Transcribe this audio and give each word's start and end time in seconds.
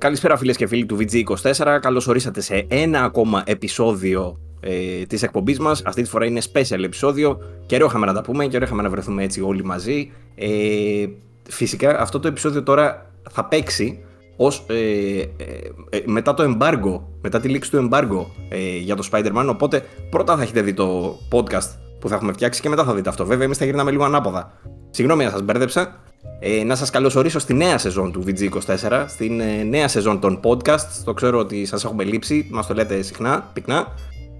καλησπέρα 0.00 0.36
φίλες 0.36 0.56
και 0.56 0.66
φίλοι 0.66 0.86
του 0.86 0.98
VG24. 1.00 1.78
Καλώς 1.80 2.06
ορίσατε 2.06 2.40
σε 2.40 2.66
ένα 2.68 3.02
ακόμα 3.02 3.42
επεισόδιο 3.46 4.38
ε, 4.60 5.02
της 5.06 5.22
εκπομπής 5.22 5.58
μας. 5.58 5.82
Αυτή 5.84 6.02
τη 6.02 6.08
φορά 6.08 6.26
είναι 6.26 6.40
special 6.52 6.82
επεισόδιο. 6.82 7.38
Καιρό 7.66 7.86
είχαμε 7.86 8.06
να 8.06 8.12
τα 8.12 8.20
πούμε, 8.20 8.46
καιρό 8.46 8.64
είχαμε 8.64 8.82
να 8.82 8.90
βρεθούμε 8.90 9.22
έτσι 9.22 9.40
όλοι 9.40 9.64
μαζί. 9.64 10.10
Ε, 10.34 11.06
φυσικά 11.48 12.00
αυτό 12.00 12.20
το 12.20 12.28
επεισόδιο 12.28 12.62
τώρα 12.62 13.10
θα 13.30 13.44
παίξει 13.44 14.04
ως, 14.36 14.64
ε, 14.68 14.74
ε, 15.20 15.26
ε 15.90 16.02
μετά 16.06 16.34
το 16.34 16.42
embargo, 16.42 17.00
μετά 17.20 17.40
τη 17.40 17.48
λήξη 17.48 17.70
του 17.70 17.88
embargo 17.90 18.26
ε, 18.48 18.76
για 18.76 18.96
το 18.96 19.08
Spider-Man. 19.12 19.46
Οπότε 19.48 19.84
πρώτα 20.10 20.36
θα 20.36 20.42
έχετε 20.42 20.60
δει 20.60 20.74
το 20.74 21.18
podcast 21.32 21.70
που 22.00 22.08
θα 22.08 22.14
έχουμε 22.14 22.32
φτιάξει 22.32 22.60
και 22.60 22.68
μετά 22.68 22.84
θα 22.84 22.94
δείτε 22.94 23.08
αυτό. 23.08 23.26
Βέβαια, 23.26 23.44
εμείς 23.44 23.58
θα 23.58 23.64
γυρνάμε 23.64 23.90
λίγο 23.90 24.04
ανάποδα. 24.04 24.52
Συγγνώμη 24.90 25.24
να 25.24 25.30
σας 25.30 25.42
μπέρδεψα. 25.42 26.00
Ε, 26.40 26.64
να 26.64 26.74
σας 26.74 26.90
καλωσορίσω 26.90 27.38
στη 27.38 27.54
νέα 27.54 27.78
σεζόν 27.78 28.12
του 28.12 28.24
VG24, 28.26 29.04
στην 29.08 29.40
ε, 29.40 29.62
νέα 29.62 29.88
σεζόν 29.88 30.20
των 30.20 30.40
podcast. 30.42 30.86
Το 31.04 31.14
ξέρω 31.14 31.38
ότι 31.38 31.64
σας 31.64 31.84
έχουμε 31.84 32.04
λείψει, 32.04 32.46
μας 32.50 32.66
το 32.66 32.74
λέτε 32.74 33.02
συχνά, 33.02 33.50
πυκνά. 33.52 33.86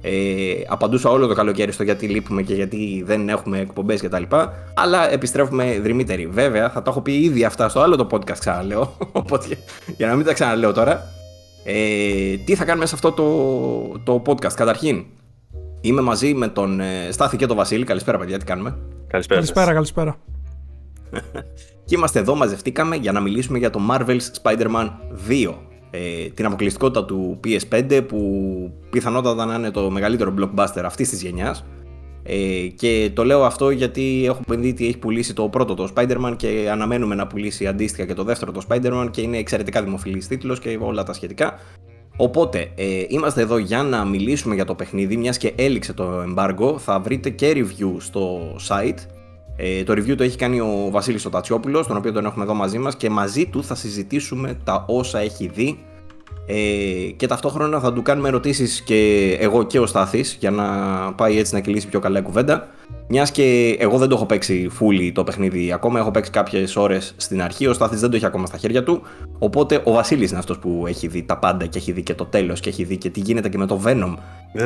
Ε, 0.03 0.53
απαντούσα 0.69 1.11
όλο 1.11 1.27
το 1.27 1.35
καλοκαίρι 1.35 1.73
στο 1.73 1.83
γιατί 1.83 2.07
λείπουμε 2.07 2.43
και 2.43 2.55
γιατί 2.55 3.03
δεν 3.07 3.29
έχουμε 3.29 3.59
εκπομπές 3.59 4.01
κτλ. 4.01 4.23
Αλλά 4.75 5.11
επιστρέφουμε 5.11 5.81
δρυμύτεροι. 5.83 6.27
Βέβαια, 6.27 6.71
θα 6.71 6.83
το 6.83 6.91
έχω 6.91 7.01
πει 7.01 7.13
ήδη 7.13 7.45
αυτά 7.45 7.69
στο 7.69 7.81
άλλο 7.81 7.97
το 7.97 8.07
podcast, 8.11 8.39
ξαναλέω. 8.39 8.97
Οπότε, 9.13 9.47
για 9.97 10.07
να 10.07 10.15
μην 10.15 10.25
τα 10.27 10.33
ξαναλέω 10.33 10.73
τώρα. 10.73 11.07
Ε, 11.65 12.37
τι 12.45 12.55
θα 12.55 12.65
κάνουμε 12.65 12.87
σε 12.87 12.95
αυτό 12.95 13.13
το, 13.13 13.99
το 14.05 14.23
podcast. 14.27 14.53
Καταρχήν, 14.53 15.05
είμαι 15.81 16.01
μαζί 16.01 16.35
με 16.35 16.49
τον 16.49 16.81
ε, 16.81 17.09
Στάθη 17.11 17.37
και 17.37 17.47
τον 17.47 17.57
Βασίλη. 17.57 17.85
Καλησπέρα, 17.85 18.19
παιδιά, 18.19 18.39
τι 18.39 18.45
κάνουμε; 18.45 18.79
Καλησπέρα, 19.07 19.41
καλησπέρα. 19.41 19.73
καλησπέρα. 19.73 20.19
Και 21.85 21.95
είμαστε 21.95 22.19
εδώ, 22.19 22.35
μαζευτήκαμε 22.35 22.97
για 22.97 23.13
να 23.13 23.21
μιλήσουμε 23.21 23.59
για 23.59 23.71
το 23.71 23.81
Marvel's 23.91 24.43
Spider-Man 24.43 24.91
2. 25.29 25.55
Ε, 25.91 26.29
την 26.35 26.47
αποκλειστικότητα 26.47 27.05
του 27.05 27.41
PS5 27.45 28.05
που 28.09 28.21
πιθανότατα 28.91 29.45
να 29.45 29.55
είναι 29.55 29.71
το 29.71 29.91
μεγαλύτερο 29.91 30.35
blockbuster 30.39 30.83
αυτής 30.85 31.09
της 31.09 31.23
γενιάς. 31.23 31.65
Ε, 32.23 32.67
και 32.67 33.11
το 33.15 33.25
λέω 33.25 33.45
αυτό 33.45 33.71
γιατί 33.71 34.23
έχω 34.27 34.41
ότι 34.51 34.75
έχει 34.79 34.99
πουλήσει 34.99 35.35
το 35.35 35.49
πρώτο 35.49 35.75
το 35.75 35.89
Spider-Man 35.95 36.35
και 36.37 36.69
αναμένουμε 36.73 37.15
να 37.15 37.27
πουλήσει 37.27 37.67
αντίστοιχα 37.67 38.07
και 38.07 38.15
το 38.15 38.25
δεύτερο 38.25 38.53
το 38.53 38.63
Spider-Man 38.69 39.09
και 39.11 39.21
είναι 39.21 39.37
εξαιρετικά 39.37 39.83
δημοφιλής 39.83 40.27
τίτλος 40.27 40.59
και 40.59 40.79
όλα 40.81 41.03
τα 41.03 41.13
σχετικά. 41.13 41.59
Οπότε 42.17 42.73
ε, 42.75 43.05
είμαστε 43.09 43.41
εδώ 43.41 43.59
για 43.59 43.83
να 43.83 44.05
μιλήσουμε 44.05 44.55
για 44.55 44.65
το 44.65 44.75
παιχνίδι 44.75 45.17
μιας 45.17 45.37
και 45.37 45.53
έληξε 45.57 45.93
το 45.93 46.23
embargo 46.29 46.79
θα 46.79 47.01
βρείτε 47.01 47.31
και 47.31 47.53
review 47.57 47.95
στο 47.99 48.41
site 48.69 48.99
ε, 49.63 49.83
το 49.85 49.93
review 49.93 50.17
το 50.17 50.23
έχει 50.23 50.37
κάνει 50.37 50.61
ο 50.61 50.89
Βασίλης 50.91 51.25
ο 51.25 51.31
Τατσιόπουλος, 51.31 51.87
τον 51.87 51.97
οποίο 51.97 52.13
τον 52.13 52.25
έχουμε 52.25 52.45
εδώ 52.45 52.55
μαζί 52.55 52.79
μας 52.79 52.97
και 52.97 53.11
μαζί 53.11 53.47
του 53.47 53.65
θα 53.65 53.75
συζητήσουμε 53.75 54.59
τα 54.65 54.85
όσα 54.89 55.19
έχει 55.19 55.47
δει 55.47 55.79
ε, 56.53 57.11
και 57.17 57.27
ταυτόχρονα 57.27 57.81
θα 57.81 57.93
του 57.93 58.03
κάνουμε 58.03 58.29
ερωτήσεις 58.29 58.81
και 58.81 59.31
εγώ 59.41 59.63
και 59.63 59.79
ο 59.79 59.87
Στάθης 59.87 60.37
για 60.41 60.51
να 60.51 60.67
πάει 61.13 61.39
έτσι 61.39 61.55
να 61.55 61.61
κυλήσει 61.61 61.89
πιο 61.89 62.01
καλά 62.01 62.19
η 62.19 62.23
κουβέντα. 62.23 62.69
Μιας 63.09 63.31
και 63.31 63.77
εγώ 63.79 63.99
δεν 63.99 64.09
το 64.09 64.15
έχω 64.15 64.27
παίξει 64.27 64.71
fully 64.81 65.11
το 65.15 65.25
παιχνίδι 65.25 65.73
ακόμα, 65.73 65.99
έχω 65.99 66.11
παίξει 66.11 66.31
κάποιες 66.31 66.77
ώρες 66.77 67.15
στην 67.17 67.43
αρχή. 67.43 67.67
Ο 67.67 67.73
Στάθης 67.73 68.01
δεν 68.01 68.11
το 68.11 68.17
έχει 68.17 68.27
ακόμα 68.27 68.47
στα 68.47 68.57
χέρια 68.57 68.83
του. 68.83 69.03
Οπότε 69.39 69.81
ο 69.85 69.93
Βασίλης 69.93 70.31
είναι 70.31 70.39
αυτός 70.39 70.59
που 70.59 70.85
έχει 70.87 71.07
δει 71.07 71.23
τα 71.23 71.37
πάντα 71.37 71.67
και 71.67 71.79
έχει 71.79 71.93
δει 71.93 72.03
και 72.03 72.15
το 72.15 72.25
τέλος 72.25 72.61
και 72.61 72.69
έχει 72.69 72.85
δει 72.85 72.97
και 72.97 73.11
τι 73.11 73.21
γίνεται 73.21 73.49
και 73.49 73.59
με 73.59 73.67
το 73.67 73.81
Venom. 73.85 74.15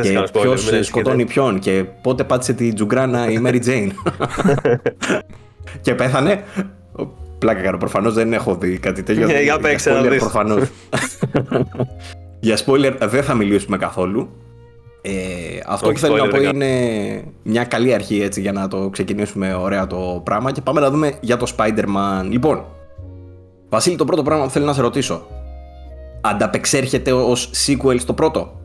και 0.02 0.24
ποιος 0.40 0.70
σκοτώνει 0.80 1.24
ποιον 1.24 1.58
και 1.58 1.84
πότε 2.02 2.24
πάτησε 2.24 2.52
τη 2.52 2.72
Τζουγκράνα 2.72 3.30
η 3.30 3.42
Mary 3.44 3.60
Jane. 3.66 3.90
και 5.84 5.94
πέθανε. 5.94 6.44
Πλάκα 7.44 7.60
κάνω. 7.60 7.78
Προφανώς 7.78 8.14
δεν 8.14 8.32
έχω 8.32 8.54
δει 8.54 8.78
κάτι 8.78 9.02
τέτοιο. 9.02 9.28
Yeah, 9.30 9.42
για 9.42 9.58
παίξε 9.58 9.90
να 9.90 10.02
δεις. 10.02 10.22
Για 12.40 12.58
spoiler 12.66 12.92
δεν 13.00 13.22
θα 13.22 13.34
μιλήσουμε 13.34 13.76
καθόλου. 13.76 14.28
Ε, 15.02 15.12
αυτό 15.66 15.90
που 15.90 15.98
θέλω 15.98 16.16
να 16.16 16.28
πω 16.28 16.42
είναι 16.42 16.68
μια 17.42 17.64
καλή 17.64 17.94
αρχή 17.94 18.22
έτσι 18.22 18.40
για 18.40 18.52
να 18.52 18.68
το 18.68 18.88
ξεκινήσουμε 18.88 19.54
ωραία 19.54 19.86
το 19.86 20.20
πράγμα 20.24 20.52
και 20.52 20.60
πάμε 20.60 20.80
να 20.80 20.90
δούμε 20.90 21.12
για 21.20 21.36
το 21.36 21.52
Spider-Man. 21.56 22.28
Λοιπόν, 22.28 22.64
Βασίλη, 23.68 23.96
το 23.96 24.04
πρώτο 24.04 24.22
πράγμα 24.22 24.44
που 24.44 24.50
θέλω 24.50 24.64
να 24.64 24.72
σε 24.72 24.80
ρωτήσω. 24.80 25.26
Ανταπεξέρχεται 26.20 27.12
ως 27.12 27.50
sequel 27.66 27.96
στο 27.98 28.12
πρώτο; 28.12 28.60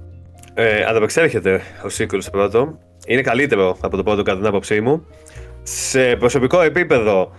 Ε, 0.53 0.83
ανταπεξέρχεται 0.83 1.61
ως 1.83 1.97
sequel 1.99 2.17
στο 2.19 2.31
πρώτο. 2.31 2.77
Είναι 3.07 3.21
καλύτερο 3.21 3.77
από 3.81 3.97
το 3.97 4.03
πρώτο 4.03 4.23
κατά 4.23 4.37
την 4.37 4.47
άποψή 4.47 4.81
μου. 4.81 5.05
Σε 5.63 6.15
προσωπικό 6.15 6.61
επίπεδο 6.61 7.31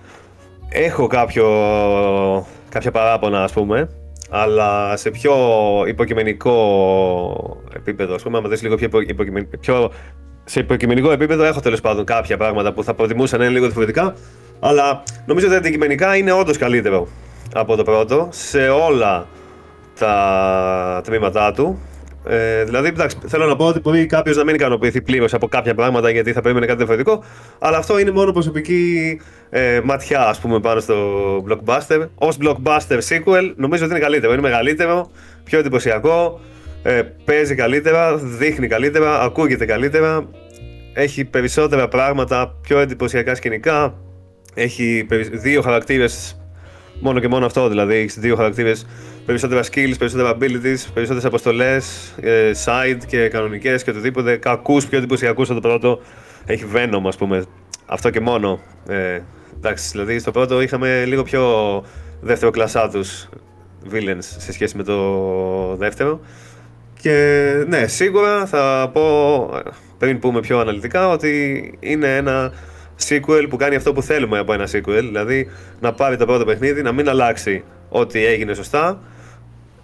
έχω 0.70 1.06
κάποιο, 1.06 1.46
κάποια 2.68 2.90
παράπονα 2.90 3.42
ας 3.42 3.52
πούμε 3.52 3.88
αλλά 4.30 4.96
σε 4.96 5.10
πιο 5.10 5.34
υποκειμενικό 5.86 6.56
επίπεδο, 7.76 8.14
ας 8.14 8.22
πούμε, 8.22 8.38
άμα 8.38 8.48
δεις 8.48 8.62
λίγο 8.62 8.76
πιο, 8.76 8.88
υποκειμενικό, 9.06 9.56
πιο 9.60 9.90
σε 10.44 10.60
υποκειμενικό 10.60 11.10
επίπεδο 11.10 11.44
έχω 11.44 11.60
τέλος 11.60 11.80
πάντων 11.80 12.04
κάποια 12.04 12.36
πράγματα 12.36 12.72
που 12.72 12.84
θα 12.84 12.94
προτιμούσα 12.94 13.36
να 13.36 13.44
είναι 13.44 13.52
λίγο 13.52 13.64
διαφορετικά. 13.64 14.14
Αλλά 14.60 15.02
νομίζω 15.26 15.46
ότι 15.46 15.56
αντικειμενικά 15.56 16.16
είναι 16.16 16.32
όντως 16.32 16.58
καλύτερο 16.58 17.08
από 17.54 17.76
το 17.76 17.82
πρώτο 17.82 18.28
σε 18.30 18.68
όλα 18.68 19.26
τα 19.98 21.00
τμήματά 21.04 21.52
του. 21.52 21.78
Ε, 22.24 22.64
δηλαδή, 22.64 22.88
εντάξει, 22.88 23.16
θέλω 23.26 23.46
να 23.46 23.56
πω 23.56 23.66
ότι 23.66 23.80
μπορεί 23.80 24.06
κάποιος 24.06 24.36
να 24.36 24.44
μην 24.44 24.54
ικανοποιηθεί 24.54 25.02
πλήρως 25.02 25.34
από 25.34 25.48
κάποια 25.48 25.74
πράγματα 25.74 26.10
γιατί 26.10 26.32
θα 26.32 26.40
περίμενε 26.40 26.66
κάτι 26.66 26.78
διαφορετικό, 26.78 27.24
αλλά 27.58 27.76
αυτό 27.76 27.98
είναι 27.98 28.10
μόνο 28.10 28.32
προσωπική 28.32 29.20
ε, 29.50 29.80
ματιά, 29.84 30.28
ας 30.28 30.38
πούμε, 30.38 30.60
πάνω 30.60 30.80
στο 30.80 30.96
blockbuster. 31.48 32.06
Ω 32.14 32.28
blockbuster 32.42 32.98
sequel, 33.08 33.52
νομίζω 33.56 33.84
ότι 33.84 33.92
είναι 33.92 34.02
καλύτερο. 34.02 34.32
Είναι 34.32 34.42
μεγαλύτερο, 34.42 35.10
πιο 35.44 35.58
εντυπωσιακό, 35.58 36.40
ε, 36.82 37.02
παίζει 37.24 37.54
καλύτερα, 37.54 38.16
δείχνει 38.16 38.66
καλύτερα, 38.66 39.20
ακούγεται 39.20 39.64
καλύτερα, 39.64 40.28
έχει 40.92 41.24
περισσότερα 41.24 41.88
πράγματα, 41.88 42.54
πιο 42.62 42.78
εντυπωσιακά 42.78 43.34
σκηνικά. 43.34 43.94
Έχει 44.54 45.06
δύο 45.32 45.62
χαρακτήρες, 45.62 46.39
μόνο 47.00 47.20
και 47.20 47.28
μόνο 47.28 47.46
αυτό 47.46 47.68
δηλαδή. 47.68 47.94
Έχεις 47.94 48.18
δύο 48.18 48.36
χαρακτήρες 48.36 48.86
περισσότερα 49.26 49.62
skills, 49.62 49.94
περισσότερα 49.98 50.36
abilities, 50.36 50.78
περισσότερες 50.94 51.24
αποστολές, 51.24 52.14
ε, 52.20 52.50
side 52.64 52.98
και 53.06 53.28
κανονικές 53.28 53.82
και 53.84 53.90
οτιδήποτε. 53.90 54.36
Κακούς, 54.36 54.86
πιο 54.86 54.98
εντυπωσιακούς 54.98 55.50
από 55.50 55.60
το 55.60 55.68
πρώτο. 55.68 56.00
Έχει 56.46 56.64
Venom, 56.74 57.02
ας 57.06 57.16
πούμε. 57.16 57.44
Αυτό 57.86 58.10
και 58.10 58.20
μόνο. 58.20 58.60
Ε, 58.88 59.20
εντάξει, 59.56 59.88
δηλαδή 59.90 60.18
στο 60.18 60.30
πρώτο 60.30 60.60
είχαμε 60.60 61.04
λίγο 61.04 61.22
πιο 61.22 61.42
δεύτερο 62.20 62.50
κλασσά 62.50 62.88
τους 62.88 63.28
villains 63.92 64.18
σε 64.18 64.52
σχέση 64.52 64.76
με 64.76 64.82
το 64.82 65.76
δεύτερο. 65.76 66.20
Και 67.00 67.52
ναι, 67.68 67.86
σίγουρα 67.86 68.46
θα 68.46 68.90
πω, 68.92 69.48
πριν 69.98 70.18
πούμε 70.18 70.40
πιο 70.40 70.58
αναλυτικά, 70.58 71.08
ότι 71.08 71.74
είναι 71.80 72.16
ένα 72.16 72.52
sequel 73.08 73.46
που 73.48 73.56
κάνει 73.56 73.74
αυτό 73.74 73.92
που 73.92 74.02
θέλουμε 74.02 74.38
από 74.38 74.52
ένα 74.52 74.68
sequel. 74.72 75.00
Δηλαδή 75.00 75.48
να 75.80 75.92
πάρει 75.92 76.16
το 76.16 76.26
πρώτο 76.26 76.44
παιχνίδι, 76.44 76.82
να 76.82 76.92
μην 76.92 77.08
αλλάξει 77.08 77.64
ό,τι 77.88 78.24
έγινε 78.24 78.54
σωστά, 78.54 79.02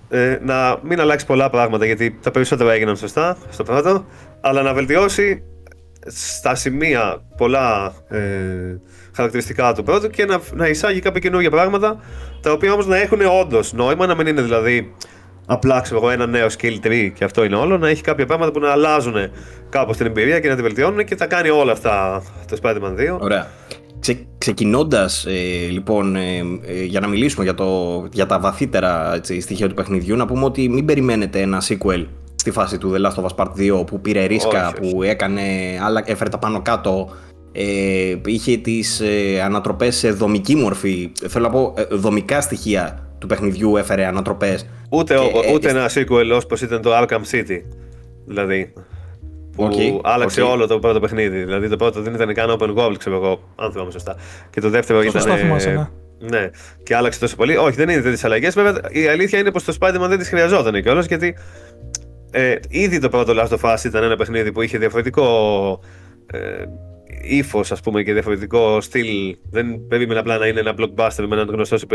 ε, 0.08 0.38
να 0.42 0.78
μην 0.82 1.00
αλλάξει 1.00 1.26
πολλά 1.26 1.50
πράγματα 1.50 1.84
γιατί 1.84 2.18
τα 2.22 2.30
περισσότερα 2.30 2.72
έγιναν 2.72 2.96
σωστά 2.96 3.36
στο 3.50 3.62
πρώτο, 3.62 4.06
αλλά 4.40 4.62
να 4.62 4.74
βελτιώσει 4.74 5.42
στα 6.06 6.54
σημεία 6.54 7.22
πολλά 7.36 7.94
ε, 8.08 8.20
χαρακτηριστικά 9.12 9.72
του 9.72 9.82
πρώτου 9.82 10.08
και 10.08 10.24
να, 10.24 10.40
να 10.52 10.66
εισάγει 10.66 11.00
κάποια 11.00 11.20
καινούργια 11.20 11.50
πράγματα 11.50 12.00
τα 12.40 12.52
οποία 12.52 12.72
όμως 12.72 12.86
να 12.86 12.96
έχουν 12.96 13.20
όντως 13.40 13.72
νόημα, 13.72 14.06
να 14.06 14.14
μην 14.14 14.26
είναι 14.26 14.42
δηλαδή 14.42 14.94
απλά 15.46 15.80
ξέρω 15.80 15.98
εγώ 15.98 16.10
ένα 16.10 16.26
νέο 16.26 16.46
skill 16.46 16.86
tree 16.86 17.10
και 17.14 17.24
αυτό 17.24 17.44
είναι 17.44 17.56
όλο, 17.56 17.78
να 17.78 17.88
έχει 17.88 18.02
κάποια 18.02 18.26
πράγματα 18.26 18.52
που 18.52 18.60
να 18.60 18.70
αλλάζουν 18.70 19.14
κάπως 19.68 19.96
την 19.96 20.06
εμπειρία 20.06 20.40
και 20.40 20.48
να 20.48 20.56
τη 20.56 20.62
βελτιώνουν 20.62 21.04
και 21.04 21.14
τα 21.14 21.26
κάνει 21.26 21.48
όλα 21.48 21.72
αυτά 21.72 22.22
το 22.50 22.58
Spider-Man 22.62 23.14
2. 23.14 23.18
Ωραία. 23.18 23.46
Ξε, 23.98 24.26
ξεκινώντας 24.38 25.26
ε, 25.26 25.68
λοιπόν 25.70 26.16
ε, 26.16 26.38
ε, 26.66 26.84
για 26.84 27.00
να 27.00 27.06
μιλήσουμε 27.06 27.44
για, 27.44 27.54
το, 27.54 28.04
για 28.12 28.26
τα 28.26 28.40
βαθύτερα 28.40 29.14
έτσι, 29.14 29.40
στοιχεία 29.40 29.68
του 29.68 29.74
παιχνιδιού 29.74 30.16
να 30.16 30.26
πούμε 30.26 30.44
ότι 30.44 30.68
μην 30.68 30.84
περιμένετε 30.84 31.40
ένα 31.40 31.62
sequel 31.68 32.06
στη 32.34 32.50
φάση 32.50 32.78
του 32.78 32.94
The 32.96 33.06
Last 33.06 33.14
of 33.14 33.24
Us 33.24 33.44
Part 33.44 33.80
2 33.80 33.86
που 33.86 34.00
πήρε 34.00 34.24
ρίσκα, 34.24 34.72
που 34.80 35.02
έκανε, 35.02 35.42
άλλα, 35.82 36.02
έφερε 36.06 36.30
τα 36.30 36.38
πάνω 36.38 36.62
κάτω 36.62 37.10
ε, 37.52 38.16
είχε 38.26 38.56
τις 38.56 39.00
ε, 39.00 39.42
ανατροπές 39.44 39.96
σε 39.96 40.10
δομική 40.10 40.54
μορφή 40.54 41.12
θέλω 41.28 41.44
να 41.44 41.50
πω 41.50 41.74
δομικά 41.90 42.40
στοιχεία 42.40 43.05
του 43.18 43.26
παιχνιδιού 43.26 43.76
έφερε 43.76 44.06
ανατροπές 44.06 44.68
ούτε, 44.88 45.16
ούτε 45.54 45.68
ένα 45.68 45.90
sequel 45.94 46.40
όπως 46.44 46.62
ήταν 46.62 46.82
το 46.82 46.90
Arkham 46.94 47.20
City 47.32 47.62
δηλαδή 48.26 48.72
που 49.56 49.70
okay, 49.72 50.00
άλλαξε 50.02 50.42
okay. 50.42 50.50
όλο 50.50 50.66
το 50.66 50.78
πρώτο 50.78 51.00
παιχνίδι. 51.00 51.44
Δηλαδή 51.44 51.68
το 51.68 51.76
πρώτο 51.76 52.02
δεν 52.02 52.14
ήταν 52.14 52.34
καν 52.34 52.56
open 52.58 52.74
world, 52.74 52.94
ξέρω 52.98 53.16
εγώ, 53.16 53.40
αν 53.56 53.72
θυμάμαι 53.72 53.90
σωστά. 53.90 54.16
Και 54.50 54.60
το 54.60 54.70
δεύτερο 54.70 55.00
ήταν. 55.00 55.12
Σωστά 55.12 55.36
θυμάσαι, 55.36 55.70
ναι. 55.70 55.88
Ναι, 56.18 56.50
και 56.82 56.96
άλλαξε 56.96 57.20
τόσο 57.20 57.36
πολύ. 57.36 57.56
Όχι, 57.56 57.76
δεν 57.76 57.88
είναι 57.88 58.00
τέτοιες 58.00 58.24
αλλαγές. 58.24 58.54
Βέβαια, 58.54 58.80
η 58.90 59.08
αλήθεια 59.08 59.38
είναι 59.38 59.50
πως 59.50 59.64
το 59.64 59.76
Spider-Man 59.80 60.06
δεν 60.08 60.18
τις 60.18 60.28
χρειαζόταν 60.28 60.82
κιόλας 60.82 61.06
γιατί 61.06 61.36
ε, 62.30 62.54
ήδη 62.68 62.98
το 62.98 63.08
πρώτο 63.08 63.32
Last 63.36 63.58
of 63.58 63.74
Us 63.74 63.84
ήταν 63.84 64.02
ένα 64.02 64.16
παιχνίδι 64.16 64.52
που 64.52 64.62
είχε 64.62 64.78
διαφορετικό 64.78 65.24
ε, 66.26 66.38
ύφος, 67.22 67.72
ας 67.72 67.80
πούμε, 67.80 68.02
και 68.02 68.12
διαφορετικό 68.12 68.80
στυλ. 68.80 69.36
Δεν 69.50 69.86
περίμενε 69.88 70.20
απλά 70.20 70.38
να 70.38 70.46
είναι 70.46 70.60
ένα 70.60 70.74
blockbuster 70.78 71.24
με 71.28 71.34
έναν 71.34 71.48
γνωστό 71.48 71.76
super 71.76 71.94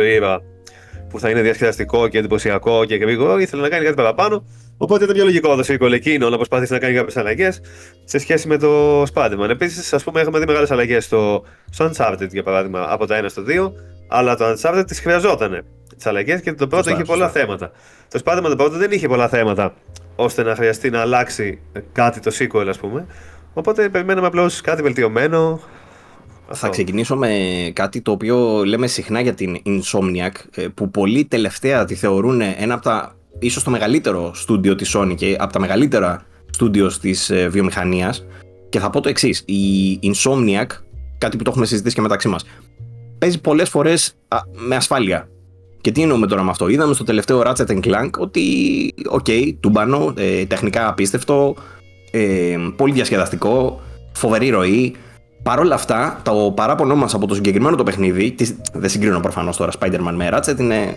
που 1.11 1.19
θα 1.19 1.29
είναι 1.29 1.41
διασκεδαστικό 1.41 2.07
και 2.07 2.17
εντυπωσιακό 2.17 2.85
και 2.85 2.95
γρήγορο, 2.95 3.39
ήθελε 3.39 3.61
να 3.61 3.69
κάνει 3.69 3.83
κάτι 3.83 3.95
παραπάνω. 3.95 4.43
Οπότε 4.77 5.03
ήταν 5.03 5.15
πιο 5.15 5.23
λογικό 5.23 5.55
το 5.55 5.63
sequel 5.67 5.91
εκείνο 5.91 6.29
να 6.29 6.35
προσπαθήσει 6.35 6.71
να 6.71 6.79
κάνει 6.79 6.93
κάποιες 6.93 7.17
αλλαγές 7.17 7.61
σε 8.03 8.17
σχέση 8.17 8.47
με 8.47 8.57
το 8.57 9.01
Spider-Man. 9.01 9.49
Επίσης, 9.49 9.93
ας 9.93 10.03
πούμε, 10.03 10.21
έχουμε 10.21 10.39
δει 10.39 10.45
μεγάλες 10.45 10.71
αλλαγές 10.71 11.05
στο, 11.05 11.43
στο 11.69 11.91
Uncharted 11.91 12.29
για 12.31 12.43
παράδειγμα 12.43 12.85
από 12.89 13.05
τα 13.05 13.21
1 13.23 13.25
στο 13.27 13.43
2, 13.47 13.71
αλλά 14.07 14.35
το 14.35 14.45
Uncharted 14.51 14.83
τις 14.87 14.99
χρειαζόταν 14.99 15.65
τις 15.95 16.05
αλλαγές 16.05 16.41
και 16.41 16.53
το 16.53 16.67
πρώτο 16.67 16.89
είχε 16.89 17.03
πολλά 17.03 17.29
θέματα. 17.29 17.71
Το 18.07 18.21
Spider-Man 18.23 18.47
το 18.49 18.55
πρώτο 18.55 18.77
δεν 18.77 18.91
είχε 18.91 19.07
πολλά 19.07 19.27
θέματα 19.27 19.73
ώστε 20.15 20.43
να 20.43 20.55
χρειαστεί 20.55 20.89
να 20.89 20.99
αλλάξει 20.99 21.59
κάτι 21.91 22.19
το 22.19 22.31
sequel, 22.39 22.65
ας 22.67 22.77
πούμε. 22.77 23.05
Οπότε 23.53 23.89
περιμέναμε 23.89 24.27
απλώς 24.27 24.61
κάτι 24.61 24.81
βελτιωμένο. 24.81 25.61
Θα 26.53 26.69
ξεκινήσω 26.69 27.15
με 27.15 27.29
κάτι 27.73 28.01
το 28.01 28.11
οποίο 28.11 28.63
λέμε 28.65 28.87
συχνά 28.87 29.21
για 29.21 29.33
την 29.33 29.57
Insomniac, 29.65 30.31
ε, 30.55 30.67
που 30.67 30.91
πολλοί 30.91 31.25
τελευταία 31.25 31.85
τη 31.85 31.95
θεωρούν 31.95 32.41
ένα 32.41 32.73
από 32.73 32.83
τα 32.83 33.15
ίσως 33.39 33.63
το 33.63 33.69
μεγαλύτερο 33.69 34.31
στούντιο 34.33 34.75
της 34.75 34.95
Sony 34.97 35.15
και 35.15 35.35
από 35.39 35.53
τα 35.53 35.59
μεγαλύτερα 35.59 36.25
στούντιος 36.49 36.99
της 36.99 37.29
ε, 37.29 37.47
βιομηχανίας. 37.47 38.25
Και 38.69 38.79
θα 38.79 38.89
πω 38.89 39.01
το 39.01 39.09
εξής. 39.09 39.43
η 39.45 39.99
Insomniac, 40.03 40.67
κάτι 41.17 41.37
που 41.37 41.43
το 41.43 41.49
έχουμε 41.49 41.65
συζητήσει 41.65 41.95
και 41.95 42.01
μεταξύ 42.01 42.27
μας, 42.27 42.45
παίζει 43.17 43.41
πολλές 43.41 43.69
φορές 43.69 44.15
με 44.51 44.75
ασφάλεια. 44.75 45.29
Και 45.81 45.91
τι 45.91 46.01
εννοούμε 46.01 46.27
τώρα 46.27 46.43
με 46.43 46.49
αυτό; 46.49 46.67
Είδαμε 46.67 46.93
στο 46.93 47.03
τελευταίο 47.03 47.41
Ratchet 47.45 47.79
Clank 47.83 48.09
ότι, 48.17 48.43
OK, 49.09 49.25
okay, 49.27 49.53
τούμπανο, 49.59 50.13
ε, 50.17 50.45
τεχνικά 50.45 50.87
απίστευτο, 50.87 51.55
ε, 52.11 52.57
πολύ 52.75 52.93
διασκεδαστικό, 52.93 53.81
φοβερή 54.13 54.49
ροή. 54.49 54.95
Παρ' 55.43 55.59
όλα 55.59 55.75
αυτά, 55.75 56.19
το 56.23 56.51
παράπονο 56.55 56.95
μας 56.95 57.13
από 57.13 57.27
το 57.27 57.35
συγκεκριμένο 57.35 57.75
το 57.75 57.83
παιχνίδι, 57.83 58.35
δεν 58.73 58.89
συγκρίνω 58.89 59.19
προφανώς 59.19 59.57
τώρα 59.57 59.71
Spider-Man 59.79 60.13
με 60.13 60.29
Ratchet, 60.33 60.59
είναι 60.59 60.93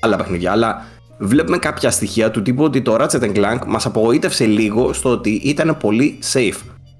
άλλα 0.00 0.16
παιχνίδια, 0.16 0.52
αλλά 0.52 0.84
βλέπουμε 1.18 1.58
κάποια 1.58 1.90
στοιχεία 1.90 2.30
του 2.30 2.42
τύπου 2.42 2.64
ότι 2.64 2.82
το 2.82 2.96
Ratchet 3.00 3.36
Clank 3.36 3.58
μας 3.66 3.86
απογοήτευσε 3.86 4.44
λίγο 4.44 4.92
στο 4.92 5.10
ότι 5.10 5.30
ήταν 5.30 5.76
πολύ 5.80 6.18
safe. 6.32 6.58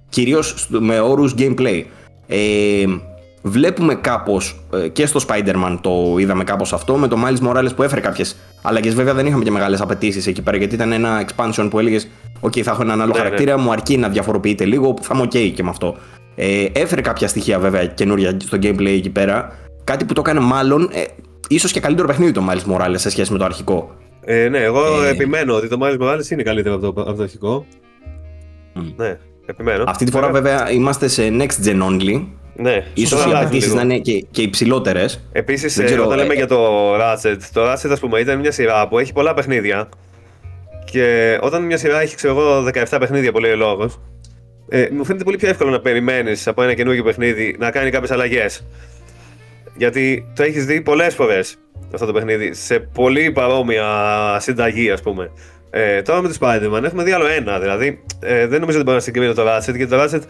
Κυρίως 0.08 0.68
με 0.70 1.00
όρους 1.00 1.34
gameplay. 1.38 1.82
Ε, 2.26 2.84
βλέπουμε 3.42 3.94
κάπως 3.94 4.60
ε, 4.72 4.88
και 4.88 5.06
στο 5.06 5.20
Spider-Man 5.28 5.78
το 5.80 6.16
είδαμε 6.18 6.44
κάπως 6.44 6.72
αυτό, 6.72 6.96
με 6.96 7.08
το 7.08 7.18
Miles 7.24 7.48
Morales 7.48 7.74
που 7.76 7.82
έφερε 7.82 8.00
κάποιες 8.00 8.36
αλλαγές. 8.62 8.94
Βέβαια 8.94 9.14
δεν 9.14 9.26
είχαμε 9.26 9.44
και 9.44 9.50
μεγάλες 9.50 9.80
απαιτήσεις 9.80 10.26
εκεί 10.26 10.42
πέρα, 10.42 10.56
γιατί 10.56 10.74
ήταν 10.74 10.92
ένα 10.92 11.26
expansion 11.26 11.68
που 11.70 11.78
έλεγες: 11.78 12.08
OK, 12.40 12.60
θα 12.60 12.70
έχω 12.70 12.82
έναν 12.82 13.00
άλλο 13.00 13.12
ναι, 13.12 13.18
χαρακτήρα, 13.18 13.56
ναι. 13.56 13.62
μου 13.62 13.72
αρκεί 13.72 13.96
να 13.96 14.08
διαφοροποιείται 14.08 14.64
λίγο, 14.64 14.94
θα 15.00 15.14
είμαι 15.14 15.24
OK 15.24 15.52
και 15.54 15.62
με 15.62 15.70
αυτό. 15.70 15.96
Ε, 16.36 16.66
έφερε 16.72 17.00
κάποια 17.00 17.28
στοιχεία 17.28 17.58
βέβαια 17.58 17.86
καινούρια 17.86 18.36
στο 18.40 18.58
gameplay 18.62 18.86
εκεί 18.86 19.10
πέρα. 19.10 19.58
Κάτι 19.84 20.04
που 20.04 20.12
το 20.12 20.20
έκανε 20.20 20.40
μάλλον 20.40 20.88
ε, 20.92 21.04
ίσως 21.48 21.72
και 21.72 21.80
καλύτερο 21.80 22.08
παιχνίδι 22.08 22.32
το 22.32 22.48
Miles 22.50 22.72
Morales 22.72 22.94
σε 22.94 23.10
σχέση 23.10 23.32
με 23.32 23.38
το 23.38 23.44
αρχικό. 23.44 23.96
Ε, 24.24 24.48
ναι, 24.48 24.58
εγώ 24.58 25.02
ε, 25.02 25.08
επιμένω 25.08 25.54
ότι 25.54 25.68
το 25.68 25.78
Miles 25.82 25.98
Morales 26.00 26.30
είναι 26.30 26.42
καλύτερο 26.42 26.74
από 26.74 26.92
το, 26.92 27.00
από 27.02 27.16
το 27.16 27.22
αρχικό. 27.22 27.66
Mm. 28.76 28.92
Ναι, 28.96 29.18
επιμένω. 29.46 29.84
Αυτή 29.86 30.04
τη 30.04 30.10
φορά 30.10 30.30
βέβαια 30.30 30.70
είμαστε 30.70 31.08
σε 31.08 31.28
next 31.30 31.66
gen 31.66 31.82
only. 31.82 32.24
Ναι, 32.56 32.84
ίσως 32.94 33.26
οι 33.26 33.32
απαιτήσεις 33.34 33.74
να 33.74 33.82
είναι 33.82 33.98
και, 33.98 34.26
και 34.30 34.42
υψηλότερες. 34.42 35.28
Επίσης, 35.32 35.78
ε, 35.78 35.98
όταν 36.00 36.18
λέμε 36.18 36.32
ε, 36.32 36.36
για 36.36 36.46
το 36.46 36.94
Ratchet, 36.94 37.36
το 37.52 37.72
Ratchet 37.72 37.90
ας 37.90 38.00
πούμε 38.00 38.20
ήταν 38.20 38.38
μια 38.38 38.50
σειρά 38.52 38.88
που 38.88 38.98
έχει 38.98 39.12
πολλά 39.12 39.34
παιχνίδια. 39.34 39.88
Και 40.90 41.38
όταν 41.40 41.62
μια 41.62 41.76
σειρά 41.76 42.00
έχει, 42.00 42.16
ξέρω 42.16 42.38
εγώ, 42.38 42.70
17 42.90 42.96
παιχνίδια, 43.00 43.32
πολύ 43.32 43.56
λόγος, 43.56 44.00
ε, 44.68 44.88
μου 44.92 45.04
φαίνεται 45.04 45.24
πολύ 45.24 45.36
πιο 45.36 45.48
εύκολο 45.48 45.70
να 45.70 45.80
περιμένεις 45.80 46.46
από 46.46 46.62
ένα 46.62 46.74
καινούργιο 46.74 47.04
παιχνίδι 47.04 47.56
να 47.58 47.70
κάνει 47.70 47.90
κάποιες 47.90 48.10
αλλαγές. 48.10 48.66
Γιατί 49.76 50.32
το 50.34 50.42
έχεις 50.42 50.64
δει 50.64 50.80
πολλές 50.80 51.14
φορές 51.14 51.56
αυτό 51.94 52.06
το 52.06 52.12
παιχνίδι 52.12 52.54
σε 52.54 52.78
πολύ 52.78 53.32
παρόμοια 53.32 53.86
συνταγή, 54.40 54.90
ας 54.90 55.02
πούμε. 55.02 55.30
Ε, 55.70 56.02
τώρα 56.02 56.22
με 56.22 56.28
το 56.28 56.36
Spider-Man 56.40 56.82
έχουμε 56.82 57.02
δει 57.02 57.12
άλλο 57.12 57.26
ένα. 57.26 57.58
Δηλαδή, 57.58 58.02
ε, 58.20 58.46
δεν 58.46 58.60
νομίζω 58.60 58.78
ότι 58.78 58.86
μπορεί 58.86 58.96
να 58.96 59.02
συγκρίνει 59.02 59.34
το 59.34 59.44
Ratchet 59.46 59.74
γιατί 59.76 59.86
το 59.86 60.02
Ratchet 60.02 60.22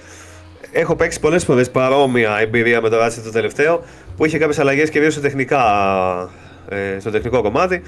έχω 0.73 0.97
παίξει 0.97 1.21
πολλές 1.21 1.45
φορές 1.45 1.71
παρόμοια 1.71 2.39
εμπειρία 2.41 2.81
με 2.81 2.89
το 2.89 3.05
Ratchet 3.05 3.21
το 3.25 3.31
τελευταίο 3.31 3.85
που 4.17 4.25
είχε 4.25 4.39
κάποιες 4.39 4.59
αλλαγές 4.59 4.91
κυρίως 4.91 5.13
στο, 5.13 5.27
ε, 6.69 6.99
στο 7.01 7.11
τεχνικό 7.11 7.43
κομμάτι. 7.43 7.83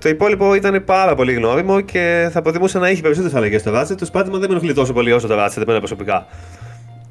Το 0.00 0.08
υπόλοιπο 0.08 0.54
ήταν 0.54 0.84
πάρα 0.84 1.14
πολύ 1.14 1.32
γνώριμο 1.32 1.80
και 1.80 2.28
θα 2.32 2.42
προτιμούσα 2.42 2.78
να 2.78 2.88
έχει 2.88 3.00
περισσότερες 3.02 3.36
αλλαγές 3.36 3.60
στο 3.60 3.72
Ratchet. 3.74 3.96
Το 3.98 4.08
Spider-Man 4.12 4.30
δεν 4.30 4.40
με 4.40 4.46
ενοχλεί 4.50 4.74
τόσο 4.74 4.92
πολύ 4.92 5.12
όσο 5.12 5.26
το 5.26 5.34
Ratchet, 5.38 5.62
εμένα 5.62 5.78
προσωπικά. 5.78 6.26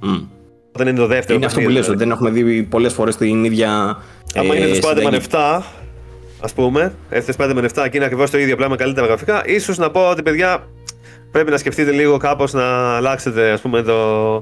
Mm. 0.03 0.25
Όταν 0.71 0.87
είναι 0.87 0.97
το 0.97 1.07
δεύτερο. 1.07 1.37
Είναι 1.37 1.45
αυτό 1.45 1.61
που 1.61 1.69
λες, 1.69 1.87
ότι 1.87 1.97
δεν 1.97 2.11
έχουμε 2.11 2.29
δει 2.29 2.63
πολλές 2.63 2.93
φορές 2.93 3.15
την 3.15 3.43
ίδια. 3.43 3.97
Αν 4.35 4.49
ε, 4.49 4.55
είναι 4.55 4.67
το 4.67 4.89
Spider-Man 4.89 5.19
7, 5.29 5.61
ας 6.39 6.53
πούμε, 6.53 6.93
έρθει 7.09 7.33
Spider-Man 7.37 7.63
7 7.63 7.69
και 7.73 7.89
είναι 7.93 8.05
ακριβώς 8.05 8.29
το 8.29 8.37
ίδιο 8.37 8.53
απλά 8.53 8.69
με 8.69 8.75
καλύτερα 8.75 9.07
γραφικά, 9.07 9.41
ίσως 9.45 9.77
να 9.77 9.91
πω 9.91 10.09
ότι 10.09 10.23
παιδιά 10.23 10.67
πρέπει 11.31 11.51
να 11.51 11.57
σκεφτείτε 11.57 11.91
λίγο 11.91 12.17
κάπως 12.17 12.53
να 12.53 12.95
αλλάξετε 12.95 13.51
ας 13.51 13.61
πούμε, 13.61 13.81
το, 13.81 14.33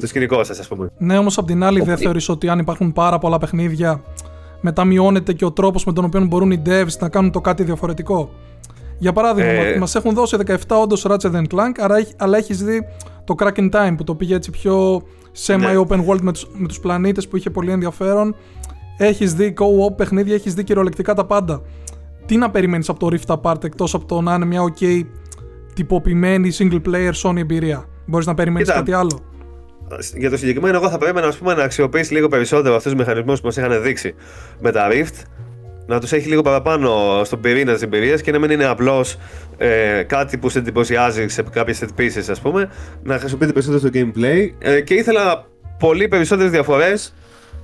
το 0.00 0.06
σκηνικό 0.06 0.44
σας, 0.44 0.58
ας 0.58 0.68
πούμε. 0.68 0.90
Ναι, 0.98 1.18
όμως 1.18 1.38
απ' 1.38 1.46
την 1.46 1.62
άλλη, 1.62 1.80
δεν 1.80 1.96
θεωρείς 1.96 2.28
ότι 2.28 2.48
αν 2.48 2.58
υπάρχουν 2.58 2.92
πάρα 2.92 3.18
πολλά 3.18 3.38
παιχνίδια, 3.38 4.02
μετά 4.60 4.84
μειώνεται 4.84 5.32
και 5.32 5.44
ο 5.44 5.52
τρόπος 5.52 5.84
με 5.84 5.92
τον 5.92 6.04
οποίο 6.04 6.24
μπορούν 6.24 6.50
οι 6.50 6.62
devs 6.66 6.96
να 6.98 7.08
κάνουν 7.08 7.30
το 7.30 7.40
κάτι 7.40 7.62
διαφορετικό. 7.62 8.30
Για 8.98 9.12
παράδειγμα, 9.12 9.50
ε... 9.50 9.78
μας 9.78 9.94
έχουν 9.94 10.14
δώσει 10.14 10.36
17 10.46 10.56
όντως 10.82 11.06
Ratchet 11.08 11.32
Clank, 11.32 12.00
αλλά 12.16 12.38
έχεις 12.38 12.62
δει 12.64 12.86
το 13.24 13.34
Cracking 13.38 13.70
Time 13.70 13.94
που 13.96 14.04
το 14.04 14.14
πήγε 14.14 14.34
έτσι 14.34 14.50
πιο 14.50 15.02
semi-open 15.46 15.96
ναι. 15.96 16.04
world 16.08 16.20
με 16.20 16.32
τους, 16.32 16.46
με 16.52 16.68
τους 16.68 16.80
πλανήτες 16.80 17.28
που 17.28 17.36
είχε 17.36 17.50
πολύ 17.50 17.70
ενδιαφέρον. 17.70 18.34
Έχεις 18.98 19.34
δει 19.34 19.54
co-op 19.58 19.96
παιχνίδια, 19.96 20.34
έχεις 20.34 20.54
δει 20.54 20.64
κυριολεκτικά 20.64 21.14
τα 21.14 21.24
πάντα. 21.24 21.62
Τι 22.26 22.36
να 22.36 22.50
περιμένεις 22.50 22.88
από 22.88 22.98
το 22.98 23.16
Rift 23.16 23.36
Apart 23.36 23.64
εκτός 23.64 23.94
από 23.94 24.04
το 24.04 24.20
να 24.20 24.34
είναι 24.34 24.44
μια 24.44 24.60
ok 24.62 25.02
τυποποιημένη 25.74 26.52
single 26.58 26.80
player 26.86 27.12
Sony 27.22 27.36
εμπειρία; 27.36 27.84
Μπορείς 28.06 28.26
να 28.26 28.34
περιμένεις 28.34 28.68
κάτι 28.68 28.92
άλλο; 28.92 29.20
Για 30.16 30.30
το 30.30 30.36
συγκεκριμένο, 30.36 30.76
εγώ 30.76 30.90
θα 30.90 30.98
πρέπει 30.98 31.20
να, 31.20 31.32
πούμε, 31.38 31.54
να 31.54 31.62
αξιοποιήσει 31.62 32.12
λίγο 32.12 32.28
περισσότερο 32.28 32.74
αυτούς 32.74 32.92
τους 32.92 33.00
μηχανισμούς 33.00 33.40
που 33.40 33.46
μας 33.46 33.56
είχαν 33.56 33.82
δείξει 33.82 34.14
με 34.60 34.70
τα 34.72 34.88
Rift 34.90 35.24
να 35.90 36.00
τους 36.00 36.12
έχει 36.12 36.28
λίγο 36.28 36.42
παραπάνω 36.42 37.20
στον 37.24 37.40
πυρήνα 37.40 37.72
της 37.72 37.82
εμπειρίας 37.82 38.22
και 38.22 38.32
να 38.32 38.38
μην 38.38 38.50
είναι 38.50 38.64
απλώς 38.64 39.16
ε, 39.56 40.02
κάτι 40.02 40.38
που 40.38 40.48
σε 40.48 40.58
εντυπωσιάζει 40.58 41.28
σε 41.28 41.42
κάποιες 41.42 41.82
set 41.82 42.00
pieces, 42.00 42.24
ας 42.30 42.40
πούμε, 42.40 42.70
να 43.02 43.18
χρησιμοποιείται 43.18 43.52
περισσότερο 43.52 43.80
στο 43.80 43.90
gameplay. 43.92 44.48
Ε, 44.58 44.80
και 44.80 44.94
ήθελα 44.94 45.46
πολύ 45.78 46.08
περισσότερες 46.08 46.50
διαφορές 46.50 47.14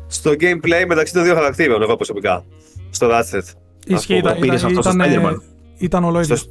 στο 0.06 0.30
gameplay 0.30 0.84
μεταξύ 0.86 1.12
των 1.12 1.22
δύο 1.22 1.34
χαρακτήρων, 1.34 1.82
εγώ 1.82 1.96
προσωπικά. 1.96 2.44
Στο 2.90 3.08
Ratchet. 3.10 3.42
Ισχύει, 3.86 4.16
ήταν, 4.16 4.42
ήταν, 4.42 4.70
ήταν, 4.70 5.00
ήταν, 5.00 5.42
ήταν 5.78 6.04
ολόιδιο. 6.04 6.36
Στο, 6.36 6.50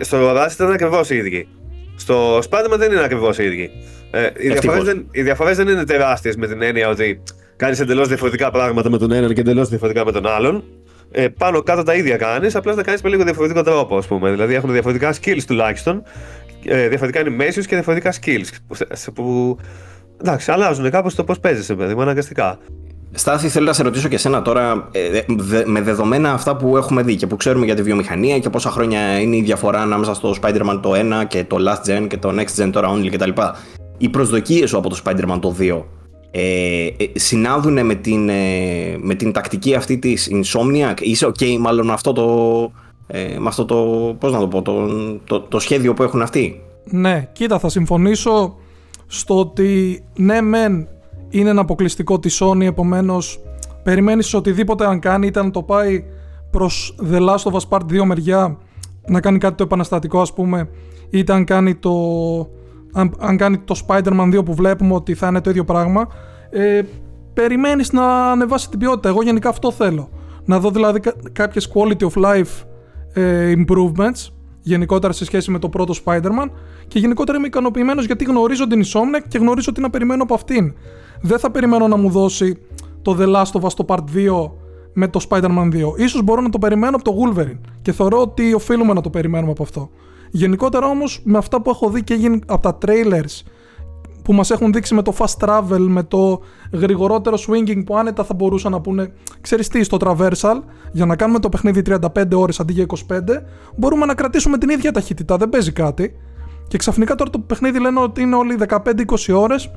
στο 0.00 0.32
Ratchet 0.36 0.52
ήταν 0.52 0.72
ακριβώς 0.72 1.10
οι 1.10 1.16
ίδιοι. 1.16 1.48
Στο 2.00 2.38
Spider-Man 2.38 2.76
δεν 2.78 2.92
είναι 2.92 3.04
ακριβώς 3.04 3.38
οι 3.38 3.44
ίδιοι. 3.44 3.70
Ε, 4.10 4.28
οι 5.10 5.22
διαφορές 5.22 5.56
δεν, 5.56 5.66
δεν 5.66 5.74
είναι 5.74 5.84
τεράστιες 5.84 6.36
με 6.36 6.46
την 6.46 6.62
έννοια 6.62 6.88
ότι 6.88 7.22
κάνεις 7.56 7.80
εντελώς 7.80 8.08
διαφορετικά 8.08 8.50
πράγματα 8.50 8.90
με 8.90 8.98
τον 8.98 9.12
έναν 9.12 9.34
και 9.34 9.40
εντελώς 9.40 9.68
διαφορετικά 9.68 10.04
με 10.04 10.12
τον 10.12 10.26
άλλον 10.26 10.64
ε, 11.10 11.28
πάνω 11.28 11.62
κάτω 11.62 11.82
τα 11.82 11.94
ίδια 11.94 12.16
κάνεις, 12.16 12.56
απλά 12.56 12.74
θα 12.74 12.82
κάνεις 12.82 13.02
με 13.02 13.08
λίγο 13.08 13.24
διαφορετικό 13.24 13.62
τρόπο, 13.62 13.96
ας 13.96 14.06
πούμε. 14.06 14.30
Δηλαδή 14.30 14.54
έχουν 14.54 14.72
διαφορετικά 14.72 15.14
skills 15.14 15.42
τουλάχιστον, 15.46 16.02
ε, 16.64 16.88
διαφορετικά 16.88 17.24
animations 17.24 17.64
και 17.66 17.74
διαφορετικά 17.74 18.12
skills. 18.12 18.46
Που, 18.66 18.76
που 19.14 19.58
εντάξει, 20.20 20.50
αλλάζουν 20.50 20.90
κάπως 20.90 21.14
το 21.14 21.24
πώς 21.24 21.40
παίζει, 21.40 21.74
παιδί 21.74 21.94
μου, 21.94 22.02
αναγκαστικά. 22.02 22.58
Στάθη, 23.12 23.48
θέλω 23.48 23.66
να 23.66 23.72
σε 23.72 23.82
ρωτήσω 23.82 24.08
και 24.08 24.14
εσένα 24.14 24.42
τώρα, 24.42 24.88
ε, 24.90 25.20
με 25.64 25.80
δεδομένα 25.80 26.32
αυτά 26.32 26.56
που 26.56 26.76
έχουμε 26.76 27.02
δει 27.02 27.16
και 27.16 27.26
που 27.26 27.36
ξέρουμε 27.36 27.64
για 27.64 27.74
τη 27.74 27.82
βιομηχανία 27.82 28.38
και 28.38 28.50
πόσα 28.50 28.70
χρόνια 28.70 29.20
είναι 29.20 29.36
η 29.36 29.42
διαφορά 29.42 29.80
ανάμεσα 29.80 30.14
στο 30.14 30.34
Spider-Man 30.40 30.78
το 30.82 30.92
1 30.94 31.26
και 31.28 31.44
το 31.44 31.56
Last 31.60 31.90
Gen 31.90 32.06
και 32.08 32.16
το 32.16 32.34
Next 32.38 32.62
Gen 32.62 32.70
τώρα 32.72 32.92
only 32.94 33.08
κτλ. 33.10 33.30
Οι 33.98 34.08
προσδοκίες 34.08 34.68
σου 34.68 34.78
από 34.78 34.88
το 34.88 35.00
Spider-Man 35.04 35.38
το 35.40 35.54
2 35.58 35.82
ε, 36.30 36.86
ε, 36.86 37.10
συνάδουν 37.14 37.86
με 37.86 37.94
την, 37.94 38.28
ε, 38.28 38.96
με 39.00 39.14
την 39.14 39.32
τακτική 39.32 39.74
αυτή 39.74 39.98
της 39.98 40.30
Insomniac; 40.32 41.00
Είσαι 41.00 41.26
ok 41.26 41.56
μάλλον 41.58 41.86
με 41.86 41.92
αυτό 41.92 42.12
το 42.12 42.24
ε, 43.06 43.38
με 43.38 43.48
αυτό 43.48 43.64
το, 43.64 43.76
πώς 44.18 44.32
να 44.32 44.38
το 44.38 44.48
πω, 44.48 44.62
το, 44.62 44.88
το, 45.24 45.40
το, 45.40 45.58
σχέδιο 45.58 45.94
που 45.94 46.02
έχουν 46.02 46.22
αυτοί; 46.22 46.60
Ναι, 46.84 47.28
κοίτα 47.32 47.58
θα 47.58 47.68
συμφωνήσω 47.68 48.54
στο 49.06 49.38
ότι 49.38 50.02
ναι 50.14 50.40
μεν 50.40 50.88
είναι 51.30 51.50
ένα 51.50 51.60
αποκλειστικό 51.60 52.18
της 52.18 52.42
Sony 52.42 52.62
επομένως 52.62 53.40
περιμένεις 53.82 54.34
οτιδήποτε 54.34 54.86
αν 54.86 55.00
κάνει 55.00 55.26
ήταν 55.26 55.50
το 55.50 55.62
πάει 55.62 56.04
προς 56.50 56.96
The 57.12 57.18
Last 57.18 57.52
of 57.52 57.52
Us 57.52 57.68
Part 57.68 58.00
2 58.00 58.04
μεριά 58.04 58.58
να 59.06 59.20
κάνει 59.20 59.38
κάτι 59.38 59.54
το 59.54 59.62
επαναστατικό 59.62 60.20
ας 60.20 60.32
πούμε 60.32 60.68
είτε 61.10 61.32
αν 61.32 61.44
κάνει 61.44 61.74
το 61.74 61.90
αν, 62.92 63.14
αν 63.18 63.36
κάνει 63.36 63.58
το 63.58 63.80
Spider-Man 63.86 64.38
2 64.38 64.44
που 64.44 64.54
βλέπουμε 64.54 64.94
ότι 64.94 65.14
θα 65.14 65.26
είναι 65.26 65.40
το 65.40 65.50
ίδιο 65.50 65.64
πράγμα, 65.64 66.08
ε, 66.50 66.80
περιμένεις 67.34 67.92
να 67.92 68.30
ανεβάσει 68.30 68.70
την 68.70 68.78
ποιότητα. 68.78 69.08
Εγώ 69.08 69.22
γενικά 69.22 69.48
αυτό 69.48 69.70
θέλω. 69.72 70.08
Να 70.44 70.60
δω 70.60 70.70
δηλαδή 70.70 71.00
κάποιες 71.32 71.72
quality 71.74 72.08
of 72.08 72.24
life 72.24 72.64
ε, 73.12 73.54
improvements 73.56 74.28
γενικότερα 74.60 75.12
σε 75.12 75.24
σχέση 75.24 75.50
με 75.50 75.58
το 75.58 75.68
πρώτο 75.68 75.94
Spider-Man 76.04 76.50
και 76.88 76.98
γενικότερα 76.98 77.38
είμαι 77.38 77.46
ικανοποιημένος 77.46 78.06
γιατί 78.06 78.24
γνωρίζω 78.24 78.66
την 78.66 78.82
Insomniac 78.84 79.24
και 79.28 79.38
γνωρίζω 79.38 79.72
τι 79.72 79.80
να 79.80 79.90
περιμένω 79.90 80.22
από 80.22 80.34
αυτήν. 80.34 80.74
Δεν 81.22 81.38
θα 81.38 81.50
περιμένω 81.50 81.88
να 81.88 81.96
μου 81.96 82.10
δώσει 82.10 82.58
το 83.02 83.16
The 83.20 83.34
Last 83.34 83.60
of 83.60 83.60
Us 83.60 83.72
το 83.72 83.84
Part 83.88 84.16
2 84.16 84.50
με 84.92 85.08
το 85.08 85.26
Spider-Man 85.28 85.68
2. 85.72 85.96
Ίσως 85.96 86.22
μπορώ 86.22 86.40
να 86.40 86.48
το 86.48 86.58
περιμένω 86.58 86.96
από 86.96 87.04
το 87.04 87.14
Wolverine 87.20 87.60
και 87.82 87.92
θεωρώ 87.92 88.20
ότι 88.20 88.54
οφείλουμε 88.54 88.92
να 88.92 89.00
το 89.00 89.10
περιμένουμε 89.10 89.50
από 89.50 89.62
αυτό. 89.62 89.90
Γενικότερα 90.30 90.86
όμως 90.86 91.20
με 91.24 91.38
αυτά 91.38 91.62
που 91.62 91.70
έχω 91.70 91.90
δει 91.90 92.02
και 92.04 92.14
γίνει 92.14 92.40
από 92.46 92.62
τα 92.62 92.78
trailers 92.86 93.42
που 94.24 94.32
μας 94.32 94.50
έχουν 94.50 94.72
δείξει 94.72 94.94
με 94.94 95.02
το 95.02 95.14
fast 95.18 95.46
travel, 95.46 95.78
με 95.78 96.02
το 96.02 96.40
γρηγορότερο 96.72 97.36
swinging 97.48 97.82
που 97.86 97.96
άνετα 97.96 98.24
θα 98.24 98.34
μπορούσαν 98.34 98.72
να 98.72 98.80
πούνε 98.80 99.12
ξέρεις 99.40 99.68
τι 99.68 99.82
στο 99.82 99.96
traversal 100.00 100.60
για 100.92 101.06
να 101.06 101.16
κάνουμε 101.16 101.38
το 101.38 101.48
παιχνίδι 101.48 101.82
35 101.86 101.98
ώρες 102.34 102.60
αντί 102.60 102.72
για 102.72 102.86
25 103.08 103.18
μπορούμε 103.76 104.06
να 104.06 104.14
κρατήσουμε 104.14 104.58
την 104.58 104.68
ίδια 104.68 104.92
ταχύτητα, 104.92 105.36
δεν 105.36 105.48
παίζει 105.48 105.72
κάτι 105.72 106.16
και 106.68 106.78
ξαφνικά 106.78 107.14
τώρα 107.14 107.30
το 107.30 107.38
παιχνίδι 107.38 107.80
λένε 107.80 108.00
ότι 108.00 108.22
είναι 108.22 108.34
όλοι 108.34 108.58
15-20 108.68 108.78
ώρες 109.34 109.70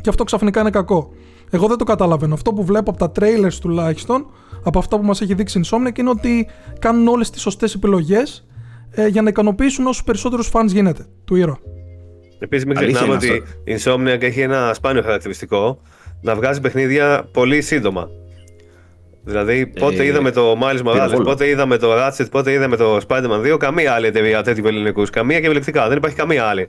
και 0.00 0.08
αυτό 0.08 0.24
ξαφνικά 0.24 0.60
είναι 0.60 0.70
κακό. 0.70 1.12
Εγώ 1.50 1.66
δεν 1.66 1.76
το 1.76 1.84
καταλαβαίνω. 1.84 2.34
Αυτό 2.34 2.52
που 2.52 2.64
βλέπω 2.64 2.90
από 2.90 2.98
τα 2.98 3.12
trailers 3.20 3.54
τουλάχιστον, 3.60 4.26
από 4.64 4.78
αυτά 4.78 4.96
που 4.98 5.04
μας 5.04 5.20
έχει 5.20 5.34
δείξει 5.34 5.58
η 5.58 5.62
Insomniac 5.64 5.98
είναι 5.98 6.10
ότι 6.10 6.48
κάνουν 6.78 7.08
όλες 7.08 7.30
τις 7.30 7.40
σωστές 7.40 7.74
επιλογές 7.74 8.46
ε, 8.90 9.06
για 9.06 9.22
να 9.22 9.28
ικανοποιήσουν 9.28 9.86
όσους 9.86 10.04
περισσότερους 10.04 10.50
fans 10.52 10.66
γίνεται 10.66 11.06
του 11.24 11.36
ήρωα. 11.36 11.58
Επίσης, 12.38 12.66
μην 12.66 12.76
ξεχνάμε 12.76 13.14
ότι 13.14 13.42
η 13.64 13.78
Insomniac 13.78 14.22
έχει 14.22 14.40
ένα 14.40 14.74
σπάνιο 14.74 15.02
χαρακτηριστικό 15.02 15.80
να 16.20 16.34
βγάζει 16.34 16.60
παιχνίδια 16.60 17.28
πολύ 17.32 17.62
σύντομα. 17.62 18.08
Δηλαδή, 19.24 19.66
πότε 19.66 20.02
ε, 20.02 20.06
είδαμε 20.06 20.30
το 20.30 20.58
Miles 20.62 20.82
Morales, 20.84 21.20
πότε 21.24 21.48
είδαμε 21.48 21.76
το 21.76 21.88
Ratchet, 21.92 22.26
πότε 22.30 22.52
είδαμε 22.52 22.76
το 22.76 23.00
Spider-Man 23.08 23.52
2, 23.52 23.56
καμία 23.58 23.92
άλλη 23.92 24.06
εταιρεία 24.06 24.42
τέτοιου 24.42 24.66
ελληνικού. 24.66 25.02
Καμία 25.12 25.40
και 25.40 25.46
επιλεκτικά. 25.46 25.88
Δεν 25.88 25.96
υπάρχει 25.96 26.16
καμία 26.16 26.44
άλλη 26.44 26.68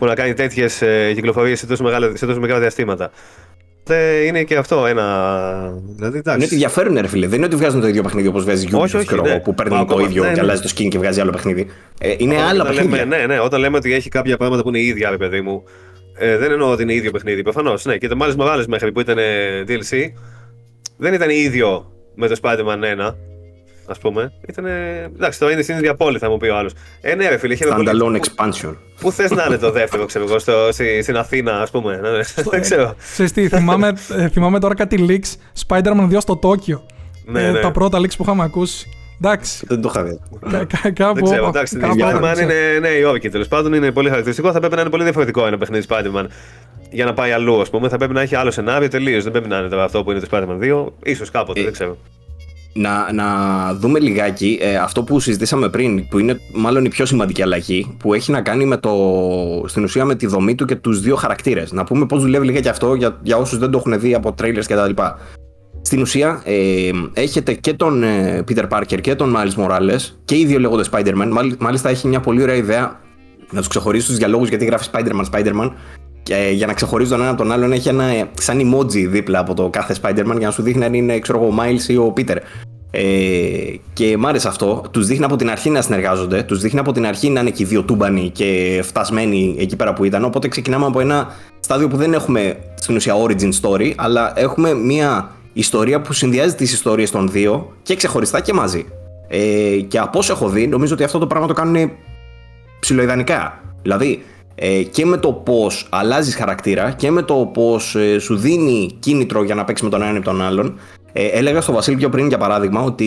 που 0.00 0.06
να 0.06 0.14
κάνει 0.14 0.34
τέτοιες 0.34 0.82
κυκλοφορίες 1.14 1.58
σε 1.58 1.66
τόσο, 1.66 1.84
σε 2.14 2.26
τόσο 2.26 2.40
μεγάλα 2.40 2.60
διαστήματα 2.60 3.10
είναι 4.26 4.42
και 4.42 4.56
αυτό 4.56 4.86
ένα. 4.86 5.04
Δηλαδή, 5.96 6.18
εντάξει. 6.18 6.36
είναι 6.36 6.44
ότι 6.44 6.56
διαφέρουν, 6.56 6.98
ρε 7.00 7.06
φίλε. 7.06 7.26
Δεν 7.26 7.36
είναι 7.36 7.46
ότι 7.46 7.56
βγάζουν 7.56 7.80
το 7.80 7.86
ίδιο 7.86 8.02
παιχνίδι 8.02 8.28
όπως 8.28 8.44
βγάζει 8.44 8.68
Ubisoft 8.72 9.22
ναι. 9.22 9.40
που 9.40 9.54
παίρνει 9.54 9.84
το 9.88 9.98
ίδιο 10.00 10.22
ναι, 10.22 10.28
και 10.28 10.34
ναι. 10.34 10.40
αλλάζει 10.40 10.62
το 10.62 10.68
skin 10.74 10.88
και 10.88 10.98
βγάζει 10.98 11.20
άλλο 11.20 11.30
παιχνίδι. 11.30 11.66
Ε, 12.00 12.14
είναι 12.18 12.34
όταν 12.34 12.46
άλλα 12.46 12.64
παιχνίδια. 12.64 13.04
ναι, 13.04 13.26
ναι, 13.26 13.40
όταν 13.40 13.60
λέμε 13.60 13.76
ότι 13.76 13.94
έχει 13.94 14.08
κάποια 14.08 14.36
πράγματα 14.36 14.62
που 14.62 14.68
είναι 14.68 14.80
ίδια, 14.80 15.10
ρε 15.10 15.16
παιδί 15.16 15.40
μου. 15.40 15.64
Ε, 16.18 16.36
δεν 16.36 16.50
εννοώ 16.50 16.70
ότι 16.70 16.82
είναι 16.82 16.94
ίδιο 16.94 17.10
παιχνίδι. 17.10 17.42
Προφανώς. 17.42 17.84
Ναι, 17.84 17.96
και 17.96 18.08
το 18.08 18.16
Miles 18.20 18.36
Morales 18.36 18.64
μέχρι 18.68 18.92
που 18.92 19.00
ήταν 19.00 19.16
DLC 19.68 19.96
δεν 20.96 21.12
ήταν 21.14 21.30
ίδιο 21.30 21.92
με 22.14 22.28
το 22.28 22.36
Spider-Man 22.42 23.08
1 23.08 23.14
ας 23.90 23.98
πούμε. 23.98 24.32
Ήταν. 24.48 24.66
Εντάξει, 24.66 25.38
το 25.38 25.50
είναι 25.50 25.62
στην 25.62 25.76
ίδια 25.76 25.94
πόλη, 25.94 26.18
θα 26.18 26.30
μου 26.30 26.36
πει 26.36 26.48
ο 26.48 26.56
άλλος. 26.56 26.72
Ε, 27.00 27.14
ναι, 27.14 27.28
ρε 27.28 27.36
φίλε, 27.36 27.52
είχε 27.52 27.66
Standalone 27.68 28.20
expansion. 28.20 28.74
Πού 29.00 29.12
θες 29.12 29.30
να 29.30 29.44
είναι 29.46 29.56
το 29.56 29.70
δεύτερο, 29.70 30.04
ξέρω 30.04 30.24
εγώ, 30.28 30.38
στο, 30.38 30.52
στην 31.02 31.16
Αθήνα, 31.16 31.60
ας 31.60 31.70
πούμε. 31.70 31.96
Ναι, 31.96 32.10
ναι, 32.10 32.22
δεν 32.50 32.60
ξέρω. 32.60 32.94
Ξέρεις 33.12 33.32
τι, 33.32 33.48
θυμάμαι, 33.48 33.92
ε, 34.16 34.28
θυμάμαι 34.28 34.58
τώρα 34.60 34.74
κάτι 34.74 35.06
leaks 35.08 35.64
Spider-Man 35.66 36.08
2 36.10 36.16
στο 36.18 36.36
Τόκιο. 36.36 36.86
Ναι, 37.24 37.46
ε, 37.46 37.50
ναι. 37.50 37.60
Τα 37.60 37.70
πρώτα 37.70 37.98
leaks 37.98 38.16
που 38.16 38.22
είχαμε 38.22 38.42
ακούσει. 38.42 38.88
Εντάξει. 39.22 39.66
Δεν 39.68 39.80
το 39.80 39.90
είχα 39.94 40.04
δει. 40.04 40.20
Κάπου. 40.92 41.14
Δεν 41.14 41.24
ξέρω. 41.24 41.46
Εντάξει, 41.46 41.78
το 41.78 41.88
Spider-Man 41.98 42.38
είναι 42.42 42.78
Νέα 42.80 42.96
Υόρκη 42.96 43.28
τέλος 43.28 43.48
πάντων. 43.48 43.72
Είναι 43.72 43.90
πολύ 43.90 44.08
χαρακτηριστικό. 44.08 44.52
Θα 44.52 44.58
πρέπει 44.58 44.74
να 44.74 44.80
είναι 44.80 44.90
πολύ 44.90 45.02
διαφορετικό 45.02 45.46
ένα 45.46 45.58
παιχνίδι 45.58 45.86
Spider-Man 45.88 46.24
για 46.90 47.04
να 47.04 47.12
πάει 47.12 47.32
αλλού, 47.32 47.60
ας 47.60 47.70
πούμε. 47.70 47.88
Θα 47.88 47.96
πρέπει 47.96 48.12
να 48.12 48.20
έχει 48.20 48.34
άλλο 48.34 48.50
σενάριο 48.50 48.88
τελείως. 48.88 49.22
Δεν 49.22 49.32
πρέπει 49.32 49.48
να 49.48 49.58
είναι 49.58 49.82
αυτό 49.82 50.04
που 50.04 50.10
είναι 50.10 50.20
το 50.20 50.28
Spider-Man 50.30 50.58
2. 51.06 51.14
σω 51.16 51.24
κάποτε, 51.32 51.60
ε, 51.60 51.62
δεν 51.62 51.72
ξέρω 51.72 51.96
να, 52.72 53.12
να 53.12 53.24
δούμε 53.74 53.98
λιγάκι 53.98 54.58
ε, 54.60 54.76
αυτό 54.76 55.02
που 55.02 55.20
συζητήσαμε 55.20 55.68
πριν, 55.68 56.08
που 56.08 56.18
είναι 56.18 56.40
μάλλον 56.54 56.84
η 56.84 56.88
πιο 56.88 57.06
σημαντική 57.06 57.42
αλλαγή, 57.42 57.96
που 57.98 58.14
έχει 58.14 58.30
να 58.30 58.40
κάνει 58.40 58.64
με 58.64 58.76
το, 58.76 58.94
στην 59.66 59.84
ουσία 59.84 60.04
με 60.04 60.14
τη 60.14 60.26
δομή 60.26 60.54
του 60.54 60.64
και 60.64 60.76
τους 60.76 61.00
δύο 61.00 61.16
χαρακτήρες. 61.16 61.72
Να 61.72 61.84
πούμε 61.84 62.06
πώς 62.06 62.20
δουλεύει 62.22 62.46
λιγάκι 62.46 62.68
αυτό 62.68 62.94
για, 62.94 63.18
για 63.22 63.36
όσους 63.36 63.58
δεν 63.58 63.70
το 63.70 63.78
έχουν 63.78 64.00
δει 64.00 64.14
από 64.14 64.34
trailers 64.42 64.64
κτλ. 64.66 65.02
Στην 65.82 66.00
ουσία 66.00 66.42
ε, 66.44 66.90
έχετε 67.12 67.54
και 67.54 67.72
τον 67.72 68.02
ε, 68.02 68.44
Peter 68.48 68.68
Parker 68.68 69.00
και 69.00 69.14
τον 69.14 69.36
Miles 69.36 69.64
Morales 69.64 70.00
και 70.24 70.36
οι 70.36 70.44
δύο 70.46 70.58
λέγονται 70.58 70.84
Spider-Man. 70.90 71.54
Μάλιστα 71.58 71.88
έχει 71.88 72.08
μια 72.08 72.20
πολύ 72.20 72.42
ωραία 72.42 72.54
ιδέα 72.54 73.00
να 73.50 73.58
τους 73.58 73.68
ξεχωρίσει 73.68 74.06
τους 74.06 74.16
διαλόγους 74.16 74.48
γιατί 74.48 74.64
γράφει 74.64 74.88
Spider-Man, 74.92 75.24
Spider-Man. 75.30 75.70
Και 76.22 76.50
για 76.52 76.66
να 76.66 76.72
ξεχωρίζει 76.72 77.10
τον 77.10 77.20
ένα 77.20 77.28
από 77.28 77.38
τον 77.38 77.52
άλλον 77.52 77.72
έχει 77.72 77.88
ένα 77.88 78.28
σαν 78.40 78.60
emoji 78.60 79.06
δίπλα 79.08 79.38
από 79.38 79.54
το 79.54 79.68
κάθε 79.68 79.94
Spider-Man 80.02 80.36
για 80.38 80.46
να 80.46 80.50
σου 80.50 80.62
δείχνει 80.62 80.84
αν 80.84 80.94
είναι 80.94 81.18
ξέρω 81.18 81.38
εγώ, 81.38 81.46
ο 81.46 81.54
Miles 81.58 81.88
ή 81.88 81.96
ο 81.96 82.12
Peter. 82.16 82.36
Ε, 82.90 83.02
και 83.92 84.16
μ' 84.16 84.26
άρεσε 84.26 84.48
αυτό. 84.48 84.84
Τους 84.90 85.06
δείχνει 85.06 85.24
από 85.24 85.36
την 85.36 85.50
αρχή 85.50 85.70
να 85.70 85.82
συνεργάζονται. 85.82 86.42
Τους 86.42 86.60
δείχνει 86.60 86.78
από 86.78 86.92
την 86.92 87.06
αρχή 87.06 87.30
να 87.30 87.40
είναι 87.40 87.50
και 87.50 87.62
οι 87.62 87.66
δύο 87.66 87.82
τούμπανοι 87.82 88.30
και 88.30 88.80
φτασμένοι 88.84 89.56
εκεί 89.58 89.76
πέρα 89.76 89.92
που 89.92 90.04
ήταν. 90.04 90.24
Οπότε 90.24 90.48
ξεκινάμε 90.48 90.86
από 90.86 91.00
ένα 91.00 91.34
στάδιο 91.60 91.88
που 91.88 91.96
δεν 91.96 92.12
έχουμε 92.12 92.56
στην 92.74 92.96
ουσία 92.96 93.14
origin 93.26 93.50
story, 93.60 93.92
αλλά 93.96 94.32
έχουμε 94.36 94.74
μια 94.74 95.30
ιστορία 95.52 96.00
που 96.00 96.12
συνδυάζει 96.12 96.54
τις 96.54 96.72
ιστορίες 96.72 97.10
των 97.10 97.30
δύο 97.30 97.72
και 97.82 97.96
ξεχωριστά 97.96 98.40
και 98.40 98.52
μαζί. 98.52 98.86
Ε, 99.28 99.80
και 99.88 99.98
από 99.98 100.18
όσο 100.18 100.32
έχω 100.32 100.48
δει, 100.48 100.66
νομίζω 100.66 100.94
ότι 100.94 101.04
αυτό 101.04 101.18
το 101.18 101.26
πράγμα 101.26 101.46
το 101.46 101.52
κάνουν 101.52 101.90
ψιλοειδανικά. 102.80 103.60
Δηλαδή, 103.82 104.22
ε, 104.62 104.82
και 104.82 105.06
με 105.06 105.16
το 105.16 105.32
πώς 105.32 105.86
αλλάζεις 105.90 106.34
χαρακτήρα 106.34 106.90
και 106.90 107.10
με 107.10 107.22
το 107.22 107.50
πώς 107.52 107.94
ε, 107.94 108.18
σου 108.18 108.36
δίνει 108.36 108.90
κίνητρο 109.00 109.42
για 109.42 109.54
να 109.54 109.64
παίξεις 109.64 109.84
με 109.84 109.90
τον 109.90 110.02
έναν 110.02 110.16
ή 110.16 110.20
τον 110.20 110.42
άλλον. 110.42 110.78
Ε, 111.12 111.26
έλεγα 111.26 111.60
στο 111.60 111.72
Βασίλη 111.72 111.96
πιο 111.96 112.08
πριν 112.08 112.28
για 112.28 112.38
παράδειγμα 112.38 112.82
ότι 112.82 113.06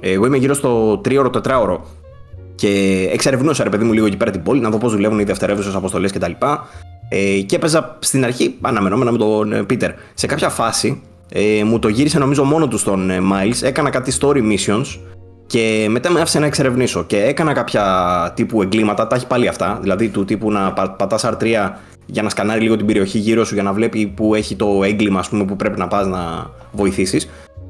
εγώ 0.00 0.26
είμαι 0.26 0.36
γύρω 0.36 0.54
στο 0.54 1.00
3ωρο-4ωρο 1.04 1.78
και 2.54 2.68
εξερευνούσα 3.12 3.64
ρε 3.64 3.70
παιδί 3.70 3.84
μου 3.84 3.92
λίγο 3.92 4.06
εκεί 4.06 4.16
πέρα 4.16 4.30
την 4.30 4.42
πόλη 4.42 4.60
να 4.60 4.70
δω 4.70 4.78
πώς 4.78 4.92
δουλεύουν 4.92 5.18
οι 5.18 5.24
δευτερεύουσες 5.24 5.74
αποστολές 5.74 6.12
κτλ. 6.12 6.32
Ε, 7.08 7.40
και 7.40 7.56
έπαιζα 7.56 7.96
στην 7.98 8.24
αρχή 8.24 8.54
αναμενόμενα 8.60 9.10
με 9.10 9.18
τον 9.18 9.66
Πίτερ. 9.66 9.90
Σε 10.14 10.26
κάποια 10.26 10.48
φάση 10.48 11.02
ε, 11.28 11.64
μου 11.64 11.78
το 11.78 11.88
γύρισε 11.88 12.18
νομίζω 12.18 12.44
μόνο 12.44 12.68
του 12.68 12.78
στον 12.78 13.10
Miles. 13.10 13.62
Έκανα 13.62 13.90
κάτι 13.90 14.12
story 14.20 14.42
missions 14.52 14.98
και 15.46 15.86
μετά 15.90 16.10
με 16.10 16.20
άφησε 16.20 16.38
να 16.38 16.46
εξερευνήσω 16.46 17.04
και 17.04 17.22
έκανα 17.22 17.52
κάποια 17.52 17.82
τύπου 18.36 18.62
εγκλήματα, 18.62 19.06
τα 19.06 19.16
έχει 19.16 19.26
πάλι 19.26 19.48
αυτά, 19.48 19.78
δηλαδή 19.82 20.08
του 20.08 20.24
τύπου 20.24 20.50
να 20.50 20.72
πατάς 20.72 21.24
R3 21.24 21.70
για 22.06 22.22
να 22.22 22.28
σκανάρει 22.28 22.60
λίγο 22.60 22.76
την 22.76 22.86
περιοχή 22.86 23.18
γύρω 23.18 23.44
σου 23.44 23.54
για 23.54 23.62
να 23.62 23.72
βλέπει 23.72 24.06
που 24.06 24.34
έχει 24.34 24.56
το 24.56 24.84
έγκλημα 24.84 25.18
ας 25.18 25.28
πούμε, 25.28 25.44
που 25.44 25.56
πρέπει 25.56 25.78
να 25.78 25.88
πας 25.88 26.06
να 26.06 26.50
βοηθήσεις 26.72 27.28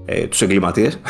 ε, 0.09 0.27
τους 0.27 0.43
εγκληματίες 0.43 1.01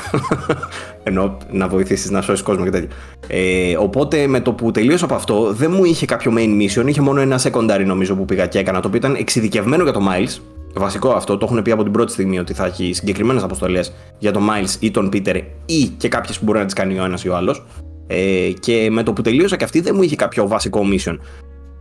ενώ 1.02 1.36
να 1.50 1.68
βοηθήσεις 1.68 2.10
να 2.10 2.22
σώσεις 2.22 2.42
κόσμο 2.42 2.64
και 2.64 2.70
τέτοια 2.70 2.88
ε, 3.26 3.76
οπότε 3.76 4.26
με 4.26 4.40
το 4.40 4.52
που 4.52 4.70
τελείωσα 4.70 5.04
από 5.04 5.14
αυτό 5.14 5.52
δεν 5.52 5.70
μου 5.70 5.84
είχε 5.84 6.06
κάποιο 6.06 6.32
main 6.36 6.62
mission 6.62 6.86
είχε 6.86 7.00
μόνο 7.00 7.20
ένα 7.20 7.40
secondary 7.42 7.84
νομίζω 7.86 8.14
που 8.14 8.24
πήγα 8.24 8.46
και 8.46 8.58
έκανα 8.58 8.80
το 8.80 8.88
οποίο 8.88 8.98
ήταν 8.98 9.14
εξειδικευμένο 9.14 9.82
για 9.82 9.92
το 9.92 10.00
Miles 10.10 10.40
βασικό 10.80 11.10
αυτό, 11.10 11.36
το 11.36 11.46
έχουν 11.50 11.62
πει 11.62 11.70
από 11.70 11.82
την 11.82 11.92
πρώτη 11.92 12.12
στιγμή 12.12 12.38
ότι 12.38 12.52
θα 12.52 12.64
έχει 12.64 12.92
συγκεκριμένες 12.92 13.42
αποστολές 13.42 13.92
για 14.18 14.32
τον 14.32 14.48
Miles 14.50 14.76
ή 14.80 14.90
τον 14.90 15.08
Peter 15.12 15.40
ή 15.66 15.84
και 15.84 16.08
κάποιες 16.08 16.38
που 16.38 16.44
μπορεί 16.44 16.58
να 16.58 16.64
τις 16.64 16.74
κάνει 16.74 16.98
ο 16.98 17.04
ένας 17.04 17.24
ή 17.24 17.28
ο 17.28 17.36
άλλος. 17.36 17.64
Ε, 18.06 18.50
και 18.60 18.88
με 18.90 19.02
το 19.02 19.12
που 19.12 19.22
τελείωσα 19.22 19.56
και 19.56 19.64
αυτή 19.64 19.80
δεν 19.80 19.94
μου 19.96 20.02
είχε 20.02 20.16
κάποιο 20.16 20.48
βασικό 20.48 20.80
mission. 20.92 21.18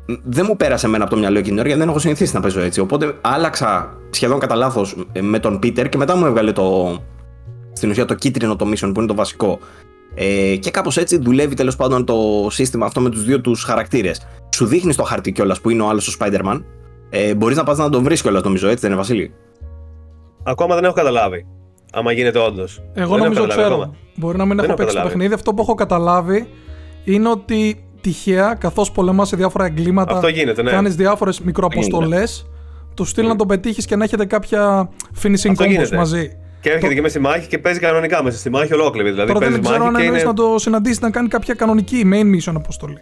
Δεν 0.06 0.46
μου 0.48 0.56
πέρασε 0.58 0.86
εμένα 0.86 1.04
από 1.04 1.14
το 1.14 1.20
μυαλό 1.20 1.38
εκείνη 1.38 1.50
την 1.50 1.60
ώρα 1.60 1.68
γιατί 1.68 1.82
δεν 1.82 1.90
έχω 1.90 2.00
συνηθίσει 2.00 2.34
να 2.34 2.40
παίζω 2.40 2.60
έτσι. 2.62 2.80
Οπότε 2.80 3.18
άλλαξα 3.22 3.98
σχεδόν 4.10 4.40
κατά 4.40 4.56
λάθος 4.56 4.96
ε, 5.12 5.22
με 5.22 5.40
τον 5.40 5.60
Peter 5.64 5.90
και 5.90 5.98
μετά 5.98 6.16
μου 6.16 6.26
έβγαλε 6.26 6.52
το. 6.52 6.98
Στην 7.74 7.90
ουσία 7.90 8.06
το 8.06 8.14
κίτρινο 8.14 8.56
το 8.56 8.66
mission 8.70 8.92
που 8.94 9.00
είναι 9.00 9.08
το 9.08 9.16
βασικό. 9.16 9.60
Ε, 10.16 10.56
και 10.56 10.72
κάπως 10.72 10.98
έτσι 10.98 11.18
δουλεύει 11.18 11.56
τέλος 11.56 11.76
πάντων 11.76 12.06
το 12.06 12.48
σύστημα 12.50 12.86
αυτό 12.86 13.02
με 13.02 13.10
τους 13.10 13.24
δύο 13.24 13.42
τους 13.42 13.64
χαρακτήρες. 13.64 14.28
Σου 14.56 14.66
δείχνει 14.66 14.96
το 14.96 15.04
χαρτί 15.04 15.32
κιόλας 15.32 15.62
που 15.62 15.70
είναι 15.70 15.82
ο 15.82 15.90
άλλος 15.90 16.08
ο 16.08 16.18
Spider-Man, 16.20 16.64
ε, 17.10 17.36
Μπορείς 17.36 17.58
να 17.58 17.64
πας 17.64 17.78
να 17.78 17.90
τον 17.90 18.04
βρεις 18.04 18.22
κιόλας, 18.22 18.44
νομίζω, 18.44 18.68
έτσι 18.68 18.80
δεν 18.80 18.90
είναι, 18.90 19.00
Βασίλη; 19.00 19.34
Ακόμα 20.44 20.76
δεν 20.76 20.84
έχω 20.84 20.94
καταλάβει. 20.94 21.46
Άμα 21.94 22.12
γίνεται 22.12 22.40
όντως. 22.40 22.82
Εγώ 22.94 23.16
δεν 23.16 23.24
νομίζω 23.24 23.48
ξέρω. 23.48 23.66
Ακόμα. 23.66 23.96
Μπορεί 24.16 24.38
να 24.38 24.46
μην 24.46 24.56
δεν 24.56 24.66
έχω 24.66 24.74
παίξει 24.74 24.96
το 24.96 25.02
παιχνίδι. 25.02 25.34
Αυτό 25.34 25.54
που 25.54 25.62
έχω 25.62 25.74
καταλάβει 25.74 26.48
είναι 27.04 27.30
ότι 27.30 27.85
τυχαία, 28.06 28.56
καθώς 28.60 28.92
πολεμάς 28.92 29.28
σε 29.28 29.36
διάφορα 29.36 29.66
εγκλήματα, 29.66 30.22
ναι. 30.64 30.72
κάνεις 30.72 30.96
διάφορες 30.96 31.40
μικροαποστολές, 31.42 32.46
του 32.94 33.06
στείλει 33.06 33.28
να 33.28 33.36
τον 33.36 33.48
πετύχεις 33.48 33.86
και 33.86 33.96
να 33.96 34.04
έχετε 34.04 34.26
κάποια 34.26 34.90
finishing 35.24 35.56
combos 35.56 35.90
μαζί. 35.96 36.38
Και 36.62 36.70
έρχεται 36.70 36.88
το... 36.88 36.94
και 36.94 37.02
μέσα 37.02 37.14
στη 37.14 37.20
μάχη 37.20 37.48
και 37.48 37.58
παίζει 37.58 37.80
κανονικά 37.80 38.24
μέσα 38.24 38.38
στη 38.38 38.50
μάχη 38.50 38.74
ολόκληρη. 38.74 39.12
Δηλαδή 39.12 39.34
Τώρα 39.34 39.50
δεν 39.50 39.62
ξέρω 39.62 39.86
αν 39.86 39.96
είναι... 39.96 40.24
να 40.24 40.34
το 40.34 40.56
συναντήσεις 40.58 41.00
να 41.00 41.10
κάνει 41.10 41.28
κάποια 41.28 41.54
κανονική 41.54 42.10
main 42.14 42.36
mission 42.36 42.54
αποστολή. 42.56 42.98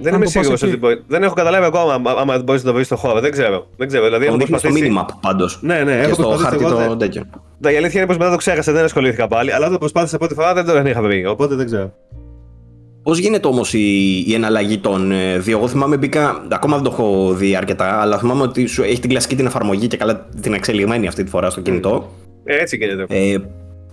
Δεν 0.00 0.14
είμαι 0.14 0.26
σίγουρος 0.26 0.62
ότι 0.62 0.76
μπορεί. 0.76 1.02
Δεν 1.06 1.22
έχω 1.22 1.34
καταλάβει 1.34 1.64
ακόμα 1.64 1.94
άμα 1.94 2.38
μπορείς 2.38 2.62
να 2.62 2.68
το 2.68 2.74
βρεις 2.74 2.86
στο 2.86 2.96
χώρο. 2.96 3.20
Δεν 3.20 3.30
ξέρω. 3.30 3.66
Δεν 3.76 3.86
ξέρω. 3.86 4.04
Δηλαδή, 4.04 4.26
έχω 4.26 4.36
προσπαθήσει. 4.36 4.84
στο 4.84 4.86
minimap 4.86 5.14
πάντως. 5.20 5.58
Ναι, 5.62 5.82
ναι, 5.82 6.00
έχω 6.00 6.14
στο 6.14 6.28
χάρτη 6.28 6.64
το 6.64 6.96
τέτοιο. 6.96 7.22
Ναι, 7.58 7.70
η 7.70 7.76
αλήθεια 7.76 8.00
είναι 8.00 8.08
πως 8.08 8.18
μετά 8.18 8.30
το 8.30 8.36
ξέχασα, 8.36 8.72
δεν 8.72 8.84
ασχολήθηκα 8.84 9.28
πάλι. 9.28 9.52
Αλλά 9.52 9.66
όταν 9.66 9.78
προσπάθησα 9.78 10.18
πρώτη 10.18 10.34
φορά 10.34 10.54
δεν 10.54 10.64
το 10.64 10.88
είχα 10.88 11.02
βρει. 11.02 11.26
Οπότε 11.26 11.54
δεν 11.54 11.66
ξέρω. 11.66 11.92
Πώς 13.06 13.18
γίνεται 13.18 13.48
όμως 13.48 13.74
η, 13.74 14.24
η 14.26 14.34
εναλλαγή 14.34 14.78
των 14.78 15.12
ε, 15.12 15.38
δύο; 15.38 15.58
Εγώ 15.58 15.68
θυμάμαι 15.68 15.96
μπήκα. 15.96 16.46
Ακόμα 16.48 16.74
δεν 16.74 16.84
το 16.84 16.90
έχω 16.92 17.34
δει 17.34 17.56
αρκετά, 17.56 18.00
αλλά 18.00 18.18
θυμάμαι 18.18 18.42
ότι 18.42 18.66
σου 18.66 18.82
έχει 18.82 19.00
την 19.00 19.10
κλασική 19.10 19.36
την 19.36 19.46
εφαρμογή 19.46 19.86
και 19.86 19.96
καλά 19.96 20.26
την 20.40 20.52
εξελιγμένη 20.52 21.06
αυτή 21.06 21.24
τη 21.24 21.30
φορά 21.30 21.50
στο 21.50 21.60
κινητό. 21.60 22.12
Ε, 22.44 22.56
έτσι 22.56 22.76
γίνεται. 22.76 23.04
Ε, 23.08 23.36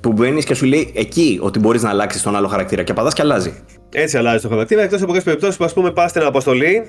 που 0.01 0.12
μπαίνεις 0.12 0.46
και 0.46 0.53
σου 0.53 0.65
λέει 0.65 0.91
εκεί 0.96 1.39
ότι 1.41 1.60
μπορείς 1.60 1.84
να 1.84 1.89
αλλάξεις 1.89 2.22
τον 2.22 2.36
άλλο 2.36 2.48
χαρακτήρα 2.48 2.84
και 2.84 2.93
πατά 2.93 3.12
και 3.12 3.22
αλλάζει. 3.22 3.53
Έτσι 3.89 4.17
αλλάζει 4.17 4.41
το 4.41 4.50
χαρακτήρα, 4.50 4.82
εκτός 4.82 4.98
από 4.98 5.05
κάποιες 5.05 5.24
περιπτώσεις 5.24 5.58
που 5.58 5.63
ας 5.63 5.74
πούμε 5.74 5.91
πας 5.91 6.10
στην 6.10 6.22
αποστολή 6.22 6.84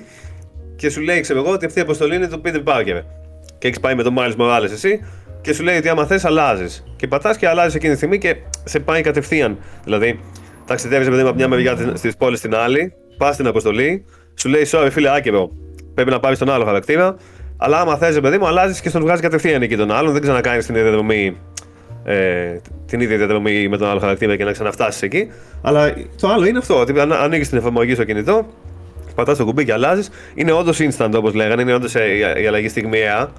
και 0.75 0.89
σου 0.89 1.01
λέει, 1.01 1.19
ξέρω 1.19 1.39
εγώ, 1.39 1.51
ότι 1.51 1.65
αυτή 1.65 1.79
η 1.79 1.81
αποστολή 1.81 2.15
είναι 2.15 2.27
το 2.27 2.41
Peter 2.45 2.63
Parker. 2.63 3.01
Και 3.57 3.67
έχεις 3.67 3.79
πάει 3.79 3.95
με 3.95 4.03
τον 4.03 4.15
Miles 4.17 4.35
Morales 4.37 4.71
εσύ 4.71 4.99
και 5.41 5.53
σου 5.53 5.63
λέει 5.63 5.77
ότι 5.77 5.89
άμα 5.89 6.05
θες, 6.05 6.25
αλλάζεις. 6.25 6.83
Και 6.95 7.07
πατάς 7.07 7.37
και 7.37 7.47
αλλάζεις 7.47 7.75
εκείνη 7.75 7.91
τη 7.91 7.97
στιγμή 7.97 8.17
και 8.17 8.35
σε 8.63 8.79
πάει 8.79 9.01
κατευθείαν. 9.01 9.57
Δηλαδή, 9.83 10.19
ταξιδεύεις 10.65 11.09
παιδί 11.09 11.21
από 11.21 11.33
μια 11.33 11.47
μεριά 11.47 11.75
τη 11.75 12.09
πόλη 12.17 12.37
στην 12.37 12.55
άλλη, 12.55 12.93
πας 13.17 13.33
στην 13.33 13.47
αποστολή, 13.47 14.05
σου 14.35 14.49
λέει 14.49 14.67
sorry 14.71 14.87
φίλε 14.91 15.15
άκυρο, 15.15 15.49
πρέπει 15.93 16.09
να 16.09 16.19
πάρει 16.19 16.37
τον 16.37 16.49
άλλο 16.49 16.65
χαρακτήρα. 16.65 17.15
Αλλά 17.57 17.79
άμα 17.79 17.97
θες, 17.97 18.19
παιδί 18.19 18.37
μου, 18.37 18.47
αλλάζεις 18.47 18.81
και 18.81 18.89
στον 18.89 19.01
βγάζει 19.01 19.21
κατευθείαν 19.21 19.61
εκεί 19.61 19.77
τον 19.77 19.91
άλλον. 19.91 20.13
Δεν 20.13 20.21
ξανακάνεις 20.21 20.65
την 20.65 20.75
ίδια 20.75 20.87
διαδρομή 20.87 21.37
ε, 22.03 22.61
την 22.85 22.99
ίδια 22.99 23.17
διαδρομή 23.17 23.67
με 23.67 23.77
τον 23.77 23.89
άλλο 23.89 23.99
χαρακτήρα 23.99 24.35
και 24.35 24.43
να 24.43 24.51
ξαναφτάσεις 24.51 25.01
εκεί. 25.01 25.31
Αλλά 25.61 25.93
το 26.21 26.27
άλλο 26.27 26.45
είναι 26.45 26.57
αυτό, 26.57 26.79
ότι 26.79 26.99
ανοίγεις 26.99 27.49
την 27.49 27.57
εφαρμογή 27.57 27.93
στο 27.93 28.03
κινητό, 28.03 28.47
πατάς 29.15 29.37
το 29.37 29.45
κουμπί 29.45 29.65
και 29.65 29.73
αλλάζεις. 29.73 30.09
Είναι 30.35 30.51
όντως 30.51 30.79
instant 30.79 31.11
όπως 31.15 31.33
λέγανε, 31.33 31.61
είναι 31.61 31.73
όντως 31.73 31.95
ε, 31.95 32.03
η 32.41 32.47
αλλαγή 32.47 32.67
στιγμιαία, 32.67 33.29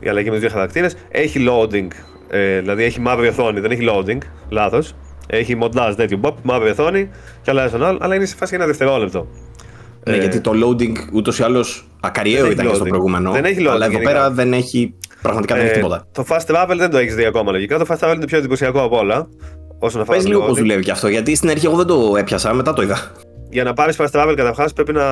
η 0.00 0.08
αλλαγή 0.08 0.28
με 0.28 0.34
του 0.34 0.40
δύο 0.40 0.50
χαρακτήρες. 0.50 0.96
Έχει 1.10 1.46
loading, 1.48 1.88
ε, 2.28 2.58
δηλαδή 2.58 2.84
έχει 2.84 3.00
μαύρη 3.00 3.28
οθόνη, 3.28 3.60
δεν 3.60 3.70
έχει 3.70 3.86
loading, 3.90 4.18
λάθος. 4.48 4.94
Έχει 5.26 5.54
μοντάζ 5.54 5.94
τέτοιο 5.94 6.20
bop, 6.22 6.32
μαύρη 6.42 6.70
οθόνη 6.70 7.10
και 7.42 7.50
αλλάζει 7.50 7.72
τον 7.72 7.84
άλλο, 7.84 7.98
αλλά 8.00 8.14
είναι 8.14 8.24
σε 8.24 8.36
φάση 8.36 8.54
ένα 8.54 8.66
δευτερόλεπτο. 8.66 9.26
Ναι, 10.06 10.16
ε, 10.16 10.18
γιατί 10.18 10.40
το 10.40 10.50
loading 10.64 10.94
ούτως 11.12 11.38
ή 11.38 11.42
άλλως 11.42 11.88
ακαριέο 12.00 12.50
ήταν 12.50 12.68
και 12.68 12.74
στο 12.74 12.84
προηγούμενο. 12.84 13.32
Δεν 13.32 13.44
έχει 13.44 13.60
loading. 13.60 13.70
Αλλά 13.70 13.86
εδώ 13.86 13.98
πέρα 13.98 14.30
δεν 14.30 14.52
έχει 14.52 14.94
Πραγματικά 15.22 15.54
δεν 15.54 15.64
έχει 15.64 15.72
ε, 15.72 15.76
τίποτα. 15.76 16.06
Το 16.12 16.24
fast 16.28 16.46
travel 16.46 16.74
δεν 16.76 16.90
το 16.90 16.98
έχεις 16.98 17.14
δει 17.14 17.24
ακόμα 17.24 17.52
λογικά. 17.52 17.78
Το 17.78 17.84
fast 17.88 17.98
travel 17.98 18.12
είναι 18.12 18.20
το 18.20 18.26
πιο 18.26 18.38
εντυπωσιακό 18.38 18.82
από 18.82 18.98
όλα. 18.98 19.28
Όσον 19.78 20.00
αφορά 20.00 20.16
Πες 20.16 20.26
λίγο 20.26 20.40
πώς 20.40 20.58
δουλεύει 20.58 20.82
και 20.82 20.90
αυτό, 20.90 21.08
γιατί 21.08 21.34
στην 21.34 21.50
αρχή 21.50 21.66
εγώ 21.66 21.76
δεν 21.76 21.86
το 21.86 22.14
έπιασα, 22.18 22.54
μετά 22.54 22.72
το 22.72 22.82
είδα. 22.82 23.12
Για 23.50 23.64
να 23.64 23.72
πάρεις 23.72 23.96
fast 23.98 24.10
travel, 24.10 24.34
καταρχάς 24.36 24.72
πρέπει 24.72 24.92
να 24.92 25.04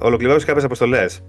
ολοκληρώσεις 0.00 0.44
κάποιες 0.44 0.64
αποστολές. 0.64 1.20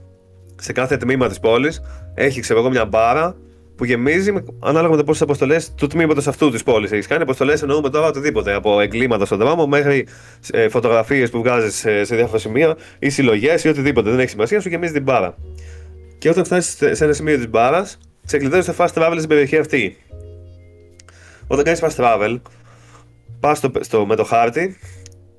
Σε 0.56 0.72
κάθε 0.72 0.98
τμήμα 0.98 1.28
της 1.28 1.40
πόλης 1.40 1.82
έχει, 2.14 2.42
ξέρω 2.42 2.60
εγώ, 2.60 2.70
μια 2.70 2.86
μπάρα 2.86 3.36
που 3.82 3.88
γεμίζει 3.88 4.34
ανάλογα 4.60 4.92
με 4.92 4.98
το 4.98 5.04
πόσες 5.04 5.22
αποστολές 5.22 5.74
του 5.74 5.88
τμήματος 5.88 6.28
αυτού 6.28 6.50
της 6.50 6.64
πόλης 6.64 6.92
έχεις 6.92 7.08
κάνει. 7.08 7.22
Αποστολές 7.22 7.62
εννοούμε 7.62 7.90
τώρα 7.90 8.08
οτιδήποτε. 8.08 8.54
Από 8.54 8.80
εγκλήματα 8.80 9.26
στον 9.26 9.38
δρόμο 9.38 9.68
μέχρι 9.68 10.08
ε, 10.52 10.70
φωτογραφίες 10.70 11.30
που 11.30 11.38
βγάζεις 11.38 11.76
σε, 11.76 12.04
σε 12.04 12.16
διάφορα 12.16 12.38
σημεία 12.38 12.78
ή 13.00 13.10
συλλογές 13.10 13.64
ή 13.64 13.68
οτιδήποτε. 13.68 14.10
Δεν 14.10 14.20
έχει 14.20 14.30
σημασία, 14.30 14.62
σου 14.62 14.70
γεμίζει 14.70 14.94
την 14.94 15.04
μπάρα. 15.04 15.36
Και 16.18 16.30
όταν 16.30 16.46
φτάσεις 16.46 16.98
σε 16.98 17.04
ένα 17.04 17.14
σημείο 17.14 17.36
της 17.36 17.50
μπάρας, 17.50 17.98
ξεκλειδώνεις 18.26 18.66
το 18.66 18.74
fast 18.78 18.94
travel 18.94 19.16
στην 19.16 19.28
περιοχή 19.28 19.58
αυτή. 19.58 19.98
Όταν 21.48 21.64
κάνεις 21.64 21.82
fast 21.84 22.04
travel, 22.04 22.42
πας 23.40 23.58
στο, 23.58 23.72
στο, 23.80 24.06
με 24.06 24.16
το 24.16 24.24
χάρτη, 24.24 24.78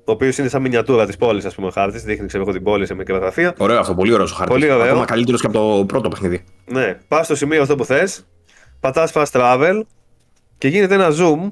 ο 0.05 0.11
οποίος 0.11 0.37
είναι 0.37 0.47
σαν 0.47 0.61
μινιατούρα 0.61 1.05
της 1.05 1.17
πόλης, 1.17 1.45
ας 1.45 1.55
πούμε, 1.55 1.67
ο 1.67 1.71
χάρτης. 1.71 2.03
Δείχνει, 2.03 2.27
ξέρω 2.27 2.43
εγώ, 2.43 2.51
την 2.51 2.63
πόλη 2.63 2.85
σε 2.85 2.93
μικρή 2.93 3.15
γραφεία. 3.15 3.55
Ωραίο 3.57 3.79
αυτό, 3.79 3.93
πολύ 3.93 4.13
ωραίο 4.13 4.25
ο 4.25 4.33
χάρτης. 4.35 4.55
Πολύ 4.55 4.71
ωραίο. 4.71 4.85
Ακόμα 4.85 5.05
καλύτερος 5.05 5.41
και 5.41 5.47
από 5.47 5.57
το 5.57 5.85
πρώτο 5.85 6.09
παιχνίδι. 6.09 6.43
Ναι, 6.65 6.97
πας 7.07 7.25
στο 7.25 7.35
σημείο 7.35 7.61
αυτό 7.61 7.75
που 7.75 7.85
θες, 7.85 8.25
πατάς 8.83 9.11
fast 9.13 9.31
travel 9.31 9.81
και 10.57 10.67
γίνεται 10.67 10.93
ένα 10.93 11.09
zoom 11.09 11.51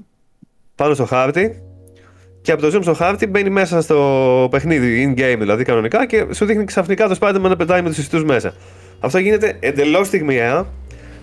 πάνω 0.75 0.93
στο 0.93 1.05
χάρτη. 1.05 1.61
Και 2.41 2.51
από 2.51 2.61
το 2.61 2.77
zoom 2.77 2.81
στο 2.81 2.93
χάρτη 2.93 3.27
μπαίνει 3.27 3.49
μέσα 3.49 3.81
στο 3.81 4.47
παιχνίδι, 4.51 5.13
in-game 5.15 5.35
δηλαδή 5.39 5.63
κανονικά, 5.63 6.05
και 6.05 6.25
σου 6.33 6.45
δείχνει 6.45 6.63
ξαφνικά 6.63 7.07
το 7.07 7.15
Spider-Man 7.19 7.39
να 7.39 7.55
πετάει 7.55 7.81
με 7.81 7.89
τους 7.89 7.97
ιστούς 7.97 8.23
μέσα. 8.23 8.53
Αυτό 8.99 9.17
γίνεται 9.17 9.57
εντελώς 9.59 10.07
στιγμιαία 10.07 10.67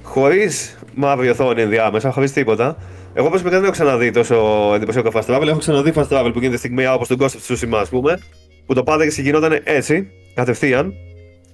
χωρίς 0.02 0.78
μαύρη 0.94 1.28
οθόνη 1.28 1.62
ενδιάμεσα, 1.62 2.10
χωρίς 2.10 2.32
τίποτα. 2.32 2.76
Εγώ 3.14 3.28
προσωπικά 3.28 3.54
δεν 3.54 3.64
έχω 3.64 3.72
ξαναδεί 3.72 4.10
τόσο 4.10 4.70
εντυπωσιακό 4.74 5.10
fast 5.14 5.34
travel. 5.34 5.46
Έχω 5.46 5.58
ξαναδεί 5.58 5.92
fast 5.94 6.08
travel 6.08 6.30
που 6.32 6.38
γίνεται 6.38 6.56
στιγμιαία 6.56 6.94
όπως 6.94 7.08
τον 7.08 7.16
Ghost 7.20 7.24
of 7.24 7.52
Tsushima, 7.52 7.78
ας 7.80 7.88
πούμε, 7.88 8.18
που 8.66 8.74
το 8.74 8.82
πάντα 8.82 9.06
και 9.08 9.20
γινόταν 9.22 9.60
έτσι, 9.64 10.10
κατευθείαν. 10.34 10.94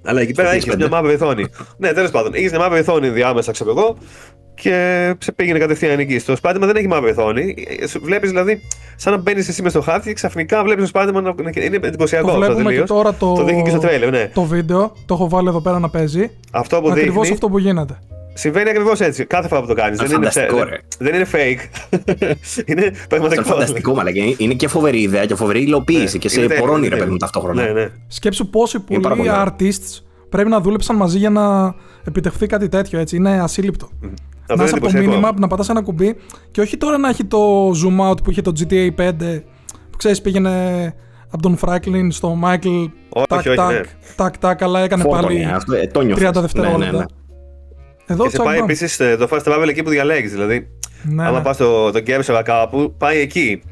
Αλλά 0.06 0.20
εκεί 0.20 0.32
πέρα 0.32 0.52
έχεις 0.52 0.76
μια 0.76 0.88
μαύρη 0.88 1.14
οθόνη. 1.14 1.46
ναι, 1.76 1.92
τέλος 1.92 2.10
πάντων, 2.10 2.34
έχεις 2.34 2.50
μια 2.50 2.60
μαύρη 2.60 2.78
οθόνη 2.78 3.06
ενδιάμεσα, 3.06 3.52
ξέρω 3.52 3.70
εγώ, 3.70 3.96
και 4.54 5.14
σε 5.18 5.32
πήγαινε 5.32 5.58
κατευθείαν 5.58 5.98
εκεί. 5.98 6.18
Στο 6.18 6.34
Spider-Man 6.42 6.60
δεν 6.60 6.76
έχει 6.76 6.88
μαύρη 6.88 7.10
οθόνη. 7.10 7.54
Βλέπεις 8.02 8.30
δηλαδή, 8.30 8.60
σαν 8.96 9.12
να 9.12 9.18
μπαίνεις 9.18 9.48
εσύ 9.48 9.62
μες 9.62 9.72
στο 9.72 9.80
χάρτη 9.80 10.08
και 10.08 10.14
ξαφνικά 10.14 10.62
βλέπεις 10.62 10.90
το 10.90 11.00
Spider-Man 11.00 11.22
να 11.22 11.50
είναι 11.62 11.78
εντυπωσιακό. 11.82 12.30
Το 12.30 12.36
βλέπουμε 12.36 12.74
και 12.74 12.82
τώρα 12.82 13.14
το, 13.14 13.34
το 13.34 13.44
δείχνει 13.44 13.62
και 13.62 13.70
στο 13.70 13.78
τρέλερ, 13.78 14.10
ναι. 14.10 14.30
Το 14.34 14.42
βίντεο, 14.42 14.92
το 15.06 15.14
έχω 15.14 15.28
βάλει 15.28 15.48
εδώ 15.48 15.60
πέρα 15.60 15.78
να 15.78 15.88
παίζει. 15.88 16.30
Αυτό 16.50 16.80
που 16.80 16.90
Ακριβώς 16.90 17.30
αυτό 17.30 17.48
που 17.48 17.58
γίνεται. 17.58 17.98
Συμβαίνει 18.36 18.70
ακριβώς 18.70 19.00
έτσι. 19.00 19.24
Κάθε 19.24 19.48
φορά 19.48 19.60
που 19.60 19.66
το 19.66 19.74
κάνεις. 19.74 19.98
Δεν, 19.98 20.10
είναι, 20.10 20.30
δεν 20.98 21.14
είναι 21.14 21.26
fake. 21.32 21.90
είναι 22.70 22.92
πραγματικό. 23.08 23.40
Είναι 23.40 23.50
φανταστικό, 23.50 23.94
μα 23.94 24.02
Είναι 24.36 24.54
και 24.54 24.68
φοβερή 24.68 25.00
ιδέα 25.00 25.26
και 25.26 25.34
φοβερή 25.34 25.62
υλοποίηση 25.62 26.12
ναι, 26.12 26.18
και 26.18 26.28
σε 26.28 26.40
πορώνει 26.40 26.88
ρε 26.88 26.96
παιδί 26.96 27.16
ταυτόχρονα. 27.16 27.62
Ναι, 27.62 27.70
ναι. 27.70 27.90
Σκέψου 28.08 28.50
πόσοι 28.50 28.80
πολλοί 28.80 29.30
artists 29.30 30.02
πρέπει 30.28 30.48
να 30.48 30.60
δούλεψαν 30.60 30.96
μαζί 30.96 31.18
για 31.18 31.30
να 31.30 31.74
επιτευχθεί 32.04 32.46
κάτι 32.46 32.68
τέτοιο. 32.68 32.98
Έτσι. 32.98 33.16
Είναι 33.16 33.40
ασύλληπτο. 33.40 33.88
Mm. 34.46 34.56
Να 34.56 34.64
είσαι 34.64 34.74
από 34.74 34.86
το 34.86 34.98
μήνυμα, 34.98 35.32
να 35.38 35.46
πατάς 35.46 35.68
ένα 35.68 35.82
κουμπί 35.82 36.16
και 36.50 36.60
όχι 36.60 36.76
τώρα 36.76 36.98
να 36.98 37.08
έχει 37.08 37.24
το 37.24 37.70
zoom 37.70 38.10
out 38.10 38.22
που 38.22 38.30
είχε 38.30 38.42
το 38.42 38.52
GTA 38.58 38.90
5 38.98 39.12
που 39.90 39.96
ξέρεις 39.96 40.20
πήγαινε 40.20 40.94
από 41.30 41.42
τον 41.42 41.58
Franklin 41.60 42.06
στο 42.10 42.38
Michael. 42.44 42.88
Όχι, 43.08 43.26
τάκ, 43.28 43.38
όχι, 43.38 43.54
τάκ, 43.54 43.70
ναι. 43.70 43.80
τάκ, 44.16 44.38
τάκ, 44.38 44.62
αλλά 44.62 44.80
έκανε 44.80 45.04
πάλι 45.04 45.48
30 45.68 45.72
ε, 45.72 46.40
δευτερόλεπτα. 46.40 46.76
Ναι, 46.76 46.90
ναι, 46.90 46.98
ναι. 46.98 47.04
Εδώ 48.06 48.24
και 48.24 48.30
σε 48.30 48.42
πάει 48.42 48.58
επίσης 48.58 49.00
ε, 49.00 49.16
το 49.16 49.28
fast 49.30 49.42
travel 49.42 49.68
εκεί 49.68 49.82
που 49.82 49.90
διαλέγεις. 49.90 50.32
Δηλαδή, 50.32 50.68
ναι, 51.02 51.26
άμα 51.26 51.38
ναι. 51.38 51.44
πας 51.44 51.56
το, 51.56 51.90
το 51.90 52.00
Γκέμψεβα 52.00 52.42
κάπου, 52.42 52.94
πάει 52.98 53.18
εκεί. 53.18 53.62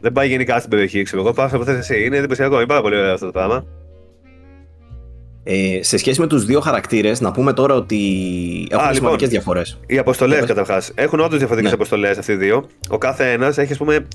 Δεν 0.00 0.12
πάει 0.12 0.28
γενικά 0.28 0.58
στην 0.58 0.70
περιοχή, 0.70 1.02
ξέρω 1.02 1.22
εγώ. 1.22 1.32
Πας 1.32 1.52
από 1.52 1.64
θες 1.64 1.76
εσύ. 1.76 2.04
Είναι 2.04 2.16
εντυπωσιακό, 2.16 2.56
είναι 2.56 2.66
πάρα 2.66 2.80
πολύ 2.80 2.96
ωραίο 2.96 3.12
αυτό 3.12 3.26
το 3.26 3.32
πράγμα. 3.32 3.64
Ε, 5.48 5.82
σε 5.82 5.96
σχέση 5.96 6.20
με 6.20 6.26
τους 6.26 6.44
δύο 6.44 6.60
χαρακτήρες, 6.60 7.20
να 7.20 7.32
πούμε 7.32 7.52
τώρα 7.52 7.74
ότι 7.74 7.96
έχουν 8.70 8.82
λοιπόν, 8.82 8.94
σημαντικές 8.94 9.28
διαφορές. 9.28 9.78
Οι 9.86 9.98
αποστολές 9.98 10.44
καταρχάς. 10.44 10.92
Έχουν 10.94 11.20
όντως 11.20 11.38
διαφορετικές 11.38 11.70
ναι. 11.70 11.76
αποστολές 11.76 12.18
αυτοί 12.18 12.32
οι 12.32 12.36
δύο. 12.36 12.66
Ο 12.88 12.98
κάθε 12.98 13.32
ένας 13.32 13.58
έχει, 13.58 13.72
ας 13.72 13.78
πούμε, 13.78 14.06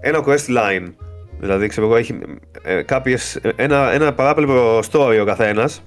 ένα 0.00 0.24
quest 0.26 0.48
line. 0.48 0.92
Δηλαδή, 1.40 1.66
ξέρω 1.66 1.86
εγώ, 1.86 1.96
έχει 1.96 2.18
ε, 2.62 2.82
κάποιες, 2.82 3.38
ένα, 3.56 3.92
ένα 3.92 4.12
παράπλευρο 4.12 4.78
story 4.92 5.18
ο 5.20 5.24
καθένας 5.24 5.82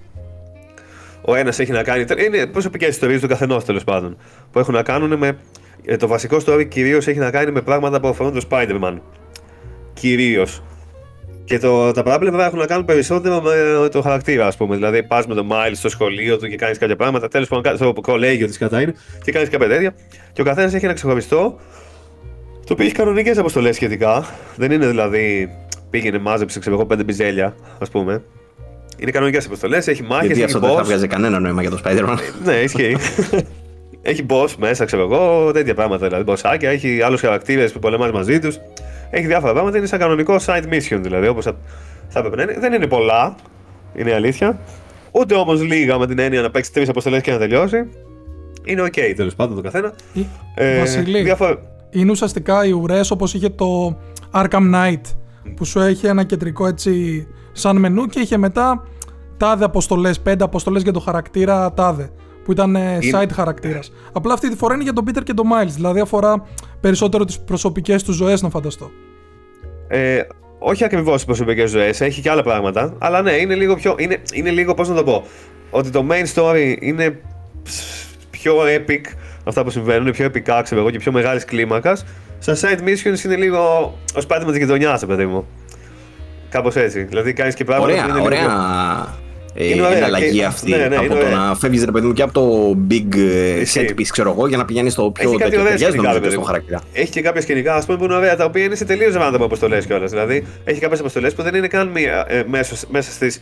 ο 1.25 1.35
ένας 1.35 1.59
έχει 1.59 1.71
να 1.71 1.83
κάνει. 1.83 2.05
Είναι 2.25 2.47
προσωπικές 2.47 2.89
ιστορίες 2.89 3.21
του 3.21 3.27
καθενός 3.27 3.65
τέλος 3.65 3.83
πάντων. 3.83 4.17
Που 4.51 4.59
έχουν 4.59 4.73
να 4.73 4.83
κάνουν 4.83 5.17
με. 5.17 5.37
Ε, 5.85 5.97
το 5.97 6.07
βασικό 6.07 6.37
story 6.45 6.67
κυρίως 6.67 7.07
έχει 7.07 7.19
να 7.19 7.31
κάνει 7.31 7.51
με 7.51 7.61
πράγματα 7.61 7.99
που 7.99 8.07
αφορούν 8.07 8.33
το 8.33 8.41
Spider-Man. 8.49 8.97
Κυρίως. 9.93 10.63
Και 11.45 11.59
το, 11.59 11.91
τα 11.91 12.03
παράπλευρα 12.03 12.45
έχουν 12.45 12.59
να 12.59 12.65
κάνουν 12.65 12.85
περισσότερο 12.85 13.41
με 13.41 13.89
το 13.89 14.01
χαρακτήρα, 14.01 14.47
ας 14.47 14.57
πούμε. 14.57 14.75
Δηλαδή, 14.75 15.03
πας 15.03 15.27
με 15.27 15.35
τον 15.35 15.47
Miles 15.51 15.73
στο 15.73 15.89
σχολείο 15.89 16.37
του 16.37 16.47
και 16.47 16.55
κάνεις 16.55 16.77
κάποια 16.77 16.95
πράγματα. 16.95 17.27
Τέλος 17.27 17.47
πάντων, 17.47 17.75
στο 17.75 17.93
κολέγιο 18.01 18.47
της 18.47 18.57
κατά 18.57 18.81
είναι 18.81 18.93
και 19.23 19.31
κάνεις 19.31 19.49
κάποια 19.49 19.67
τέτοια. 19.67 19.95
Και 20.33 20.41
ο 20.41 20.43
καθένας 20.43 20.73
έχει 20.73 20.85
ένα 20.85 20.93
ξεχωριστό. 20.93 21.59
Το 22.65 22.73
οποίο 22.73 22.85
έχει 22.85 22.93
κανονικές 22.93 23.37
αποστολές 23.37 23.75
σχετικά. 23.75 24.25
Δεν 24.55 24.71
είναι 24.71 24.87
δηλαδή 24.87 25.49
πήγαινε, 25.89 26.19
μάζεψε 26.19 26.59
ξέρω 26.59 26.75
εγώ 26.75 26.85
πέντε 26.85 27.03
μπιζέλια, 27.03 27.55
ας 27.79 27.89
πούμε. 27.89 28.23
Είναι 28.97 29.11
κανονικές 29.11 29.45
αποστολές, 29.45 29.87
έχει 29.87 30.03
μάχες. 30.03 30.25
Γιατί 30.25 30.43
αυτό 30.43 30.59
boss. 30.59 30.61
δεν 30.61 30.75
θα 30.75 30.83
βγάζει 30.83 31.07
κανένα 31.07 31.39
νόημα 31.39 31.61
για 31.61 31.69
το 31.69 31.79
Spider-Man. 31.83 32.17
ναι, 32.45 32.53
ισχύει. 32.53 32.97
έχει 34.01 34.25
boss 34.29 34.49
μέσα, 34.57 34.85
ξέρω 34.85 35.01
εγώ, 35.01 35.51
τέτοια 35.51 35.73
πράγματα. 35.73 36.07
Δηλαδή, 36.07 36.23
bossάκια, 36.27 36.69
έχει 36.69 37.01
άλλους 37.01 37.21
χαρακτήρες 37.21 37.71
που 37.71 37.79
πολεμάς 37.79 38.11
μαζί 38.11 38.39
τους. 38.39 38.59
Έχει 39.15 39.25
διάφορα 39.25 39.53
πράγματα. 39.53 39.77
Είναι 39.77 39.85
σαν 39.85 39.99
κανονικό 39.99 40.35
side 40.45 40.63
mission 40.63 40.99
δηλαδή, 41.01 41.27
όπως 41.27 41.45
θα, 41.45 41.55
θα 42.07 42.19
έπρεπε 42.19 42.35
να 42.35 42.43
είναι. 42.43 42.59
Δεν 42.59 42.73
είναι 42.73 42.87
πολλά, 42.87 43.35
είναι 43.95 44.09
η 44.09 44.13
αλήθεια. 44.13 44.59
Ούτε 45.11 45.35
όμως 45.35 45.61
λίγα 45.61 45.97
με 45.97 46.07
την 46.07 46.19
έννοια 46.19 46.41
να 46.41 46.51
παίξεις 46.51 46.73
τρεις 46.73 46.89
αποστολές 46.89 47.21
και 47.21 47.31
να 47.31 47.37
τελειώσει. 47.37 47.89
Είναι 48.63 48.81
ok 48.81 49.13
τέλος 49.15 49.35
πάντων 49.35 49.55
το 49.55 49.61
καθένα. 49.61 49.93
Ε, 50.55 50.79
Βασιλή, 50.79 51.21
διάφορα... 51.21 51.57
είναι 51.89 52.11
ουσιαστικά 52.11 52.65
οι 52.65 52.71
ουρές 52.71 53.11
όπως 53.11 53.33
είχε 53.33 53.49
το 53.49 53.97
Arkham 54.31 54.73
Knight 54.73 55.01
που 55.55 55.65
σου 55.65 55.79
έχει 55.79 56.07
ένα 56.07 56.23
κεντρικό 56.23 56.67
έτσι 56.67 57.27
σαν 57.51 57.77
μενού 57.77 58.05
και 58.05 58.19
είχε 58.19 58.37
μετά 58.37 58.83
τάδε 59.37 59.65
αποστολές, 59.65 60.19
πέντε 60.19 60.43
αποστολές 60.43 60.81
για 60.81 60.93
το 60.93 60.99
χαρακτήρα 60.99 61.73
τάδε. 61.73 62.09
Που 62.43 62.51
ήταν 62.51 62.75
ε, 62.75 62.99
side 63.13 63.29
χαρακτήρας. 63.33 63.91
Απλά 64.11 64.33
αυτή 64.33 64.49
τη 64.49 64.55
φορά 64.55 64.73
είναι 64.73 64.83
για 64.83 64.93
τον 64.93 65.05
Peter 65.07 65.23
και 65.23 65.33
τον 65.33 65.47
Miles. 65.47 65.71
Δηλαδή 65.71 65.99
αφορά 65.99 66.45
περισσότερο 66.81 67.25
τις 67.25 67.39
προσωπικές 67.39 68.03
του 68.03 68.11
ζωές, 68.11 68.41
να 68.41 68.49
φανταστώ. 68.49 68.91
Ε, 69.87 70.21
όχι 70.59 70.83
ακριβώς 70.83 71.15
τις 71.15 71.25
προσωπικές 71.25 71.69
ζωές, 71.69 72.01
έχει 72.01 72.21
και 72.21 72.29
άλλα 72.29 72.43
πράγματα. 72.43 72.93
Αλλά 72.97 73.21
ναι, 73.21 73.31
είναι 73.31 73.55
λίγο 73.55 73.75
πιο. 73.75 73.95
Είναι, 73.97 74.21
είναι 74.33 74.49
λίγο, 74.49 74.73
πώς 74.73 74.89
να 74.89 74.95
το 74.95 75.03
πω. 75.03 75.23
Ότι 75.69 75.89
το 75.89 76.05
main 76.09 76.33
story 76.33 76.75
είναι 76.79 77.19
πιο 78.29 78.55
epic. 78.61 79.01
Αυτά 79.45 79.63
που 79.63 79.69
συμβαίνουν, 79.69 80.01
είναι 80.01 80.11
πιο 80.11 80.25
επικά, 80.25 80.61
ξέρω 80.61 80.81
εγώ, 80.81 80.89
και 80.89 80.97
πιο 80.97 81.11
μεγάλης 81.11 81.45
κλίμακας. 81.45 82.05
Στα 82.39 82.55
side 82.55 82.79
missions 82.79 83.23
είναι 83.25 83.35
λίγο 83.35 83.93
ο 84.15 84.21
σπάτι 84.21 84.45
με 84.45 84.51
της 84.51 84.59
γειτονιάς, 84.59 85.05
παιδί 85.05 85.25
μου. 85.25 85.47
Κάπως 86.49 86.75
έτσι. 86.75 87.03
Δηλαδή 87.03 87.33
κάνεις 87.33 87.55
και 87.55 87.63
πράγματα. 87.63 87.91
Ωραία, 87.91 88.07
είναι 88.07 88.21
ωραία. 88.21 88.39
Ε, 88.39 88.45
είναι 88.45 89.32
ωραία. 89.55 90.05
αλλαγή 90.05 90.37
και... 90.37 90.45
αυτή. 90.45 90.71
Ναι, 90.71 90.87
ναι, 90.87 90.95
από 90.95 91.15
το 91.15 91.27
να 91.27 91.55
φεύγεις 91.55 91.83
ρε 91.83 91.91
παιδί 91.91 92.07
μου 92.07 92.13
και 92.13 92.21
από 92.21 92.33
το 92.33 92.75
big 92.89 93.15
ε, 93.15 93.61
set 93.73 93.89
piece, 93.89 94.07
ξέρω 94.11 94.29
εγώ, 94.29 94.47
για 94.47 94.57
να 94.57 94.65
πηγαίνεις 94.65 94.93
στο 94.93 95.11
πιο 95.11 95.35
τέτοιο 95.35 96.31
στο 96.31 96.41
χαρακτήρα. 96.41 96.81
Έχει 96.93 97.11
και 97.11 97.21
κάποια 97.21 97.41
σκηνικά, 97.41 97.75
ας 97.75 97.85
πούμε, 97.85 97.97
που 97.97 98.03
είναι 98.03 98.13
ωραία, 98.13 98.35
τα 98.35 98.45
οποία 98.45 98.63
είναι 98.63 98.75
σε 98.75 98.85
τελείως 98.85 99.15
random 99.17 99.39
αποστολέ 99.41 99.81
κιόλας. 99.81 100.09
Δηλαδή, 100.09 100.45
έχει 100.63 100.79
κάποιες 100.79 100.99
αποστολές 100.99 101.33
που 101.33 101.43
δεν 101.43 101.55
είναι 101.55 101.67
καν 101.67 101.87
μία, 101.87 102.25
ε, 102.27 102.43
μέσα, 102.47 102.75
μέσα 102.89 103.11
στις 103.11 103.41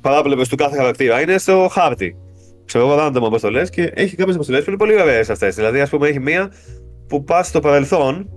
παράπλευρες 0.00 0.48
του 0.48 0.56
κάθε 0.56 0.76
χαρακτήρα. 0.76 1.20
Είναι 1.20 1.38
στο 1.38 1.68
χάρτη. 1.72 2.16
ξέρω 2.64 2.86
εγώ, 2.86 3.06
random 3.06 3.22
αποστολέ 3.26 3.66
και 3.66 3.92
έχει 3.94 4.16
κάποιες 4.16 4.34
αποστολές 4.34 4.64
που 4.64 4.70
είναι 4.70 4.78
πολύ 4.78 5.00
ωραίες 5.00 5.30
αυτές. 5.30 5.54
Δηλαδή, 5.54 5.80
ας 5.80 5.88
πούμε, 5.88 6.08
έχει 6.08 6.20
μία 6.20 6.52
που 7.08 7.24
πας 7.24 7.46
στο 7.46 7.60
παρελθόν 7.60 8.28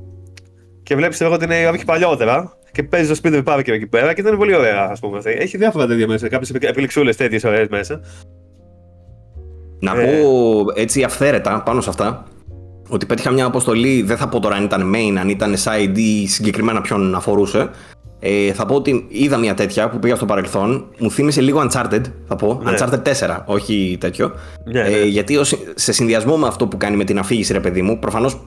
και 0.83 0.95
βλέπεις 0.95 1.21
εγώ 1.21 1.33
ότι 1.33 1.43
είναι 1.43 1.67
όχι 1.67 1.85
παλιότερα 1.85 2.57
και 2.75 2.83
παίζει 2.83 3.07
το 3.07 3.15
σπίτι 3.15 3.43
του 3.43 3.61
και 3.61 3.71
εκεί 3.71 3.87
πέρα 3.87 4.13
και 4.13 4.21
ήταν 4.21 4.37
πολύ 4.37 4.55
ωραία, 4.55 4.87
ας 4.91 4.99
πούμε. 4.99 5.17
Αυτή. 5.17 5.31
Έχει 5.31 5.57
διάφορα 5.57 5.87
τέτοια 5.87 6.07
μέσα, 6.07 6.27
κάποιες 6.27 6.49
επιλεξούλες 6.49 7.15
τέτοιες 7.15 7.43
ωραίες 7.43 7.67
μέσα. 7.67 8.01
Να 9.79 10.01
ε... 10.01 10.05
πω 10.05 10.63
έτσι 10.75 11.03
αυθαίρετα 11.03 11.61
πάνω 11.63 11.81
σε 11.81 11.89
αυτά 11.89 12.23
ότι 12.89 13.05
πέτυχα 13.05 13.31
μια 13.31 13.45
αποστολή, 13.45 14.01
δεν 14.01 14.17
θα 14.17 14.27
πω 14.27 14.39
τώρα 14.39 14.55
αν 14.55 14.63
ήταν 14.63 14.93
main, 14.95 15.15
αν 15.19 15.29
ήταν 15.29 15.55
side 15.63 15.97
ή 15.97 16.27
συγκεκριμένα 16.27 16.81
ποιον 16.81 17.15
αφορούσε. 17.15 17.69
Ε, 18.19 18.53
θα 18.53 18.65
πω 18.65 18.75
ότι 18.75 19.05
είδα 19.07 19.37
μια 19.37 19.53
τέτοια 19.53 19.89
που 19.89 19.99
πήγα 19.99 20.15
στο 20.15 20.25
παρελθόν. 20.25 20.85
Μου 20.99 21.11
θύμισε 21.11 21.41
λίγο 21.41 21.67
Uncharted, 21.69 22.01
θα 22.27 22.35
πω. 22.35 22.61
Ναι. 22.63 22.71
Uncharted 22.71 23.01
4, 23.01 23.41
όχι 23.45 23.97
τέτοιο. 23.99 24.33
Ναι, 24.65 24.81
ναι. 24.81 24.87
Ε, 24.87 25.05
γιατί 25.05 25.39
σε 25.75 25.91
συνδυασμό 25.91 26.37
με 26.37 26.47
αυτό 26.47 26.67
που 26.67 26.77
κάνει 26.77 26.95
με 26.95 27.03
την 27.03 27.19
αφήγηση, 27.19 27.53
ρε 27.53 27.59
παιδί 27.59 27.81
μου, 27.81 27.99
προφανώς 27.99 28.33
ε, 28.33 28.37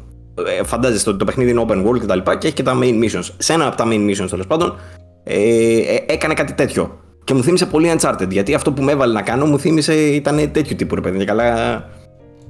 φαντάζεστε 0.65 1.11
ότι 1.11 1.19
το 1.19 1.25
παιχνίδι 1.25 1.51
είναι 1.51 1.65
open 1.69 1.87
world 1.87 1.99
κτλ. 1.99 2.19
Και, 2.19 2.37
και 2.39 2.47
έχει 2.47 2.55
και 2.55 2.63
τα 2.63 2.79
main 2.83 3.05
missions. 3.05 3.29
Σε 3.37 3.53
ένα 3.53 3.67
από 3.67 3.77
τα 3.77 3.85
main 3.87 4.11
missions 4.11 4.29
τέλος 4.31 4.47
πάντων 4.47 4.77
ε, 5.25 5.35
ε, 5.79 6.05
έκανε 6.07 6.35
κάτι 6.35 6.53
τέτοιο. 6.53 6.99
Και 7.25 7.35
μου 7.35 7.43
θύμισε 7.43 7.67
πολύ 7.67 7.93
Uncharted. 7.99 8.29
Γιατί 8.31 8.55
αυτό 8.55 8.73
που 8.73 8.83
με 8.83 8.93
έβαλε 8.93 9.13
να 9.13 9.23
κάνω 9.23 9.47
μου 9.47 9.59
θύμισε 9.59 9.95
ήταν 9.95 10.51
τέτοιο 10.53 10.77
τύπου 10.77 10.95
ρε 10.95 11.01
παιδί. 11.01 11.19
Και 11.19 11.25
καλά 11.25 11.75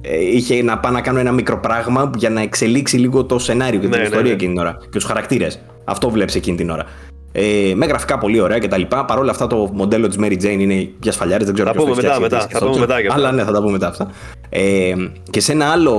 ε, 0.01 0.17
είχε 0.17 0.63
να 0.63 0.77
πάω 0.77 0.91
να 0.91 1.01
κάνω 1.01 1.19
ένα 1.19 1.31
μικρό 1.31 1.59
πράγμα 1.59 2.11
για 2.17 2.29
να 2.29 2.41
εξελίξει 2.41 2.97
λίγο 2.97 3.25
το 3.25 3.39
σενάριο 3.39 3.79
και 3.79 3.87
την 3.87 3.97
ναι, 3.97 4.03
ιστορία 4.03 4.23
ναι, 4.23 4.29
εκείνη 4.29 4.51
την 4.51 4.61
ώρα. 4.61 4.77
Και 4.81 4.87
τους 4.91 5.03
χαρακτήρες. 5.03 5.61
Αυτό 5.83 6.09
βλέπεις 6.09 6.35
εκείνη 6.35 6.57
την 6.57 6.69
ώρα. 6.69 6.85
Ε, 7.31 7.73
με 7.75 7.85
γραφικά 7.85 8.17
πολύ 8.17 8.39
ωραία 8.39 8.59
κτλ. 8.59 8.81
Παρ' 8.81 9.19
όλα 9.19 9.31
αυτά 9.31 9.47
το 9.47 9.69
μοντέλο 9.73 10.07
της 10.07 10.17
Mary 10.21 10.43
Jane 10.43 10.59
είναι 10.59 10.89
για 11.01 11.11
σφαλιάρες, 11.11 11.45
δεν 11.45 11.55
ξέρω 11.55 11.71
ποιο 11.71 11.81
θα 11.81 11.95
μετά, 11.95 12.19
μετά, 12.19 12.47
θα 12.49 12.59
πούμε 12.59 12.79
μετά. 12.79 12.95
Αλλά 13.09 13.31
ναι, 13.31 13.43
θα 13.43 13.51
τα 13.51 13.59
πούμε 13.59 13.71
μετά 13.71 13.87
αυτά. 13.87 14.07
Ε, 14.49 14.93
και 15.29 15.39
σε 15.39 15.51
ένα 15.51 15.65
άλλο 15.65 15.95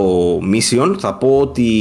mission 0.52 0.94
θα 0.98 1.14
πω 1.14 1.38
ότι 1.40 1.72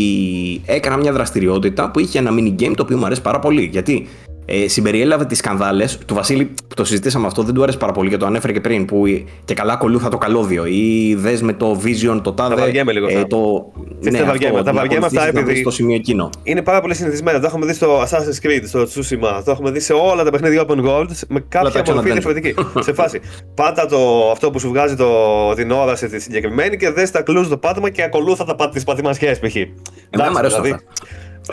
έκανα 0.65 0.97
μια 0.97 1.11
δραστηριότητα 1.11 1.91
που 1.91 1.99
είχε 1.99 2.19
ένα 2.19 2.31
mini 2.33 2.61
game 2.61 2.73
το 2.75 2.83
οποίο 2.83 2.97
μου 2.97 3.05
αρέσει 3.05 3.21
πάρα 3.21 3.39
πολύ. 3.39 3.69
Γιατί 3.71 4.07
ε, 4.51 4.67
συμπεριέλαβε 4.67 5.25
τις 5.25 5.37
σκανδάλες 5.37 5.97
του 6.05 6.13
Βασίλη, 6.13 6.45
που 6.45 6.75
το 6.75 6.85
συζητήσαμε 6.85 7.27
αυτό, 7.27 7.43
δεν 7.43 7.53
του 7.53 7.63
άρεσε 7.63 7.77
πάρα 7.77 7.91
πολύ 7.91 8.09
και 8.09 8.17
το 8.17 8.25
ανέφερε 8.25 8.53
και 8.53 8.61
πριν, 8.61 8.85
που 8.85 9.03
και 9.45 9.53
καλά 9.53 9.73
ακολούθα 9.73 10.09
το 10.09 10.17
καλώδιο 10.17 10.65
ή 10.65 11.15
δες 11.17 11.41
με 11.41 11.53
το 11.53 11.81
Vision, 11.83 12.19
το 12.23 12.33
τάδε. 12.33 12.55
Τα 12.55 12.61
βαριέμαι 12.61 12.91
λίγο. 12.91 13.07
Ε, 13.09 13.25
το... 13.25 13.71
Ναι, 13.99 14.19
τα 14.19 14.25
βαριέμαι, 14.25 14.63
τα 14.63 14.73
βαριέμαι 14.73 15.05
αυτά 15.05 15.27
επειδή. 15.27 15.55
Στο 15.59 15.71
σημείο 15.71 15.95
εκείνο. 15.95 16.29
Είναι 16.43 16.61
πάρα 16.61 16.81
πολύ 16.81 16.95
συνηθισμένα. 16.95 17.39
Το 17.39 17.45
έχουμε 17.45 17.65
δει 17.65 17.73
στο 17.73 18.01
Assassin's 18.01 18.45
Creed, 18.45 18.61
στο 18.65 18.81
Tsushima, 18.81 19.41
το 19.45 19.51
έχουμε 19.51 19.71
δει 19.71 19.79
σε 19.79 19.93
όλα 19.93 20.23
τα 20.23 20.31
παιχνίδια 20.31 20.65
Open 20.67 20.85
World 20.85 21.09
με 21.27 21.45
κάποια 21.49 21.93
μορφή 21.93 22.11
διαφορετική. 22.11 22.53
σε 22.85 22.93
φάση. 22.93 23.19
Πάτα 23.55 23.85
το, 23.85 24.31
αυτό 24.31 24.51
που 24.51 24.59
σου 24.59 24.69
βγάζει 24.69 24.95
το, 24.95 25.09
την 25.53 25.71
όραση 25.71 26.07
τη 26.07 26.19
συγκεκριμένη 26.19 26.77
και 26.77 26.89
δες 26.89 27.11
τα 27.11 27.21
κλουζ 27.21 27.47
το 27.47 27.57
πάτημα 27.57 27.89
και 27.89 28.03
ακολούθα 28.03 28.43
τα 28.45 28.55
πατημασιές 28.85 29.39
π.χ. 29.39 29.55
Εμένα 29.55 30.31
μου 30.31 30.37
αρέσουν 30.37 30.61
δηλαδή, 30.61 30.83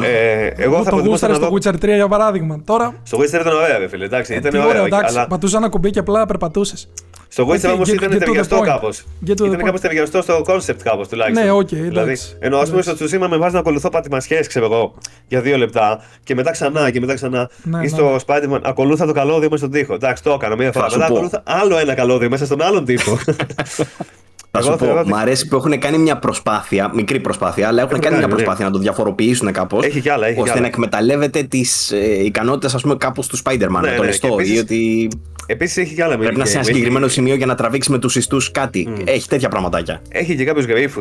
ε, 0.02 0.46
εγώ 0.56 0.82
θα 0.82 0.90
το 0.90 0.96
γούσταρες 0.96 1.36
στο 1.36 1.50
Witcher 1.52 1.74
3 1.74 1.84
για 1.84 2.08
παράδειγμα. 2.08 2.60
Τώρα... 2.64 2.94
Στο 3.02 3.18
Witcher 3.18 3.40
ήταν 3.40 3.52
ωραία, 3.52 3.88
φίλε. 3.88 4.04
Εντάξει, 4.04 4.32
ε, 4.32 4.36
ήταν 4.36 4.50
τι 4.50 4.58
ωραίο, 4.58 4.84
εντάξει. 4.84 5.16
Αλλά... 5.16 5.26
Πατούσα 5.26 5.56
ένα 5.56 5.68
κουμπί 5.68 5.90
και 5.90 5.98
απλά 5.98 6.26
περπατούσες. 6.26 6.88
Στο 7.28 7.48
Witcher 7.48 7.70
όμως 7.74 7.88
ήταν 7.88 8.18
ταιριαστό 8.18 8.60
κάπως. 8.60 9.04
Ήταν 9.26 9.56
κάπως 9.56 9.80
ταιριαστό 9.80 10.22
στο 10.22 10.42
concept 10.46 10.80
κάπως 10.82 11.08
τουλάχιστον. 11.08 11.44
Ναι, 11.44 11.50
OK. 11.50 11.68
Okay, 11.68 11.74
δηλαδή, 11.74 12.16
ενώ 12.38 12.58
ας 12.58 12.70
πούμε 12.70 12.82
στο 12.82 12.92
Tsushima 12.92 13.26
με 13.28 13.36
βάζει 13.36 13.54
να 13.54 13.60
ακολουθώ 13.60 13.88
πατημασιές, 13.88 14.46
ξέρω 14.46 14.64
εγώ, 14.64 14.94
για 15.28 15.40
δύο 15.40 15.56
λεπτά 15.56 16.04
και 16.24 16.34
μετά 16.34 16.50
ξανά 16.50 16.90
και 16.90 17.00
μετά 17.00 17.14
ξανά. 17.14 17.50
Ναι, 17.62 17.78
ή 17.78 17.80
ναι, 17.80 17.88
στο 17.88 18.10
ναι. 18.10 18.16
Spider-Man 18.26 18.60
ακολούθα 18.62 19.06
το 19.06 19.12
καλώδιο 19.12 19.48
μέσα 19.50 19.56
στον 19.56 19.70
τοίχο. 19.70 19.94
Εντάξει, 19.94 20.22
το 20.22 20.30
έκανα 20.30 20.56
μία 20.56 20.72
φορά. 20.72 20.86
Μετά 20.90 21.04
ακολούθα 21.04 21.42
άλλο 21.46 21.78
ένα 21.78 21.94
καλώδιο 21.94 22.28
μέσα 22.28 22.44
στον 22.44 22.62
άλλον 22.62 22.84
τοίχο. 22.84 23.18
Θα 24.62 24.62
σου 24.62 24.76
πω, 24.76 25.02
μ' 25.06 25.14
αρέσει 25.14 25.48
που 25.48 25.56
έχουν 25.56 25.78
κάνει 25.78 25.98
μια 25.98 26.18
προσπάθεια, 26.18 26.90
μικρή 26.94 27.20
προσπάθεια, 27.20 27.68
αλλά 27.68 27.82
έχουν, 27.82 27.98
κάνει 27.98 28.16
μια 28.16 28.26
ναι. 28.26 28.32
προσπάθεια 28.32 28.64
να 28.64 28.70
το 28.70 28.78
διαφοροποιήσουν 28.78 29.52
κάπως. 29.52 29.84
Έχει 29.86 30.00
κι 30.00 30.08
άλλα, 30.08 30.26
έχει 30.26 30.40
ώστε 30.40 30.60
να 30.60 30.66
εκμεταλλεύεται 30.66 31.42
τις 31.42 31.90
ε, 31.92 32.24
ικανότητες, 32.24 32.74
ας 32.74 32.82
πούμε, 32.82 32.96
κάπως 32.96 33.26
του 33.26 33.38
Spider-Man. 33.38 33.80
Ναι, 33.80 33.90
τον 33.90 34.04
ναι, 34.04 34.10
ιστό. 34.10 34.36
Ή 34.40 34.58
ότι. 34.58 35.08
Επίση 35.46 35.80
έχει 35.80 35.94
κι 35.94 36.02
άλλα 36.02 36.18
Πρέπει 36.18 36.36
να 36.36 36.42
είσαι 36.42 36.50
σε 36.50 36.56
ένα 36.56 36.66
συγκεκριμένο 36.66 37.08
σημείο 37.08 37.34
για 37.34 37.46
να 37.46 37.54
τραβήξεις 37.54 37.92
με 37.92 37.98
τους 37.98 38.16
ιστούς 38.16 38.50
κάτι. 38.50 38.92
Έχει 39.04 39.28
τέτοια 39.28 39.48
πραγματάκια. 39.48 40.00
Έχει 40.08 40.36
και 40.36 40.44
κάποιους 40.44 40.64
γρήφου. 40.64 41.00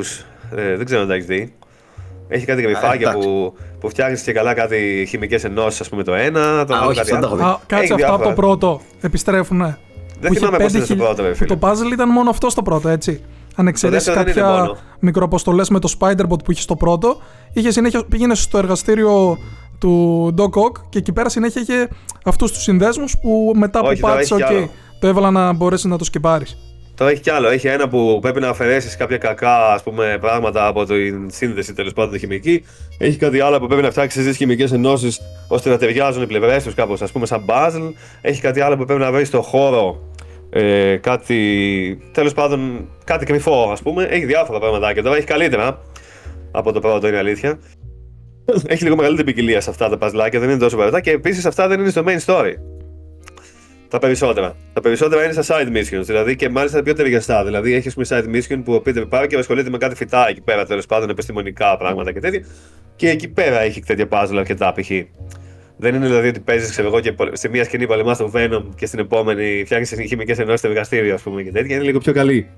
Ε, 0.55 0.75
δεν 0.75 0.85
ξέρω 0.85 1.01
αν 1.01 1.07
τα 1.07 1.13
έχεις 1.13 1.25
δει. 1.25 1.53
Έχει 2.27 2.45
κάτι 2.45 2.61
γρυφάκια 2.61 3.11
που, 3.11 3.53
που 3.79 3.89
φτιάχνεις 3.89 4.21
και 4.21 4.31
καλά 4.31 4.53
κάτι 4.53 5.05
χημικές 5.09 5.43
ενώσεις, 5.43 5.79
ας 5.79 5.89
πούμε 5.89 6.03
το 6.03 6.13
ένα. 6.13 6.65
Το 6.65 6.75
άλλο 6.75 6.93
κάτι 6.93 7.13
άλλο. 7.15 7.61
Κάτσε 7.67 7.93
αυτά 7.93 8.13
από 8.13 8.23
το 8.23 8.31
πρώτο. 8.31 8.81
Επιστρέφουν. 9.01 9.77
Δεν 10.19 10.33
θυμάμαι 10.33 10.57
πώς 10.57 10.73
είναι 10.73 10.85
στο 10.85 10.95
πρώτο, 10.95 11.23
Και 11.31 11.45
το 11.45 11.57
puzzle 11.61 11.91
ήταν 11.93 12.09
μόνο 12.09 12.29
αυτό 12.29 12.49
στο 12.49 12.61
πρώτο, 12.61 12.89
έτσι. 12.89 13.21
Αν 13.55 13.67
εξαιρέσει 13.67 14.11
κάποια 14.11 14.77
μικροαποστολές 14.99 15.69
με 15.69 15.79
το 15.79 15.93
Spider-Bot 15.99 16.43
που 16.43 16.51
είχε 16.51 16.61
στο 16.61 16.75
πρώτο, 16.75 17.17
είχε 17.53 17.71
συνέχεια, 17.71 18.03
πήγαινε 18.09 18.35
στο 18.35 18.57
εργαστήριο 18.57 19.37
του 19.79 20.33
Doc 20.37 20.61
Ock 20.61 20.71
και 20.89 20.97
εκεί 20.97 21.11
πέρα 21.11 21.29
συνέχεια 21.29 21.61
είχε 21.61 21.87
αυτούς 22.25 22.51
τους 22.51 22.61
συνδέσμους 22.61 23.15
που 23.21 23.51
μετά 23.55 23.79
που 23.79 23.99
πάτησε, 23.99 24.35
OK, 24.35 24.67
το 24.99 25.07
έβαλα 25.07 25.31
να 25.31 25.53
μπορέσει 25.53 25.87
να 25.87 25.97
το 25.97 26.03
σκεπάρεις. 26.03 26.57
Τώρα 26.95 27.11
έχει 27.11 27.21
κι 27.21 27.29
άλλο. 27.29 27.47
Έχει 27.47 27.67
ένα 27.67 27.87
που 27.87 28.19
πρέπει 28.21 28.39
να 28.39 28.49
αφαιρέσεις 28.49 28.97
κάποια 28.97 29.17
κακά 29.17 29.73
ας 29.73 29.83
πούμε, 29.83 30.17
πράγματα 30.21 30.67
από 30.67 30.85
την 30.85 31.29
σύνδεση 31.31 31.73
τέλος 31.73 31.93
πάντων 31.93 32.11
τη 32.11 32.19
χημική. 32.19 32.63
Έχει 32.97 33.17
κάτι 33.17 33.39
άλλο 33.39 33.59
που 33.59 33.67
πρέπει 33.67 33.81
να 33.81 33.91
φτιάξεις 33.91 34.25
τι 34.25 34.33
χημικές 34.33 34.71
ενώσεις 34.71 35.21
ώστε 35.47 35.69
να 35.69 35.77
ταιριάζουν 35.77 36.23
οι 36.23 36.27
πλευρές 36.27 36.63
τους 36.63 36.73
κάπως, 36.73 37.01
ας 37.01 37.11
πούμε, 37.11 37.25
σαν 37.25 37.45
puzzle. 37.47 37.93
Έχει 38.21 38.41
κάτι 38.41 38.61
άλλο 38.61 38.77
που 38.77 38.85
πρέπει 38.85 39.01
να 39.01 39.11
βρεις 39.11 39.27
στο 39.27 39.41
χώρο 39.41 39.99
ε, 40.49 40.95
κάτι, 40.95 41.99
τέλος 42.11 42.33
πάντων, 42.33 42.89
κάτι 43.03 43.25
κρυφό 43.25 43.69
ας 43.71 43.81
πούμε. 43.81 44.03
Έχει 44.03 44.25
διάφορα 44.25 44.59
πραγματάκια. 44.59 45.03
Τώρα 45.03 45.15
έχει 45.15 45.25
καλύτερα 45.25 45.81
από 46.51 46.71
το 46.71 46.79
πρώτο, 46.79 47.07
είναι 47.07 47.17
αλήθεια. 47.17 47.59
έχει 48.67 48.83
λίγο 48.83 48.95
μεγαλύτερη 48.95 49.33
ποικιλία 49.33 49.61
σε 49.61 49.69
αυτά 49.69 49.89
τα 49.89 49.97
παζλάκια, 49.97 50.39
δεν 50.39 50.49
είναι 50.49 50.59
τόσο 50.59 50.77
βαρετά 50.77 51.01
και 51.01 51.11
επίσης 51.11 51.45
αυτά 51.45 51.67
δεν 51.67 51.79
είναι 51.79 51.89
στο 51.89 52.03
main 52.07 52.19
story. 52.25 52.53
Τα 53.87 53.99
περισσότερα. 53.99 54.55
Τα 54.73 54.81
περισσότερα 54.81 55.23
είναι 55.23 55.41
στα 55.41 55.43
side 55.47 55.77
missions, 55.77 56.03
δηλαδή 56.03 56.35
και 56.35 56.49
μάλιστα 56.49 56.83
πιο 56.83 56.93
ταιριαστά. 56.93 57.43
Δηλαδή 57.43 57.73
έχεις 57.73 57.95
μια 57.95 58.05
side 58.09 58.35
mission 58.35 58.61
που 58.63 58.73
ο 58.73 58.81
Peter 58.85 59.09
πάει 59.09 59.27
και 59.27 59.37
ασχολείται 59.37 59.69
με 59.69 59.77
κάτι 59.77 59.95
φυτά 59.95 60.29
εκεί 60.29 60.41
πέρα, 60.41 60.65
τέλος 60.65 60.85
πάντων 60.85 61.09
επιστημονικά 61.09 61.77
πράγματα 61.77 62.11
και 62.11 62.19
τέτοια. 62.19 62.45
Και 62.95 63.09
εκεί 63.09 63.27
πέρα 63.27 63.59
έχει 63.59 63.81
τέτοια 63.81 64.07
puzzle 64.09 64.35
αρκετά 64.37 64.73
π.χ. 64.73 64.91
Δεν 65.77 65.95
είναι 65.95 66.05
δηλαδή 66.05 66.27
ότι 66.27 66.39
παίζεις, 66.39 66.71
ξέρω 66.71 66.87
εγώ, 66.87 66.99
και 66.99 67.15
σε 67.31 67.49
μία 67.49 67.63
σκηνή 67.63 67.87
πολεμά 67.87 68.15
τον 68.15 68.31
Venom 68.35 68.63
και 68.75 68.85
στην 68.85 68.99
επόμενη 68.99 69.63
φτιάχνεις 69.65 69.93
χημικές 70.07 70.39
ενώσεις 70.39 70.59
στο 70.59 70.67
εργαστήριο, 70.67 71.13
ας 71.13 71.21
πούμε, 71.21 71.41
και 71.41 71.51
τέτοια. 71.51 71.75
Είναι 71.75 71.83
λίγο 71.83 71.99
πιο 71.99 72.13
καλή. 72.13 72.49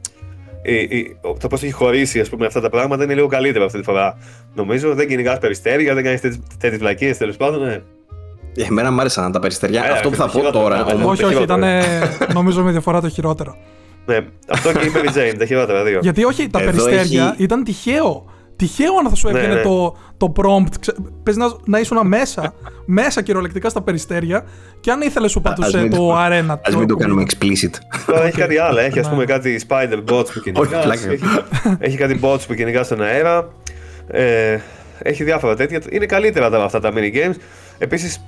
το 1.40 1.48
πώς 1.48 1.64
έχει 1.64 1.72
χωρίσει 1.72 2.20
ας 2.20 2.30
πούμε, 2.30 2.46
αυτά 2.46 2.62
τα 2.62 2.70
πράγματα 2.70 3.04
είναι 3.04 3.14
λίγο 3.14 3.28
καλύτερο 3.28 3.66
αυτή 3.66 3.78
τη 3.78 3.84
φορά. 3.84 4.18
Νομίζω 4.56 4.94
δεν 4.94 5.08
κυνηγάς 5.08 5.38
περιστέρια, 5.38 5.94
δεν 5.94 6.04
κάνεις 6.04 6.22
τέτοιες 6.60 6.78
βλακίες 6.78 7.18
τέλος 7.18 7.38
πάντων. 7.38 7.62
Ναι. 7.68 7.82
Εμένα 8.66 8.92
μου 8.92 9.00
άρεσαν 9.00 9.32
τα 9.32 9.40
περιστέρια. 9.40 9.86
Ε, 9.86 9.90
αυτό 9.90 10.10
που 10.10 10.16
θα 10.16 10.30
πω 10.30 10.52
τώρα. 10.52 10.86
όχι, 10.86 11.24
όχι, 11.24 11.42
ήταν 11.42 11.64
νομίζω 12.34 12.64
με 12.64 12.72
διαφορά 12.72 13.02
το 13.02 13.10
χειρότερο. 13.10 13.58
Ναι, 14.06 14.20
αυτό 14.48 14.72
και 14.72 14.86
η 14.86 14.92
Mary 14.96 15.08
Jane, 15.18 15.36
τα 15.38 15.46
χειρότερα 15.46 15.84
δύο. 15.84 16.00
Γιατί 16.02 16.24
όχι, 16.24 16.50
τα 16.50 16.60
περιστέρια 16.60 17.36
ήταν 17.38 17.64
τυχαίο. 17.64 18.26
Τυχαίο 18.58 18.94
αν 19.04 19.10
θα 19.10 19.16
σου 19.16 19.28
έβγαινε 19.28 19.48
ναι, 19.48 19.54
ναι. 19.54 19.62
το, 19.62 19.96
το 20.18 20.34
prompt. 20.36 20.94
Πες 21.24 21.36
να, 21.36 21.46
να 21.66 21.80
ήσουν 21.80 22.08
μέσα, 22.08 22.54
μέσα 22.86 23.22
κυριολεκτικά 23.22 23.70
στα 23.70 23.82
περιστέρια 23.82 24.46
και 24.80 24.92
αν 24.92 25.02
ήθελες 25.02 25.32
σου 25.32 25.42
πατούσε 25.42 25.88
το 25.88 26.16
arena. 26.16 26.58
Α 26.74 26.78
μην 26.78 26.88
το 26.88 26.96
κάνουμε 26.96 27.24
explicit. 27.28 27.74
Τώρα 28.06 28.24
έχει 28.24 28.38
κάτι 28.38 28.58
άλλο. 28.58 28.80
Έχει 28.80 29.00
ας 29.00 29.10
πούμε 29.10 29.26
κάτι 29.26 29.62
spider 29.68 30.14
bots 30.14 30.26
που 30.34 30.40
κυνηγάς. 30.40 31.06
έχει, 31.06 31.20
έχει 31.80 31.98
κάτι 31.98 32.20
bots 32.24 32.40
που 32.48 32.54
κυνηγάς 32.54 32.86
στον 32.86 33.02
αέρα. 33.02 33.50
Ε, 34.08 34.58
έχει 35.00 35.24
διάφορα 35.24 35.56
τέτοια. 35.56 35.82
Είναι 35.90 36.06
καλύτερα 36.06 36.46
από 36.46 36.56
αυτά 36.56 36.80
τα 36.80 36.92
mini 36.94 37.16
games. 37.16 37.36
Επίσης, 37.78 38.24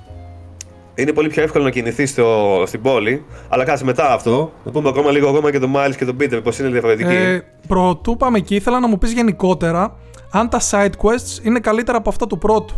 είναι 0.94 1.12
πολύ 1.12 1.28
πιο 1.28 1.42
εύκολο 1.42 1.64
να 1.64 1.70
κινηθείς 1.70 2.10
στο, 2.10 2.62
στην 2.66 2.82
πόλη. 2.82 3.24
Αλλά 3.48 3.64
κάτσε 3.64 3.84
μετά 3.84 4.12
αυτό. 4.12 4.52
Να 4.64 4.70
πούμε 4.70 4.88
ακόμα 4.88 5.10
λίγο 5.10 5.28
ακόμα 5.28 5.50
και 5.50 5.58
τον 5.58 5.72
Miles 5.76 5.94
και 5.96 6.04
τον 6.04 6.16
Peter 6.20 6.40
πώ 6.42 6.50
είναι 6.60 6.68
διαφορετικοί. 6.68 7.14
Ε, 7.14 7.40
πρωτού 7.68 8.16
πάμε 8.16 8.38
εκεί, 8.38 8.54
ήθελα 8.54 8.80
να 8.80 8.88
μου 8.88 8.98
πεις 8.98 9.12
γενικότερα 9.12 9.96
αν 10.30 10.48
τα 10.48 10.60
side 10.70 10.90
quests 11.02 11.44
είναι 11.44 11.60
καλύτερα 11.60 11.98
από 11.98 12.08
αυτά 12.08 12.26
του 12.26 12.38
πρώτου. 12.38 12.74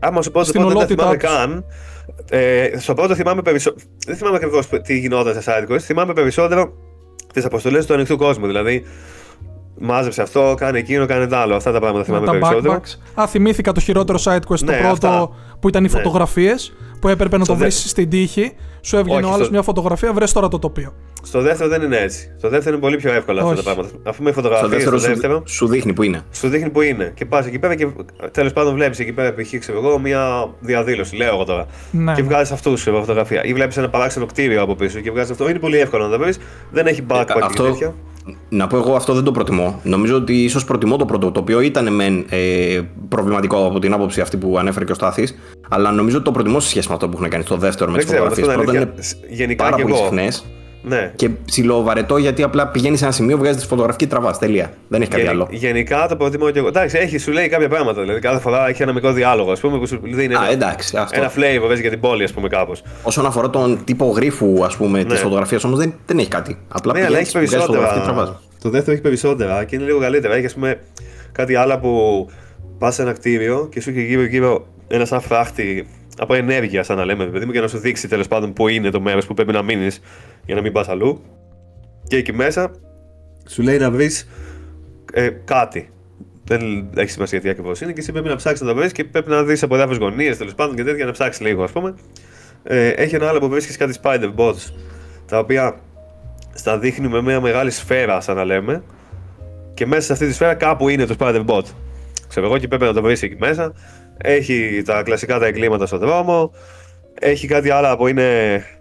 Άμα 0.00 0.22
σου 0.22 0.30
πω 0.30 0.40
ότι 0.40 0.52
δεν 0.58 0.74
τα 0.76 0.86
θυμάμαι 0.86 1.16
καν. 1.16 1.64
Ε, 2.30 2.68
στο 2.78 2.94
πρώτο 2.94 3.14
θυμάμαι 3.14 3.42
περισσότερο. 3.42 3.84
Δεν 4.06 4.16
θυμάμαι 4.16 4.36
ακριβώς 4.36 4.68
τι 4.82 4.98
γινόταν 4.98 5.42
σε 5.42 5.50
side 5.50 5.72
quests. 5.72 5.78
Θυμάμαι 5.80 6.12
περισσότερο 6.12 6.72
τις 7.32 7.44
αποστολές 7.44 7.86
του 7.86 7.94
ανοιχτού 7.94 8.16
κόσμου. 8.16 8.46
Δηλαδή, 8.46 8.84
μάζεψε 9.78 10.22
αυτό, 10.22 10.54
κάνει 10.56 10.78
εκείνο, 10.78 11.06
κάνει 11.06 11.26
τα 11.26 11.38
άλλο. 11.38 11.54
Αυτά 11.54 11.72
τα 11.72 11.80
πράγματα 11.80 12.04
θυμάμαι 12.04 12.26
τα 12.26 12.32
περισσότερο. 12.32 12.80
backpacks. 12.80 13.20
Α, 13.22 13.26
θυμήθηκα 13.26 13.72
το 13.72 13.80
χειρότερο 13.80 14.18
side 14.24 14.36
quest 14.48 14.58
το 14.58 14.64
Ναι, 14.64 14.76
πρώτο 14.78 14.92
αυτά. 14.92 15.28
που 15.60 15.68
ήταν 15.68 15.84
οι 15.84 15.88
Ναι. 15.92 16.00
Φωτογραφίε 17.00 17.08
που 17.08 17.08
έπρεπε 17.08 17.36
να 17.36 17.44
Στο 17.44 17.52
το 17.52 17.58
δε- 17.58 17.64
βρεις 17.64 17.90
στην 17.90 18.10
τύχη. 18.10 18.52
Σου 18.82 18.96
έβγαινε 18.96 19.16
Όχι, 19.18 19.24
ο 19.26 19.28
άλλος 19.32 19.40
στο- 19.46 19.50
μια 19.54 19.62
φωτογραφία, 19.62 20.12
βρες 20.12 20.32
τώρα 20.32 20.48
το 20.48 20.58
τοπίο. 20.58 20.94
Στο 21.22 21.40
δεύτερο 21.40 21.68
δεν 21.68 21.82
είναι 21.82 21.96
έτσι. 21.96 22.34
Στο 22.38 22.48
δεύτερο 22.48 22.74
είναι 22.74 22.84
πολύ 22.84 22.96
πιο 22.96 23.12
εύκολο 23.12 23.38
αυτά 23.38 23.50
Όχι. 23.52 23.62
τα 23.64 23.72
πράγματα. 23.74 24.10
Αφού 24.10 24.22
με 24.22 24.30
Στο 24.32 24.40
φωτογραφίε 24.42 24.68
δεύτερο, 24.68 24.98
στο 24.98 25.08
δεύτερο, 25.08 25.42
σου, 25.46 25.54
σου 25.54 25.66
δείχνει 25.68 25.92
που 25.92 26.02
είναι. 26.02 26.22
σου 26.32 26.48
δείχνει 26.48 26.70
που 26.70 26.80
είναι. 26.82 27.12
Και 27.14 27.24
πας 27.24 27.46
εκεί 27.46 27.58
πέρα 27.58 27.74
και 27.74 27.86
τέλος 28.30 28.52
πάντων 28.52 28.74
βλέπεις 28.74 28.98
εκεί 28.98 29.12
πέρα, 29.12 29.34
π.χ. 29.34 29.58
ξέρω 29.58 29.78
εγώ, 29.78 29.98
μια 29.98 30.48
διαδήλωση. 30.60 31.16
Λέω 31.16 31.34
εγώ 31.34 31.44
τώρα. 31.44 31.66
Ναι. 31.90 32.12
Και 32.14 32.22
βγάζεις 32.22 32.52
αυτούς 32.52 32.80
σε 32.80 32.90
φωτογραφία. 32.90 33.44
Ή 33.44 33.52
βλέπεις 33.54 33.76
ένα 33.76 33.88
παράξενο 33.90 34.26
κτίριο 34.26 34.62
από 34.62 34.74
πίσω 34.74 35.00
και 35.00 35.10
βγάζεις 35.10 35.30
αυτό. 35.30 35.48
Είναι 35.48 35.58
πολύ 35.58 35.78
εύκολο 35.78 36.04
να 36.04 36.10
το 36.10 36.18
βρεις. 36.18 36.38
Δεν 36.70 36.86
έχει 36.86 37.02
backpack 37.08 37.24
και 37.26 37.32
αυτό, 37.42 37.62
τέτοια. 37.64 37.94
Να 38.48 38.66
πω 38.66 38.76
εγώ 38.76 38.94
αυτό 38.94 39.12
δεν 39.14 39.24
το 39.24 39.32
προτιμώ. 39.32 39.80
Νομίζω 39.82 40.16
ότι 40.16 40.44
ίσως 40.44 40.64
προτιμώ 40.64 40.96
το 40.96 41.04
πρώτο, 41.04 41.30
το 41.30 41.40
οποίο 41.40 41.60
ήταν 41.60 41.94
μεν 41.94 42.24
ε, 42.28 42.80
προβληματικό 43.08 43.66
από 43.66 43.78
την 43.78 43.92
άποψη 43.92 44.20
αυτή 44.20 44.36
που 44.36 44.58
ανέφερε 44.58 44.84
και 44.84 44.92
ο 44.92 44.94
Στάθης, 44.94 45.34
αλλά 45.68 45.90
νομίζω 45.90 46.16
ότι 46.16 46.24
το 46.24 46.32
προτιμώ 46.32 46.60
σε 46.60 46.68
σχέση 46.68 46.88
με 46.88 46.94
αυτό 46.94 47.08
που 47.08 47.16
έχουν 47.16 47.28
κάνει 47.30 47.44
στο 47.44 47.56
δεύτερο 47.56 47.90
με 47.90 47.96
Δεν 47.96 48.06
τις 48.06 48.14
ξέρω, 48.14 48.30
φωτογραφίες. 48.30 48.58
αυτό 48.58 48.62
Πρώτα 48.72 48.78
είναι 48.78 48.94
είναι 48.94 49.18
αλήθεια. 49.28 49.44
Γενικά 49.44 49.64
πάρα 49.64 49.76
και 49.76 49.82
πολύ 49.82 49.94
εγώ. 49.94 50.02
συχνές 50.04 50.44
Ναι. 50.82 51.12
και 51.16 51.28
ψιλοβαρετό 51.44 52.16
γιατί 52.16 52.42
απλά 52.42 52.68
πηγαίνει 52.68 52.96
σε 52.96 53.04
ένα 53.04 53.12
σημείο, 53.12 53.36
βγάζει 53.38 53.58
τη 53.58 53.66
φωτογραφική 53.66 54.06
τραβάς. 54.06 54.38
Τελεία. 54.38 54.72
Δεν 54.88 55.00
έχει 55.00 55.10
κάτι 55.10 55.22
Γεν- 55.22 55.32
άλλο. 55.34 55.48
Γενικά 55.50 56.06
το 56.08 56.16
προτιμώ 56.16 56.50
και 56.50 56.58
εγώ. 56.58 56.68
Εντάξει, 56.68 56.98
έχει, 56.98 57.18
σου 57.18 57.32
λέει 57.32 57.48
κάποια 57.48 57.68
πράγματα. 57.68 58.00
Δηλαδή 58.00 58.20
κάθε 58.20 58.40
φορά 58.40 58.68
έχει 58.68 58.82
ένα 58.82 58.92
μικρό 58.92 59.12
διάλογο, 59.12 59.52
ας 59.52 59.60
πούμε, 59.60 59.78
που 59.78 59.86
σου 59.86 60.00
δίνει 60.02 60.34
Α, 60.34 60.38
ένα, 60.38 60.50
εντάξει, 60.50 60.96
αυτό. 60.96 61.20
ένα 61.20 61.30
flavor 61.36 61.68
έτσι, 61.70 61.80
για 61.80 61.90
την 61.90 62.00
πόλη, 62.00 62.24
ας 62.24 62.32
πούμε, 62.32 62.48
κάπως. 62.48 62.82
Όσον 63.02 63.26
αφορά 63.26 63.50
τον 63.50 63.78
τύπο 63.84 64.04
γρίφου 64.06 64.64
ας 64.64 64.76
πούμε, 64.76 64.98
Ναι. 65.02 65.04
τη 65.14 65.16
φωτογραφίας 65.16 65.64
όμως 65.64 65.78
δεν, 65.78 65.94
δεν 66.06 66.18
έχει 66.18 66.28
κάτι. 66.28 66.58
Απλά 66.68 66.92
Ναι, 66.92 66.98
αλλά 66.98 67.08
πηγαίνεις, 67.08 67.34
έχει 67.34 67.44
βγάζεις 67.44 67.66
φωτογραφική 67.66 68.00
τραβάς. 68.00 68.14
περισσότερα. 68.14 68.48
Το 68.62 68.70
δεύτερο 68.70 68.92
έχει 68.92 69.02
περισσότερα 69.02 69.64
και 69.64 69.76
είναι 69.76 69.84
λίγο 69.84 69.98
καλύτερα. 70.00 70.34
Έχει, 70.34 70.46
ας 70.46 70.54
πούμε, 70.54 70.80
κάτι 71.32 71.54
άλλο 71.54 71.78
που 71.78 72.26
πας 72.78 72.94
σε 72.94 73.02
ένα 73.02 73.12
κτίριο 73.12 73.68
και 73.72 73.80
σου 73.80 73.90
έχει 73.90 74.02
γύρω-γύρω 74.04 74.66
ένα 74.88 75.04
σαν 75.04 75.20
φράχτη 75.20 75.86
από 76.20 76.34
ενέργεια, 76.34 76.82
σαν 76.82 76.96
να 76.96 77.04
λέμε, 77.04 77.26
παιδί 77.26 77.44
μου, 77.44 77.52
για 77.52 77.60
να 77.60 77.68
σου 77.68 77.78
δείξει 77.78 78.08
τέλος 78.08 78.28
πάντων 78.28 78.52
που 78.52 78.68
είναι 78.68 78.90
το 78.90 79.00
μέρος 79.00 79.26
που 79.26 79.34
πρέπει 79.34 79.52
να 79.52 79.62
μείνεις 79.62 80.00
για 80.46 80.54
να 80.54 80.60
μην 80.60 80.72
πας 80.72 80.88
αλλού. 80.88 81.22
Και 82.08 82.16
εκεί 82.16 82.32
μέσα 82.32 82.70
σου 83.48 83.62
λέει 83.62 83.78
να 83.78 83.90
βρεις 83.90 84.28
ε, 85.12 85.28
κάτι. 85.44 85.90
Δεν 86.44 86.90
έχει 86.96 87.10
σημασία 87.10 87.40
τι 87.40 87.48
ακριβώς 87.48 87.80
είναι 87.80 87.92
και 87.92 88.00
εσύ 88.00 88.12
πρέπει 88.12 88.28
να 88.28 88.36
ψάξεις 88.36 88.60
να 88.60 88.72
το 88.72 88.74
βρεις 88.74 88.92
και 88.92 89.04
πρέπει 89.04 89.30
να 89.30 89.42
δεις 89.42 89.62
από 89.62 89.76
διάφορες 89.76 89.98
γωνίες 89.98 90.36
τέλος 90.36 90.54
πάντων 90.54 90.76
και 90.76 90.84
τέτοια 90.84 91.04
να 91.04 91.12
ψάξεις 91.12 91.46
λίγο, 91.46 91.62
ας 91.62 91.70
πούμε. 91.70 91.94
Ε, 92.62 92.88
έχει 92.88 93.14
ένα 93.14 93.28
άλλο 93.28 93.38
που 93.38 93.48
βρίσκεις 93.48 93.76
κάτι 93.76 93.98
spider 94.02 94.34
bots 94.36 94.72
τα 95.26 95.38
οποία 95.38 95.80
στα 96.54 96.78
δείχνει 96.78 97.08
με 97.08 97.22
μια 97.22 97.40
μεγάλη 97.40 97.70
σφαίρα, 97.70 98.20
σαν 98.20 98.36
να 98.36 98.44
λέμε, 98.44 98.82
και 99.74 99.86
μέσα 99.86 100.02
σε 100.02 100.12
αυτή 100.12 100.26
τη 100.26 100.32
σφαίρα 100.32 100.54
κάπου 100.54 100.88
είναι 100.88 101.06
το 101.06 101.14
spider 101.18 101.44
bot. 101.46 101.64
Ξέρω 102.28 102.46
εγώ 102.46 102.58
και 102.58 102.68
πρέπει 102.68 102.84
να 102.84 102.92
το 102.92 103.02
βρεις 103.02 103.22
εκεί 103.22 103.36
μέσα. 103.38 103.72
Έχει 104.22 104.82
τα 104.84 105.02
κλασικά 105.02 105.38
τα 105.38 105.46
εγκλήματα 105.46 105.86
στον 105.86 105.98
δρόμο. 105.98 106.52
Έχει 107.22 107.46
κάτι 107.46 107.70
άλλο 107.70 107.96
που 107.96 108.06
είναι. 108.06 108.24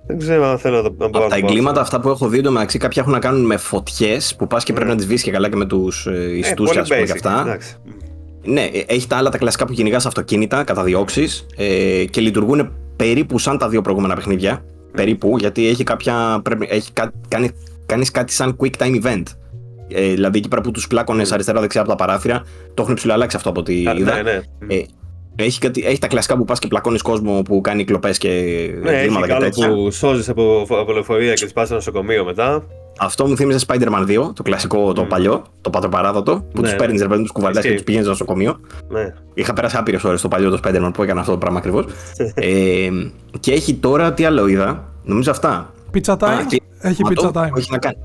Δεν 0.07 0.17
ξέρω 0.19 0.45
αν 0.45 0.57
θέλω 0.57 0.75
να 0.75 0.83
το 0.83 0.89
να 0.97 1.07
μπορώ 1.07 1.07
Από 1.07 1.19
να 1.19 1.29
τα 1.29 1.35
το 1.35 1.41
πω. 1.41 1.47
εγκλήματα 1.47 1.81
αυτά 1.81 1.99
που 1.99 2.09
έχω 2.09 2.27
δει 2.27 2.37
εντωμεταξύ, 2.37 2.77
κάποια 2.77 3.01
έχουν 3.01 3.13
να 3.13 3.19
κάνουν 3.19 3.45
με 3.45 3.57
φωτιές 3.57 4.35
που 4.35 4.47
πας 4.47 4.63
και 4.63 4.73
πρέπει 4.73 4.89
να 4.89 4.95
τις 4.95 5.05
βρει 5.05 5.21
και 5.21 5.31
καλά 5.31 5.49
και 5.49 5.55
με 5.55 5.65
τους 5.65 6.05
ε, 6.07 6.11
Ε, 6.11 6.37
ιστούς 6.37 6.55
πολύ 6.55 6.71
και, 6.71 6.79
ας 6.79 6.87
πούμε, 6.87 7.01
και 7.01 7.11
basic, 7.11 7.15
αυτά. 7.15 7.41
εντάξει. 7.45 7.75
Ναι, 8.43 8.61
ε, 8.61 8.83
έχει 8.87 9.07
τα 9.07 9.17
άλλα 9.17 9.29
τα 9.29 9.37
κλασικά 9.37 9.65
που 9.65 9.73
κυνηγάς 9.73 10.05
αυτοκίνητα, 10.05 10.63
καταδιώξεις 10.63 11.45
ε, 11.57 12.05
και 12.09 12.21
λειτουργούν 12.21 12.71
περίπου 12.95 13.39
σαν 13.39 13.57
τα 13.57 13.69
δύο 13.69 13.81
προηγούμενα 13.81 14.15
παιχνίδια. 14.15 14.63
Περίπου, 14.91 15.37
γιατί 15.37 15.67
έχει 15.67 15.83
κάποια. 15.83 16.39
Πρέπει, 16.43 16.67
έχει 16.69 16.91
κα, 16.93 17.11
κάνει 17.27 17.49
κάνεις 17.85 18.11
κάτι 18.11 18.33
σαν 18.33 18.57
quick 18.61 18.71
time 18.83 19.03
event. 19.03 19.23
Ε, 19.87 20.01
δηλαδή 20.13 20.37
εκεί 20.37 20.47
πέρα 20.47 20.61
που 20.61 20.71
τους 20.71 20.87
πλάκωνες 20.87 21.31
αριστερά-δεξιά 21.31 21.81
από 21.81 21.89
τα 21.89 21.95
παράθυρα, 21.95 22.41
το 22.73 22.81
έχουν 22.81 22.93
ψηλοαλλάξει 22.95 23.35
αυτό 23.35 23.49
από 23.49 23.59
ό,τι 23.59 23.87
Α, 23.87 23.93
είδα. 23.97 24.15
Ναι, 24.15 24.21
ναι. 24.21 24.75
Ε, 24.75 24.81
έχει, 25.43 25.59
κάτι, 25.59 25.83
έχει 25.85 25.99
τα 25.99 26.07
κλασικά 26.07 26.37
που 26.37 26.45
πας 26.45 26.59
και 26.59 26.67
πλακώνεις 26.67 27.01
κόσμο 27.01 27.41
που 27.41 27.61
κάνει 27.61 27.83
κλοπές 27.83 28.17
και 28.17 28.27
Ναι, 28.81 28.89
έχει 28.89 28.99
εγκλήματα 28.99 29.25
και 29.27 29.33
άλλο 29.33 29.43
τέτοια. 29.43 29.69
που 29.73 29.91
σώζεις 29.91 30.29
από, 30.29 30.65
από 30.69 30.91
λεωφορεία 30.93 31.33
και 31.33 31.45
του 31.45 31.53
πα 31.53 31.65
στο 31.65 31.73
νοσοκομείο 31.73 32.25
μετά. 32.25 32.63
Αυτό 33.01 33.27
μου 33.27 33.35
θύμιζε 33.35 33.59
Spider-Man 33.67 34.05
2, 34.07 34.31
το 34.35 34.43
κλασικό, 34.43 34.93
το 34.93 35.03
παλιό, 35.03 35.43
το 35.61 35.69
πατροπαράδοτο, 35.69 36.45
που 36.53 36.61
Ναι. 36.61 36.67
τους 36.67 36.75
παίρνεις 36.75 37.01
ρε 37.01 37.07
παιδί, 37.07 37.21
τους 37.21 37.31
κουβαλάς 37.31 37.55
και 37.55 37.67
Ισχύει. 37.67 37.73
τους 37.75 37.83
πηγαίνεις 37.83 38.05
στο 38.07 38.15
νοσοκομείο. 38.17 38.59
Ναι. 38.89 39.13
Είχα 39.33 39.53
περάσει 39.53 39.77
άπειρες 39.77 40.03
ώρες 40.03 40.19
στο 40.19 40.27
παλιό 40.27 40.49
το 40.49 40.59
Spider-Man 40.63 40.91
που 40.93 41.03
έκανε 41.03 41.19
αυτό 41.19 41.31
το 41.31 41.37
πράγμα 41.37 41.57
ακριβώς. 41.57 41.85
ε, 42.35 42.89
και 43.39 43.51
έχει 43.51 43.73
τώρα, 43.73 44.13
τι 44.13 44.25
άλλο 44.25 44.47
είδα, 44.47 44.83
νομίζω 45.03 45.31
αυτά. 45.31 45.73
Pizza 45.93 46.13
time; 46.17 46.23
Α, 46.23 46.45
και- 46.47 46.61
Έχει 46.81 47.03
Μα 47.03 47.09
pizza 47.09 47.13
το- 47.15 47.31
time. 47.35 47.49
Όχι 47.57 47.71
να 47.71 47.77
κάνει. 47.77 47.95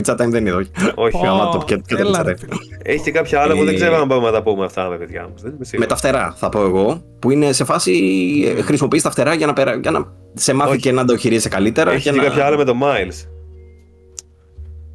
Pizza 0.00 0.12
time 0.14 0.28
δεν 0.28 0.46
είδα, 0.46 0.56
όχι. 0.56 0.70
Όχι. 0.94 1.16
Ω, 1.16 1.20
Γαμάτο, 1.24 1.62
και- 1.66 1.76
και 1.86 1.96
δεν 1.96 2.06
έλα, 2.06 2.20
pizza 2.20 2.24
ρε 2.24 2.32
time. 2.32 2.38
φίλε. 2.38 2.54
Έχει 2.82 3.02
και 3.02 3.10
κάποια 3.10 3.40
άλλα 3.40 3.54
που 3.54 3.64
δεν 3.64 3.74
Ε, 3.74 3.76
ξέρω 3.76 3.96
αν 3.96 4.06
μπορούμε 4.06 4.26
να 4.26 4.32
τα 4.32 4.42
πούμε 4.42 4.64
αυτά 4.64 4.88
με 4.88 4.96
παιδιά 4.96 5.22
μου. 5.22 5.34
Δεν 5.36 5.46
είμαι 5.48 5.56
Με 5.58 5.64
σίγουρος. 5.64 5.88
τα 5.90 5.96
φτερά, 5.96 6.34
θα 6.36 6.48
πω 6.48 6.60
εγώ, 6.62 7.02
που 7.18 7.30
είναι 7.30 7.52
σε 7.52 7.64
φάση 7.64 7.92
ε, 8.58 8.62
χρησιμοποιείς 8.62 9.02
τα 9.02 9.10
φτερά 9.10 9.34
για 9.34 9.46
να, 9.46 9.52
περα... 9.52 9.74
για 9.82 9.90
να 9.90 10.12
σε 10.34 10.52
μάθει 10.54 10.70
Όχι. 10.70 10.80
και 10.80 10.92
να 10.92 11.04
το 11.04 11.16
χειρίζεσαι 11.16 11.48
καλύτερα. 11.48 11.90
Έχει 11.92 12.02
και 12.02 12.10
και 12.10 12.16
να... 12.16 12.22
κάποια 12.22 12.44
άλλα 12.46 12.56
με 12.56 12.64
το 12.64 12.72
Miles. 12.82 13.28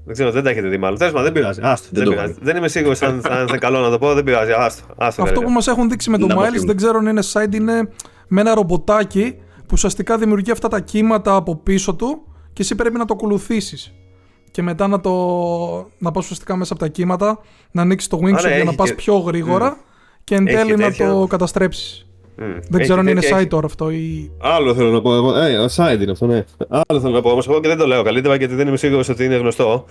Δεν 0.05 0.13
ξέρω, 0.13 0.31
δεν 0.31 0.43
τα 0.43 0.49
έχετε 0.49 0.67
δει 0.67 0.77
μάλλον. 0.77 0.97
Τέλος 0.97 1.13
πάντων, 1.13 1.33
δεν 1.33 1.41
πειράζει. 1.41 1.59
Άστο, 1.63 1.87
δεν, 1.91 2.03
το 2.03 2.09
πειράζει. 2.09 2.31
έχω 2.31 2.39
δεν 2.43 2.57
είμαι 2.57 2.67
σίγουρος 2.67 3.01
αν, 3.01 3.13
αν 3.13 3.21
θα 3.21 3.45
είναι 3.49 3.57
καλό 3.57 3.79
να 3.79 3.89
το 3.89 3.97
πω. 3.97 4.13
Δεν 4.13 4.23
πειράζει. 4.23 4.51
Άστο. 4.57 4.83
άστο 4.97 5.23
Αυτό 5.23 5.41
που 5.41 5.49
μας 5.49 5.67
έχουν 5.67 5.89
δείξει 5.89 6.09
με 6.09 6.17
το 6.17 6.27
Να 6.27 6.33
το 6.35 6.41
Miles, 6.41 6.45
πούμε. 6.53 6.65
δεν 6.65 6.75
ξέρω 6.75 6.97
αν 6.97 7.05
είναι 7.05 7.21
side, 7.33 7.53
είναι 7.55 7.89
με 8.27 8.41
ένα 8.41 8.53
ρομποτάκι 8.53 9.35
που 9.59 9.67
ουσιαστικά 9.71 10.17
δημιουργεί 10.17 10.51
αυτά 10.51 10.67
τα 10.67 10.79
κύματα 10.79 11.35
από 11.35 11.55
πίσω 11.55 11.95
του 11.95 12.21
και 12.53 12.61
εσύ 12.61 12.75
πρέπει 12.75 12.97
να 12.97 13.05
το 13.05 13.13
ακολουθήσεις. 13.17 13.93
Και 14.51 14.61
μετά 14.61 14.87
να 14.87 14.99
το. 15.01 15.11
να 15.97 16.11
πας 16.11 16.23
ουσιαστικά 16.23 16.55
μέσα 16.55 16.73
από 16.73 16.81
τα 16.81 16.87
κύματα, 16.89 17.39
να 17.71 17.81
ανοίξεις 17.81 18.09
το 18.09 18.17
wingsuit 18.17 18.31
ναι, 18.31 18.39
για 18.39 18.49
να 18.49 18.55
έχει 18.55 18.75
πας 18.75 18.89
και- 18.89 18.95
πιο 18.95 19.15
γρήγορα 19.17 19.77
και 20.23 20.35
εν 20.35 20.47
Έχει 20.47 20.55
τέλει 20.57 20.69
και 20.69 20.75
να 20.75 20.83
τέτοια. 20.87 21.09
το 21.09 21.27
καταστρέψεις. 21.29 22.03
Μμ. 22.37 22.43
Δεν 22.45 22.57
Έχει 22.73 22.81
ξέρω 22.83 22.99
αν 22.99 23.07
είναι 23.07 23.19
τέτοια, 23.19 23.35
side 23.35 23.39
έχει- 23.39 23.49
τώρα 23.49 23.65
αυτό 23.65 23.89
ή. 23.89 24.31
Άλλο 24.41 24.75
θέλω 24.75 24.91
να 24.91 25.01
πω 25.01 25.15
εγώ. 25.15 25.35
Ε, 25.35 25.65
side 25.75 26.01
είναι 26.01 26.11
αυτό, 26.11 26.25
ναι. 26.25 26.43
Άλλο 26.69 26.99
θέλω 27.01 27.13
να 27.13 27.21
πω 27.21 27.29
όμως 27.29 27.47
εγώ 27.47 27.59
και 27.59 27.67
δεν 27.67 27.77
το 27.77 27.87
λέω 27.87 28.03
καλύτερα 28.03 28.35
γιατί 28.35 28.55
δεν 28.55 28.67
είμαι 28.67 28.77
σίγουρος 28.77 29.09
ότι 29.09 29.23
είναι 29.23 29.35
γνωστό. 29.35 29.85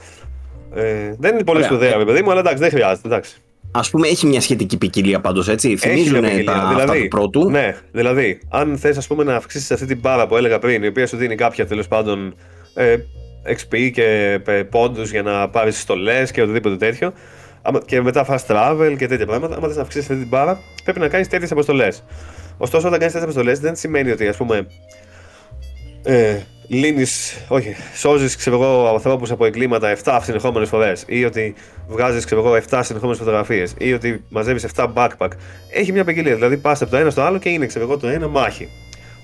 Ε, 0.74 1.14
δεν 1.18 1.34
είναι 1.34 1.44
πολύ 1.44 1.58
Ωραία. 1.58 1.70
σπουδαία, 1.70 1.96
ρε 1.96 2.04
παιδί 2.04 2.22
μου, 2.22 2.30
αλλά 2.30 2.40
εντάξει, 2.40 2.58
δεν 2.58 2.70
χρειάζεται. 2.70 3.08
Εντάξει. 3.08 3.36
Α 3.70 3.80
πούμε, 3.90 4.08
έχει 4.08 4.26
μια 4.26 4.40
σχετική 4.40 4.78
ποικιλία 4.78 5.20
πάντως, 5.20 5.48
έτσι. 5.48 5.68
Έχει 5.68 5.76
Θυμίζουν 5.78 6.18
μια 6.18 6.28
ποικιλία. 6.28 6.52
τα 6.52 6.58
αυτά 6.62 6.92
του 6.94 7.08
πρώτου; 7.08 7.50
Ναι, 7.50 7.76
δηλαδή, 7.92 8.40
αν 8.50 8.76
θες 8.78 9.08
να 9.24 9.34
αυξήσεις 9.36 9.70
αυτή 9.70 9.86
την 9.86 9.98
μπάρα 9.98 10.26
που 10.26 10.36
έλεγα 10.36 10.58
πριν, 10.58 10.82
η 10.82 10.86
οποία 10.86 11.06
σου 11.06 11.16
δίνει 11.16 11.34
κάποια 11.34 11.66
τέλος 11.66 11.88
πάντων 11.88 12.34
ε, 12.74 12.96
XP 13.48 13.90
και 13.92 14.40
πόντους 14.70 15.11
για 15.11 15.22
να 15.22 15.48
πάρεις 15.48 15.80
στολές 15.80 16.30
και 16.30 16.42
οτιδήποτε 16.42 16.76
τέτοιο. 16.76 17.12
άμα- 17.62 17.80
Και 17.87 18.02
μετά 18.02 18.26
fast 18.28 18.46
travel 18.54 18.94
και 18.98 19.06
τέτοια 19.06 19.26
πράγματα. 19.26 19.54
Αν 19.56 19.62
θες 19.62 19.76
να 19.76 19.82
αυξήσεις 19.82 20.06
αυτή 20.11 20.20
την 20.20 20.28
μπάρα, 20.28 20.61
πρέπει 20.84 20.98
να 21.00 21.08
κάνεις 21.08 21.28
τέτοιες 21.28 21.50
αποστολές. 21.50 22.04
Ωστόσο, 22.58 22.87
όταν 22.87 22.98
κάνεις 22.98 23.14
τέτοιες 23.14 23.30
αποστολές, 23.30 23.61
δεν 23.61 23.76
σημαίνει 23.76 24.11
ότι 24.11 24.28
ας 24.28 24.37
πούμε. 24.37 24.66
Ε, 26.02 26.40
Λύνεις, 26.70 27.37
όχι, 27.48 27.76
σώζεις 27.94 28.37
ξέρω 28.37 28.56
εγώ 28.56 28.88
ανθρώπους 28.88 29.30
από 29.30 29.44
εγκλήματα 29.44 29.88
7 29.88 30.20
συνεχόμενες 30.22 30.68
φορές. 30.68 31.04
Ή 31.06 31.24
ότι 31.24 31.54
βγάζεις 31.88 32.24
ξέρω 32.24 32.40
εγώ 32.40 32.54
7 32.54 32.82
συνεχόμενες 32.82 33.18
φωτογραφίες. 33.18 33.74
Ή 33.78 33.92
ότι 33.92 34.24
μαζεύεις 34.28 34.64
7 34.64 34.92
backpack. 34.94 35.28
Έχει 35.72 35.92
μια 35.92 36.04
ποικιλία. 36.04 36.34
Δηλαδή 36.34 36.56
πας 36.56 36.82
από 36.82 36.90
το 36.90 36.96
ένα 36.96 37.11
στο 37.11 37.22
άλλο 37.22 37.38
και 37.38 37.48
είναι 37.48 37.66
ξέρω 37.66 37.84
εγώ 37.84 37.96
το 37.98 38.08
ένα 38.08 38.28
μάχη. 38.28 38.68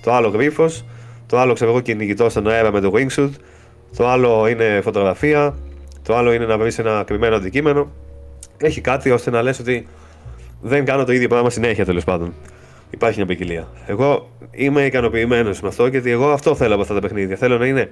Το 0.02 0.12
άλλο 0.12 0.28
γρίφος. 0.28 0.84
Το 1.26 1.38
άλλο 1.38 1.52
ξέρω 1.52 1.70
εγώ 1.70 1.80
κυνηγητός 1.80 2.30
στον 2.32 2.48
αέρα 2.48 2.72
με 2.72 2.80
το 2.80 2.92
wingsuit. 2.94 3.30
Το 3.96 4.08
άλλο 4.08 4.46
είναι 4.46 4.80
φωτογραφία. 4.82 5.54
Το 6.02 6.16
άλλο 6.16 6.32
είναι 6.32 6.46
να 6.46 6.58
βρεις 6.58 6.78
ένα 6.78 7.02
κρυμμένο 7.06 7.36
αντικείμενο. 7.36 7.90
Έχει 8.56 8.80
κάτι 8.80 9.10
ώστε 9.10 9.30
να 9.30 9.42
λες 9.42 9.58
ότι 9.58 9.86
δεν 10.62 10.84
κάνω 10.84 11.04
το 11.04 11.12
ίδιο 11.12 11.28
πράγμα 11.28 11.50
συνέχεια 11.50 11.84
τέλος 11.84 12.04
πάντων. 12.04 12.34
Υπάρχει 12.90 13.16
μια 13.16 13.26
ποικιλία. 13.26 13.68
Εγώ 13.86 14.28
είμαι 14.50 14.84
ικανοποιημένος 14.84 15.60
με 15.60 15.68
αυτό 15.68 15.86
γιατί 15.86 16.10
εγώ 16.10 16.30
αυτό 16.30 16.54
θέλω 16.54 16.72
από 16.72 16.82
αυτά 16.82 16.94
τα 16.94 17.00
παιχνίδια. 17.00 17.36
Θέλω 17.36 17.58
να 17.58 17.66
είναι 17.66 17.90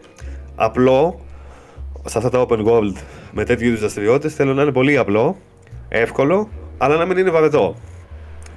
απλό 0.54 1.20
σε 2.04 2.18
αυτά 2.18 2.30
τα 2.30 2.46
open 2.48 2.64
world 2.66 2.94
με 3.32 3.44
τέτοιου 3.44 3.66
είδους 3.66 3.80
δραστηριότητες. 3.80 4.34
Θέλω 4.34 4.54
να 4.54 4.62
είναι 4.62 4.72
πολύ 4.72 4.98
απλό, 4.98 5.36
εύκολο, 5.88 6.48
αλλά 6.78 6.96
να 6.96 7.04
μην 7.04 7.16
είναι 7.18 7.30
βαρετό. 7.30 7.74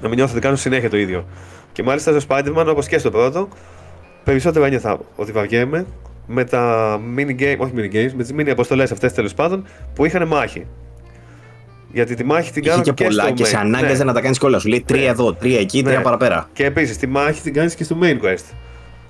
Να 0.02 0.08
μην 0.08 0.18
νιώθω 0.18 0.32
ότι 0.32 0.42
κάνω 0.42 0.56
συνέχεια 0.56 0.90
το 0.90 0.98
ίδιο. 0.98 1.26
Και 1.72 1.84
μάλιστα 1.84 2.20
στο 2.20 2.28
Spider-Man, 2.30 2.66
όπως 2.70 2.88
και 2.88 2.98
στο 2.98 3.12
πρώτο, 3.12 3.48
περισσότερο 4.24 4.66
ένιωθα 4.66 5.00
ότι 5.16 5.32
βαριέμαι 5.32 5.86
με 6.28 6.44
τα 6.44 6.96
mini 7.18 7.40
game, 7.42 7.56
όχι 7.58 7.72
mini 7.76 7.96
games, 7.96 8.12
με 8.16 8.24
τις 8.24 8.32
mini 8.38 8.50
αποστολές 8.50 8.92
αυτές 8.92 9.14
τέλος 9.14 9.34
πάντων 9.34 9.66
που 9.96 10.06
είχαν 10.06 10.28
μάχη. 10.28 10.66
Γιατί 11.92 12.16
τη 12.16 12.24
μάχη 12.24 12.52
την 12.52 12.62
Είχε 12.62 12.72
κάνω 12.72 12.84
και 12.84 13.04
πολλά 13.04 13.24
στο 13.24 13.34
και 13.34 13.46
σε 13.46 13.56
main. 13.58 13.60
ανάγκαζε 13.60 13.98
Ναι. 13.98 14.04
να 14.04 14.14
τα 14.14 14.22
κάνεις 14.22 14.38
κιόλας. 14.40 14.62
Σου 14.62 14.68
λέει 14.68 14.82
τρία 14.88 15.02
Ναι. 15.02 15.08
εδώ, 15.08 15.34
τρία 15.34 15.60
εκεί, 15.60 15.82
Ναι. 15.82 15.90
τρία 15.90 16.02
παραπέρα. 16.02 16.50
Και 16.54 16.66
επίσης 16.66 16.98
τη 16.98 17.08
μάχη 17.08 17.42
την 17.42 17.54
κάνεις 17.54 17.76
και 17.76 17.84
στο 17.84 17.98
main 18.02 18.22
quest. 18.26 18.44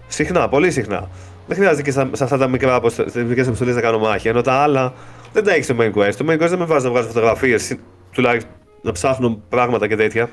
Συχνά, 0.08 0.50
πολύ 0.50 0.72
συχνά. 0.72 1.10
Δεν 1.48 1.58
χρειάζεται 1.58 1.82
και 1.82 1.92
στα- 1.92 2.10
σε 2.12 2.24
αυτά 2.24 2.38
τα 2.38 2.48
μικρά 2.48 2.80
μικρές 3.28 3.48
αποστολές 3.48 3.76
να 3.76 3.82
κάνω 3.82 4.00
μάχη. 4.00 4.28
Ενώ 4.28 4.42
τα 4.42 4.54
άλλα 4.54 4.94
δεν 5.34 5.44
τα 5.44 5.52
έχεις 5.52 5.66
στο 5.66 5.76
main 5.80 5.92
quest. 5.94 6.14
Το 6.18 6.26
main 6.30 6.34
quest 6.34 6.50
δεν 6.50 6.58
με 6.60 6.66
βάζεις 6.66 6.84
να 6.84 6.90
βγάζω 6.90 7.08
φωτογραφίες, 7.08 7.76
τουλάχιστον 8.12 8.52
να 8.82 8.92
ψάχνω 8.92 9.42
πράγματα 9.50 9.88
και 9.88 9.96
τέτοια. 9.96 10.30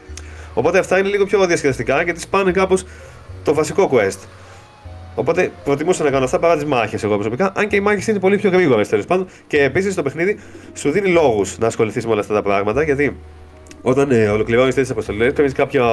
Οπότε 0.54 0.78
αυτά 0.78 0.98
είναι 0.98 1.08
λίγο 1.08 1.24
πιο 1.24 1.46
διασκεδαστικά 1.46 2.04
και 2.04 2.12
τις 2.12 2.26
πάνε 2.28 2.50
κάπως 2.52 2.84
το 3.44 3.54
βασικό 3.54 3.90
quest. 3.92 4.18
Οπότε 5.14 5.50
προτιμούσα 5.64 6.04
να 6.04 6.10
κάνω 6.10 6.24
αυτά 6.24 6.38
παρά 6.38 6.54
τις 6.54 6.64
μάχες 6.64 7.02
εγώ 7.04 7.14
προσωπικά. 7.14 7.52
Αν 7.56 7.68
και 7.68 7.76
οι 7.76 7.80
μάχες 7.80 8.06
είναι 8.06 8.18
πολύ 8.18 8.36
πιο 8.36 8.50
γρήγορες 8.50 8.88
τέλος 8.88 9.04
πάντων. 9.04 9.26
Και 9.46 9.62
επίσης 9.62 9.94
το 9.94 10.02
παιχνίδι 10.02 10.38
σου 10.74 10.90
δίνει 10.90 11.08
λόγους 11.08 11.58
να 11.58 11.66
ασχοληθείς 11.66 12.04
με 12.04 12.12
όλα 12.12 12.20
αυτά 12.20 12.34
τα 12.34 12.42
πράγματα. 12.42 12.82
Γιατί 12.82 13.16
όταν 13.82 14.10
ε, 14.10 14.28
ολοκληρώνεις 14.28 14.74
τέτοιες 14.74 14.90
αποστολές, 14.90 15.32
παίρνεις 15.32 15.52
κάποιο 15.52 15.84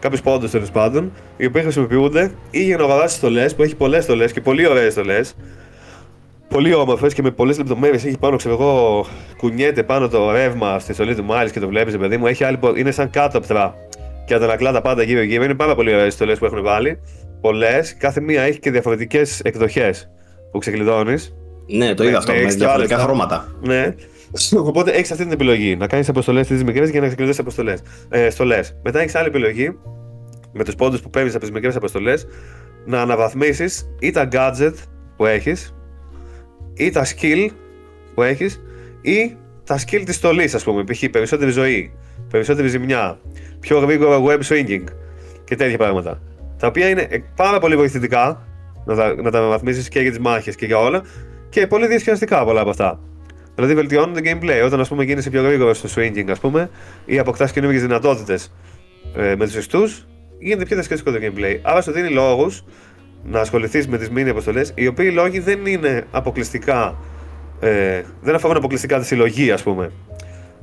κάποιους 0.00 0.20
πόντους 0.20 0.50
τέλος 0.50 0.70
πάντων, 0.70 1.12
οι 1.36 1.46
οποίοι 1.46 1.62
χρησιμοποιούνται 1.62 2.32
ή 2.50 2.62
για 2.62 2.76
να 2.76 2.84
αγοράσει 2.84 3.16
στολές 3.16 3.54
που 3.54 3.62
έχει 3.62 3.76
πολλές 3.76 4.04
στολές 4.04 4.32
και 4.32 4.40
πολύ 4.40 4.66
ωραίες 4.66 4.92
στολές. 4.92 5.36
Πολύ 6.48 6.74
όμορφες 6.74 7.14
και 7.14 7.22
με 7.22 7.30
πολλές 7.30 7.58
λεπτομέρειες. 7.58 8.04
Έχει 8.04 8.18
πάνω, 8.18 8.36
ξέρω 8.36 8.54
εγώ, 8.54 9.06
κουνιέται 9.36 9.82
πάνω 9.82 10.08
το 10.08 10.30
ρεύμα 10.30 10.78
στη 10.78 10.92
στολή 10.92 11.14
του 11.14 11.24
Μάλι 11.24 11.50
και 11.50 11.60
το 11.60 11.68
βλέπεις, 11.68 11.96
παιδί 11.96 12.16
μου. 12.16 12.26
Έχει 12.26 12.44
άλλη, 12.44 12.58
είναι 12.74 12.90
σαν 12.90 13.10
κάτωπτρα 13.10 13.74
και 14.26 14.34
αντανακλά 14.34 14.72
τα 14.72 14.80
πάντα 14.80 15.02
γύρω-γύρω. 15.02 15.44
Είναι 15.44 15.54
πάρα 15.54 15.74
πολύ 15.74 15.94
ωραίες 15.94 16.12
στολές 16.12 16.38
που 16.38 16.44
έχουν 16.44 16.62
βάλει. 16.62 16.98
Πολλές. 17.46 17.96
Κάθε 17.96 18.20
μία 18.20 18.42
έχει 18.42 18.58
και 18.58 18.70
διαφορετικές 18.70 19.40
εκδοχές 19.40 20.10
που 20.50 20.58
ξεκλειδώνεις. 20.58 21.34
Ναι, 21.66 21.94
το 21.94 22.04
είδα 22.04 22.18
αυτό. 22.18 22.32
Με 22.32 22.44
διαφορετικά 22.44 22.98
χρώματα. 22.98 23.54
Ναι. 23.60 23.94
Οπότε 24.68 24.90
έχεις 24.90 25.10
αυτή 25.10 25.22
την 25.22 25.32
επιλογή. 25.32 25.76
Να 25.76 25.86
κάνεις 25.86 26.08
αποστολές 26.08 26.46
τι 26.46 26.64
μικρές 26.64 26.90
για 26.90 27.00
να 27.00 27.06
ξεκλειδώσεις 27.06 27.40
αποστολές. 27.40 27.80
Ε, 28.08 28.30
στολές. 28.30 28.76
Μετά 28.82 29.00
έχεις 29.00 29.14
άλλη 29.14 29.26
επιλογή 29.26 29.78
με 30.52 30.64
τους 30.64 30.74
πόντους 30.74 31.00
που 31.00 31.10
παίρνεις 31.10 31.34
από 31.34 31.44
τις 31.44 31.52
μικρές 31.52 31.76
αποστολές 31.76 32.26
να 32.86 33.00
αναβαθμίσεις 33.00 33.94
ή 34.00 34.10
τα 34.10 34.28
gadget 34.32 34.74
που 35.16 35.26
έχεις 35.26 35.74
ή 36.74 36.90
τα 36.90 37.04
skill 37.04 37.48
που 38.14 38.22
έχεις 38.22 38.62
ή 39.00 39.36
τα 39.64 39.78
skill 39.78 40.02
της 40.04 40.14
στολής, 40.14 40.54
ας 40.54 40.64
πούμε. 40.64 40.84
Π.χ. 40.84 41.04
περισσότερη 41.10 41.50
ζωή, 41.50 41.92
περισσότερη 42.30 42.68
ζημιά, 42.68 43.20
πιο 43.60 43.78
γρήγορο 43.78 44.24
web 44.26 44.40
swinging 44.48 44.84
και 45.44 45.56
τέτοια 45.56 45.78
πράγματα. 45.78 46.20
Τα 46.58 46.66
οποία 46.66 46.88
είναι 46.88 47.08
πάρα 47.36 47.58
πολύ 47.58 47.76
βοηθητικά 47.76 48.46
να 48.84 48.94
τα, 48.94 49.14
να 49.22 49.30
τα 49.30 49.38
αναβαθμίσει 49.38 49.88
και 49.88 50.00
για 50.00 50.10
τις 50.10 50.18
μάχες 50.18 50.56
και 50.56 50.66
για 50.66 50.78
όλα 50.78 51.02
και 51.48 51.66
πολύ 51.66 51.86
διασκεδαστικά 51.86 52.44
πολλά 52.44 52.60
από 52.60 52.70
αυτά. 52.70 53.00
Δηλαδή 53.54 53.74
βελτιώνουν 53.74 54.14
το 54.14 54.20
gameplay. 54.24 54.64
Όταν 54.64 54.80
ας 54.80 54.88
πούμε, 54.88 55.04
γίνεσαι 55.04 55.30
πιο 55.30 55.42
γρήγορος 55.42 55.78
στο 55.78 55.88
swinging 55.94 56.30
ας 56.30 56.38
πούμε, 56.38 56.70
ή 57.04 57.18
αποκτάς 57.18 57.52
καινούργιες 57.52 57.82
δυνατότητες 57.82 58.52
ε, 59.16 59.34
με 59.36 59.44
τους 59.44 59.54
ιστούς, 59.54 60.06
γίνεται 60.38 60.64
πιο 60.64 60.76
διασκεδαστικό 60.76 61.18
το 61.18 61.18
gameplay. 61.22 61.58
Άρα 61.62 61.80
σου 61.82 61.92
δίνει 61.92 62.08
λόγους 62.08 62.64
να 63.24 63.40
ασχοληθείς 63.40 63.88
με 63.88 63.98
τις 63.98 64.10
mini 64.16 64.28
αποστολές, 64.28 64.72
οι 64.74 64.86
οποίοι 64.86 65.10
λόγοι 65.14 65.38
δεν 65.38 65.66
είναι 65.66 66.04
αποκλειστικά. 66.10 66.96
Ε, 67.60 68.02
δεν 68.20 68.34
αφορούν 68.34 68.56
αποκλειστικά 68.56 68.98
τη 68.98 69.06
συλλογή, 69.06 69.50
ας 69.50 69.62
πούμε. 69.62 69.92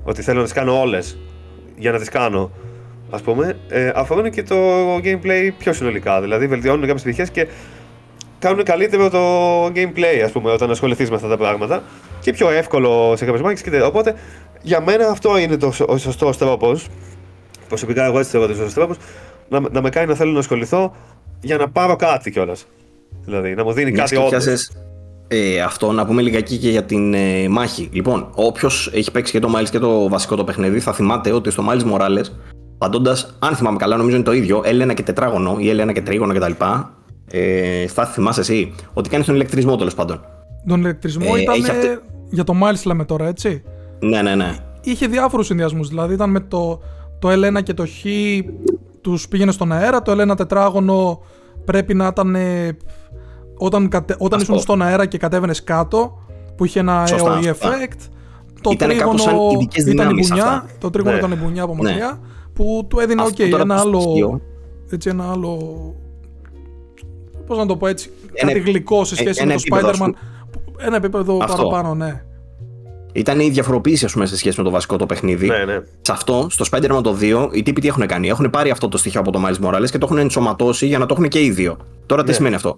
Ότι 0.03 0.21
θέλω 0.21 0.37
να 0.37 0.43
τις 0.43 0.53
κάνω 0.53 0.79
όλες 0.81 1.17
για 1.77 1.91
να 1.91 1.99
τις 1.99 2.09
κάνω. 2.09 2.51
Α 3.13 3.21
πούμε, 3.21 3.57
ε, 3.67 3.91
αφορούν 3.95 4.31
και 4.31 4.43
το 4.43 4.55
gameplay 4.95 5.49
πιο 5.57 5.73
συνολικά. 5.73 6.21
Δηλαδή, 6.21 6.47
βελτιώνουν 6.47 6.81
κάποιες 6.81 7.01
πτυχές 7.01 7.29
και 7.29 7.47
κάνουν 8.39 8.63
καλύτερο 8.63 9.09
το 9.09 9.65
gameplay, 9.65 10.21
ας 10.25 10.31
πούμε, 10.31 10.51
όταν 10.51 10.71
ασχοληθείς 10.71 11.09
με 11.09 11.15
αυτά 11.15 11.27
τα 11.27 11.37
πράγματα 11.37 11.83
και 12.21 12.31
πιο 12.31 12.49
εύκολο 12.49 13.13
σε 13.15 13.25
κάποιε 13.25 13.41
μάχε. 13.41 13.81
Οπότε 13.81 14.15
για 14.61 14.81
μένα 14.81 15.07
αυτό 15.07 15.37
είναι 15.37 15.57
το, 15.57 15.73
ο 15.87 15.97
σωστός 15.97 16.37
τρόπος. 16.37 16.87
Προσωπικά, 17.67 18.05
εγώ 18.05 18.19
έτσι 18.19 18.31
θεωρώ 18.31 18.45
ότι 18.45 18.55
είναι 18.55 18.63
ο 18.63 18.69
σωστός 18.69 18.85
τρόπος 18.85 19.05
να, 19.49 19.69
να 19.69 19.81
με 19.81 19.89
κάνει 19.89 20.07
να 20.07 20.15
θέλω 20.15 20.31
να 20.31 20.39
ασχοληθώ 20.39 20.95
για 21.41 21.57
να 21.57 21.69
πάρω 21.69 21.95
κάτι 21.95 22.31
κιόλας. 22.31 22.65
Δηλαδή, 23.25 23.55
να 23.55 23.63
μου 23.63 23.71
δίνει 23.71 23.91
κάτι 23.91 24.15
όντω. 24.15 24.37
Ε, 25.27 25.61
αυτό 25.61 25.91
να 25.91 26.05
πούμε 26.05 26.21
λιγάκι 26.21 26.57
και 26.57 26.69
για 26.69 26.83
την 26.83 27.13
ε, 27.13 27.47
μάχη. 27.49 27.89
Λοιπόν, 27.91 28.29
όποιος 28.35 28.91
έχει 28.93 29.11
παίξει 29.11 29.31
και 29.31 29.39
το 29.39 29.53
Miles 29.55 29.69
και 29.69 29.79
το 29.79 30.09
βασικό 30.09 30.35
το 30.35 30.43
παιχνίδι, 30.43 30.79
θα 30.79 30.93
θυμάται 30.93 31.31
ότι 31.31 31.51
στο 31.51 31.65
Miles 31.69 31.93
Morales, 31.93 32.25
παντώντα, 32.83 33.17
αν 33.39 33.55
θυμάμαι 33.55 33.77
καλά, 33.77 33.97
νομίζω 33.97 34.15
είναι 34.15 34.25
το 34.25 34.33
ίδιο, 34.33 34.63
L1 34.65 34.93
και 34.93 35.03
τετράγωνο 35.03 35.55
ή 35.59 35.75
L1 35.77 35.93
και 35.93 36.01
τρίγωνο 36.01 36.33
κτλ. 36.33 36.51
Ε, 37.27 37.87
θα 37.87 38.05
θυμάσαι 38.05 38.39
εσύ, 38.39 38.73
ότι 38.93 39.09
κάνεις 39.09 39.25
τον 39.25 39.35
ηλεκτρισμό 39.35 39.75
τέλος 39.75 39.95
πάντων. 39.95 40.21
Τον 40.67 40.79
ηλεκτρισμό 40.79 41.33
ε, 41.35 41.41
ήταν 41.41 41.55
για 42.29 42.43
το 42.43 42.53
Miles 42.63 42.83
λέμε 42.85 43.05
τώρα, 43.05 43.27
έτσι; 43.27 43.63
Ναι, 43.99 44.21
ναι, 44.21 44.35
ναι. 44.35 44.55
Είχε 44.81 45.07
διάφορους 45.07 45.45
συνδυασμούς. 45.45 45.87
Δηλαδή 45.87 46.13
ήταν 46.13 46.29
με 46.29 46.39
το, 46.39 46.81
το 47.19 47.29
L1 47.31 47.63
και 47.63 47.73
το 47.73 47.85
Χ 47.85 48.05
τους 49.01 49.27
πήγαινε 49.27 49.51
στον 49.51 49.71
αέρα. 49.71 50.01
Το 50.01 50.11
L1 50.11 50.37
τετράγωνο 50.37 51.21
πρέπει 51.65 51.93
να 51.93 52.07
ήταν. 52.07 52.35
Όταν, 53.57 53.89
κατε, 53.89 54.15
όταν 54.19 54.39
ήσουν 54.39 54.59
στον 54.59 54.81
αέρα 54.81 55.05
και 55.05 55.17
κατέβαινες 55.17 55.63
κάτω, 55.63 56.23
που 56.55 56.65
είχε 56.65 56.79
ένα 56.79 57.05
σωστά, 57.07 57.39
AOE 57.41 57.45
effect. 57.45 58.09
Το 58.61 58.71
ήταν 58.71 58.89
τρίγωνο 58.89 59.17
σαν 59.17 59.35
ήταν 59.87 60.13
μπουνιά. 60.13 60.65
Το 60.79 60.89
τρίγωνο 60.89 61.15
ναι. 61.15 61.25
ήταν 61.25 61.37
μπουνιά 61.43 61.63
από 61.63 61.75
μακριά. 61.75 62.19
Ναι. 62.21 62.27
Που 62.53 62.85
του 62.89 62.99
έδινε, 62.99 63.21
OK, 63.21 63.35
okay, 63.37 63.59
ένα 63.59 63.79
άλλο. 63.79 64.41
Έτσι, 64.89 65.09
ένα 65.09 65.31
άλλο. 65.31 65.57
Πώς 67.47 67.57
να 67.57 67.65
το 67.65 67.77
πω 67.77 67.87
έτσι. 67.87 68.11
Ένα, 68.33 68.51
κάτι 68.51 68.63
γλυκό 68.63 69.03
σε 69.03 69.15
σχέση 69.15 69.45
με 69.45 69.53
το 69.53 69.61
Spider-Man. 69.71 70.09
Ένα 70.77 70.95
επίπεδο 70.95 71.37
Αυτό. 71.41 71.67
παραπάνω, 71.67 71.95
ναι. 71.95 72.23
Ήταν 73.13 73.39
η 73.39 73.49
διαφοροποίηση, 73.49 74.05
ας 74.05 74.13
πούμε, 74.13 74.25
σε 74.25 74.37
σχέση 74.37 74.57
με 74.57 74.63
το 74.63 74.69
βασικό 74.69 74.97
το 74.97 75.05
παιχνίδι. 75.05 75.47
Ναι, 75.47 75.63
ναι. 75.65 75.79
Σε 76.01 76.11
αυτό, 76.11 76.47
στο 76.49 76.65
Spider-Man 76.71 77.03
το 77.03 77.17
2, 77.21 77.49
οι 77.51 77.63
τύποι 77.63 77.81
τι 77.81 77.87
έχουν 77.87 78.05
κάνει; 78.05 78.27
Έχουν 78.27 78.49
πάρει 78.49 78.69
αυτό 78.69 78.87
το 78.87 78.97
στοιχείο 78.97 79.19
από 79.19 79.31
το 79.31 79.41
Miles 79.45 79.65
Morales 79.65 79.89
και 79.91 79.97
το 79.97 80.05
έχουν 80.05 80.17
ενσωματώσει 80.17 80.87
για 80.87 80.97
να 80.97 81.05
το 81.05 81.15
έχουν 81.17 81.29
και 81.29 81.43
οι 81.43 81.49
δύο. 81.49 81.77
Τώρα 82.05 82.21
τι 82.21 82.29
ναι. 82.29 82.35
σημαίνει 82.35 82.55
αυτό; 82.55 82.75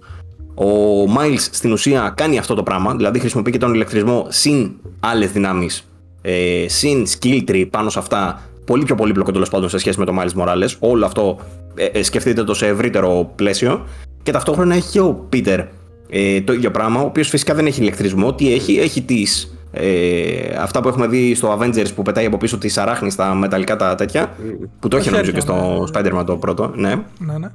Ο 0.54 1.02
Miles 1.16 1.46
στην 1.50 1.72
ουσία 1.72 2.12
κάνει 2.16 2.38
αυτό 2.38 2.54
το 2.54 2.62
πράγμα, 2.62 2.94
δηλαδή 2.94 3.18
χρησιμοποιεί 3.18 3.50
και 3.50 3.58
τον 3.58 3.74
ηλεκτρισμό 3.74 4.26
συν 4.28 4.72
άλλες 5.00 5.32
δυνάμεις, 5.32 5.88
ε, 6.22 6.64
συν 6.68 7.06
skill 7.06 7.44
tree 7.48 7.66
πάνω 7.70 7.90
σε 7.90 7.98
αυτά. 7.98 8.42
Πολύ 8.66 8.84
πιο 8.84 8.94
πολύπλοκο 8.94 9.32
τέλος 9.32 9.48
πάντων 9.48 9.68
σε 9.68 9.78
σχέση 9.78 9.98
με 9.98 10.04
το 10.04 10.14
Miles 10.20 10.42
Morales. 10.42 10.70
Όλο 10.78 11.04
αυτό 11.04 11.38
ε, 11.74 11.84
ε, 11.84 12.02
σκεφτείτε 12.02 12.44
το 12.44 12.54
σε 12.54 12.66
ευρύτερο 12.66 13.32
πλαίσιο. 13.34 13.86
Και 14.22 14.30
ταυτόχρονα 14.30 14.74
έχει 14.74 14.90
και 14.90 15.00
ο 15.00 15.28
Peter 15.32 15.64
ε, 16.08 16.40
το 16.40 16.52
ίδιο 16.52 16.70
πράγμα, 16.70 17.00
ο 17.00 17.04
οποίος 17.04 17.28
φυσικά 17.28 17.54
δεν 17.54 17.66
έχει 17.66 17.80
ηλεκτρισμό. 17.80 18.34
Τι 18.34 18.52
έχει, 18.52 18.78
έχει 18.78 19.02
τις. 19.02 19.56
Ε, 19.70 20.56
αυτά 20.58 20.80
που 20.80 20.88
έχουμε 20.88 21.06
δει 21.06 21.34
στο 21.34 21.58
Avengers 21.58 21.94
που 21.94 22.02
πετάει 22.02 22.26
από 22.26 22.36
πίσω 22.36 22.58
τη 22.58 22.74
αράχνης 22.76 23.12
στα 23.12 23.34
μεταλλικά 23.34 23.76
τα 23.76 23.94
τέτοια. 23.94 24.36
Που 24.80 24.88
το 24.88 24.96
έχει 24.96 25.10
νομίζω 25.10 25.32
και 25.32 25.40
στο 25.40 25.54
ναι. 25.54 26.00
Spider-Man 26.00 26.24
το 26.26 26.36
πρώτο. 26.36 26.72
Ναι. 26.74 26.94
ναι, 27.18 27.38
ναι. 27.38 27.48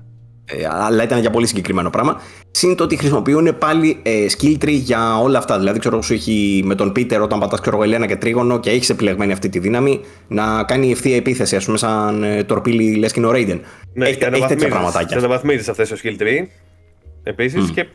Ε, 0.58 0.68
αλλά 0.72 1.04
ήταν 1.04 1.20
για 1.20 1.30
πολύ 1.30 1.48
συγκεκριμένο 1.48 1.90
πράγμα. 1.90 2.22
Συν 2.52 2.76
το 2.76 2.84
ότι 2.84 2.98
χρησιμοποιούν 2.98 3.58
πάλι 3.58 4.00
ε, 4.04 4.26
skill 4.38 4.64
tree 4.64 4.70
για 4.70 5.20
όλα 5.20 5.38
αυτά. 5.38 5.58
Δηλαδή, 5.58 5.80
ξέρω 5.80 6.02
σου 6.02 6.14
έχει 6.14 6.62
με 6.66 6.76
τον 6.76 6.92
Peter 6.96 7.20
όταν 7.22 7.40
πατάς 7.40 7.60
ξέρω 7.60 7.84
Ελένα 7.84 8.06
και 8.06 8.16
τρίγωνο 8.16 8.60
και 8.60 8.70
έχεις 8.70 8.90
επιλεγμένη 8.90 9.32
αυτή 9.32 9.50
τη 9.50 9.60
δύναμη 9.60 10.02
να 10.28 10.64
κάνει 10.64 10.92
ευθεία 10.92 11.16
επίθεση, 11.16 11.56
ας 11.56 11.66
πούμε, 11.66 11.78
σαν 11.78 12.24
ε, 12.24 12.44
τορπίλι 12.44 12.96
λες 12.96 13.12
και 13.12 13.20
είναι 13.20 13.30
ο 13.30 13.32
Raiden. 13.34 13.60
Ναι, 13.94 14.08
έχει, 14.08 14.24
έχει 14.24 14.46
τέτοια 14.48 14.68
πραγματάκια. 14.68 15.08
Και 15.08 15.16
αναβαθμίζεις 15.16 15.70
αυτές 15.70 15.90
το 15.90 15.98
skill 16.04 16.22
tree 16.22 16.48
επίσης 17.24 17.70
mm. 17.70 17.74
και 17.74 17.86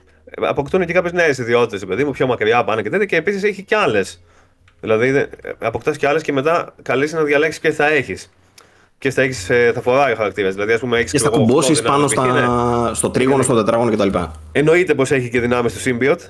αποκτούν 0.40 0.87
και 0.87 0.92
κάποιες 0.92 1.12
νέες 1.12 1.38
ιδιότητες, 1.38 1.85
παιδί 1.85 2.05
μου, 2.05 2.11
πιο 2.11 2.27
μακριά 2.27 2.64
πάνε 2.64 2.83
και 2.83 2.90
τέτοια. 2.90 3.07
Και 3.07 3.16
επίσης 3.16 3.42
έχει 3.42 3.62
και 3.62 3.77
άλλες. 3.77 4.23
Δηλαδή, 4.81 5.27
αποκτάς 5.59 5.97
και 5.97 6.09
άλλες 6.09 6.23
και 6.23 6.33
μετά 6.33 6.75
καλείς 6.83 7.12
να 7.12 7.23
διαλέξεις 7.23 7.61
ποιες 7.61 7.75
θα 7.75 7.87
έχεις. 7.87 8.31
Και 8.99 9.11
θα, 9.11 9.23
έχεις, 9.23 9.51
ε, 9.51 9.71
θα 9.75 9.81
φοράει 9.81 10.13
ο 10.13 10.17
χαρακτήρας. 10.17 10.55
Δηλαδή, 10.55 10.73
ας 10.73 10.81
πούμε, 10.81 10.99
έχεις 10.99 11.13
και 11.13 11.19
θα 11.19 11.29
κουμπώσεις 11.29 11.83
πάνω 11.83 12.09
στα, 12.09 12.27
ναι. 12.89 12.95
στο 12.95 13.11
τρίγωνο, 13.11 13.43
στο 13.43 13.55
τετράγωνο 13.55 13.91
κτλ. 13.91 14.19
Εννοείται 14.53 14.95
πως 14.95 15.11
έχει 15.11 15.31
και 15.31 15.41
δυνάμεις 15.41 15.73
στο 15.73 15.91
Symbiote. 15.91 16.21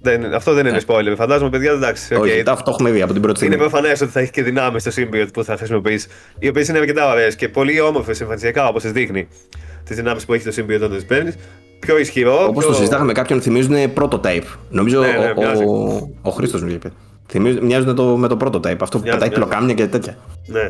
Δεν, 0.00 0.34
αυτό 0.34 0.52
δεν 0.52 0.66
είναι 0.66 0.80
spoiler. 0.86 1.14
Φαντάζομαι, 1.16 1.50
παιδιά, 1.50 1.70
εντάξει. 1.70 2.16
Okay. 2.16 2.20
Όχι, 2.20 2.42
αυτό 2.46 2.70
έχουμε 2.70 2.90
δει 2.90 3.02
από 3.02 3.12
την 3.12 3.22
πρώτη 3.22 3.36
στιγμή. 3.36 3.56
Είναι 3.56 3.64
προφανές 3.68 4.00
ότι 4.00 4.10
θα 4.10 4.20
έχει 4.20 4.30
και 4.30 4.42
δυνάμεις 4.42 4.82
στο 4.82 4.90
Symbiote 4.96 5.28
που 5.32 5.44
θα 5.44 5.56
χρησιμοποιήσει. 5.56 6.08
Οι 6.38 6.48
οποίες 6.48 6.68
είναι 6.68 6.78
αρκετά 6.78 7.10
ωραίες 7.10 7.36
και 7.36 7.48
πολύ 7.48 7.80
όμορφες 7.80 8.20
εμφανισιακά 8.20 8.68
όπως 8.68 8.82
τι 8.82 8.88
δείχνει. 8.90 9.28
Τις 9.84 9.96
δυνάμεις 9.96 10.24
που 10.24 10.34
έχει 10.34 10.44
το 10.44 10.52
Symbiote 10.56 10.76
όταν 10.76 10.90
τις 10.90 11.04
παίρνεις 11.04 11.34
πιο 11.78 11.98
ισχυρό. 11.98 12.44
Όπως 12.48 12.64
πιο... 12.64 12.72
το 12.72 12.74
συζητάγαμε 12.78 13.12
κάποιον, 13.12 13.40
θυμίζουν 13.40 13.74
prototype. 13.94 14.46
Νομίζω 14.70 15.00
ναι, 15.00 15.06
ναι, 15.06 15.32
ο, 15.64 15.72
ο, 15.72 16.10
ο 16.22 16.30
Χρήστος 16.30 16.62
μου 16.62 16.70
είπε. 16.70 16.92
Μοιάζουν 17.62 17.94
το, 17.94 18.04
με 18.04 18.28
το 18.28 18.36
prototype. 18.40 18.76
Αυτό 18.80 18.98
που 18.98 19.04
πετάει 19.04 19.30
πλοκάμια 19.30 19.74
και 19.74 19.86
τέτοια. 19.86 20.16
Ναι. 20.46 20.60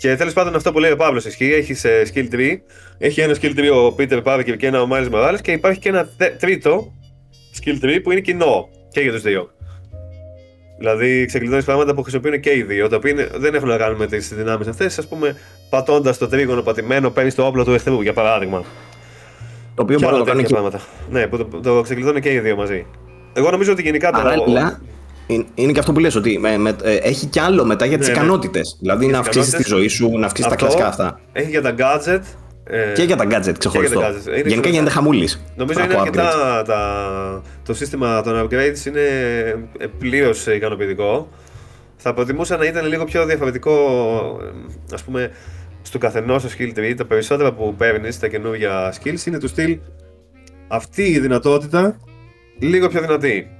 Και 0.00 0.16
τέλος 0.16 0.32
πάντων 0.32 0.54
αυτό 0.54 0.72
που 0.72 0.78
λέει 0.78 0.90
ο 0.90 0.96
Παύλος 0.96 1.24
ισχύει. 1.24 1.52
Έχει 1.52 1.88
ε, 1.88 2.02
skill 2.14 2.34
tree. 2.34 2.56
Έχει 2.98 3.20
ένα 3.20 3.36
skill 3.40 3.58
tree 3.58 3.70
ο 3.72 3.94
Peter 3.98 4.22
Parker 4.22 4.56
και 4.58 4.66
ένα 4.66 4.82
ο 4.82 4.88
Miles 4.92 5.10
Morales 5.10 5.40
και 5.42 5.52
υπάρχει 5.52 5.80
και 5.80 5.88
ένα 5.88 6.08
τρίτο 6.38 6.92
skill 7.60 7.84
tree 7.84 7.98
που 8.02 8.10
είναι 8.10 8.20
κοινό 8.20 8.68
και 8.90 9.00
για 9.00 9.12
τους 9.12 9.22
δύο. 9.22 9.50
Δηλαδή 10.78 11.24
ξεκλειδώνεις 11.24 11.64
πράγματα 11.64 11.94
που 11.94 12.02
χρησιμοποιούν 12.02 12.40
και 12.40 12.54
οι 12.54 12.62
δύο, 12.62 12.88
τα 12.88 12.96
οποία 12.96 13.28
δεν 13.34 13.54
έχουν 13.54 13.68
να 13.68 13.76
κάνουν 13.76 13.96
με 13.98 14.06
τις 14.06 14.34
δυνάμεις 14.34 14.66
αυτές. 14.66 14.98
Α 14.98 15.06
πούμε, 15.08 15.36
πατώντας 15.70 16.18
το 16.18 16.28
τρίγωνο 16.28 16.62
πατημένο, 16.62 17.10
παίρνεις 17.10 17.34
το 17.34 17.46
όπλο 17.46 17.64
του 17.64 17.72
εχθρού 17.72 18.02
για 18.02 18.12
παράδειγμα. 18.12 18.64
Το 19.74 19.82
οποίο 19.82 19.98
μπορεί 20.00 20.12
να 20.12 20.18
το 20.18 20.24
κάνει 20.24 20.42
και. 20.42 20.52
Πράγματα. 20.52 20.80
Ναι, 21.10 21.26
που 21.26 21.36
το, 21.36 21.60
το 21.60 21.80
ξεκλειδώνει 21.80 22.20
και 22.20 22.32
οι 22.32 22.40
δύο 22.40 22.56
μαζί. 22.56 22.86
Εγώ 23.32 23.50
νομίζω 23.50 23.72
ότι 23.72 23.82
γενικά 23.82 24.10
Παράλληλα, 24.10 24.80
είναι 25.54 25.72
και 25.72 25.78
αυτό 25.78 25.92
που 25.92 25.98
λες 25.98 26.14
ότι 26.14 26.38
με, 26.38 26.56
με, 26.56 26.76
ε, 26.82 26.94
έχει 26.94 27.26
κι 27.26 27.40
άλλο 27.40 27.64
μετά 27.64 27.86
για 27.86 27.98
τις 27.98 28.06
ναι, 28.06 28.12
ναι. 28.12 28.20
ικανότητες. 28.20 28.76
Δηλαδή 28.80 29.06
να 29.06 29.18
αυξήσεις 29.18 29.54
τη 29.54 29.62
ζωή 29.66 29.88
σου, 29.88 30.18
να 30.18 30.26
αυξήσεις 30.26 30.50
τα 30.50 30.56
κλασικά 30.56 30.86
αυτά. 30.86 31.20
Έχει 31.32 31.50
για 31.50 31.62
τα 31.62 31.74
gadget. 31.78 32.20
Ε, 32.64 32.92
και 32.92 33.02
για 33.02 33.16
τα 33.16 33.24
gadget 33.30 33.54
ξεχωριστό. 33.58 33.98
Για 33.98 34.08
τα 34.08 34.40
gadget. 34.40 34.46
Γενικά 34.46 34.68
γίνεται 34.68 34.90
χαμούλης. 34.90 35.44
Νομίζω 35.56 35.80
είναι 35.84 35.94
αρκετά. 35.94 36.62
Τα, 36.66 37.42
το 37.64 37.74
σύστημα 37.74 38.22
των 38.22 38.44
upgrades 38.44 38.86
είναι 38.86 39.00
ε, 39.78 39.86
πλήρως 39.98 40.46
ικανοποιητικό. 40.46 41.28
Θα 41.96 42.14
προτιμούσα 42.14 42.56
να 42.56 42.64
ήταν 42.64 42.86
λίγο 42.86 43.04
πιο 43.04 43.26
διαφορετικό, 43.26 43.72
ε, 44.42 44.94
ας 44.94 45.02
πούμε, 45.02 45.30
στο 45.82 45.98
καθενός 45.98 46.42
στο 46.42 46.50
skill 46.58 46.78
tree, 46.78 46.94
τα 46.96 47.04
περισσότερα 47.04 47.52
που 47.52 47.74
παίρνεις 47.78 48.18
τα 48.18 48.28
καινούργια 48.28 48.94
skills 49.02 49.26
είναι 49.26 49.38
του 49.38 49.48
στυλ 49.48 49.78
αυτή 50.68 51.02
η 51.02 51.18
δυνατότητα 51.18 51.96
λίγο 52.58 52.88
πιο 52.88 53.00
δυνατή. 53.00 53.50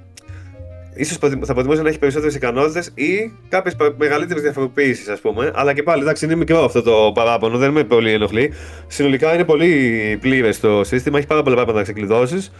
Ίσως 0.97 1.17
θα 1.17 1.53
προτιμούσε 1.53 1.81
να 1.81 1.89
έχει 1.89 1.99
περισσότερες 1.99 2.35
ικανότητες 2.35 2.91
ή 2.93 3.31
κάποιες 3.49 3.75
μεγαλύτερες 3.97 4.41
διαφοροποιήσει, 4.41 5.11
ας 5.11 5.19
πούμε. 5.19 5.51
Αλλά 5.55 5.73
και 5.73 5.83
πάλι, 5.83 6.01
εντάξει, 6.01 6.25
είναι 6.25 6.35
μικρό 6.35 6.63
αυτό 6.63 6.81
το 6.81 7.11
παράπονο, 7.13 7.57
δεν 7.57 7.71
με 7.71 7.83
πολύ 7.83 8.11
ενοχλεί. 8.11 8.53
Συνολικά 8.87 9.33
είναι 9.33 9.43
πολύ 9.43 10.17
πλήρες 10.21 10.59
το 10.59 10.83
σύστημα, 10.83 11.17
έχει 11.17 11.27
πάρα 11.27 11.43
πολλά 11.43 11.55
πράγματα 11.55 11.77
να 11.77 11.83
ξεκλειδώσεις. 11.83 12.51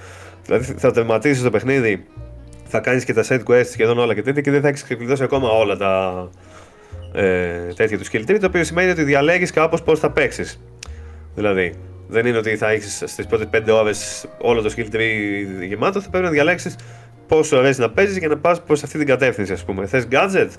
Δηλαδή 0.45 0.73
θα 0.77 0.91
τερματίσεις 0.91 1.43
το 1.43 1.49
παιχνίδι, 1.49 2.05
θα 2.63 2.79
κάνεις 2.79 3.03
και 3.03 3.13
τα 3.13 3.23
set 3.27 3.43
quests 3.47 3.65
σχεδόν 3.71 3.99
όλα 3.99 4.13
και 4.13 4.21
τέτοια 4.21 4.41
και 4.41 4.51
δεν 4.51 4.61
θα 4.61 4.67
έχεις 4.67 4.83
ξεκλειδώσει 4.83 5.23
ακόμα 5.23 5.49
όλα 5.49 5.77
τα 5.77 6.29
ε, 7.13 7.73
τέτοια 7.75 7.97
του 7.97 8.05
skill 8.05 8.29
tree. 8.29 8.37
Το 8.39 8.45
οποίο 8.45 8.63
σημαίνει 8.63 8.89
ότι 8.89 9.03
διαλέγεις 9.03 9.51
κάπως 9.51 9.81
πώς 9.81 9.99
θα 9.99 10.11
παίξεις. 10.11 10.59
Δηλαδή, 11.35 11.73
δεν 12.07 12.25
είναι 12.25 12.37
ότι 12.37 12.57
θα 12.57 12.69
έχεις 12.69 13.03
στις 13.05 13.25
πρώτες 13.25 13.47
5 13.51 13.73
ώρες 13.73 14.25
όλο 14.41 14.61
το 14.61 14.73
skill 14.75 14.95
tree 14.95 15.65
γεμάτο, 15.67 16.01
θα 16.01 16.09
πρέπει 16.09 16.25
να 16.25 16.31
διαλέξεις 16.31 16.75
πόσο 17.27 17.43
σου 17.43 17.57
αρέσει 17.57 17.79
να 17.79 17.89
παίζεις 17.89 18.19
και 18.19 18.27
να 18.27 18.37
πας 18.37 18.61
προς 18.61 18.83
αυτή 18.83 18.97
την 18.97 19.07
κατεύθυνση, 19.07 19.53
ας 19.53 19.63
πούμε. 19.63 19.85
Θες 19.85 20.07
gadget, 20.11 20.49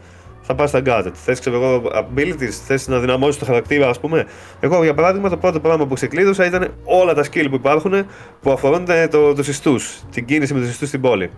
θα 0.40 0.54
πας 0.54 0.68
στα 0.68 0.82
gadget. 0.84 1.12
Θες 1.12 1.40
ξέρω 1.40 1.82
abilities, 1.82 2.52
θες 2.66 2.88
να 2.88 2.98
δυναμώσεις 2.98 3.38
το 3.38 3.44
χαρακτήρα, 3.44 3.88
ας 3.88 4.00
πούμε; 4.00 4.26
Εγώ 4.60 4.82
για 4.82 4.94
παράδειγμα 4.94 5.28
το 5.28 5.36
πρώτο 5.36 5.60
πράγμα 5.60 5.86
που 5.86 5.94
ξεκλείδωσα 5.94 6.46
ήταν 6.46 6.68
όλα 6.84 7.14
τα 7.14 7.24
skill 7.24 7.46
που 7.50 7.54
υπάρχουν 7.54 8.06
που 8.40 8.52
αφορούν 8.52 8.84
το, 9.10 9.34
τους 9.34 9.48
ιστούς, 9.48 10.02
την 10.10 10.24
κίνηση 10.24 10.54
με 10.54 10.60
τους 10.60 10.68
ιστούς 10.68 10.88
στην 10.88 11.00
πόλη. 11.00 11.30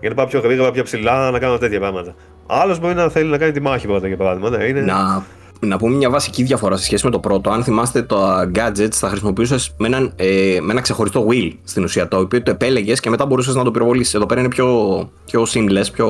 Για 0.00 0.08
να 0.08 0.14
πάω 0.14 0.26
πιο 0.26 0.40
γρήγορα, 0.40 0.70
πιο 0.70 0.82
ψηλά, 0.82 1.30
να 1.30 1.38
κάνω 1.38 1.58
τέτοια 1.58 1.80
πράγματα. 1.80 2.14
Άλλος 2.46 2.78
μπορεί 2.78 2.94
να 2.94 3.08
θέλει 3.08 3.30
να 3.30 3.38
κάνει 3.38 3.52
τη 3.52 3.60
μάχη 3.60 3.86
πρώτα 3.86 4.06
για 4.06 4.16
παράδειγμα. 4.16 4.50
Ναι, 4.50 4.64
είναι... 4.64 4.80
Να 4.80 5.24
να 5.60 5.76
πούμε 5.76 5.96
μια 5.96 6.10
βασική 6.10 6.42
διαφορά 6.42 6.76
σε 6.76 6.84
σχέση 6.84 7.04
με 7.04 7.10
το 7.10 7.18
πρώτο. 7.18 7.50
Αν 7.50 7.64
θυμάστε, 7.64 8.02
το 8.02 8.40
gadgets 8.54 8.92
θα 8.92 9.08
χρησιμοποιούσες 9.08 9.74
με, 9.76 10.12
ε, 10.16 10.58
με 10.60 10.72
ένα 10.72 10.80
ξεχωριστό 10.80 11.26
wheel 11.30 11.52
στην 11.64 11.84
ουσία. 11.84 12.08
Το 12.08 12.18
οποίο 12.18 12.42
το 12.42 12.50
επέλεγες 12.50 13.00
και 13.00 13.10
μετά 13.10 13.26
μπορούσες 13.26 13.54
να 13.54 13.64
το 13.64 13.70
πυροβολήσεις. 13.70 14.14
Εδώ 14.14 14.26
πέρα 14.26 14.40
είναι 14.40 14.48
πιο, 14.48 15.10
πιο 15.26 15.46
seamless, 15.54 15.86
πιο. 15.92 16.08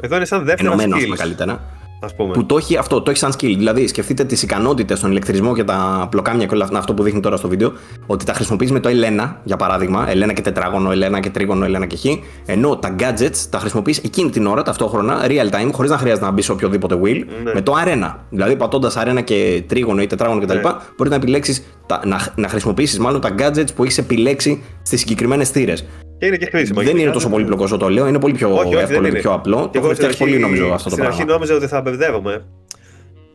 Εδώ 0.00 0.16
είναι 0.16 0.24
σαν 0.24 0.44
δεύτερο 0.44 0.72
ενωμένος, 0.72 1.16
καλύτερα 1.16 1.60
ας 2.04 2.14
πούμε. 2.14 2.32
Που 2.32 2.46
το 2.46 2.56
έχει, 2.56 2.76
αυτό, 2.76 3.02
το 3.02 3.10
έχει 3.10 3.18
σαν 3.18 3.32
skill. 3.32 3.54
Δηλαδή, 3.56 3.86
σκεφτείτε 3.86 4.24
τις 4.24 4.42
ικανότητες 4.42 4.98
στον 4.98 5.10
ηλεκτρισμό 5.10 5.54
και 5.54 5.64
τα 5.64 6.06
πλοκάμια 6.10 6.46
και 6.46 6.54
όλα 6.54 6.64
αυτά, 6.64 6.78
αυτό 6.78 6.94
που 6.94 7.02
δείχνει 7.02 7.20
τώρα 7.20 7.36
στο 7.36 7.48
βίντεο, 7.48 7.72
ότι 8.06 8.24
τα 8.24 8.32
χρησιμοποιείς 8.32 8.72
με 8.72 8.80
το 8.80 8.88
Ελένα, 8.88 9.40
για 9.44 9.56
παράδειγμα, 9.56 10.10
Ελένα 10.10 10.32
και 10.32 10.40
τετράγωνο, 10.40 10.90
Ελένα 10.90 11.20
και 11.20 11.30
τρίγωνο, 11.30 11.64
Ελένα 11.64 11.86
και 11.86 11.96
χ. 11.96 12.04
Ενώ 12.46 12.76
τα 12.76 12.94
gadgets 12.98 13.36
τα 13.50 13.58
χρησιμοποιείς 13.58 13.98
εκείνη 13.98 14.30
την 14.30 14.46
ώρα, 14.46 14.62
ταυτόχρονα, 14.62 15.26
real 15.26 15.50
time, 15.50 15.70
χωρίς 15.72 15.90
να 15.90 15.98
χρειάζεται 15.98 16.26
να 16.26 16.32
μπει 16.32 16.42
σε 16.42 16.52
οποιοδήποτε 16.52 16.98
wheel, 17.02 17.24
ναι. 17.44 17.52
με 17.54 17.60
το 17.60 17.74
arena. 17.84 18.14
Δηλαδή, 18.30 18.56
πατώντας 18.56 18.96
arena 18.98 19.24
και 19.24 19.62
τρίγωνο 19.66 20.02
ή 20.02 20.06
τετράγωνο 20.06 20.40
κτλ., 20.40 20.54
ναι. 20.54 20.60
μπορείς 20.96 21.12
να 21.12 21.14
επιλέξεις, 21.14 21.64
να, 22.04 22.32
να 22.36 22.48
χρησιμοποιήσεις 22.48 22.98
μάλλον 22.98 23.20
τα 23.20 23.34
gadgets 23.38 23.74
που 23.74 23.82
έχεις 23.82 23.98
επιλέξει 23.98 24.62
στις 24.82 25.00
συγκεκριμένες 25.00 25.48
θύρες. 25.48 25.84
Και 26.18 26.26
είναι 26.26 26.36
και 26.36 26.48
χρήσιμο. 26.50 26.82
Δεν 26.82 26.96
είναι 26.96 27.10
τόσο 27.10 27.28
πολύπλοκο 27.28 27.64
όσο 27.64 27.76
το 27.76 27.88
λέω, 27.88 28.06
είναι 28.06 28.18
πολύ 28.18 28.34
πιο 28.34 28.54
όχι, 28.54 28.74
όχι, 28.74 28.84
εύκολο 28.84 29.08
και 29.08 29.18
πιο 29.18 29.32
απλό. 29.32 29.68
Και 29.72 29.78
το 29.78 29.84
έχω 29.84 29.94
φτιάξει 29.94 30.18
πολύ 30.18 30.38
νομίζω 30.38 30.72
αυτό 30.72 30.90
το 30.90 30.96
πράγμα. 30.96 31.12
Στην 31.12 31.22
αρχή 31.22 31.32
νόμιζα 31.32 31.54
ότι 31.54 31.66
θα 31.66 31.80
μπερδεύομαι. 31.80 32.44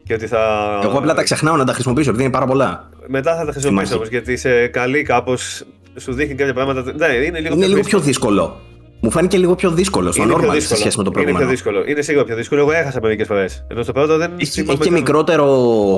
Και 0.03 0.13
ότι 0.13 0.27
θα... 0.27 0.39
Εγώ 0.83 0.97
απλά 0.97 1.13
τα 1.13 1.23
ξεχνάω 1.23 1.55
να 1.55 1.65
τα 1.65 1.73
χρησιμοποιήσω 1.73 2.09
επειδή 2.09 2.23
είναι 2.23 2.33
πάρα 2.33 2.45
πολλά. 2.45 2.89
Μετά 3.07 3.35
θα 3.37 3.45
τα 3.45 3.51
χρησιμοποιήσω 3.51 3.95
όμως 3.95 4.07
γιατί 4.07 4.31
είσαι 4.31 4.67
καλή 4.67 5.01
κάπως. 5.01 5.63
Σου 5.95 6.13
δείχνει 6.13 6.35
κάποια 6.35 6.53
πράγματα. 6.53 6.93
Ναι, 6.97 7.07
είναι 7.07 7.39
λίγο, 7.39 7.55
είναι 7.55 7.67
λίγο 7.67 7.81
πιο 7.81 7.99
δύσκολο. 7.99 8.59
Μου 9.01 9.11
φάνηκε 9.11 9.37
λίγο 9.37 9.55
πιο 9.55 9.71
δύσκολο 9.71 10.11
στο 10.11 10.23
normal 10.23 10.55
σε 10.57 10.75
σχέση 10.75 10.97
με 10.97 11.03
το 11.03 11.11
προηγούμενο. 11.11 11.29
Είναι 11.29 11.37
πιο 11.37 11.47
δύσκολο. 11.47 11.83
Είναι 11.87 12.01
σίγουρα 12.01 12.25
πιο 12.25 12.35
δύσκολο. 12.35 12.61
Εγώ 12.61 12.71
έχασα 12.71 12.99
μερικές 13.01 13.27
φορές. 13.27 13.65
Ενώ 13.67 13.83
στο 13.83 13.91
πρώτο 13.91 14.17
δεν. 14.17 14.31
Έχει, 14.37 14.59
έχει 14.59 14.77
και 14.77 14.91
μικρότερο 14.91 15.45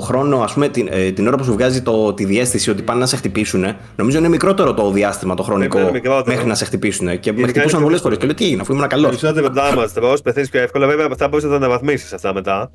χρόνο, 0.04 0.38
ας 0.42 0.54
πούμε, 0.54 0.70
την, 0.70 0.88
ε, 0.92 1.12
την 1.12 1.28
ώρα 1.28 1.38
που 1.38 1.44
σου 1.44 1.54
βγάζει 1.54 1.82
το, 1.82 2.14
τη 2.14 2.26
διέστηση 2.26 2.70
ότι 2.70 2.82
πάνε 2.82 3.00
να 3.00 3.06
σε 3.06 3.16
χτυπήσουν. 3.16 3.66
Νομίζω 3.96 4.18
είναι 4.18 4.30
μικρότερο 4.30 4.74
το 4.74 4.92
διάστημα 4.92 5.36
το 5.36 5.44
χρονικό 5.44 5.92
μέχρι 6.26 6.46
να 6.46 6.56
σε 6.56 6.66
χτυπήσουν. 6.66 7.20
Και 7.20 7.32
με 7.32 7.48
χτυπούσαν 7.48 7.82
πολλές 7.82 8.02
φορές. 8.02 8.18
Και 8.18 8.26
λέω 8.26 8.36
τι 8.36 8.46
έγινε, 8.46 8.62
αφού 8.62 8.74
ήμουν 8.74 8.88
καλός. 8.88 9.10
Περισσότερο 9.10 9.48
damage, 9.56 10.18
πεθαίνεις 10.24 10.50
πιο 10.50 10.62
εύκολα. 10.62 10.88
Βέβαια, 10.88 11.08
αυτά 11.12 11.28
μπορείς 11.28 11.44
να 11.44 11.50
τα 11.50 11.56
αναβαθμίσεις 11.56 12.14
αυτά 12.14 12.34
μετά. 12.34 12.72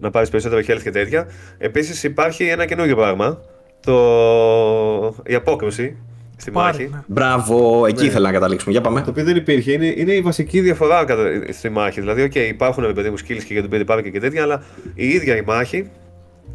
Να 0.00 0.10
πάρεις 0.10 0.30
περισσότερο 0.30 0.60
health 0.66 0.82
και 0.82 0.90
τέτοια. 0.90 1.26
Επίσης 1.58 2.04
υπάρχει 2.04 2.44
ένα 2.44 2.64
καινούργιο 2.64 2.96
πράγμα. 2.96 3.38
Το... 3.80 3.94
Η 5.26 5.34
απόκρουση 5.34 5.96
στη 6.36 6.50
μάχη. 6.50 6.88
Ναι. 6.92 7.02
Μπράβο, 7.06 7.86
εκεί 7.86 8.00
ναι. 8.00 8.06
ήθελα 8.06 8.26
να 8.26 8.32
καταλήξουμε. 8.32 8.72
Για 8.72 8.80
πάμε. 8.80 9.00
Το 9.00 9.10
οποίο 9.10 9.24
δεν 9.24 9.36
υπήρχε. 9.36 9.72
Είναι, 9.72 9.86
είναι 9.86 10.12
η 10.12 10.20
βασική 10.20 10.60
διαφορά 10.60 11.04
στη 11.50 11.68
μάχη. 11.68 12.00
Δηλαδή, 12.00 12.30
okay, 12.32 12.48
υπάρχουν 12.48 12.94
παιδί 12.94 13.10
μου 13.10 13.18
skills 13.18 13.42
και 13.46 13.52
για 13.52 13.60
τον 13.60 13.70
παιδί 13.70 14.10
και 14.10 14.20
τέτοια, 14.20 14.42
αλλά 14.42 14.62
η 14.94 15.08
ίδια 15.08 15.36
η 15.36 15.42
μάχη 15.46 15.90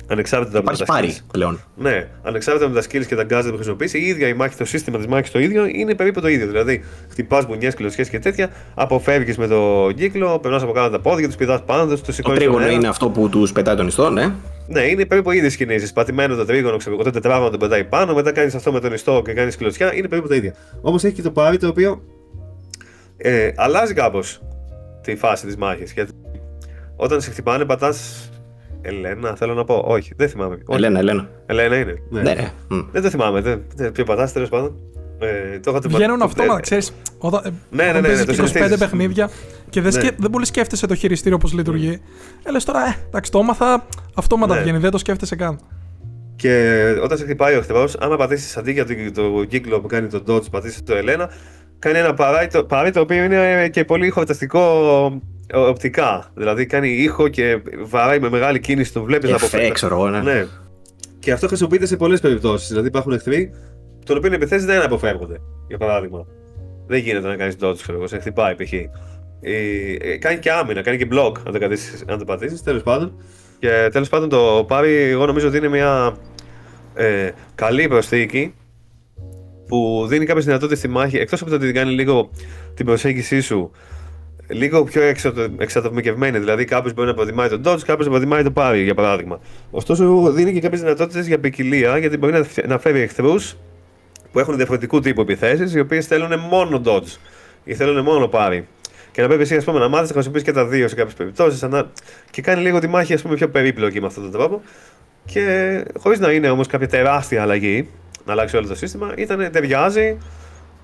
Ανεξάρτητα 0.07 0.59
από 0.59 0.77
τα 0.77 0.85
πάρει 0.85 1.17
πλέον. 1.31 1.59
Ναι, 1.75 2.07
ανεξάρτητα 2.23 2.69
με 2.69 2.81
τα 2.81 2.87
skills 2.87 3.05
και 3.05 3.15
τα 3.15 3.25
gadgets 3.29 3.47
που 3.49 3.55
χρησιμοποιήσει, 3.55 3.99
η 3.99 4.05
ίδια 4.05 4.27
η 4.27 4.33
μάχη, 4.33 4.55
το 4.55 4.65
σύστημα 4.65 4.97
της 4.97 5.07
μάχης 5.07 5.31
το 5.31 5.39
ίδιο 5.39 5.65
είναι 5.65 5.95
περίπου 5.95 6.21
το 6.21 6.27
ίδιο. 6.27 6.47
Δηλαδή, 6.47 6.83
χτυπάς 7.09 7.45
μπουνιές, 7.45 7.73
κλωτσιές 7.73 8.09
και 8.09 8.19
τέτοια, 8.19 8.49
αποφεύγεις 8.73 9.37
με 9.37 9.47
το 9.47 9.91
κύκλο, 9.95 10.39
περνάς 10.39 10.63
από 10.63 10.71
κάτω 10.71 10.89
τα 10.89 10.99
πόδια, 10.99 11.27
τους 11.27 11.35
πηδάς 11.35 11.63
πάνω 11.65 11.87
τους, 11.87 12.01
του 12.01 12.13
σηκώνεις. 12.13 12.39
Το 12.39 12.45
τρίγωνο 12.45 12.71
είναι 12.71 12.87
αυτό 12.87 13.09
που 13.09 13.29
τους 13.29 13.51
πετάει 13.51 13.75
τον 13.75 13.87
ιστό, 13.87 14.09
ναι. 14.09 14.33
Ναι, 14.67 14.81
είναι 14.81 15.05
περίπου 15.05 15.31
ίδιες 15.31 15.55
κινήσεις. 15.55 15.93
Πατημένο 15.93 16.35
το 16.35 16.45
τρίγωνο, 16.45 16.77
ξέρω 16.77 16.95
το 16.95 17.09
τετράγωνο 17.09 17.49
τον 17.49 17.59
πετάει 17.59 17.83
πάνω, 17.83 18.13
μετά 18.13 18.31
κάνεις 18.31 18.55
αυτό 18.55 18.71
με 18.71 18.79
τον 18.79 18.93
ιστό 18.93 19.21
και 19.25 19.33
κάνεις 19.33 19.57
κλωτσιά, 19.57 19.95
είναι 19.95 20.07
περίπου 20.07 20.27
τα 20.27 20.35
ίδια. 20.35 20.55
Όμως 20.81 21.03
έχει 21.03 21.13
και 21.13 21.21
το 21.21 21.31
πάρει 21.31 21.57
το 21.57 21.67
οποίο 21.67 22.01
ε, 23.17 23.51
αλλάζει 23.55 23.93
κάπως 23.93 24.41
τη 25.01 25.15
φάση 25.15 25.45
της 25.45 25.55
μάχης. 25.55 25.91
Γιατί 25.91 26.11
όταν 26.95 27.21
σε 27.21 27.31
χτυπάνε, 27.31 27.65
πατάς 27.65 28.29
Ελένα, 28.81 29.35
θέλω 29.35 29.53
να 29.53 29.63
πω. 29.63 29.83
Όχι, 29.87 30.13
δεν 30.15 30.29
θυμάμαι. 30.29 30.57
Ελένα, 30.69 30.99
Ελένα. 30.99 31.29
Ελένα 31.45 31.77
είναι. 31.77 32.01
Ναι, 32.09 32.21
ναι. 32.21 32.33
ναι. 32.33 32.51
Δεν 32.91 33.01
το 33.01 33.09
θυμάμαι. 33.09 33.41
Δεν, 33.41 33.63
δεν, 33.75 33.91
ποιο 33.91 34.03
πατάς, 34.03 34.33
τέλος 34.33 34.49
πάντων. 34.49 34.75
Ε, 35.19 35.59
το 35.59 35.81
Βγαίνουν 35.87 36.21
αυτόματα, 36.21 36.59
ξέρεις. 36.59 36.93
Όταν, 37.17 37.53
ναι, 37.69 37.83
ναι, 37.83 37.91
ναι, 37.91 38.07
ναι, 38.07 38.23
ναι, 38.23 38.73
25 38.73 38.75
παιχνίδια 38.79 39.29
και 39.69 39.81
δεν, 39.81 39.93
ναι. 39.93 39.99
σκε, 39.99 40.15
δεν 40.17 40.29
πολύ 40.29 40.45
σκέφτεσαι 40.45 40.87
το 40.87 40.95
χειριστήριο 40.95 41.37
πώς 41.37 41.53
λειτουργεί. 41.53 42.01
Ε, 42.43 42.51
λες 42.51 42.63
τώρα, 42.63 42.85
ε, 42.85 42.95
εντάξει, 43.07 43.31
το 43.31 43.39
έμαθα, 43.39 43.85
αυτόματα 44.15 44.55
ναι. 44.55 44.61
βγαίνει, 44.61 44.77
δεν 44.77 44.91
το 44.91 44.97
σκέφτεσαι 44.97 45.35
καν. 45.35 45.59
Και 46.35 46.83
όταν 47.03 47.17
σε 47.17 47.23
χτυπάει 47.23 47.55
ο 47.55 47.61
χτυπάω, 47.61 47.85
άμα 47.99 48.15
πατήσεις 48.15 48.57
αντί 48.57 48.71
για 48.71 48.85
το 49.13 49.43
κύκλο 49.47 49.81
που 49.81 49.87
κάνει 49.87 50.07
το 50.07 50.23
dodge, 50.27 50.51
πατήσεις 50.51 50.83
το 50.83 50.95
Ελένα, 50.95 51.29
κάνει 51.79 51.97
ένα 51.97 52.13
παράδειγμα 52.13 52.91
το 52.91 52.99
οποίο 52.99 53.23
είναι 53.23 53.69
και 53.69 53.85
πολύ 53.85 54.09
χορταστικό 54.09 55.21
οπτικά. 55.53 56.31
Δηλαδή 56.33 56.65
κάνει 56.65 56.89
ήχο 56.89 57.27
και 57.27 57.61
βαράει 57.83 58.19
με 58.19 58.29
μεγάλη 58.29 58.59
κίνηση, 58.59 58.93
το 58.93 59.03
βλέπεις 59.03 59.29
να 59.29 59.35
αποφεύγει. 59.35 59.71
ξέρω 59.71 60.09
ναι. 60.09 60.19
ναι. 60.19 60.45
Και 61.19 61.31
αυτό 61.31 61.47
χρησιμοποιείται 61.47 61.85
σε 61.85 61.97
πολλές 61.97 62.19
περιπτώσεις. 62.19 62.67
Δηλαδή 62.67 62.87
υπάρχουν 62.87 63.11
εχθροί, 63.11 63.51
των 64.05 64.17
οποίων 64.17 64.31
οι 64.31 64.35
επιθέσεις 64.35 64.65
δεν 64.65 64.81
αποφεύγονται. 64.81 65.41
Για 65.67 65.77
παράδειγμα. 65.77 66.25
Δεν 66.87 66.99
γίνεται 66.99 67.27
να 67.27 67.35
κάνεις 67.35 67.55
dodge, 67.61 67.77
ξέρω 67.81 67.97
εγώ, 67.97 68.07
σε 68.07 68.19
χτυπάει 68.19 68.55
π.χ. 68.55 68.73
Ε, 68.73 70.17
κάνει 70.17 70.39
και 70.39 70.51
άμυνα, 70.51 70.81
κάνει 70.81 70.97
και 70.97 71.07
block 71.11 71.33
αν 71.47 71.59
το, 71.59 71.75
αν 72.07 72.17
το 72.17 72.25
πατήσεις. 72.25 72.63
Τέλος 72.63 72.83
πάντων. 72.83 73.21
Και 73.59 73.89
τέλος 73.91 74.09
πάντων 74.09 74.29
το 74.29 74.65
πάρει, 74.67 74.93
εγώ 74.93 75.25
νομίζω 75.25 75.47
ότι 75.47 75.57
είναι 75.57 75.67
μια 75.67 76.15
ε, 76.93 77.29
καλή 77.55 77.87
προσθήκη 77.87 78.53
που 79.67 80.05
δίνει 80.07 80.25
κάποιες 80.25 80.45
δυνατότητες 80.45 80.77
στη 80.77 80.87
μάχη. 80.87 81.17
Εκτός 81.17 81.41
από 81.41 81.49
το 81.49 81.55
ότι 81.55 81.71
κάνει 81.71 81.91
λίγο 81.91 82.29
την 82.73 82.85
προσέγγιση 82.85 83.41
σου 83.41 83.71
λίγο 84.51 84.83
πιο 84.83 85.01
εξατομικευμένη. 85.57 86.39
Δηλαδή, 86.39 86.65
κάποιος 86.65 86.93
μπορεί 86.93 87.07
να 87.07 87.13
προτιμάει 87.13 87.49
τον 87.49 87.61
Dodge, 87.65 87.79
κάποιος 87.85 88.05
να 88.05 88.11
προτιμάει 88.11 88.43
το 88.43 88.51
Parry, 88.55 88.81
για 88.83 88.95
παράδειγμα. 88.95 89.39
Ωστόσο, 89.71 90.31
δίνει 90.31 90.53
και 90.53 90.59
κάποιες 90.59 90.81
δυνατότητες 90.81 91.27
για 91.27 91.39
ποικιλία, 91.39 91.97
γιατί 91.97 92.17
μπορεί 92.17 92.43
να 92.67 92.79
φέρει 92.79 93.01
εχθρούς 93.01 93.55
που 94.31 94.39
έχουν 94.39 94.55
διαφορετικού 94.55 94.99
τύπου 94.99 95.21
επιθέσεις, 95.21 95.73
οι 95.73 95.79
οποίες 95.79 96.05
θέλουν 96.05 96.39
μόνο 96.39 96.81
Dodge 96.85 97.17
ή 97.63 97.73
θέλουν 97.73 98.03
μόνο 98.03 98.29
Parry. 98.33 98.61
Και 99.11 99.21
να 99.21 99.27
πρέπει 99.27 99.41
εσύ 99.41 99.55
ας 99.55 99.63
πούμε, 99.63 99.79
να 99.79 99.87
μάθεις 99.87 100.07
να 100.07 100.13
χρησιμοποιήσεις 100.13 100.47
και 100.47 100.53
τα 100.53 100.65
δύο 100.65 100.87
σε 100.87 100.95
κάποιες 100.95 101.13
περιπτώσεις. 101.13 101.63
Ανα... 101.63 101.91
Και 102.31 102.41
κάνει 102.41 102.61
λίγο 102.61 102.79
τη 102.79 102.87
μάχη 102.87 103.13
ας 103.13 103.21
πούμε, 103.21 103.35
πιο 103.35 103.49
περίπλοκη 103.49 104.01
με 104.01 104.07
αυτόν 104.07 104.23
τον 104.23 104.31
τρόπο. 104.31 104.61
Και 105.25 105.83
χωρίς 105.97 106.19
να 106.19 106.31
είναι 106.31 106.49
όμως 106.49 106.67
κάποια 106.67 106.87
τεράστια 106.87 107.41
αλλαγή, 107.41 107.89
να 108.25 108.31
αλλάξει 108.31 108.57
όλο 108.57 108.67
το 108.67 108.75
σύστημα, 108.75 109.13
ήταν, 109.15 109.51
ταιριάζει 109.51 110.17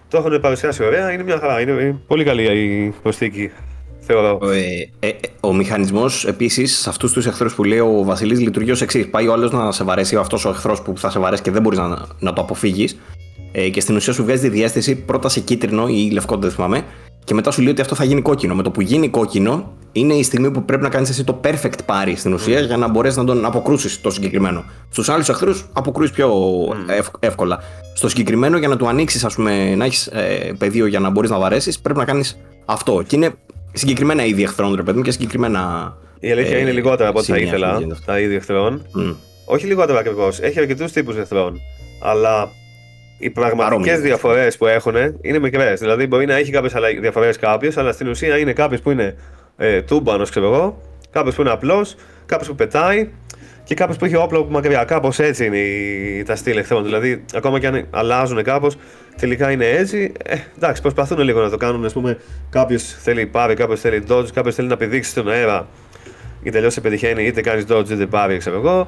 το 0.09 0.17
έχουν 0.17 0.39
παρουσιάσει 0.39 0.83
ωραία, 0.83 1.11
είναι 1.11 1.23
μια 1.23 1.39
χαρά. 1.39 1.61
Είναι 1.61 1.99
πολύ 2.07 2.23
καλή 2.23 2.43
η 2.43 2.93
προσθήκη. 3.01 3.51
Θεωρώ. 3.99 4.39
Ε, 4.99 5.07
ε, 5.07 5.13
ο 5.39 5.53
μηχανισμός 5.53 6.25
επίσης 6.25 6.77
σε 6.77 6.89
αυτούς 6.89 7.11
τους 7.11 7.25
εχθρούς 7.25 7.55
που 7.55 7.63
λέει 7.63 7.79
ο 7.79 8.03
Βασιλής 8.03 8.39
λειτουργεί 8.39 8.71
ως 8.71 8.81
εξής. 8.81 9.09
Πάει 9.09 9.27
ο 9.27 9.33
άλλος 9.33 9.51
να 9.51 9.71
σε 9.71 9.83
βαρέσει, 9.83 10.15
αυτός 10.15 10.45
ο 10.45 10.49
εχθρός 10.49 10.81
που 10.81 10.97
θα 10.97 11.09
σε 11.09 11.19
βαρέσει 11.19 11.41
και 11.41 11.51
δεν 11.51 11.61
μπορείς 11.61 11.79
να, 11.79 12.05
να 12.19 12.33
το 12.33 12.41
αποφύγεις. 12.41 12.97
Ε, 13.51 13.69
και 13.69 13.81
στην 13.81 13.95
ουσία 13.95 14.13
σου 14.13 14.23
βγάζει 14.23 14.41
τη 14.41 14.49
διέστηση 14.49 14.95
πρώτα 14.95 15.29
σε 15.29 15.39
κίτρινο 15.39 15.87
ή 15.87 16.09
λευκό, 16.11 16.37
δεν 16.37 16.51
θυμάμαι. 16.51 16.83
Και 17.27 17.33
μετά 17.33 17.51
σου 17.51 17.61
λέει 17.61 17.71
ότι 17.71 17.81
αυτό 17.81 17.95
θα 17.95 18.03
γίνει 18.03 18.21
κόκκινο. 18.21 18.55
Με 18.55 18.63
το 18.63 18.71
που 18.71 18.81
γίνει 18.81 19.09
κόκκινο, 19.09 19.73
είναι 19.91 20.13
η 20.13 20.23
στιγμή 20.23 20.51
που 20.51 20.63
πρέπει 20.65 20.83
να 20.83 20.89
κάνεις 20.89 21.09
εσύ 21.09 21.23
το 21.23 21.39
perfect 21.43 21.79
πάρη 21.85 22.15
στην 22.15 22.33
ουσία 22.33 22.59
για 22.59 22.77
να 22.77 22.87
μπορέσεις 22.87 23.17
να 23.17 23.23
τον 23.23 23.45
αποκρούσεις 23.45 24.01
το 24.01 24.09
συγκεκριμένο. 24.09 24.63
Στους 24.89 25.09
άλλους 25.09 25.29
εχθρούς 25.29 25.65
αποκρούεις 25.73 26.11
πιο 26.11 26.31
εύκολα. 27.19 27.59
Στο 27.95 28.09
συγκεκριμένο, 28.09 28.57
για 28.57 28.67
να 28.67 28.77
του 28.77 28.87
ανοίξεις, 28.87 29.23
ας 29.23 29.35
πούμε, 29.35 29.75
να 29.75 29.85
έχεις 29.85 30.07
ε, 30.07 30.53
πεδίο 30.57 30.85
για 30.85 30.99
να 30.99 31.09
μπορείς 31.09 31.29
να 31.29 31.39
βαρέσεις, 31.39 31.79
πρέπει 31.79 31.99
να 31.99 32.05
κάνεις 32.05 32.37
αυτό. 32.65 33.03
Και 33.07 33.15
είναι 33.15 33.33
συγκεκριμένα 33.73 34.25
είδη 34.25 34.43
εχθρών, 34.43 34.75
ρε 34.75 34.83
παιδί 34.83 34.97
μου, 34.97 35.03
και 35.03 35.11
συγκεκριμένα. 35.11 35.93
Η 36.19 36.31
αλήθεια 36.31 36.57
ε, 36.57 36.59
είναι 36.59 36.71
λιγότερα 36.71 37.09
από 37.09 37.19
ό,τι 37.19 37.31
θα 37.31 37.37
ήθελα 37.37 37.81
τα 38.05 38.19
είδη 38.19 38.35
εχθρών. 38.35 38.81
Mm. 38.97 39.15
Όχι 39.45 39.65
λιγότερα 39.65 39.99
ακριβώς. 39.99 40.39
Έχει 40.39 40.59
αρκετούς 40.59 40.91
τύπους 40.91 41.15
εχθρών. 41.15 41.59
Αλλά 42.01 42.49
οι 43.17 43.29
πραγματικές 43.29 43.69
Παρόμοιες. 43.69 43.99
διαφορές 43.99 44.57
που 44.57 44.65
έχουν 44.65 44.95
είναι 45.21 45.39
μικρές. 45.39 45.79
Δηλαδή, 45.79 46.07
μπορεί 46.07 46.25
να 46.25 46.35
έχει 46.35 46.51
κάποιες 46.51 46.73
διαφορές 46.99 47.37
κάποιος, 47.37 47.77
αλλά 47.77 47.91
στην 47.91 48.07
ουσία 48.07 48.37
είναι 48.37 48.53
κάποιος 48.53 48.81
που 48.81 48.91
είναι 48.91 49.15
ε, 49.57 49.81
τούμπανος, 49.81 50.29
ξέρω 50.29 50.45
εγώ, 50.45 50.81
κάποιος 51.11 51.35
που 51.35 51.41
είναι 51.41 51.51
απλός, 51.51 51.95
κάποιος 52.25 52.47
που 52.47 52.55
πετάει 52.55 53.09
και 53.63 53.75
κάποιος 53.75 53.97
που 53.97 54.05
έχει 54.05 54.15
όπλο 54.15 54.39
από 54.39 54.51
μακριά. 54.51 54.83
Κάπως 54.83 55.19
έτσι 55.19 55.45
είναι 55.45 55.57
η, 55.57 56.23
τα 56.23 56.35
στυλ 56.35 56.57
εχθρών. 56.57 56.83
Δηλαδή, 56.83 57.25
ακόμα 57.33 57.59
και 57.59 57.67
αν 57.67 57.87
αλλάζουν 57.89 58.43
κάπως, 58.43 58.77
τελικά 59.17 59.51
είναι 59.51 59.69
έτσι. 59.69 60.11
Ε, 60.23 60.35
εντάξει, 60.57 60.81
προσπαθούν 60.81 61.19
λίγο 61.19 61.41
να 61.41 61.49
το 61.49 61.57
κάνουν. 61.57 61.85
Α 61.85 61.89
πούμε, 61.93 62.17
κάποιος 62.49 62.83
θέλει 62.83 63.25
πάρει, 63.25 63.53
κάποιος 63.53 63.79
θέλει 63.79 64.03
dodge, 64.09 64.31
κάποιος 64.33 64.55
θέλει 64.55 64.67
να 64.67 64.77
πηδήξει 64.77 65.09
στον 65.09 65.29
αέρα 65.29 65.67
και 66.43 66.51
τελειώ 66.51 66.69
σε 66.69 66.81
πετυχαίνει, 66.81 67.23
είτε 67.25 67.41
κάνεις 67.41 67.65
dodge 67.69 67.89
είτε 67.89 68.05
πάρει, 68.05 68.37
ξέρω 68.37 68.55
εγώ. 68.57 68.87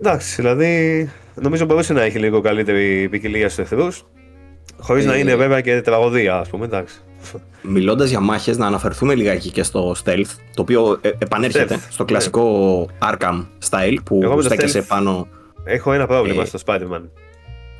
Εντάξει, 0.00 0.34
δηλαδή 0.36 1.10
νομίζω 1.34 1.64
μπορούσε 1.64 1.92
να 1.92 2.02
έχει 2.02 2.18
λίγο 2.18 2.40
καλύτερη 2.40 3.08
ποικιλία 3.08 3.48
στους 3.48 3.64
εχθρούς. 3.64 4.04
Χωρίς 4.80 5.04
Ε, 5.04 5.08
να 5.08 5.16
είναι 5.16 5.36
βέβαια 5.36 5.60
και 5.60 5.80
τραγωδία, 5.80 6.36
ας 6.36 6.48
πούμε. 6.48 6.64
Εντάξει. 6.64 6.96
Μιλώντας 7.62 8.08
για 8.10 8.20
μάχες, 8.20 8.56
να 8.58 8.66
αναφερθούμε 8.66 9.14
λιγάκι 9.14 9.50
και 9.50 9.62
στο 9.62 9.94
stealth, 10.04 10.30
το 10.54 10.62
οποίο 10.62 10.98
ε, 11.00 11.10
επανέρχεται 11.18 11.74
Stealth, 11.74 11.86
στο 11.90 12.04
κλασικό 12.04 12.86
Arkham 13.02 13.46
style 13.70 13.96
που 14.04 14.20
Εγώ 14.22 14.34
με 14.36 14.42
το 14.42 14.48
στέκεσαι 14.48 14.80
stealth- 14.80 14.88
πάνω. 14.88 15.28
Έχω 15.64 15.92
ένα 15.92 16.06
πρόβλημα 16.06 16.42
Ε, 16.42 16.44
στο 16.44 16.58
Spider-Man. 16.66 17.00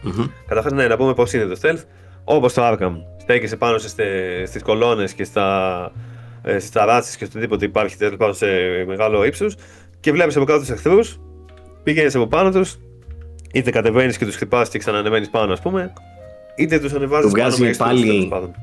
Μμμ. 0.02 0.26
Καταρχά, 0.46 0.74
ναι, 0.74 0.86
να 0.86 0.96
πούμε 0.96 1.14
πώς 1.14 1.32
είναι 1.32 1.44
το 1.44 1.58
stealth. 1.62 1.82
Όπως 2.24 2.52
το 2.52 2.62
Arkham. 2.64 2.92
Στέκεσαι 3.20 3.56
πάνω 3.56 3.78
στις 3.78 4.62
κολόνες 4.62 5.12
και 5.12 5.24
στα, 5.24 5.90
ε, 6.42 6.58
στις 6.58 6.70
ταράτσεις 6.70 7.16
και 7.16 7.24
στο 7.24 7.32
οτιδήποτε 7.38 7.64
υπάρχει 7.64 7.96
τέλος 7.96 8.16
πάντων 8.16 8.34
σε 8.34 8.46
μεγάλο 8.86 9.24
ύψος 9.24 9.54
και 10.00 10.12
βλέπεις 10.12 10.36
από 10.36 10.44
κάτω 10.44 10.58
τους 10.58 10.70
εχθρούς, 10.70 11.20
πηγαίνει 11.82 12.10
από 12.14 12.26
πάνω 12.26 12.50
τους, 12.50 12.76
είτε 13.54 13.70
κατεβαίνεις 13.70 14.16
και 14.18 14.24
τους 14.24 14.34
χτυπάς 14.34 14.68
και 14.68 14.78
ξανανεβαίνεις 14.78 15.30
πάνω, 15.30 15.52
ας 15.52 15.60
πούμε, 15.60 15.92
είτε 16.56 16.78
τους 16.78 16.92
ανεβάζεις 16.92 17.30
Του 17.30 17.36
πάνω 17.36 17.48
βγάζει 17.48 17.62
με 17.62 17.68
αισθούς, 17.68 17.86
πάλι- 17.86 18.06
τέλος 18.06 18.28
πάντων. 18.28 18.54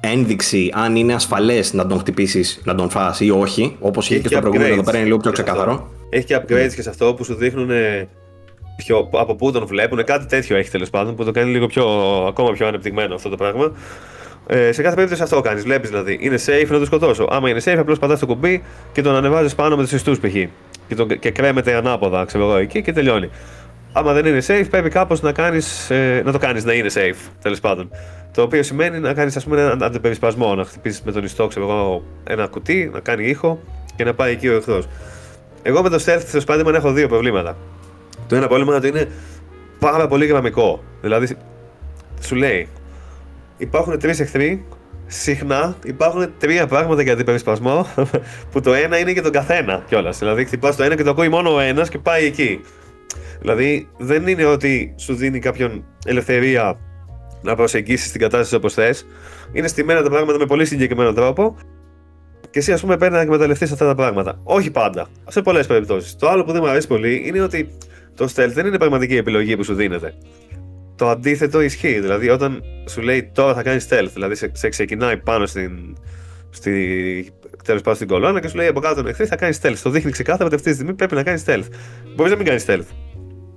Ένδειξη 0.00 0.70
αν 0.74 0.96
είναι 0.96 1.14
ασφαλές 1.14 1.72
να 1.72 1.86
τον 1.86 1.98
χτυπήσεις, 1.98 2.60
να 2.64 2.74
τον 2.74 2.90
φας 2.90 3.20
ή 3.20 3.30
όχι. 3.30 3.76
Όπως 3.80 4.10
είχε 4.10 4.18
και 4.20 4.28
στο 4.28 4.38
προηγούμενο, 4.40 4.72
εδώ 4.72 4.82
πέρα 4.82 4.96
είναι 4.96 5.06
λίγο 5.06 5.18
πιο 5.18 5.30
και 5.30 5.36
σε 5.36 5.42
αυτό. 5.42 5.54
ξεκάθαρο. 5.54 5.88
Έχει 6.10 6.24
και 6.24 6.36
upgrades 6.36 6.72
και 6.74 6.82
σε 6.82 6.88
αυτό 6.88 7.14
που 7.14 7.24
σου 7.24 7.34
δείχνουν 7.34 7.70
ε, 7.70 8.08
ποιο, 8.76 9.08
από 9.12 9.34
πού 9.34 9.52
τον 9.52 9.66
βλέπουν. 9.66 10.04
Κάτι 10.04 10.26
τέτοιο 10.26 10.56
έχει 10.56 10.70
τέλος 10.70 10.90
πάντων 10.90 11.14
που 11.14 11.24
το 11.24 11.30
κάνει 11.30 11.50
λίγο 11.50 11.66
πιο, 11.66 11.84
ακόμα 12.28 12.52
πιο 12.52 12.66
ανεπτυγμένο 12.66 13.14
αυτό 13.14 13.28
το 13.28 13.36
πράγμα. 13.36 13.72
Ε, 14.46 14.72
σε 14.72 14.82
κάθε 14.82 14.94
περίπτωση 14.94 15.22
αυτό 15.22 15.40
κάνεις. 15.40 15.62
Βλέπεις 15.62 15.90
δηλαδή, 15.90 16.18
είναι 16.20 16.36
safe 16.46 16.66
να 16.68 16.76
τον 16.76 16.86
σκοτώσω. 16.86 17.26
Άμα 17.30 17.48
είναι 17.48 17.60
safe, 17.64 17.76
απλώς 17.78 17.98
πατάς 17.98 18.18
το 18.20 18.26
κουμπί 18.26 18.62
και 18.92 19.02
τον 19.02 19.14
ανεβάζεις 19.14 19.54
πάνω 19.54 19.76
με 19.76 19.82
τους 19.82 19.92
ιστούς 19.92 20.18
π.χ. 20.18 20.32
Και, 20.88 20.94
τον- 20.96 21.18
και 21.18 21.30
κρέμεται 21.30 21.74
ανάποδα, 21.74 22.24
ξέρω 22.24 22.44
εγώ, 22.44 22.56
εκεί 22.56 22.82
και 22.82 22.92
τελειώνει. 22.92 23.30
Άμα 23.92 24.12
δεν 24.12 24.26
είναι 24.26 24.42
safe, 24.46 24.66
πρέπει 24.70 24.88
κάπως 24.88 25.20
να, 25.20 25.32
κάνεις, 25.32 25.90
ε, 25.90 26.22
να 26.24 26.32
το 26.32 26.38
κάνεις 26.38 26.64
να 26.64 26.72
είναι 26.72 26.88
safe, 26.94 27.30
τέλος 27.42 27.60
πάντων. 27.60 27.90
Το 28.32 28.42
οποίο 28.42 28.62
σημαίνει 28.62 28.98
να 28.98 29.14
κάνεις 29.14 29.36
έναν 29.36 29.82
αντιπερισπασμό, 29.82 30.54
να 30.54 30.64
χτυπήσεις 30.64 31.02
με 31.02 31.12
τον 31.12 31.24
ιστό, 31.24 31.46
ξέρω 31.46 31.70
εγώ, 31.70 32.04
ένα 32.24 32.46
κουτί, 32.46 32.90
να 32.92 33.00
κάνει 33.00 33.24
ήχο 33.24 33.60
και 33.96 34.04
να 34.04 34.14
πάει 34.14 34.32
εκεί 34.32 34.48
ο 34.48 34.56
εχθρός. 34.56 34.88
Εγώ 35.62 35.82
με 35.82 35.88
το 35.88 36.02
stealth 36.06 36.22
στο 36.26 36.40
Spider-Man 36.46 36.74
έχω 36.74 36.92
δύο 36.92 37.08
προβλήματα. 37.08 37.56
Το 38.26 38.36
ένα 38.36 38.46
πρόβλημα 38.46 38.76
είναι 38.76 38.86
ότι 38.86 38.98
είναι 38.98 39.08
πάρα 39.78 40.08
πολύ 40.08 40.26
γραμμικό. 40.26 40.82
Δηλαδή, 41.00 41.36
σου 42.20 42.34
λέει, 42.34 42.68
υπάρχουν 43.56 43.98
τρεις 43.98 44.20
εχθροί, 44.20 44.64
συχνά 45.06 45.76
υπάρχουν 45.84 46.32
τρία 46.38 46.66
πράγματα 46.66 47.02
για 47.02 47.12
αντιπερισπασμό, 47.12 47.86
που 48.50 48.60
το 48.60 48.74
ένα 48.74 48.98
είναι 48.98 49.10
για 49.10 49.22
τον 49.22 49.32
καθένα 49.32 49.82
κιόλας. 49.88 50.18
Δηλαδή, 50.18 50.44
χτυπάς 50.44 50.76
το 50.76 50.82
ένα 50.82 50.96
και 50.96 51.02
το 51.02 51.10
ακούει 51.10 51.28
μόνο 51.28 51.54
ο 51.54 51.60
ένας 51.60 51.88
και 51.88 51.98
πάει 51.98 52.24
εκεί. 52.24 52.60
Δηλαδή, 53.42 53.88
δεν 53.98 54.26
είναι 54.26 54.44
ότι 54.44 54.94
σου 54.98 55.14
δίνει 55.14 55.38
κάποιον 55.38 55.84
ελευθερία 56.04 56.78
να 57.42 57.54
προσεγγίσεις 57.54 58.12
την 58.12 58.20
κατάσταση 58.20 58.54
όπως 58.54 58.74
θες. 58.74 59.06
Είναι 59.52 59.68
στημένα 59.68 60.02
τα 60.02 60.10
πράγματα 60.10 60.38
με 60.38 60.46
πολύ 60.46 60.64
συγκεκριμένο 60.64 61.12
τρόπο 61.12 61.56
και 62.50 62.58
εσύ, 62.58 62.72
ας 62.72 62.80
πούμε, 62.80 62.96
παίρνει 62.96 63.16
να 63.16 63.22
εκμεταλλευτείς 63.22 63.72
αυτά 63.72 63.86
τα 63.86 63.94
πράγματα. 63.94 64.40
Όχι 64.42 64.70
πάντα. 64.70 65.06
Σε 65.28 65.42
πολλές 65.42 65.66
περιπτώσεις. 65.66 66.16
Το 66.16 66.28
άλλο 66.28 66.44
που 66.44 66.52
δεν 66.52 66.60
μου 66.64 66.68
αρέσει 66.68 66.86
πολύ 66.86 67.22
είναι 67.26 67.40
ότι 67.40 67.68
το 68.14 68.24
stealth 68.24 68.50
δεν 68.52 68.66
είναι 68.66 68.78
πραγματική 68.78 69.16
επιλογή 69.16 69.56
που 69.56 69.64
σου 69.64 69.74
δίνεται. 69.74 70.14
Το 70.96 71.08
αντίθετο 71.08 71.60
ισχύει. 71.60 72.00
Δηλαδή, 72.00 72.28
όταν 72.28 72.62
σου 72.88 73.00
λέει 73.00 73.30
τώρα 73.34 73.54
θα 73.54 73.62
κάνεις 73.62 73.88
stealth, 73.90 74.10
δηλαδή 74.14 74.34
σε, 74.34 74.50
σε 74.54 74.68
ξεκινάει 74.68 75.16
πάνω 75.16 75.46
στην. 75.46 75.96
Στη, 76.50 76.72
τέλος 77.64 77.80
πάντων 77.80 77.94
στην 77.94 78.08
κολόνα 78.08 78.40
και 78.40 78.48
σου 78.48 78.56
λέει 78.56 78.66
από 78.66 78.80
κάτω 78.80 78.94
τον 78.94 79.06
εχθρή 79.06 79.26
θα 79.26 79.36
κάνεις 79.36 79.60
stealth. 79.62 79.78
Το 79.82 79.90
δείχνει 79.90 80.10
ξεκάθαρα 80.10 80.44
ότι 80.44 80.54
αυτή 80.54 80.68
τη 80.68 80.74
στιγμή 80.74 80.94
πρέπει 80.94 81.14
να 81.14 81.22
κάνεις 81.22 81.44
stealth. 81.46 81.66
Μπορείς 82.14 82.32
να 82.32 82.38
μην 82.38 82.46
κάνεις 82.46 82.64
stealth. 82.68 82.86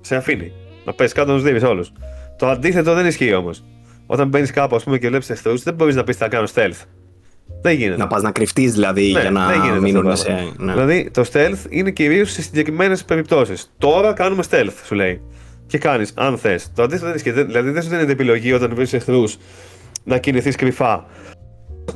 Σε 0.05 0.15
αφήνει. 0.15 0.51
Να 0.85 0.93
πέσει 0.93 1.13
κάτω 1.13 1.31
να 1.31 1.39
τους 1.41 1.51
δει 1.51 1.65
όλους. 1.65 1.91
Το 2.37 2.47
αντίθετο 2.47 2.93
δεν 2.93 3.05
ισχύει 3.05 3.33
όμως. 3.33 3.63
Όταν 4.05 4.27
μπαίνεις 4.27 4.51
κάπου 4.51 4.75
ας 4.75 4.83
πούμε, 4.83 4.97
και 4.97 5.07
βλέπεις 5.07 5.29
εχθρούς, 5.29 5.63
δεν 5.63 5.73
μπορείς 5.73 5.95
να 5.95 6.03
πεις 6.03 6.17
θα 6.17 6.27
κάνω 6.27 6.47
stealth. 6.55 6.81
Δεν 7.61 7.73
γίνεται. 7.75 7.97
Να 7.97 8.07
πας 8.07 8.21
να 8.21 8.31
κρυφτείς 8.31 8.71
δηλαδή 8.73 9.11
Ναι, 9.11 9.21
για 9.21 9.31
να 9.31 9.47
δεν 9.47 9.61
γίνεται 9.61 9.79
μείνουν 9.79 10.07
αυτό 10.07 10.23
το 10.23 10.29
σε. 10.29 10.35
πράγμα. 10.35 10.53
ναι. 10.57 10.71
Δηλαδή 10.71 11.09
το 11.13 11.23
stealth 11.33 11.65
είναι 11.69 11.91
κυρίως 11.91 12.31
σε 12.31 12.41
συγκεκριμένες 12.41 13.03
περιπτώσεις. 13.05 13.71
Τώρα 13.77 14.13
κάνουμε 14.13 14.43
stealth, 14.49 14.73
σου 14.85 14.95
λέει. 14.95 15.21
Και 15.67 15.77
κάνεις, 15.77 16.11
αν 16.15 16.37
θες. 16.37 16.71
Το 16.75 16.83
αντίθετο 16.83 17.05
δεν 17.05 17.15
ισχύει. 17.15 17.31
Δεν- 17.31 17.45
Δηλαδή 17.45 17.69
δεν 17.69 17.81
σου 17.83 17.89
δίνεται 17.89 18.11
επιλογή 18.11 18.53
όταν 18.53 18.75
βρεις 18.75 18.93
εχθρούς 18.93 19.37
να 20.03 20.17
κινηθείς 20.17 20.55
κρυφά. 20.55 21.05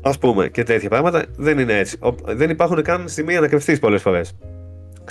Α 0.02 0.18
πούμε 0.20 0.48
και 0.50 0.64
τέτοια 0.64 0.90
πράγματα. 0.90 1.24
Δεν 1.38 1.60
είναι 1.60 1.78
έτσι. 1.78 1.98
Ο- 2.00 2.16
δεν 2.36 2.50
υπάρχουν 2.50 2.82
καν 2.82 3.10
σημεία 3.10 3.40
να 3.40 3.48
κρυφτείς 3.48 3.80
πολλές 3.80 4.02
φορές. 4.02 4.36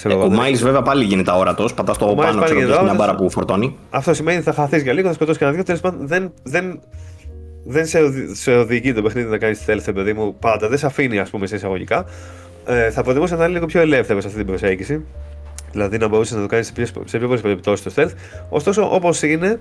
Ε, 0.05 0.13
ο 0.15 0.31
Miles 0.33 0.59
βέβαια 0.63 0.83
πάλι 0.83 1.05
γίνεται 1.05 1.31
αόρατος. 1.31 1.75
Πατάς 1.75 1.99
το 1.99 2.05
Ο 2.05 2.13
Miles 2.13 2.17
πάνω, 2.17 2.29
πάλι 2.29 2.45
ξέρω 2.45 2.59
γίνεται 2.59 2.77
και 2.77 2.83
μια 2.83 2.91
αόρατος. 2.91 3.07
μπάρα 3.07 3.19
που 3.19 3.31
φορτώνει. 3.31 3.77
Αυτό 3.91 4.15
σημαίνει 4.15 4.37
ότι 4.37 4.47
θα 4.47 4.53
χαθείς 4.53 4.83
για 4.83 4.93
λίγο, 4.93 5.09
θα 5.09 5.15
σκοτώσεις 5.15 5.39
κανένα 5.39 5.57
δύο. 5.57 5.65
Τέλος 5.67 5.81
πάντων, 5.81 6.07
δεν, 6.07 6.33
δεν, 6.43 6.81
δεν 7.65 7.87
σε, 7.87 7.99
οδη- 7.99 8.35
σε 8.37 8.51
οδηγεί 8.53 8.93
το 8.93 9.03
παιχνίδι 9.03 9.29
να 9.31 9.39
κάνεις 9.39 9.65
stealth, 9.67 9.95
παιδί 9.95 10.13
μου, 10.13 10.37
πάντα. 10.39 10.69
Δεν 10.69 10.79
σε 10.79 10.87
αφήνει, 10.87 11.19
ας 11.19 11.31
πούμε, 11.31 11.47
σε 11.47 11.57
εισαγωγικά. 11.57 12.05
Ε, 12.67 12.91
θα 12.91 13.03
προτιμούσα 13.03 13.37
να 13.37 13.45
είναι 13.45 13.53
λίγο 13.53 13.67
πιο 13.67 13.81
ελεύθερος 13.81 14.23
σε 14.23 14.29
αυτή 14.29 14.41
την 14.41 14.49
προσέγγιση. 14.49 15.05
Δηλαδή 15.73 15.99
να 15.99 16.09
μπορούσες 16.09 16.35
να 16.37 16.41
το 16.43 16.47
κάνεις 16.47 16.67
σε 16.67 16.73
πιο, 16.73 16.87
σε 16.87 17.19
πιο 17.19 17.27
πολλές 17.27 17.41
περιπτώσεις 17.43 17.95
το 17.95 18.03
stealth. 18.03 18.13
Ωστόσο, 18.49 18.95
όπως 18.95 19.23
είναι, 19.23 19.61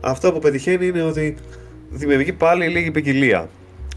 αυτό 0.00 0.32
που 0.32 0.38
πετυχαίνει 0.38 0.86
είναι 0.86 1.02
ότι 1.02 1.36
δημιουργεί 1.90 2.32
πάλι 2.32 2.66
λίγη 2.68 2.90
ποικιλία. 2.90 3.48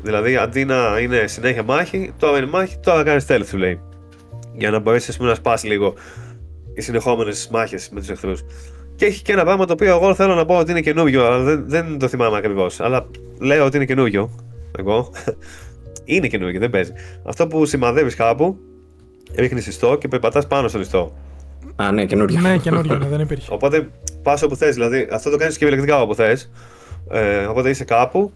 Δηλαδή, 0.03 0.35
αντί 0.35 0.65
να 0.65 0.99
είναι 1.01 1.23
συνέχεια 1.27 1.63
μάχη, 1.63 2.11
τώρα 2.17 2.37
είναι 2.37 2.47
μάχη, 2.47 2.77
τώρα 2.83 3.03
κάνεις 3.03 3.25
stealth, 3.27 3.45
σου 3.47 3.57
λέει. 3.57 3.79
Για 4.61 4.71
να 4.71 4.79
μπορέσεις 4.79 5.19
να 5.19 5.35
σπάσει 5.35 5.67
λίγο 5.67 5.93
οι 6.73 6.81
συνεχόμενες 6.81 7.47
μάχες 7.51 7.89
με 7.89 7.99
τους 7.99 8.09
εχθρούς. 8.09 8.43
Και 8.95 9.05
έχει 9.05 9.21
και 9.21 9.31
ένα 9.31 9.43
πράγμα 9.43 9.65
το 9.65 9.73
οποίο 9.73 9.95
εγώ 9.95 10.15
θέλω 10.15 10.35
να 10.35 10.45
πω 10.45 10.57
ότι 10.57 10.71
είναι 10.71 10.81
καινούριο, 10.81 11.25
αλλά 11.25 11.43
δεν, 11.43 11.63
δεν 11.67 11.99
το 11.99 12.07
θυμάμαι 12.07 12.37
ακριβώς. 12.37 12.79
Αλλά 12.79 13.07
λέω 13.39 13.65
ότι 13.65 13.75
είναι 13.75 13.85
καινούριο. 13.85 14.29
Εγώ. 14.79 15.11
είναι 16.13 16.27
καινούριο, 16.27 16.59
δεν 16.59 16.69
παίζει. 16.69 16.91
Αυτό 17.23 17.47
που 17.47 17.65
σημαδεύεις 17.65 18.15
κάπου, 18.15 18.57
ρίχνεις 19.35 19.67
ιστό 19.67 19.97
και 19.97 20.07
περπατάς 20.07 20.47
πάνω 20.47 20.67
στον 20.67 20.81
ιστό. 20.81 21.13
Α, 21.75 21.91
ναι, 21.91 22.05
καινούριο. 22.05 22.39
ναι, 22.39 22.57
καινούριο 22.57 22.95
είναι, 22.95 23.07
δεν 23.07 23.19
υπήρχε. 23.19 23.53
Οπότε 23.53 23.89
πας 24.23 24.41
όπου 24.41 24.55
θες. 24.55 24.73
Δηλαδή 24.73 25.07
αυτό 25.11 25.29
το 25.29 25.37
κάνεις 25.37 25.57
και 25.57 25.65
επιλεκτικά 25.65 26.01
όπου 26.01 26.15
θες. 26.15 26.51
Ε, 27.11 27.45
οπότε 27.45 27.69
είσαι 27.69 27.83
κάπου, 27.83 28.31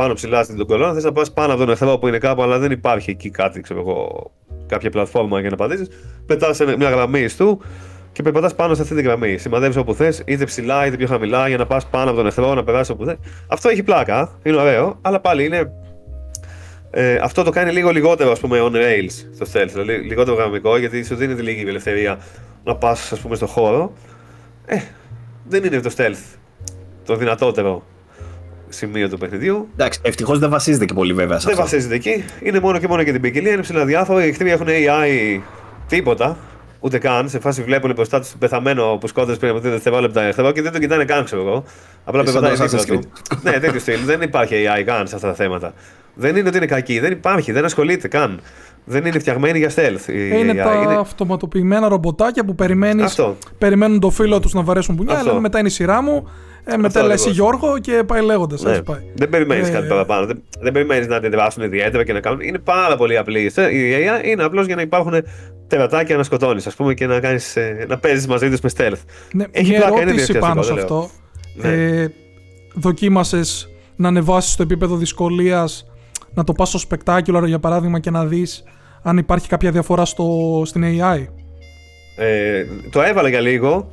πάνω 0.00 0.14
ψηλά 0.14 0.42
στην 0.42 0.66
κολόνα, 0.66 0.92
θες 0.92 1.04
να 1.04 1.12
πας 1.12 1.32
πάνω 1.32 1.52
από 1.52 1.60
τον 1.60 1.70
εχθρό 1.70 1.98
που 1.98 2.08
είναι 2.08 2.18
κάπου, 2.18 2.42
αλλά 2.42 2.58
δεν 2.58 2.70
υπάρχει 2.70 3.10
εκεί 3.10 3.30
κάτι, 3.30 3.60
ξέρω 3.60 3.80
εγώ, 3.80 4.30
κάποια 4.66 4.90
πλατφόρμα 4.90 5.40
για 5.40 5.50
να 5.50 5.56
πατήσεις. 5.56 5.88
Πετάς 6.26 6.60
μια 6.78 6.90
γραμμή 6.90 7.28
του 7.36 7.60
και 8.12 8.22
περπατάς 8.22 8.54
πάνω 8.54 8.74
σε 8.74 8.82
αυτή 8.82 8.94
τη 8.94 9.02
γραμμή. 9.02 9.38
Σημαδεύεις 9.38 9.76
όπου 9.76 9.94
θες, 9.94 10.22
είτε 10.26 10.44
ψηλά 10.44 10.86
είτε 10.86 10.96
πιο 10.96 11.06
χαμηλά, 11.06 11.48
για 11.48 11.56
να 11.56 11.66
πας 11.66 11.86
πάνω 11.86 12.08
από 12.08 12.16
τον 12.16 12.26
εχθρό, 12.26 12.54
να 12.54 12.64
περάσεις 12.64 12.90
όπου 12.90 13.04
θες. 13.04 13.16
Αυτό 13.46 13.68
έχει 13.68 13.82
πλάκα, 13.82 14.38
είναι 14.42 14.56
ωραίο, 14.56 14.98
αλλά 15.00 15.20
πάλι 15.20 15.44
είναι. 15.44 15.72
Ε, 16.90 17.14
αυτό 17.14 17.42
το 17.42 17.50
κάνει 17.50 17.72
λίγο 17.72 17.90
λιγότερο, 17.90 18.30
ας 18.30 18.40
πούμε, 18.40 18.58
on 18.62 18.72
rails 18.72 19.26
στο 19.34 19.46
stealth, 19.52 19.68
δηλαδή 19.68 19.92
λιγότερο 19.92 20.36
γραμμικό, 20.36 20.76
γιατί 20.76 21.04
σου 21.04 21.14
δίνεται 21.14 21.42
λίγη 21.42 21.64
ελευθερία 21.68 22.18
να 22.64 22.76
πας, 22.76 23.12
ας 23.12 23.18
πούμε, 23.18 23.36
στο 23.36 23.46
χώρο. 23.46 23.92
Ε, 24.66 24.76
δεν 25.48 25.64
είναι 25.64 25.80
το 25.80 25.90
stealth 25.96 26.38
το 27.04 27.16
δυνατότερο 27.16 27.82
σημείο 28.70 29.08
του 29.08 29.18
παιχνιδιού. 29.18 29.68
Εντάξει, 29.76 30.00
ευτυχώς 30.02 30.38
δεν 30.38 30.50
βασίζεται 30.50 30.84
και 30.84 30.94
πολύ 30.94 31.12
βέβαια 31.12 31.38
σε 31.38 31.44
Δεν 31.48 31.52
αυτό. 31.58 31.62
βασίζεται 31.64 31.94
εκεί. 31.94 32.24
Είναι 32.42 32.60
μόνο 32.60 32.78
και 32.78 32.88
μόνο 32.88 33.02
για 33.02 33.12
την 33.12 33.20
ποικιλία. 33.20 33.52
Είναι 33.52 33.62
ψηλά 33.62 33.84
διάφορα. 33.84 34.24
Οι 34.24 34.28
εχθροί 34.28 34.50
έχουν 34.50 34.66
AI 34.68 35.40
τίποτα. 35.88 36.36
Ούτε 36.80 36.98
καν. 36.98 37.28
Σε 37.28 37.38
φάση 37.38 37.62
βλέπουν 37.62 37.92
μπροστά 37.94 38.20
τους 38.20 38.30
τον 38.30 38.38
πεθαμένο 38.38 38.96
που 39.00 39.06
σκότωσε 39.06 39.38
πριν 39.38 39.50
από 39.50 39.58
2 39.58 39.62
δευτερόλεπτα 39.62 40.22
εχθρό 40.22 40.52
και 40.52 40.62
δεν 40.62 40.72
τον 40.72 40.80
κοιτάνε 40.80 41.04
καν, 41.04 41.24
ξέρω 41.24 41.42
εγώ. 41.42 41.64
Απλά 42.04 42.22
Ε, 42.22 42.26
σαν 42.26 42.40
περπατάει 42.40 42.68
το 42.68 42.76
δίπλα 42.76 42.98
Assassin's 42.98 43.02
του. 43.02 43.38
ναι, 43.42 43.50
τέτοιο 43.50 43.80
στυλ. 43.80 43.98
Δεν 44.04 44.20
υπάρχει 44.22 44.54
AI 44.78 44.82
καν 44.84 45.06
σε 45.06 45.14
αυτά 45.14 45.28
τα 45.28 45.34
θέματα. 45.34 45.72
Δεν 46.14 46.36
είναι 46.36 46.48
ότι 46.48 46.56
είναι 46.56 46.66
κακή. 46.66 46.98
Δεν 46.98 47.12
υπάρχει. 47.12 47.52
Δεν 47.52 47.64
ασχολείται 47.64 48.08
καν. 48.08 48.40
Δεν 48.84 49.04
είναι 49.06 49.18
φτιαγμένη 49.18 49.58
για 49.58 49.70
stealth. 49.70 50.08
η 50.08 50.30
Ε, 50.30 50.38
Είναι 50.38 50.52
AI. 50.52 50.84
τα 50.84 50.98
αυτοματοποιημένα 50.98 51.88
ρομποτάκια 51.88 52.44
που 52.44 52.54
περιμένεις, 52.54 53.04
Αυτό. 53.04 53.36
περιμένουν 53.58 54.00
το 54.00 54.10
φίλο 54.10 54.40
τους 54.40 54.52
να 54.52 54.62
βαρέσουν 54.62 54.96
πουνιά, 54.96 55.14
Αυτό. 55.14 55.30
αλλά 55.30 55.40
μετά 55.40 55.58
είναι 55.58 55.68
η 55.68 55.70
σειρά 55.70 56.02
μου. 56.02 56.28
Ε, 56.64 56.76
μετά 56.76 57.02
λέει 57.02 57.12
εσύ 57.12 57.28
ακριβώς. 57.28 57.58
Γιώργο 57.58 57.78
και 57.78 58.04
πάει 58.06 58.22
λέγοντας. 58.22 58.62
Ναι. 58.62 58.82
πάει. 58.82 59.00
Δεν 59.14 59.28
περιμένεις 59.28 59.68
Ε, 59.68 59.72
κάτι 59.72 59.86
παραπάνω. 59.88 60.26
Δεν, 60.26 60.42
δεν 60.60 60.72
περιμένεις 60.72 61.06
να 61.06 61.16
αντιδράσουν 61.16 61.62
ιδιαίτερα 61.62 62.04
και 62.04 62.12
να 62.12 62.20
κάνουν. 62.20 62.40
Είναι 62.40 62.58
πάρα 62.58 62.96
πολύ 62.96 63.16
απλή. 63.16 63.40
Η 63.40 63.50
AI 63.56 64.24
είναι 64.26 64.42
απλώς 64.42 64.66
για 64.66 64.76
να 64.76 64.82
υπάρχουν 64.82 65.14
τερατάκια 65.66 66.16
να 66.16 66.22
σκοτώνεις, 66.22 66.66
ας 66.66 66.74
πούμε, 66.74 66.94
και 66.94 67.06
να, 67.06 67.20
κάνεις, 67.20 67.56
ε, 67.56 67.84
να 67.88 67.98
παίζεις 67.98 68.26
μαζί 68.26 68.50
τους 68.50 68.60
με 68.60 68.70
stealth. 68.76 69.00
Ναι, 69.32 69.44
Έχει 69.50 69.70
μια 69.70 69.78
πλάκα, 69.80 69.94
είναι 70.00 70.10
ερώτηση 70.10 70.32
διασκεδαστικό, 70.32 70.46
πάνω 70.46 70.62
σε 70.62 70.74
δεν 70.74 70.84
λέω. 70.86 70.98
αυτό. 70.98 71.10
Ναι. 71.68 72.00
Ε, 72.02 72.12
δοκίμασες 72.74 73.68
να 73.96 74.08
ανεβάσεις 74.08 74.56
το 74.56 74.62
επίπεδο 74.62 74.96
δυσκολίας, 74.96 75.86
να 76.34 76.44
το 76.44 76.52
πας 76.52 76.68
στο 76.68 76.80
spectacular 76.88 77.42
για 77.46 77.58
παράδειγμα 77.58 77.98
και 78.00 78.10
να 78.10 78.24
δεις 78.24 78.62
αν 79.02 79.18
υπάρχει 79.18 79.48
κάποια 79.48 79.70
διαφορά 79.70 80.04
στο, 80.04 80.62
στην 80.66 80.84
AI. 80.84 81.26
Ε, 82.16 82.64
το 82.90 83.02
έβαλα 83.02 83.28
για 83.28 83.40
λίγο 83.40 83.92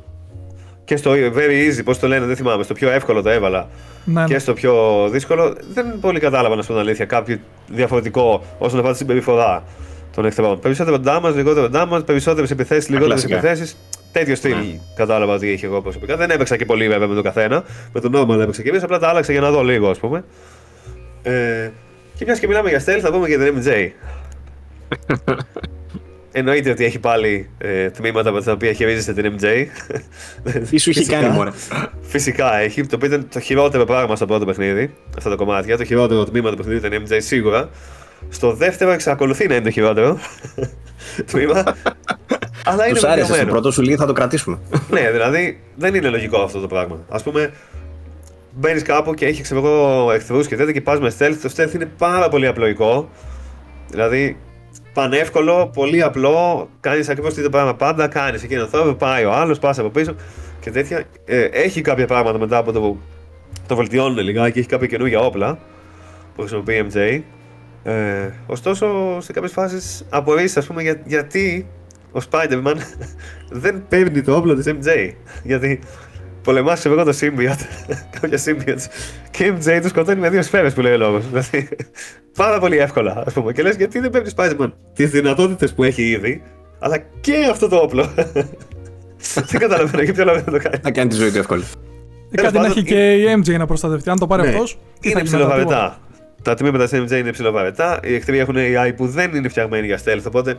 και 0.88 0.96
στο 0.96 1.12
very 1.12 1.68
easy, 1.68 1.80
πώς 1.84 1.98
το 1.98 2.06
λένε, 2.08 2.26
δεν 2.26 2.36
θυμάμαι, 2.36 2.62
στο 2.62 2.74
πιο 2.74 2.90
εύκολο 2.90 3.22
το 3.22 3.28
έβαλα 3.28 3.68
Ναι, 4.04 4.24
και 4.24 4.32
ναι. 4.32 4.38
στο 4.38 4.52
πιο 4.52 4.74
δύσκολο. 5.10 5.54
Δεν 5.72 5.98
πολύ 6.00 6.20
κατάλαβα 6.20 6.54
να 6.56 6.60
σου 6.62 6.68
πω 6.68 6.74
την 6.74 6.82
αλήθεια 6.82 7.04
κάποιο 7.04 7.36
διαφορετικό 7.68 8.44
όσον 8.58 8.78
αφορά 8.78 8.92
τη 8.92 8.98
συμπεριφορά 8.98 9.62
των 10.14 10.24
εχθρών. 10.24 10.58
Περισσότερο 10.60 11.00
damage, 11.06 11.32
λιγότερο 11.34 11.68
damage, 11.72 12.06
περισσότερες 12.06 12.50
επιθέσεις, 12.50 12.88
λιγότερες 12.90 13.24
κλασικά. 13.24 13.48
επιθέσεις. 13.48 13.76
Τέτοιο 14.12 14.34
στυλ 14.34 14.50
Ναι. 14.56 14.78
κατάλαβα 14.94 15.34
ότι 15.34 15.48
είχε 15.52 15.66
εγώ 15.66 15.82
προσωπικά. 15.82 16.16
Δεν 16.16 16.30
έπαιξα 16.30 16.56
και 16.56 16.64
πολύ 16.64 16.88
βέβαια 16.88 17.06
με 17.08 17.14
τον 17.14 17.22
καθένα. 17.22 17.64
Με 17.92 18.00
τον 18.00 18.12
normal 18.16 18.40
έπαιξα 18.40 18.62
και 18.62 18.68
εμείς, 18.68 18.82
απλά 18.82 18.98
τα 18.98 19.08
άλλαξα 19.08 19.32
για 19.32 19.40
να 19.40 19.50
δω 19.50 19.62
λίγο, 19.62 19.88
ας 19.90 19.98
πούμε. 19.98 20.24
Ε, 21.22 21.70
και 22.14 22.24
μιας 22.24 22.38
και 22.38 22.46
μιλάμε 22.46 22.68
για 22.68 22.80
stealth, 22.86 23.00
θα 23.00 23.10
πούμε 23.12 23.28
για 23.28 23.38
την 23.38 23.62
MJ. 23.62 23.90
Εννοείται 26.32 26.70
ότι 26.70 26.84
έχει 26.84 26.98
πάλι 26.98 27.50
ε, 27.58 27.90
τμήματα 27.90 28.30
με 28.32 28.42
τα 28.42 28.52
οποία 28.52 28.72
χειρίζεται 28.72 29.22
την 29.22 29.34
MJ. 29.40 29.44
Τι 30.70 30.78
σου 30.78 30.90
έχει 30.90 30.98
Φυσικά. 30.98 31.20
κάνει, 31.20 31.34
μωρέ. 31.34 31.50
Φυσικά 32.00 32.58
έχει, 32.58 32.86
το 32.86 32.96
οποίο 32.96 33.08
ήταν 33.08 33.28
το 33.32 33.40
χειρότερο 33.40 33.84
πράγμα 33.84 34.16
στο 34.16 34.26
πρώτο 34.26 34.44
παιχνίδι, 34.44 34.94
αυτά 35.18 35.30
τα 35.30 35.36
κομμάτια. 35.36 35.76
Το 35.76 35.84
χειρότερο 35.84 36.24
τμήμα 36.24 36.50
του 36.50 36.56
παιχνιδιού 36.56 36.86
ήταν 36.86 37.02
η 37.02 37.04
MJ 37.08 37.16
σίγουρα. 37.20 37.68
Στο 38.28 38.52
δεύτερο 38.52 38.90
εξακολουθεί 38.90 39.46
να 39.48 39.54
είναι 39.54 39.64
το 39.64 39.70
χειρότερο 39.70 40.18
τμήμα. 41.30 41.64
αλλά 42.64 42.84
είναι 42.86 42.94
Τους 42.94 43.04
άρεσε 43.04 43.24
στο 43.24 43.34
βελτιωμένο. 43.34 43.50
πρώτο 43.50 43.70
σου 43.70 43.82
λέει 43.82 43.96
θα 43.96 44.06
το 44.06 44.12
κρατήσουμε. 44.12 44.58
Ναι, 44.90 45.10
δηλαδή 45.10 45.60
δεν 45.76 45.94
είναι 45.94 46.08
λογικό 46.08 46.38
αυτό 46.42 46.60
το 46.60 46.66
πράγμα. 46.66 46.98
Α 47.08 47.22
πούμε, 47.22 47.52
μπαίνεις 48.52 48.82
κάπου 48.82 49.14
και 49.14 49.26
έχει 49.26 49.42
ξέρω 49.42 49.60
εγώ 49.66 50.10
εχθρούς 50.12 50.46
και 50.46 50.56
τέτοια 50.56 50.72
και 50.72 50.80
πας 50.80 51.00
με 51.00 51.12
stealth. 51.18 51.36
Το 51.42 51.50
stealth 51.56 51.74
είναι 51.74 51.90
πάρα 51.98 52.28
πολύ 52.28 52.46
απλοϊκό. 52.46 53.10
Δηλαδή, 53.90 54.36
πανεύκολο, 54.92 55.70
πολύ 55.74 56.02
απλό. 56.02 56.68
Κάνεις 56.80 57.08
ακριβώς 57.08 57.32
το 57.32 57.38
ίδιο 57.38 57.50
πράγμα 57.50 57.74
πάντα. 57.74 58.08
Κάνεις 58.08 58.42
εκείνο 58.42 58.60
το 58.60 58.68
θόρυβο, 58.68 58.94
πάει 58.94 59.24
ο 59.24 59.32
άλλος, 59.32 59.58
πας 59.58 59.78
από 59.78 59.88
πίσω 59.88 60.14
και 60.60 60.70
τέτοια. 60.70 61.04
Ε, 61.24 61.42
έχει 61.44 61.80
κάποια 61.80 62.06
πράγματα 62.06 62.38
μετά 62.38 62.56
από 62.56 62.72
το 62.72 62.80
που 62.80 63.00
το 63.66 63.76
βελτιώνουν 63.76 64.18
λιγάκι, 64.18 64.58
έχει 64.58 64.68
κάποια 64.68 64.86
καινούργια 64.86 65.20
όπλα 65.20 65.58
που 66.34 66.40
χρησιμοποιεί 66.40 66.76
η 66.76 66.86
MJ. 66.92 67.20
Ε, 67.82 68.30
ωστόσο, 68.46 69.16
σε 69.20 69.32
κάποιες 69.32 69.52
φάσεις 69.52 70.06
απορρεί, 70.10 70.52
ας 70.56 70.66
πούμε, 70.66 70.82
για, 70.82 71.00
γιατί 71.04 71.66
ο 72.12 72.20
Spider-Man 72.30 72.74
δεν 73.62 73.84
παίρνει 73.88 74.22
το 74.22 74.36
όπλο 74.36 74.54
της 74.54 74.66
MJ. 74.66 75.12
Γιατί 75.42 75.80
πολεμάς 76.42 76.80
σε 76.80 76.88
εγώ 76.88 77.04
το 77.04 77.16
symbiote, 77.20 77.86
κάποια 78.20 78.38
symbiotes, 78.44 78.86
και 79.30 79.44
η 79.44 79.54
MJ 79.58 79.78
τους 79.80 79.90
σκοτώνει 79.90 80.20
με 80.20 80.30
δύο 80.30 80.42
σφαίρες 80.42 80.72
που 80.74 80.80
λέει 80.80 80.92
ο 80.92 80.96
λόγος. 80.96 81.26
Δηλαδή, 81.28 81.68
πάρα 82.36 82.58
πολύ 82.58 82.76
εύκολα, 82.78 83.22
ας 83.26 83.32
πούμε. 83.32 83.52
Και 83.52 83.62
λες, 83.62 83.76
γιατί 83.76 83.98
δεν 83.98 84.10
παίρνεις 84.10 84.32
Spider-Man; 84.36 84.72
Τις 84.94 85.10
δυνατότητες 85.10 85.74
που 85.74 85.84
έχει 85.84 86.02
ήδη, 86.02 86.42
αλλά 86.78 86.96
και 87.20 87.34
αυτό 87.50 87.68
το 87.68 87.76
όπλο. 87.76 88.14
δεν 89.34 89.60
καταλαβαίνω 89.60 90.02
για 90.02 90.12
ποιο 90.12 90.24
λόγο 90.24 90.36
δεν 90.42 90.52
το 90.52 90.68
κάνει. 90.68 90.80
Θα 90.82 90.90
κάνει 90.90 91.08
τη 91.08 91.16
ζωή 91.16 91.30
του 91.30 91.38
εύκολη. 91.38 91.64
Ε, 92.30 92.36
κάτι 92.36 92.54
να 92.54 92.60
πάντων, 92.60 92.76
έχει 92.76 92.82
και 92.86 93.12
η 93.12 93.42
MJ 93.44 93.58
να 93.58 93.66
προστατευτεί. 93.66 94.10
Αν 94.10 94.18
το 94.18 94.26
πάρει 94.26 94.42
Ναι. 94.42 94.48
αυτός, 94.48 94.78
τι 95.00 95.10
θα 95.10 95.18
Είναι 95.18 95.28
γίνει 95.28 95.38
μετά, 95.42 95.54
τίποτα. 95.54 95.66
ψηλοβαρετά. 95.66 95.98
Τα 96.42 96.54
τμήματα 96.54 96.88
της 96.88 97.00
MJ 97.00 97.18
είναι 97.18 97.30
ψηλοβαρετά. 97.30 98.00
Οι 98.04 98.14
εχθροί 98.14 98.38
έχουν 98.38 98.54
AI 98.58 98.92
που 98.96 99.06
δεν 99.06 99.34
είναι 99.34 99.48
φτιαγμένοι 99.48 99.86
για 99.86 99.98
stealth. 100.04 100.22
Οπότε 100.26 100.56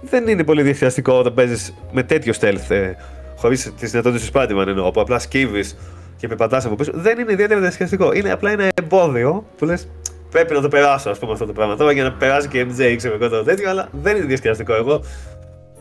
δεν 0.00 0.28
είναι 0.28 0.44
πολύ 0.44 0.62
διασκεδαστικό 0.62 1.12
όταν 1.18 1.34
παίζεις 1.34 1.74
με 1.92 2.02
τέτοιο 2.02 2.32
stealth. 2.40 2.92
Ε, 3.36 3.40
Χωρί 3.40 3.56
τις 3.56 3.90
δυνατότητες 3.90 4.30
του 4.30 4.38
Spider-Man 4.38 4.66
εννοώ. 4.66 4.90
Που 4.90 5.00
απλά 5.00 5.18
σκύβεις 5.18 5.76
και 6.16 6.28
πεπατά 6.28 6.62
από 6.64 6.74
πίσω. 6.74 6.90
Δεν 6.94 7.18
είναι 7.18 7.32
ιδιαίτερα 7.32 7.60
διασκεδαστικό. 7.60 8.12
Είναι 8.12 8.30
απλά 8.32 8.50
ένα 8.50 8.68
εμπόδιο 8.74 9.44
που 9.58 9.64
λες. 9.64 9.88
Πρέπει 10.30 10.54
να 10.54 10.60
το 10.60 10.68
περάσω, 10.68 11.10
ας 11.10 11.18
πούμε, 11.18 11.32
αυτό 11.32 11.46
το 11.46 11.52
πράγμα 11.52 11.76
τώρα 11.76 11.92
για 11.92 12.02
να 12.02 12.12
περάσει 12.12 12.48
και 12.48 12.58
η 12.58 12.66
MJ, 12.70 12.94
ξέρω 12.96 13.14
εγώ 13.20 13.28
το 13.28 13.42
τέτοιο, 13.42 13.70
αλλά 13.70 13.88
δεν 14.02 14.16
είναι 14.16 14.24
διασκεδαστικό. 14.26 14.74
Εγώ 14.74 15.00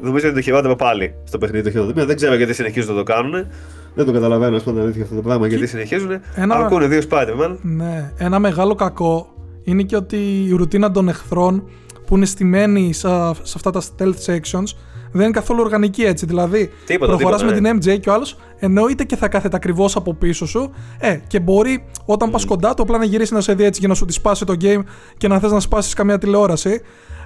νομίζω 0.02 0.26
είναι 0.28 0.36
το 0.36 0.42
χειρότερο 0.42 0.76
πάλι 0.76 1.16
στο 1.24 1.38
παιχνίδι 1.38 1.64
το 1.64 1.70
χειρότερο. 1.72 2.06
Δεν 2.06 2.16
ξέρω 2.16 2.36
γιατί 2.36 2.54
συνεχίζουν 2.54 2.96
να 2.96 3.04
το 3.04 3.04
κάνουν. 3.14 3.48
Δεν 3.96 4.06
το 4.06 4.12
καταλαβαίνω, 4.12 4.56
ας 4.56 4.64
πούμε, 4.64 4.76
την 4.76 4.84
αλήθεια 4.84 5.04
αυτό 5.04 5.16
το 5.16 5.22
πράγμα. 5.22 5.48
Γιατί 5.48 5.68
συνεχίζουν. 5.68 6.20
Ένα- 6.36 6.56
Ακούνε 6.56 6.88
δύο 6.88 7.02
Spider-Man. 7.10 7.56
Ναι, 7.62 8.12
ένα 8.18 8.40
μεγάλο 8.40 8.76
κακό 8.76 9.28
είναι 9.64 9.84
και 9.84 9.96
ότι 9.96 10.18
η 10.50 10.54
ρουτίνα 10.56 10.92
των 10.92 11.08
εχθρών 11.10 11.70
που 12.06 12.16
είναι 12.16 12.26
στημένη 12.26 12.94
σε, 12.94 13.08
σε 13.42 13.54
αυτά 13.56 13.72
τα 13.72 13.82
stealth 13.82 14.26
sections 14.26 14.76
δεν 15.14 15.22
είναι 15.24 15.32
καθόλου 15.32 15.62
οργανική 15.64 16.04
έτσι. 16.04 16.26
Δηλαδή, 16.26 16.72
Τίποτα, 16.86 17.12
προχωράς 17.16 17.40
τίποτα, 17.40 17.62
με 17.62 17.70
ναι. 17.70 17.80
την 17.80 17.94
MJ 17.94 18.00
και 18.00 18.10
ο 18.10 18.14
άλλος 18.14 18.38
εννοείται 18.60 19.04
και 19.04 19.16
θα 19.16 19.28
κάθεται 19.28 19.56
ακριβώς 19.56 19.96
από 19.96 20.14
πίσω 20.14 20.46
σου. 20.48 20.74
Ε, 21.00 21.20
και 21.28 21.40
μπορεί 21.40 21.86
όταν 22.06 22.30
πας 22.32 22.46
κοντά 22.46 22.74
του 22.74 22.82
απλά 22.82 22.98
να 22.98 23.06
γυρίσεις 23.06 23.32
να 23.32 23.42
σε 23.42 23.54
δει 23.54 23.64
έτσι 23.64 23.80
για 23.80 23.90
να 23.90 23.94
σου 23.94 24.06
τη 24.06 24.14
σπάσει 24.14 24.46
το 24.46 24.54
game 24.62 24.84
και 25.18 25.28
να 25.28 25.40
θες 25.40 25.52
να 25.52 25.60
σπάσεις 25.60 25.94
καμιά 25.94 26.18
τηλεόραση. 26.18 26.82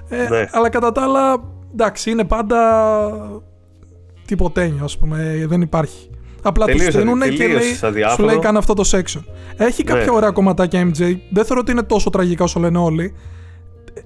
Ε, 0.08 0.28
Ναι. 0.28 0.48
Αλλά 0.50 0.68
κατά 0.68 0.92
τα 0.92 1.02
άλλα, 1.02 1.36
εντάξει, 1.72 2.10
είναι 2.10 2.24
πάντα 2.24 2.58
τυποτένιο, 4.26 4.84
ας 4.84 4.98
πούμε. 4.98 5.44
Δεν 5.48 5.60
υπάρχει. 5.60 6.10
Απλά 6.42 6.64
τους 6.66 6.74
Τελείως 6.74 6.94
στείλουν 6.94 7.22
αδι- 7.22 7.30
και 7.32 7.36
τελείως 7.38 7.60
λέει, 7.62 7.74
σου 7.74 7.86
αδιάφορο. 7.86 8.26
λέει 8.28 8.38
κάνε 8.38 8.58
αυτό 8.58 8.74
το 8.74 8.88
section. 8.92 9.20
Έχει 9.56 9.84
κάποια 9.84 10.04
Ναι. 10.04 10.10
ωραία 10.10 10.30
κομματάκια 10.30 10.80
MJ. 10.86 11.16
Δεν 11.30 11.44
θεωρώ 11.44 11.60
ότι 11.60 11.70
είναι 11.72 11.82
τόσο 11.82 12.10
τραγικά 12.10 12.44
όσο 12.44 12.60
λένε 12.60 12.78
όλοι. 12.78 13.14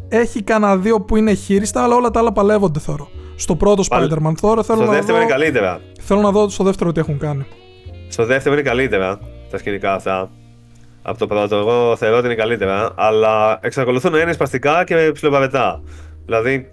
Έχει 0.08 0.42
κανένα 0.42 0.76
δύο 0.76 1.00
που 1.00 1.16
είναι 1.16 1.32
χείριστα, 1.32 1.82
αλλά 1.82 1.94
όλα 1.94 2.10
τα 2.10 2.18
άλλα 2.20 2.32
παλεύονται 2.32 2.78
θεωρώ. 2.80 3.08
Στο 3.36 3.56
πρώτο 3.56 3.82
Πάλι- 3.88 4.10
Spider-Man. 4.12 4.32
Τώρα 4.40 4.62
θέλω 4.62 4.78
Στο 4.78 4.86
να, 4.86 4.92
δεύτερο 4.92 5.16
δω, 5.16 5.22
είναι 5.22 5.32
καλύτερα. 5.32 5.80
θέλω 6.00 6.20
να 6.20 6.30
δω 6.30 6.48
στο 6.48 6.64
δεύτερο 6.64 6.92
τι 6.92 7.00
έχουν 7.00 7.18
κάνει. 7.18 7.46
Στο 8.08 8.24
δεύτερο 8.24 8.54
είναι 8.54 8.62
καλύτερα 8.64 9.18
τα 9.50 9.58
σκηνικά 9.58 9.94
αυτά. 9.94 10.30
Από 11.02 11.18
το 11.18 11.26
πρώτο, 11.26 11.56
εγώ 11.56 11.96
θεωρώ 11.96 12.16
ότι 12.16 12.26
είναι 12.26 12.34
καλύτερα, 12.34 12.92
αλλά 12.96 13.58
εξακολουθούν 13.62 14.12
να 14.12 14.20
είναι 14.20 14.32
σπαστικά 14.32 14.84
και 14.84 15.10
ψιλοβαρετά. 15.14 15.82
Δηλαδή, 16.24 16.72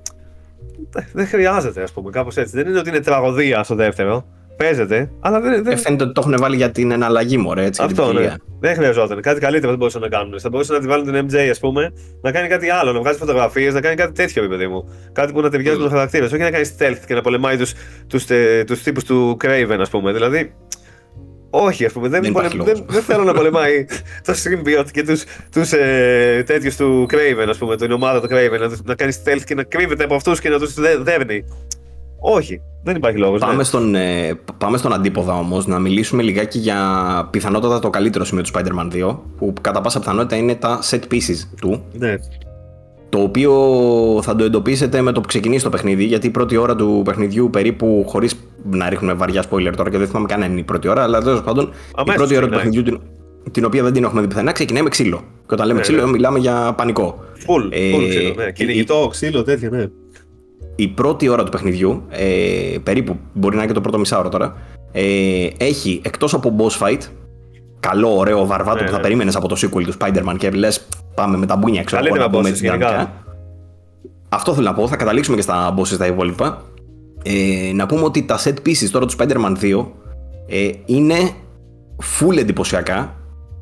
δε- 0.89 1.01
δεν 1.13 1.27
χρειάζεται, 1.27 1.81
ας 1.81 1.91
πούμε, 1.91 2.09
κάπως 2.09 2.37
έτσι. 2.37 2.55
Δεν 2.55 2.67
είναι 2.67 2.79
ότι 2.79 2.89
είναι 2.89 2.99
τραγωδία 2.99 3.63
στο 3.63 3.75
δεύτερο. 3.75 4.25
Παίζεται, 4.63 5.11
αλλά 5.19 5.39
δεν. 5.41 5.53
Ε, 5.53 5.61
δεν... 5.61 5.77
φαίνεται 5.77 6.03
ότι 6.03 6.13
το 6.13 6.21
έχουν 6.25 6.35
βάλει 6.39 6.55
για 6.55 6.71
την 6.71 6.91
εναλλαγή, 6.91 7.37
μωρέ, 7.37 7.65
έτσι. 7.65 7.81
για 7.85 7.93
την 7.93 7.99
Αυτό, 7.99 8.13
ναι. 8.13 8.19
ποικιλία. 8.19 8.39
Δεν 8.59 8.75
χρειαζόταν. 8.75 9.21
Κάτι 9.21 9.39
καλύτερο 9.39 9.69
δεν 9.69 9.77
μπορούσαν 9.77 10.01
να 10.01 10.07
κάνουν. 10.07 10.39
Θα 10.39 10.49
μπορούσαν 10.49 10.75
να 10.75 10.81
τη 10.81 10.87
βάλουν 10.87 11.05
την 11.11 11.27
MJ, 11.29 11.47
ας 11.51 11.59
πούμε, 11.59 11.93
να 12.21 12.31
κάνει 12.31 12.47
κάτι 12.47 12.69
άλλο, 12.69 12.91
να 12.91 12.99
βγάζει 12.99 13.17
φωτογραφίες, 13.17 13.73
να 13.73 13.81
κάνει 13.81 13.95
κάτι 13.95 14.11
τέτοιο, 14.11 14.41
ρε 14.41 14.47
παιδί 14.47 14.67
μου. 14.67 14.89
Κάτι 15.11 15.33
που 15.33 15.41
να 15.41 15.49
ταιριάζει 15.49 15.77
με 15.77 15.83
τον 15.83 15.91
χαρακτήρα. 15.91 16.25
Όχι 16.25 16.37
να 16.37 16.51
κάνει 16.51 16.69
stealth 16.79 16.97
και 17.07 17.13
να 17.13 17.21
πολεμάει 17.21 17.57
τους 17.57 17.73
τους, 18.07 18.29
ε, 18.29 18.63
τους 18.67 18.83
τύπους 18.83 19.03
του 19.03 19.37
Craven, 19.43 19.77
ας 19.79 19.89
πούμε. 19.89 20.11
Δηλαδή, 20.11 20.53
όχι, 21.49 21.85
ας 21.85 21.91
πούμε. 21.91 22.07
Δεν, 22.07 22.21
Δεν 22.21 22.31
πολε- 22.31 22.53
υπάρχει 22.53 22.71
δεν, 22.71 22.77
λόγος. 22.79 22.93
δεν 22.95 23.03
θέλω 23.03 23.23
να 23.23 23.33
πολεμάει 23.33 23.85
το 24.25 24.33
Symbiote 24.43 24.91
και 24.91 25.03
τους 25.03 25.23
τους, 25.51 25.71
ε, 25.71 26.43
τέτοιους 26.45 26.75
του 26.75 27.07
Craven, 27.09 27.47
ας 27.49 27.57
πούμε, 27.57 27.77
την 27.77 27.91
ομάδα 27.91 28.21
του 28.21 28.27
Craven, 28.31 28.59
να, 28.59 28.69
τους- 28.69 28.83
να 28.83 28.95
κάνει 28.95 29.13
stealth 29.25 29.41
και 29.45 29.55
να 29.55 29.63
κρύβεται 29.63 30.03
από 30.03 30.15
αυτούς 30.15 30.39
και 30.39 30.49
να 30.49 30.59
τους 30.59 30.73
δέρνει. 31.03 31.43
Όχι, 32.19 32.61
δεν 32.83 32.95
υπάρχει 32.95 33.17
λόγος. 33.17 33.39
Πάμε, 33.39 33.63
στον, 33.63 33.95
ε, 33.95 34.39
πάμε 34.57 34.77
στον 34.77 34.93
αντίποδα 34.93 35.33
όμως 35.33 35.67
να 35.67 35.79
μιλήσουμε 35.79 36.21
λιγάκι 36.23 36.59
για 36.59 36.77
πιθανότατα 37.31 37.79
το 37.79 37.89
καλύτερο 37.89 38.25
σημείο 38.25 38.43
του 38.43 38.49
Spider-Man 38.53 38.93
2, 38.93 39.17
που 39.37 39.53
κατά 39.61 39.81
πάσα 39.81 39.99
πιθανότητα 39.99 40.35
είναι 40.35 40.55
τα 40.55 40.79
set 40.89 40.99
pieces 41.11 41.47
του. 41.61 41.83
Ναι. 41.93 42.15
Το 43.09 43.19
οποίο 43.19 43.53
θα 44.23 44.35
το 44.35 44.43
εντοπίσετε 44.43 45.01
με 45.01 45.11
το 45.11 45.21
που 45.21 45.27
ξεκινήσει 45.27 45.63
το 45.63 45.69
παιχνίδι, 45.69 46.03
γιατί 46.03 46.27
η 46.27 46.29
πρώτη 46.29 46.55
ώρα 46.57 46.75
του 46.75 47.01
παιχνιδιού 47.05 47.49
περίπου, 47.49 48.03
χωρίς 48.07 48.35
να 48.71 48.89
ρίχνουμε 48.89 49.13
βαριά 49.13 49.43
spoiler 49.49 49.73
τώρα 49.77 49.89
και 49.89 49.97
δεν 49.97 50.07
θυμάμαι 50.07 50.27
καν 50.27 50.43
αν 50.43 50.51
είναι 50.51 50.59
η 50.59 50.63
πρώτη 50.63 50.87
ώρα, 50.87 51.03
αλλά 51.03 51.21
τέλος 51.21 51.41
πάντων 51.41 51.65
η 51.65 51.69
Αμέσως 51.95 52.15
πρώτη 52.17 52.35
ώρα 52.35 52.47
του 52.47 52.51
ξεκινάει. 52.51 52.73
παιχνιδιού, 52.83 52.83
την, 53.43 53.51
την 53.51 53.65
οποία 53.65 53.83
δεν 53.83 53.93
την 53.93 54.03
έχουμε 54.03 54.21
δει 54.21 54.27
πουθενά, 54.27 54.51
ξεκινάει 54.51 54.83
με 54.83 54.89
ξύλο. 54.89 55.17
Και 55.47 55.53
όταν 55.53 55.65
λέμε 55.67 55.79
Ναι, 55.79 55.85
ξύλο, 55.85 56.05
ναι. 56.05 56.11
μιλάμε 56.11 56.39
για 56.39 56.73
πανικό. 56.77 57.19
Full, 57.47 57.67
Ε, 57.71 57.95
full 57.95 58.07
ξύλο. 58.09 58.33
Ναι. 58.35 58.51
Κυνηγητό, 58.51 59.07
ξύλο, 59.11 59.43
τέτοια, 59.43 59.69
ναι. 59.69 59.85
Η 60.81 60.87
πρώτη 60.87 61.27
ώρα 61.27 61.43
του 61.43 61.51
παιχνιδιού, 61.51 62.03
ε, 62.09 62.77
περίπου 62.83 63.17
μπορεί 63.33 63.55
να 63.55 63.61
είναι 63.61 63.67
και 63.71 63.75
το 63.77 63.81
πρώτο 63.81 63.99
μισάωρο 63.99 64.29
τώρα, 64.29 64.55
ε, 64.91 65.47
έχει 65.57 66.01
εκτός 66.03 66.33
από 66.33 66.55
boss 66.57 66.87
fight, 66.87 66.99
καλό, 67.79 68.17
ωραίο 68.17 68.45
βαρβάτο 68.45 68.77
Ναι, 68.79 68.83
που 68.83 68.89
θα 68.91 68.95
ναι. 68.95 69.01
περίμενες 69.01 69.35
από 69.35 69.47
το 69.47 69.55
sequel 69.61 69.83
του 69.83 69.93
Spider-Man 69.99 70.35
και 70.37 70.49
λες, 70.49 70.87
πάμε 71.15 71.37
με 71.37 71.45
τα 71.45 71.55
μπούνια 71.55 71.83
ξέρω 71.83 72.05
εγώ, 72.05 72.15
Καλύτερα 72.15 72.31
να 72.31 72.37
πούμε 72.37 72.49
bosses 72.49 72.51
έτσι 72.53 72.65
γενικά. 72.65 72.87
δυναμικά. 72.89 73.13
Αυτό 74.29 74.53
θέλω 74.53 74.65
να 74.65 74.73
πω, 74.73 74.87
θα 74.87 74.95
καταλήξουμε 74.95 75.35
και 75.35 75.41
στα 75.41 75.75
bosses 75.77 75.97
τα 75.97 76.05
υπόλοιπα. 76.05 76.61
Ε, 77.23 77.71
να 77.73 77.85
πούμε 77.85 78.03
ότι 78.03 78.23
τα 78.23 78.39
set 78.43 78.55
pieces 78.65 78.89
τώρα 78.91 79.05
του 79.05 79.15
Spider-Man 79.17 79.55
2 79.61 79.85
ε, 80.47 80.69
είναι 80.85 81.15
full 82.19 82.37
εντυπωσιακά. 82.37 83.15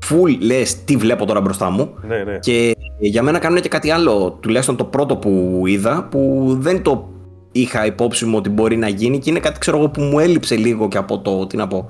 Full 0.10 0.38
λες 0.40 0.84
τι 0.84 0.96
βλέπω 0.96 1.26
τώρα 1.26 1.42
μπροστά 1.42 1.70
μου. 1.70 1.94
Ναι, 2.08 2.24
ναι. 2.24 2.38
Και 2.40 2.76
για 3.00 3.24
μένα 3.24 3.40
κάνουν 3.40 3.62
και 3.62 3.70
κάτι 3.70 3.92
άλλο, 3.92 4.38
τουλάχιστον 4.40 4.76
το 4.76 4.84
πρώτο 4.84 5.16
που 5.16 5.64
είδα, 5.66 6.08
που 6.12 6.48
δεν 6.60 6.82
το 6.82 7.10
είχα 7.52 7.86
υπόψη 7.86 8.26
μου 8.26 8.38
ότι 8.38 8.50
μπορεί 8.50 8.78
να 8.78 8.88
γίνει 8.88 9.20
και 9.20 9.30
είναι 9.30 9.40
κάτι 9.40 9.60
ξέρω 9.60 9.78
εγώ 9.78 9.90
που 9.90 10.02
μου 10.02 10.20
έλειψε 10.20 10.56
λίγο 10.56 10.88
και 10.88 10.98
από 10.98 11.20
το, 11.20 11.48
τι 11.48 11.58
να 11.58 11.68
πω, 11.68 11.90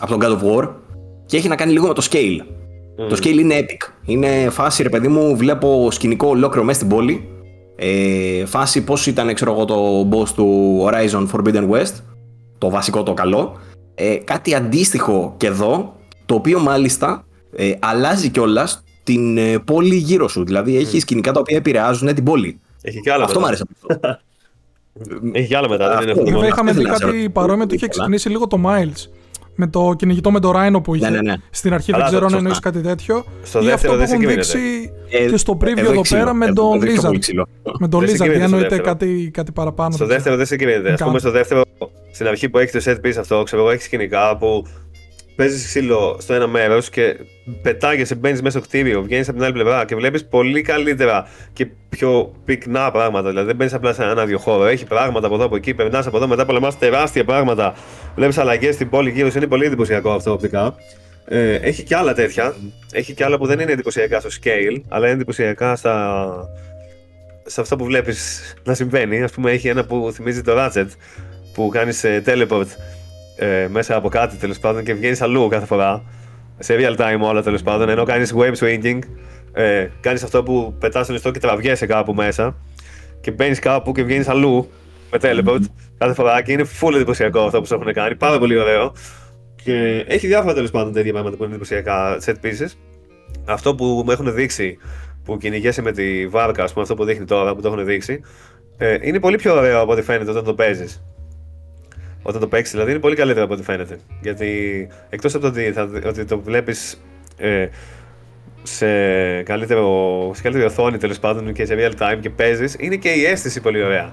από 0.00 0.18
τον 0.18 0.20
God 0.22 0.38
of 0.38 0.62
War 0.62 0.68
και 1.26 1.36
έχει 1.36 1.48
να 1.48 1.56
κάνει 1.56 1.72
λίγο 1.72 1.86
με 1.86 1.94
το 1.94 2.06
scale. 2.10 2.40
Το 3.08 3.16
scale 3.22 3.38
είναι 3.38 3.58
epic. 3.60 3.92
Είναι 4.04 4.50
φάση, 4.50 4.82
ρε 4.82 4.88
παιδί 4.88 5.08
μου, 5.08 5.36
βλέπω 5.36 5.90
σκηνικό 5.90 6.28
ολόκληρο 6.28 6.64
μέσα 6.64 6.78
στην 6.78 6.90
πόλη. 6.90 7.28
Ε, 7.76 8.44
φάση 8.44 8.84
πώς 8.84 9.06
ήταν, 9.06 9.34
ξέρω 9.34 9.52
εγώ, 9.52 9.64
το 9.64 10.08
boss 10.12 10.28
του 10.28 10.78
Horizon 10.86 11.26
Forbidden 11.32 11.68
West. 11.70 11.92
Το 12.58 12.70
βασικό, 12.70 13.02
το 13.02 13.14
καλό. 13.14 13.56
Ε, 13.94 14.14
κάτι 14.14 14.54
αντίστοιχο 14.54 15.34
και 15.36 15.46
εδώ. 15.46 15.94
το 16.26 16.34
οποίο 16.34 16.60
μάλιστα 16.60 17.25
ε, 17.56 17.72
αλλάζει 17.78 18.28
κιόλας 18.28 18.84
την 19.02 19.38
ε, 19.38 19.58
πόλη 19.58 19.94
γύρω 19.96 20.28
σου. 20.28 20.44
Δηλαδή 20.44 20.76
έχεις 20.76 21.02
σκηνικά 21.02 21.32
τα 21.32 21.40
οποία 21.40 21.56
επηρεάζουν 21.56 22.14
την 22.14 22.24
πόλη. 22.24 22.60
Έχει 22.82 23.00
και 23.00 23.12
άλλα 23.12 23.24
Αυτό 23.24 23.40
μου 23.40 23.46
μετά. 23.46 23.62
άρεσε. 23.62 23.64
αυτό. 23.90 24.18
Έχει 25.32 25.48
και 25.48 25.56
άλλα 25.56 25.68
μετά. 25.68 25.88
Δεν 25.88 26.02
είναι 26.02 26.10
Αυτό. 26.10 26.10
αυτό 26.10 26.24
το 26.24 26.24
Βέβαια 26.24 26.34
μόνο. 26.40 26.46
είχαμε 26.46 26.72
δει 26.72 26.78
ήθελα 26.78 26.90
να 26.92 26.96
σε 26.96 27.02
κάτι 27.04 27.12
ρωτήσω. 27.16 27.32
παρόμοιο, 27.32 27.66
το 27.66 27.74
είχε 27.74 27.86
Πολλά. 27.86 27.92
ξεκινήσει 27.92 28.28
λίγο 28.28 28.46
το 28.46 28.60
Miles. 28.66 29.10
Με 29.58 29.66
το 29.66 29.94
κυνηγητό 29.98 30.30
με 30.30 30.40
το 30.40 30.52
Rhino 30.56 30.82
που 30.82 30.94
είχε. 30.94 31.10
ναι, 31.10 31.20
ναι. 31.20 31.34
Στην 31.50 31.72
αρχή 31.72 31.92
Αλλά 31.92 31.98
δεν 32.02 32.08
ξέρω 32.12 32.24
αν 32.24 32.30
σωστά. 32.30 32.44
εννοείς 32.44 32.58
κάτι 32.58 32.80
τέτοιο. 32.80 33.24
Στο 33.42 33.60
ή 33.62 33.64
δεύτερο 33.64 33.74
αυτό 33.74 33.88
που 33.90 33.96
δεν 33.96 34.04
έχουν 34.06 34.18
συγκρίνεται. 34.20 34.58
δείξει 34.58 34.92
Ε, 35.24 35.30
και 35.30 35.36
στο 35.36 35.56
preview 35.60 35.76
εδώ 35.76 35.90
εδώ 35.92 36.00
ξύλο. 36.00 36.20
πέρα 36.20 36.34
με 36.34 36.44
Εδώ- 36.46 36.54
τον 36.70 36.74
εδώ 36.76 36.84
έχει 36.84 36.92
πιο 36.92 37.02
πολύ 37.02 37.16
Lizard. 37.16 37.20
ξύλο. 37.20 37.46
Με 37.78 37.88
τον 37.88 38.00
Δεν 38.00 38.08
Lizard, 38.08 38.12
συγκρίνεται 38.12 38.46
στο 38.46 38.54
εννοείται 38.56 38.68
δεύτερο. 38.76 38.82
κάτι, 38.96 39.30
κάτι 39.32 39.52
παραπάνω. 39.52 39.90
Στο 39.96 40.06
δεν 40.06 40.18
ξέρω. 40.18 40.36
δεύτερο 40.36 40.36
δεν 40.36 40.46
συγκρίνεται. 40.46 40.88
Α 40.88 40.90
Κάτι. 40.90 41.04
πούμε, 41.04 41.18
στο 41.18 41.30
δεύτερο, 41.30 41.62
στην 42.12 42.26
αρχή 42.26 42.48
που 42.48 42.58
έχεις 42.58 42.84
το 42.84 42.90
set 42.92 43.06
piece 43.06 43.16
αυτό, 43.20 43.42
ξέρω 43.42 43.62
εγώ, 43.62 43.70
έχεις 43.70 43.84
σκηνικά 43.84 44.36
που 44.36 44.66
παίζεις 45.36 45.66
ξύλο 45.66 46.16
στο 46.20 46.34
ένα 46.34 46.46
μέρος 46.46 46.90
και 46.90 47.16
πετάγεσαι, 47.62 48.14
μπαίνεις 48.14 48.42
μέσα 48.42 48.58
στο 48.58 48.68
κτίριο, 48.68 49.02
βγαίνεις 49.02 49.28
από 49.28 49.36
την 49.36 49.46
άλλη 49.46 49.54
πλευρά 49.54 49.84
και 49.84 49.94
βλέπεις 49.94 50.24
πολύ 50.24 50.62
καλύτερα 50.62 51.28
και 51.52 51.66
πιο 51.88 52.34
πυκνά 52.44 52.90
πράγματα. 52.90 53.28
Δηλαδή 53.28 53.46
δεν 53.46 53.56
μπαίνεις 53.56 53.74
απλά 53.74 53.92
σε 53.92 54.02
ένα 54.02 54.26
δύο 54.26 54.38
χώρο. 54.38 54.66
Έχει 54.66 54.86
πράγματα 54.86 55.26
από 55.26 55.34
εδώ 55.34 55.44
από 55.44 55.56
εκεί, 55.56 55.74
περνάς 55.74 56.06
από 56.06 56.16
εδώ, 56.16 56.26
μετά 56.26 56.44
πολεμάς 56.44 56.78
τεράστια 56.78 57.24
πράγματα. 57.24 57.74
Βλέπεις 58.14 58.38
αλλαγές 58.38 58.74
στην 58.74 58.88
πόλη 58.88 59.10
γύρω 59.10 59.30
σου. 59.30 59.38
Είναι 59.38 59.46
πολύ 59.46 59.64
εντυπωσιακό 59.64 60.10
αυτό 60.10 60.32
οπτικά. 60.32 60.74
Ε, 61.28 61.54
έχει 61.54 61.82
και 61.82 61.96
άλλα 61.96 62.14
τέτοια. 62.14 62.54
Έχει 62.92 63.14
και 63.14 63.24
άλλα 63.24 63.38
που 63.38 63.46
δεν 63.46 63.60
είναι 63.60 63.72
εντυπωσιακά 63.72 64.20
στο 64.20 64.28
scale, 64.42 64.80
αλλά 64.88 65.06
είναι 65.06 65.14
εντυπωσιακά 65.14 65.76
στα, 65.76 66.48
σε 67.46 67.60
αυτό 67.60 67.76
που 67.76 67.84
βλέπεις 67.84 68.40
να 68.64 68.74
συμβαίνει. 68.74 69.22
Α 69.22 69.28
πούμε, 69.34 69.50
έχει 69.50 69.68
ένα 69.68 69.84
που 69.84 70.10
θυμίζει 70.14 70.42
το 70.42 70.52
Ratchet 70.56 70.86
που 71.54 71.68
κάνεις 71.68 72.04
teleport 72.26 72.66
ε, 73.36 73.66
μέσα 73.70 73.96
από 73.96 74.08
κάτι 74.08 74.36
τέλος 74.36 74.58
πάντων 74.58 74.84
και 74.84 74.94
βγαίνεις 74.94 75.22
αλλού 75.22 75.48
κάθε 75.48 75.66
φορά. 75.66 76.02
Σε 76.58 76.76
real 76.78 76.96
time 76.96 77.20
όλα 77.20 77.42
τέλος 77.42 77.62
πάντων. 77.62 77.88
Ενώ 77.88 78.04
κάνεις 78.04 78.34
wave 78.36 78.54
swinging, 78.54 78.98
ε, 79.52 79.88
κάνεις 80.00 80.22
αυτό 80.22 80.42
που 80.42 80.74
πετάς 80.78 81.04
στον 81.04 81.16
ιστό 81.16 81.30
και 81.30 81.38
τραβιέσαι 81.38 81.86
κάπου 81.86 82.14
μέσα 82.14 82.56
και 83.20 83.30
μπαίνεις 83.30 83.58
κάπου 83.58 83.92
και 83.92 84.02
βγαίνεις 84.02 84.28
αλλού 84.28 84.68
με 85.10 85.18
teleport 85.22 85.60
κάθε 85.98 86.14
φορά 86.14 86.42
και 86.42 86.52
είναι 86.52 86.64
full 86.80 86.94
εντυπωσιακό 86.94 87.40
αυτό 87.40 87.60
που 87.60 87.66
σου 87.66 87.74
έχουν 87.74 87.92
κάνει. 87.92 88.16
Πάρα 88.16 88.38
πολύ 88.38 88.58
ωραίο. 88.58 88.92
Και 89.64 90.04
έχει 90.08 90.26
διάφορα 90.26 90.54
τέλος 90.54 90.70
πάντων 90.70 90.92
τέτοια 90.92 91.12
πράγματα 91.12 91.36
που 91.36 91.42
είναι 91.42 91.52
εντυπωσιακά 91.52 92.18
set 92.24 92.34
pieces. 92.44 92.70
Αυτό 93.44 93.74
που 93.74 94.02
μου 94.04 94.10
έχουν 94.10 94.34
δείξει 94.34 94.78
που 95.24 95.36
κυνηγέσαι 95.36 95.82
με 95.82 95.92
τη 95.92 96.26
βάρκα, 96.26 96.62
ας 96.62 96.70
πούμε, 96.70 96.82
αυτό 96.82 96.94
που 96.94 97.04
δείχνει 97.04 97.24
τώρα 97.24 97.54
που 97.54 97.60
το 97.60 97.68
έχουν 97.68 97.84
δείξει, 97.84 98.20
ε, 98.76 98.96
είναι 99.00 99.20
πολύ 99.20 99.36
πιο 99.36 99.54
ωραίο 99.54 99.80
από 99.80 99.92
ό,τι 99.92 100.02
φαίνεται 100.02 100.30
όταν 100.30 100.44
το 100.44 100.54
παίζεις. 100.54 101.04
Όταν 102.28 102.40
το 102.40 102.46
παίξεις, 102.46 102.72
δηλαδή 102.72 102.90
είναι 102.90 103.00
πολύ 103.00 103.14
καλύτερο 103.14 103.44
από 103.44 103.54
ό,τι 103.54 103.62
φαίνεται. 103.62 103.98
Γιατί 104.20 104.88
εκτός 105.10 105.34
από 105.34 105.42
το 105.42 105.48
ότι, 105.48 105.72
θα, 105.72 105.90
ότι 106.06 106.24
το 106.24 106.40
βλέπεις 106.40 107.00
ε, 107.36 107.66
σε, 108.62 108.86
καλύτερο, 109.42 110.30
σε 110.34 110.42
καλύτερη 110.42 110.66
οθόνη 110.66 110.96
τέλος 110.96 111.18
πάντων 111.18 111.52
και 111.52 111.64
σε 111.64 111.74
real 111.78 112.02
time 112.02 112.18
και 112.20 112.30
παίζεις, 112.30 112.76
είναι 112.78 112.96
και 112.96 113.08
η 113.08 113.24
αίσθηση 113.24 113.60
πολύ 113.60 113.82
ωραία. 113.82 114.12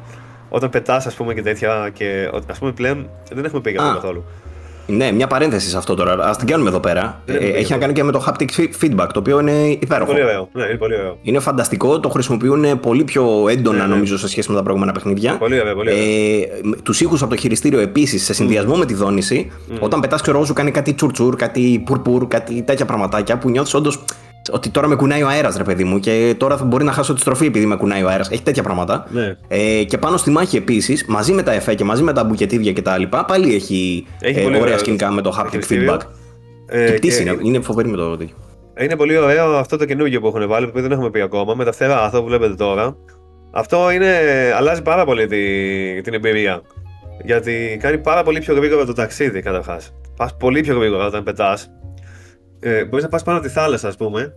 Όταν 0.49 0.69
πετάς, 0.69 1.05
ας 1.05 1.15
πούμε, 1.15 1.33
και 1.33 1.41
τέτοια. 1.41 1.89
Και 1.93 2.29
ας 2.47 2.59
πούμε 2.59 2.71
πλέον 2.71 3.09
δεν 3.31 3.45
έχουμε 3.45 3.61
πει 3.61 3.71
για 3.71 3.79
αυτό 3.81 3.91
Α. 3.91 3.95
καθόλου. 3.95 4.25
Ναι, 4.87 5.11
μια 5.11 5.27
παρένθεση 5.27 5.69
σε 5.69 5.77
αυτό 5.77 5.95
τώρα. 5.95 6.13
Α 6.13 6.35
την 6.35 6.47
κάνουμε 6.47 6.69
εδώ 6.69 6.79
πέρα. 6.79 7.21
Ναι, 7.25 7.33
Ε, 7.35 7.39
ναι, 7.39 7.45
έχει 7.45 7.71
ναι. 7.71 7.75
να 7.75 7.81
κάνει 7.81 7.93
και 7.93 8.03
με 8.03 8.11
το 8.11 8.23
haptic 8.27 8.49
feedback, 8.81 9.07
το 9.13 9.19
οποίο 9.19 9.39
είναι 9.39 9.51
υπέροχο. 9.79 10.11
Πολύ 10.11 10.23
ωραίο. 10.23 10.49
Ναι, 10.53 10.63
είναι 10.63 10.77
πολύ 10.77 10.95
ωραίο. 10.95 11.17
Είναι 11.21 11.39
φανταστικό, 11.39 11.99
το 11.99 12.09
χρησιμοποιούν 12.09 12.79
πολύ 12.79 13.03
πιο 13.03 13.47
έντονα 13.49 13.77
Ναι, 13.77 13.83
ναι. 13.83 13.89
νομίζω 13.93 14.17
σε 14.17 14.27
σχέση 14.27 14.49
με 14.49 14.55
τα 14.55 14.63
προηγούμενα 14.63 14.91
παιχνίδια. 14.91 15.37
Πολύ 15.37 15.59
ωραίο, 15.59 15.75
πολύ 15.75 15.89
ωραίο. 15.91 16.03
Ε, 16.03 16.75
τους 16.83 17.01
ήχους 17.01 17.21
από 17.21 17.29
το 17.35 17.39
χειριστήριο 17.41 17.79
επίσης 17.79 18.23
σε 18.25 18.33
συνδυασμό 18.33 18.75
με 18.75 18.85
τη 18.85 18.93
δόνηση, 18.93 19.51
όταν 19.79 19.99
πετάς 19.99 20.21
ξέρω 20.21 20.37
εγώ, 20.37 20.45
σου 20.45 20.53
κάνει 20.53 20.71
κάτι 20.71 20.93
τσουρτσουρ, 20.93 21.35
κάτι 21.35 21.83
πουρπουρ, 21.85 22.27
κάτι 22.27 22.61
τέτοια 22.61 22.85
πραγματάκια 22.85 23.37
που 23.37 23.49
νιώθεις 23.49 23.73
όντως 23.73 24.03
ότι 24.51 24.69
τώρα 24.69 24.87
με 24.87 24.95
κουνάει 24.95 25.23
ο 25.23 25.27
αέρας, 25.27 25.57
ρε 25.57 25.63
παιδί 25.63 25.83
μου, 25.83 25.99
και 25.99 26.35
τώρα 26.37 26.57
θα 26.57 26.63
μπορεί 26.65 26.83
να 26.83 26.91
χάσω 26.91 27.13
τη 27.13 27.19
στροφή 27.19 27.45
επειδή 27.45 27.65
με 27.65 27.75
κουνάει 27.75 28.03
ο 28.03 28.09
αέρας. 28.09 28.29
Έχει 28.29 28.41
τέτοια 28.41 28.63
πράγματα. 28.63 29.07
Ναι. 29.11 29.37
Ε, 29.47 29.83
και 29.83 29.97
πάνω 29.97 30.17
στη 30.17 30.29
μάχη 30.29 30.57
επίσης, 30.57 31.05
μαζί 31.05 31.31
με 31.31 31.43
τα 31.43 31.51
εφέ 31.51 31.73
και 31.75 31.83
μαζί 31.83 32.03
με 32.03 32.13
τα 32.13 32.23
μπουκετίδια 32.23 32.73
κτλ., 32.73 33.03
πάλι 33.27 33.55
έχει, 33.55 34.05
Έχει 34.19 34.39
ε, 34.39 34.41
πολύ 34.41 34.55
ωραία 34.55 34.61
ωραίο 34.67 34.77
σκηνικά 34.77 35.11
με 35.11 35.21
το 35.21 35.37
haptic 35.39 35.47
χειριστήριο. 35.49 35.93
feedback. 35.93 35.99
Ε, 36.67 36.85
και 36.85 36.91
πτήση 36.93 37.23
και- 37.23 37.29
είναι, 37.29 37.39
είναι 37.43 37.59
φοβερή 37.61 37.89
με 37.89 37.97
το 37.97 38.17
τέτοιο. 38.17 38.35
Είναι 38.79 38.95
πολύ 38.95 39.17
ωραίο 39.17 39.45
αυτό 39.57 39.77
το 39.77 39.85
καινούργιο 39.85 40.19
που 40.19 40.27
έχουν 40.27 40.47
βάλει, 40.47 40.67
που 40.67 40.81
δεν 40.81 40.91
έχουμε 40.91 41.09
πει 41.09 41.21
ακόμα, 41.21 41.53
με 41.55 41.63
τα 41.65 41.71
φτερά, 41.71 42.01
αυτό 42.03 42.21
που 42.21 42.27
βλέπετε 42.27 42.53
τώρα. 42.53 42.95
Αυτό 43.51 43.91
είναι, 43.91 44.15
αλλάζει 44.57 44.81
πάρα 44.81 45.05
πολύ 45.05 45.27
τη, 45.27 46.01
την 46.01 46.13
εμπειρία. 46.13 46.61
Γιατί 47.25 47.77
κάνει 47.81 47.97
πάρα 47.97 48.23
πολύ 48.23 48.39
πιο 48.39 48.55
γρήγορα 48.55 48.85
το 48.85 48.93
ταξίδι, 48.93 49.41
καταρχάς. 49.41 49.93
Πας 50.17 50.37
πολύ 50.37 50.61
πιο 50.61 50.77
γρήγορα 50.77 51.05
όταν 51.05 51.23
πετάς. 51.23 51.69
Ε, 52.63 52.85
Μπορείς 52.85 53.03
να 53.03 53.09
πας 53.09 53.23
πάνω 53.23 53.37
από 53.37 53.47
τη 53.47 53.53
θάλασσα, 53.53 53.87
ας 53.87 53.95
πούμε, 53.97 54.33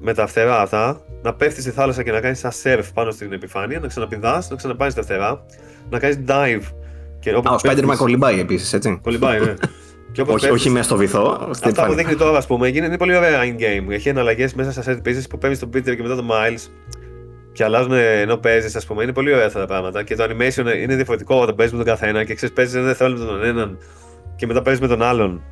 με 0.00 0.14
τα 0.14 0.26
φτερά 0.26 0.60
αυτά, 0.60 1.00
να 1.22 1.34
πέφτεις 1.34 1.62
στη 1.62 1.72
θάλασσα 1.72 2.02
και 2.02 2.12
να 2.12 2.20
κάνεις 2.20 2.44
ένα 2.44 2.52
surf 2.62 2.84
πάνω 2.94 3.10
στην 3.10 3.32
επιφάνεια, 3.32 3.78
να 3.80 3.86
ξαναπηδάς, 3.86 4.50
να 4.50 4.56
ξαναπάει 4.56 4.90
στα 4.90 5.02
φτερά, 5.02 5.44
να 5.90 5.98
κάνεις 5.98 6.18
dive. 6.26 6.62
Και 7.20 7.34
όπου 7.34 7.48
Α, 7.50 7.52
ο 7.52 7.56
πέφτεις- 7.62 7.84
Spider-Man 7.84 7.96
κολυμπάει 7.96 8.40
επίσης, 8.40 8.72
έτσι. 8.72 8.98
Κολυμπάει, 9.02 9.40
ναι. 9.40 9.54
Και 10.12 10.20
όπως 10.20 10.34
όχι, 10.34 10.42
πέφτεις- 10.46 10.60
όχι 10.60 10.70
μέσα 10.70 10.84
στο 10.84 10.96
βυθό. 10.96 11.34
στην 11.34 11.48
Αυτά 11.50 11.62
που 11.62 11.68
επιφάνεια. 11.68 11.96
δείχνει 11.96 12.14
τώρα, 12.16 12.38
ας 12.38 12.46
πούμε, 12.46 12.68
είναι, 12.68 12.86
είναι 12.86 12.96
πολύ 12.96 13.16
ωραία 13.16 13.40
in-game. 13.42 13.90
Έχει 13.90 14.08
εναλλαγές 14.08 14.54
μέσα 14.54 14.82
στα 14.82 14.82
set 14.86 15.08
pieces 15.08 15.22
που 15.30 15.38
παίρνεις 15.38 15.58
τον 15.58 15.68
Peter 15.68 15.96
και 15.96 16.02
μετά 16.02 16.16
τον 16.16 16.28
Miles 16.30 16.70
και 17.52 17.64
αλλάζουν 17.64 17.92
ενώ 17.92 18.36
παίζεις, 18.36 18.76
ας 18.76 18.86
πούμε. 18.86 19.02
Είναι 19.02 19.12
πολύ 19.12 19.32
ωραία 19.34 19.46
αυτά 19.46 19.58
τα 19.58 19.66
πράγματα. 19.66 20.02
Και 20.02 20.16
το 20.16 20.24
animation 20.24 20.74
είναι 20.82 20.94
διαφορετικό 20.94 21.40
όταν 21.40 21.54
παίζεις 21.54 21.76
με 21.78 21.84
τον 21.84 21.94
καθένα 21.94 22.24
και 22.24 22.34
ξέρεις, 22.34 22.54
παίζεις 22.54 22.74
ένα 22.74 22.84
δευτερόλεπτο 22.84 23.24
με 23.24 23.30
τον 23.30 23.44
έναν 23.44 23.78
και 24.36 24.46
μετά 24.46 24.62
παίζεις 24.62 24.80
με 24.82 24.88
τον 24.88 25.02
άλλον. 25.02 25.42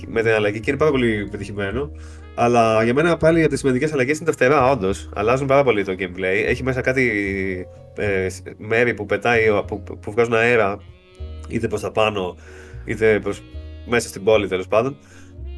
Και- 0.00 0.06
Με 0.10 0.22
την 0.22 0.30
αλλαγή 0.30 0.60
και 0.60 0.70
είναι 0.70 0.78
πάρα 0.78 0.90
πολύ 0.90 1.28
πετυχημένο. 1.30 1.90
Αλλά 2.34 2.84
για 2.84 2.94
μένα 2.94 3.16
πάλι 3.16 3.40
από 3.40 3.48
τις 3.50 3.58
σημαντικές 3.58 3.92
αλλαγές 3.92 4.16
είναι 4.16 4.26
τα 4.26 4.32
φτερά, 4.32 4.70
όντως. 4.70 5.08
Αλλάζουν 5.14 5.46
πάρα 5.46 5.62
πολύ 5.64 5.84
το 5.84 5.94
gameplay. 5.98 6.44
Έχει 6.46 6.62
μέσα 6.62 6.80
κάτι 6.80 7.10
ε, 7.96 8.26
μέρη 8.58 8.94
που 8.94 9.06
πετάει, 9.06 9.42
που, 9.66 9.82
που 9.82 10.10
βγάζουν 10.12 10.34
αέρα 10.34 10.78
είτε 11.48 11.68
προς 11.68 11.80
τα 11.80 11.90
πάνω, 11.92 12.36
είτε 12.84 13.18
προς, 13.22 13.42
μέσα 13.86 14.08
στην 14.08 14.24
πόλη 14.24 14.48
τέλος 14.48 14.68
πάντων. 14.68 14.96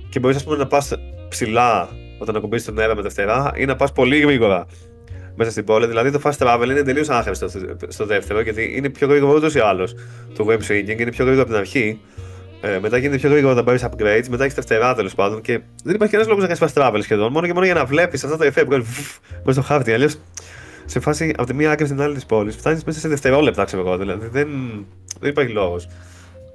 Και 0.08 0.18
μπορείς, 0.18 0.36
ας 0.36 0.44
πούμε, 0.44 0.56
να 0.56 0.66
πας 0.66 0.92
ψηλά 1.28 1.88
όταν 2.18 2.36
ακουμπήσεις 2.36 2.66
τον 2.66 2.78
αέρα 2.78 2.94
με 2.96 3.02
τα 3.02 3.10
φτερά 3.10 3.52
ή 3.56 3.64
να 3.64 3.76
πας 3.76 3.92
πολύ 3.92 4.18
γρήγορα 4.20 4.66
μέσα 5.34 5.50
στην 5.50 5.64
πόλη. 5.64 5.86
Δηλαδή 5.86 6.10
το 6.10 6.20
fast 6.24 6.36
travel 6.46 6.64
είναι 6.70 6.82
τελείως 6.82 7.08
άχρηστο 7.08 7.48
στο, 7.48 7.58
στο 7.88 8.06
δεύτερο, 8.06 8.40
γιατί 8.40 8.72
είναι 8.76 8.88
πιο 8.88 9.06
γρήγορο 9.08 9.36
ούτως 9.36 9.54
ή 9.54 9.58
άλλως. 9.58 9.94
Το 10.34 10.46
web 10.48 10.58
swinging 10.58 10.98
είναι 11.00 11.10
πιο 11.10 11.24
γρήγορο 11.24 11.40
από 11.40 11.50
την 11.50 11.54
αρχή. 11.60 12.00
Ε, 12.60 12.78
μετά 12.78 12.96
γίνεται 12.96 13.18
πιο 13.18 13.30
γρήγορο 13.30 13.52
όταν 13.52 13.64
πάρεις 13.64 13.84
upgrades, 13.84 14.28
μετά 14.30 14.42
έχεις 14.42 14.54
τα 14.54 14.62
φτερά 14.62 14.94
τέλος 14.94 15.14
πάντων. 15.14 15.40
Και 15.40 15.60
δεν 15.84 15.94
υπάρχει 15.94 16.14
κανένας 16.14 16.26
λόγος 16.26 16.48
να 16.48 16.54
κάνεις 16.54 16.74
fast 16.74 16.82
travel 16.82 17.02
σχεδόν. 17.02 17.32
Μόνο 17.32 17.46
και 17.46 17.52
μόνο 17.52 17.64
για 17.64 17.74
να 17.74 17.84
βλέπεις 17.84 18.24
αυτά 18.24 18.36
τα 18.36 18.44
εφέ 18.44 18.64
που 18.64 18.70
κάνει 18.70 18.84
φουφ 18.84 19.16
μέσα 19.44 19.60
στο 19.60 19.72
χάρτη. 19.72 19.92
Αλλιώς 19.92 20.16
σε 20.84 21.00
φάση 21.00 21.34
από 21.36 21.46
τη 21.46 21.54
μία 21.54 21.70
άκρη 21.70 21.86
στην 21.86 22.00
άλλη 22.00 22.14
της 22.14 22.26
πόλης 22.26 22.56
φτάνεις 22.56 22.84
μέσα 22.84 23.00
σε 23.00 23.08
δευτερόλεπτα, 23.08 23.64
ξέρω 23.64 23.82
εγώ. 23.82 23.96
Δηλαδή 23.96 24.28
δεν, 24.32 24.48
δεν 25.20 25.30
υπάρχει 25.30 25.52
λόγος. 25.52 25.88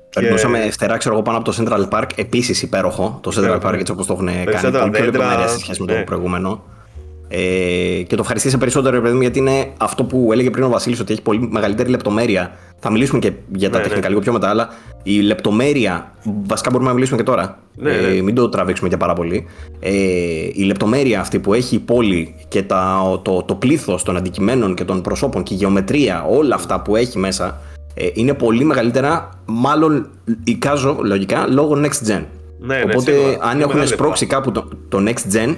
Περνούσαμε 0.09 0.71
φτερά, 0.71 0.97
ξέρω 0.97 1.15
εγώ, 1.15 1.23
πάνω 1.23 1.37
από 1.37 1.51
το 1.51 1.57
Central 1.59 1.89
Park. 1.89 2.07
Επίσης 2.15 2.61
υπέροχο 2.61 3.19
το 3.23 3.31
Central 3.33 3.43
Υπέροχο. 3.43 3.69
Park, 3.69 3.79
έτσι 3.79 3.91
όπως 3.91 4.05
το 4.05 4.13
έχουν 4.13 4.25
κάνει. 4.25 4.43
Περισσότερα 4.43 4.83
Πολύ 4.83 4.91
πιο 4.91 5.03
δέντρα, 5.03 5.19
λεπτομέρεια 5.19 5.47
σε 5.47 5.59
σχέση 5.59 5.81
με 5.81 5.87
το 5.87 5.93
ναι. 5.93 6.03
προηγούμενο. 6.03 6.63
Ε, 7.37 8.01
και 8.01 8.15
το 8.15 8.21
ευχαριστήσε 8.21 8.57
περισσότερο, 8.57 8.95
ρε 8.95 9.01
παιδί 9.01 9.13
μου, 9.15 9.21
γιατί 9.21 9.39
είναι 9.39 9.73
αυτό 9.77 10.03
που 10.03 10.29
έλεγε 10.31 10.49
πριν 10.49 10.63
ο 10.63 10.69
Βασίλης, 10.69 10.99
ότι 10.99 11.13
έχει 11.13 11.21
πολύ 11.21 11.47
μεγαλύτερη 11.51 11.89
λεπτομέρεια. 11.89 12.51
Θα 12.79 12.91
μιλήσουμε 12.91 13.19
και 13.19 13.31
για 13.55 13.69
τα 13.69 13.77
Ναι, 13.77 13.83
τεχνικά 13.83 14.01
ναι. 14.01 14.09
λίγο 14.09 14.19
πιο 14.19 14.33
μετά, 14.33 14.49
αλλά 14.49 14.69
η 15.03 15.19
λεπτομέρεια. 15.19 16.11
Βασικά 16.45 16.69
μπορούμε 16.69 16.89
να 16.89 16.93
μιλήσουμε 16.95 17.17
και 17.17 17.23
τώρα. 17.23 17.59
Ναι, 17.75 17.91
ε, 17.91 18.01
ναι. 18.01 18.21
μην 18.21 18.35
το 18.35 18.49
τραβήξουμε 18.49 18.89
και 18.89 18.97
πάρα 18.97 19.13
πολύ. 19.13 19.47
Ε, 19.79 19.91
η 20.53 20.63
λεπτομέρεια 20.63 21.19
αυτή 21.19 21.39
που 21.39 21.53
έχει 21.53 21.75
η 21.75 21.79
πόλη 21.79 22.35
και 22.47 22.63
τα, 22.63 23.01
το, 23.21 23.43
το 23.43 23.55
πλήθος 23.55 24.03
των 24.03 24.17
αντικειμένων 24.17 24.75
και 24.75 24.83
των 24.83 25.01
προσώπων 25.01 25.43
και 25.43 25.53
η 25.53 25.57
γεωμετρία, 25.57 26.25
όλα 26.29 26.55
αυτά 26.55 26.81
που 26.81 26.95
έχει 26.95 27.17
μέσα, 27.17 27.61
ε, 27.93 28.07
είναι 28.13 28.33
πολύ 28.33 28.63
μεγαλύτερα, 28.63 29.29
μάλλον 29.45 30.09
εικάζω 30.43 30.97
λογικά, 31.03 31.47
λόγω 31.47 31.81
next 31.83 32.07
gen. 32.09 32.23
Ναι, 32.59 32.75
ναι, 32.75 32.81
Οπότε, 32.83 33.11
σίγουρα. 33.11 33.37
αν 33.41 33.53
Είναι 33.53 33.61
έχουν 33.63 33.73
μεγάλη 33.73 33.87
σπρώξει 33.87 34.25
κάπου 34.25 34.51
το, 34.51 34.69
το 34.89 35.03
next 35.07 35.35
gen, 35.35 35.55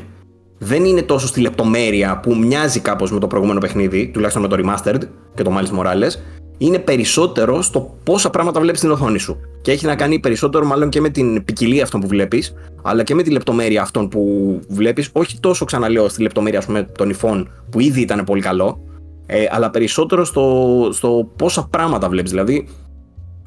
δεν 0.57 0.85
είναι 0.85 1.01
τόσο 1.01 1.27
στη 1.27 1.41
λεπτομέρεια 1.41 2.19
που 2.19 2.35
μοιάζει 2.35 2.79
κάπως 2.79 3.11
με 3.11 3.19
το 3.19 3.27
προηγούμενο 3.27 3.59
παιχνίδι, 3.59 4.09
τουλάχιστον 4.13 4.41
με 4.41 4.47
το 4.47 4.55
Remastered 4.59 5.01
και 5.35 5.43
το 5.43 5.51
Miles 5.57 5.79
Morales. 5.79 6.11
Είναι 6.57 6.79
περισσότερο 6.79 7.61
στο 7.61 7.97
πόσα 8.03 8.29
πράγματα 8.29 8.59
βλέπεις 8.59 8.79
στην 8.79 8.91
οθόνη 8.91 9.17
σου. 9.17 9.37
Και 9.61 9.71
έχει 9.71 9.85
να 9.85 9.95
κάνει 9.95 10.19
περισσότερο, 10.19 10.65
μάλλον 10.65 10.89
και 10.89 11.01
με 11.01 11.09
την 11.09 11.43
ποικιλία 11.43 11.83
αυτών 11.83 12.01
που 12.01 12.07
βλέπεις, 12.07 12.53
αλλά 12.81 13.03
και 13.03 13.15
με 13.15 13.23
τη 13.23 13.29
λεπτομέρεια 13.31 13.81
αυτών 13.81 14.07
που 14.07 14.59
βλέπεις. 14.67 15.09
Όχι 15.11 15.39
τόσο, 15.39 15.65
ξαναλέω, 15.65 16.09
στη 16.09 16.21
λεπτομέρεια 16.21 16.59
ας 16.59 16.65
πούμε, 16.65 16.83
των 16.83 17.09
υφών, 17.09 17.49
που 17.69 17.79
ήδη 17.79 18.01
ήταν 18.01 18.23
πολύ 18.23 18.41
καλό, 18.41 18.79
ε, 19.25 19.45
αλλά 19.49 19.69
περισσότερο 19.69 20.25
στο, 20.25 20.89
στο 20.91 21.31
πόσα 21.35 21.67
πράγματα 21.69 22.09
βλέπεις. 22.09 22.31
Δηλαδή, 22.31 22.67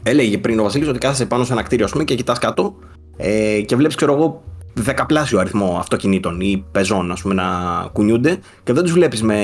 έλεγε 0.03 0.39
πριν 0.39 0.59
ο 0.59 0.63
Βασίλης 0.63 0.89
ότι 0.89 0.99
κάθεσαι 0.99 1.27
πάνω 1.27 1.45
σε 1.45 1.53
ένα 1.53 1.63
κτίριο 1.63 1.85
ας 1.85 1.91
πούμε, 1.91 2.05
και 2.05 2.15
κοιτάς 2.15 2.39
κάτω 2.39 2.75
ε, 3.17 3.61
και 3.61 3.77
βλέπεις, 3.77 3.97
ξέρω 3.97 4.13
εγώ, 4.15 4.43
δεκαπλάσιο 4.75 5.39
αριθμό 5.39 5.77
αυτοκινήτων 5.79 6.41
ή 6.41 6.65
πεζών 6.73 7.11
ας 7.13 7.23
πούμε, 7.23 7.35
να 7.35 7.45
κουνιούνται 7.93 8.39
και 8.63 8.73
δεν 8.73 8.83
τους 8.83 8.93
βλέπεις 8.93 9.23
με, 9.23 9.37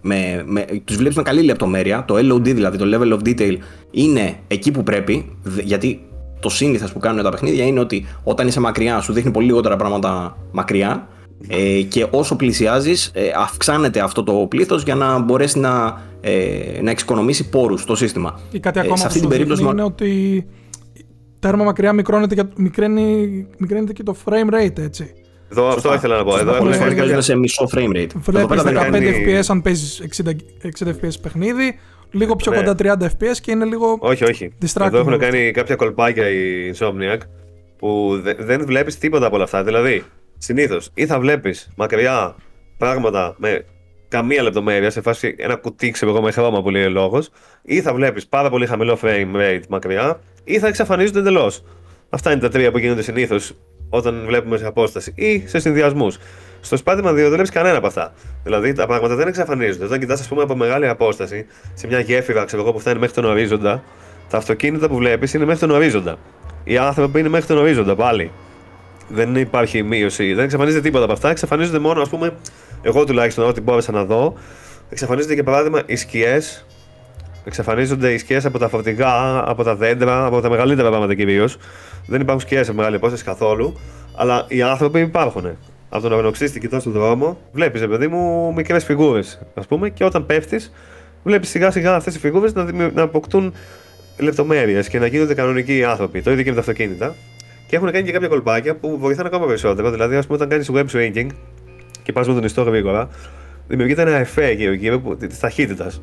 με, 0.00 0.42
με, 0.46 0.64
τους 0.84 0.96
βλέπεις 0.96 1.16
με 1.16 1.22
καλή 1.22 1.42
λεπτομέρεια. 1.42 2.04
Το 2.06 2.14
LOD 2.14 2.40
δηλαδή, 2.42 2.78
το 2.78 2.84
level 2.92 3.12
of 3.18 3.28
detail, 3.28 3.56
είναι 3.90 4.36
εκεί 4.48 4.70
που 4.70 4.82
πρέπει, 4.82 5.36
δε- 5.42 5.62
γιατί 5.62 6.00
το 6.40 6.48
σύνηθες 6.48 6.92
που 6.92 6.98
κάνουν 6.98 7.22
τα 7.22 7.30
παιχνίδια 7.30 7.64
είναι 7.64 7.80
ότι 7.80 8.06
όταν 8.24 8.46
είσαι 8.46 8.60
μακριά 8.60 9.00
σου 9.00 9.12
δείχνει 9.12 9.30
πολύ 9.30 9.46
λιγότερα 9.46 9.76
πράγματα 9.76 10.36
μακριά 10.52 11.08
ε, 11.48 11.80
και 11.82 12.06
όσο 12.10 12.36
πλησιάζεις, 12.36 13.10
ε, 13.14 13.20
αυξάνεται 13.36 14.00
αυτό 14.00 14.22
το 14.22 14.32
πλήθος 14.32 14.82
για 14.82 14.94
να 14.94 15.18
μπορέσει 15.18 15.58
να, 15.58 16.00
ε, 16.20 16.80
να 16.82 16.90
εξοικονομήσει 16.90 17.48
πόρους 17.48 17.80
στο 17.80 17.94
σύστημα. 17.94 18.40
Ή 18.50 18.60
κάτι 18.60 18.78
ακόμα 18.78 18.96
σε 18.96 19.06
αυτή 19.06 19.18
που 19.18 19.28
την 19.28 19.36
περίπτωση 19.36 19.62
είναι 19.62 19.82
ότι 19.82 20.46
τέρμα 21.42 21.64
μακριά 21.64 21.92
μικραίνεται, 21.92 22.48
μικραίνεται 23.58 23.92
και 23.92 24.02
το 24.02 24.16
frame 24.24 24.54
rate, 24.54 24.78
έτσι. 24.78 25.12
Εδώ, 25.50 25.68
αυτό 25.68 25.94
ήθελα 25.94 26.16
να 26.16 26.24
πω. 26.24 26.38
Εδώ 26.38 26.54
έχουν 26.54 26.96
κάνει 26.96 27.22
σε 27.22 27.36
μισό 27.36 27.68
frame 27.74 27.96
rate. 27.96 28.08
Βλέπεις 28.14 28.62
15 28.62 28.68
FPS 28.92 29.42
αν 29.48 29.62
παίζεις 29.62 30.02
60, 30.24 30.28
60 30.84 30.88
FPS 30.88 31.20
παιχνίδι, 31.22 31.78
λίγο 32.10 32.36
πιο 32.36 32.52
ναι. 32.52 32.62
κοντά 32.62 32.96
30 32.98 33.06
FPS 33.06 33.36
και 33.40 33.50
είναι 33.50 33.64
λίγο. 33.64 33.98
Όχι, 34.00 34.24
όχι. 34.24 34.52
Εδώ 34.80 34.98
έχουν 34.98 35.18
κάνει 35.18 35.50
κάποια 35.50 35.76
κολπάκια 35.76 36.28
η 36.28 36.72
Insomniac 36.74 37.18
που 37.78 38.20
δεν 38.38 38.64
βλέπεις 38.66 38.98
τίποτα 38.98 39.26
από 39.26 39.34
όλα 39.34 39.44
αυτά. 39.44 39.64
Δηλαδή, 39.64 40.02
συνήθως 40.38 40.90
ή 40.94 41.06
θα 41.06 41.20
βλέπεις 41.20 41.70
μακριά 41.76 42.34
πράγματα 42.78 43.34
με 43.38 43.64
καμία 44.08 44.42
λεπτομέρεια 44.42 44.90
σε 44.90 45.00
φάση 45.00 45.34
ένα 45.38 45.56
κουτί 45.56 45.90
ξέρω 45.90 46.10
εγώ 46.10 46.22
με 46.22 46.30
χρώμα 46.30 46.62
που 46.62 46.70
λέει 46.70 46.88
λόγος, 46.88 47.30
ή 47.62 47.80
θα 47.80 47.94
βλέπεις 47.94 48.26
πάρα 48.26 48.50
πολύ 48.50 48.66
χαμηλό 48.66 48.98
frame 49.02 49.36
rate 49.36 49.62
μακριά, 49.68 50.20
ή 50.44 50.58
θα 50.58 50.66
εξαφανίζονται 50.66 51.18
εντελώς. 51.18 51.64
Αυτά 52.10 52.32
είναι 52.32 52.40
τα 52.40 52.48
τρία 52.48 52.70
που 52.70 52.78
γίνονται 52.78 53.02
συνήθως 53.02 53.52
όταν 53.88 54.22
βλέπουμε 54.26 54.56
σε 54.56 54.66
απόσταση 54.66 55.12
ή 55.14 55.44
σε 55.46 55.58
συνδυασμούς. 55.58 56.18
Στο 56.60 56.76
Spider-Man 56.84 57.10
2 57.10 57.14
δεν 57.14 57.30
βλέπεις 57.30 57.50
κανένα 57.50 57.76
από 57.76 57.86
αυτά. 57.86 58.14
Δηλαδή 58.42 58.72
τα 58.72 58.86
πράγματα 58.86 59.14
δεν 59.14 59.28
εξαφανίζονται. 59.28 59.84
Όταν 59.84 59.98
κοιτάς, 59.98 60.20
ας 60.20 60.28
πούμε, 60.28 60.42
από 60.42 60.56
μεγάλη 60.56 60.88
απόσταση, 60.88 61.46
σε 61.74 61.86
μια 61.86 62.00
γέφυρα 62.00 62.44
ξέρω 62.44 62.62
εγώ, 62.62 62.72
που 62.72 62.78
φτάνει 62.78 62.98
μέχρι 62.98 63.14
τον 63.14 63.24
ορίζοντα, 63.24 63.82
τα 64.28 64.36
αυτοκίνητα 64.36 64.88
που 64.88 64.96
βλέπεις 64.96 65.34
είναι 65.34 65.44
μέχρι 65.44 65.60
τον 65.60 65.70
ορίζοντα. 65.70 66.18
Οι 66.64 66.76
άνθρωποι 66.76 67.18
είναι 67.18 67.28
μέχρι 67.28 67.46
τον 67.46 67.58
ορίζοντα 67.58 67.94
πάλι. 67.94 68.30
Δεν 69.08 69.36
υπάρχει 69.36 69.82
μείωση, 69.82 70.34
δεν 70.34 70.44
εξαφανίζεται 70.44 70.82
τίποτα 70.82 71.04
από 71.04 71.12
αυτά. 71.12 71.30
Εξαφανίζονται 71.30 71.78
μόνο, 71.78 72.00
ας 72.00 72.08
πούμε, 72.08 72.32
εγώ 72.82 73.04
τουλάχιστον 73.04 73.48
ό,τι 73.48 73.60
μπόρεσα 73.60 73.92
να 73.92 74.04
δω, 74.04 74.34
εξαφανίζονται 74.88 75.34
για 75.34 75.44
παράδειγμα 75.44 75.82
οι 75.86 75.96
σκιές. 75.96 76.66
Εξαφανίζονται 77.44 78.12
οι 78.12 78.18
σκιές 78.18 78.44
από 78.44 78.58
τα 78.58 78.68
φορτηγά, 78.68 79.42
από 79.50 79.62
τα 79.62 79.76
δέντρα, 79.76 80.24
από 80.24 80.40
τα 80.40 80.50
μεγαλύτερα 80.50 80.88
πράγματα 80.88 81.14
κυρίως. 81.14 81.56
Δεν 82.06 82.20
υπάρχουν 82.20 82.40
σκιές 82.40 82.66
σε 82.66 82.74
μεγάλη 82.74 82.96
απόσταση 82.96 83.24
καθόλου. 83.24 83.76
Αλλά 84.16 84.44
οι 84.48 84.62
άνθρωποι 84.62 85.00
υπάρχουν. 85.00 85.56
Από 85.88 86.02
τον 86.02 86.12
αγνοξίστη 86.12 86.60
κοιτάς 86.60 86.80
στον 86.80 86.92
δρόμο, 86.92 87.38
βλέπεις, 87.52 87.86
παιδί 87.86 88.08
μου, 88.08 88.52
μικρές 88.52 88.84
φιγούρες, 88.84 89.40
ας 89.54 89.66
πούμε, 89.66 89.88
και 89.88 90.04
όταν 90.04 90.26
πέφτεις, 90.26 90.72
βλέπεις 91.22 91.48
σιγά 91.48 91.70
σιγά 91.70 91.94
αυτές 91.94 92.14
οι 92.14 92.18
φιγούρες 92.18 92.54
να, 92.54 92.90
να 92.94 93.02
αποκτούν 93.02 93.54
λεπτομέρειες 94.18 94.88
και 94.88 94.98
να 94.98 95.06
γίνονται 95.06 95.34
κανονικοί 95.34 95.84
άνθρωποι. 95.84 96.22
Το 96.22 96.30
ίδιο 96.30 96.42
και 96.42 96.48
με 96.48 96.54
τα 96.54 96.60
αυτοκίνητα. 96.60 97.14
Και 97.66 97.76
έχουν 97.76 97.90
κάνει 97.90 98.04
και 98.04 98.12
κάποια 98.12 98.28
κολπάκια 98.28 98.76
που 98.76 98.98
βοηθάνε 98.98 99.28
ακόμα 99.28 99.46
περισσότερο. 99.46 99.90
Δηλαδή, 99.90 100.16
ας 100.16 100.26
πούμε, 100.26 100.36
όταν 100.36 100.48
κάνεις 100.48 100.70
web 100.74 100.86
swinging 100.92 101.26
και 102.02 102.12
πας 102.12 102.28
με 102.28 102.34
τον 102.34 102.44
ιστό 102.44 102.62
γρήγορα, 102.62 103.08
δημιουργείται 103.68 104.02
ένα 104.02 104.16
εφέ 104.16 104.50
γύρω 104.50 105.16
της 105.16 105.38
ταχύτητας 105.38 106.02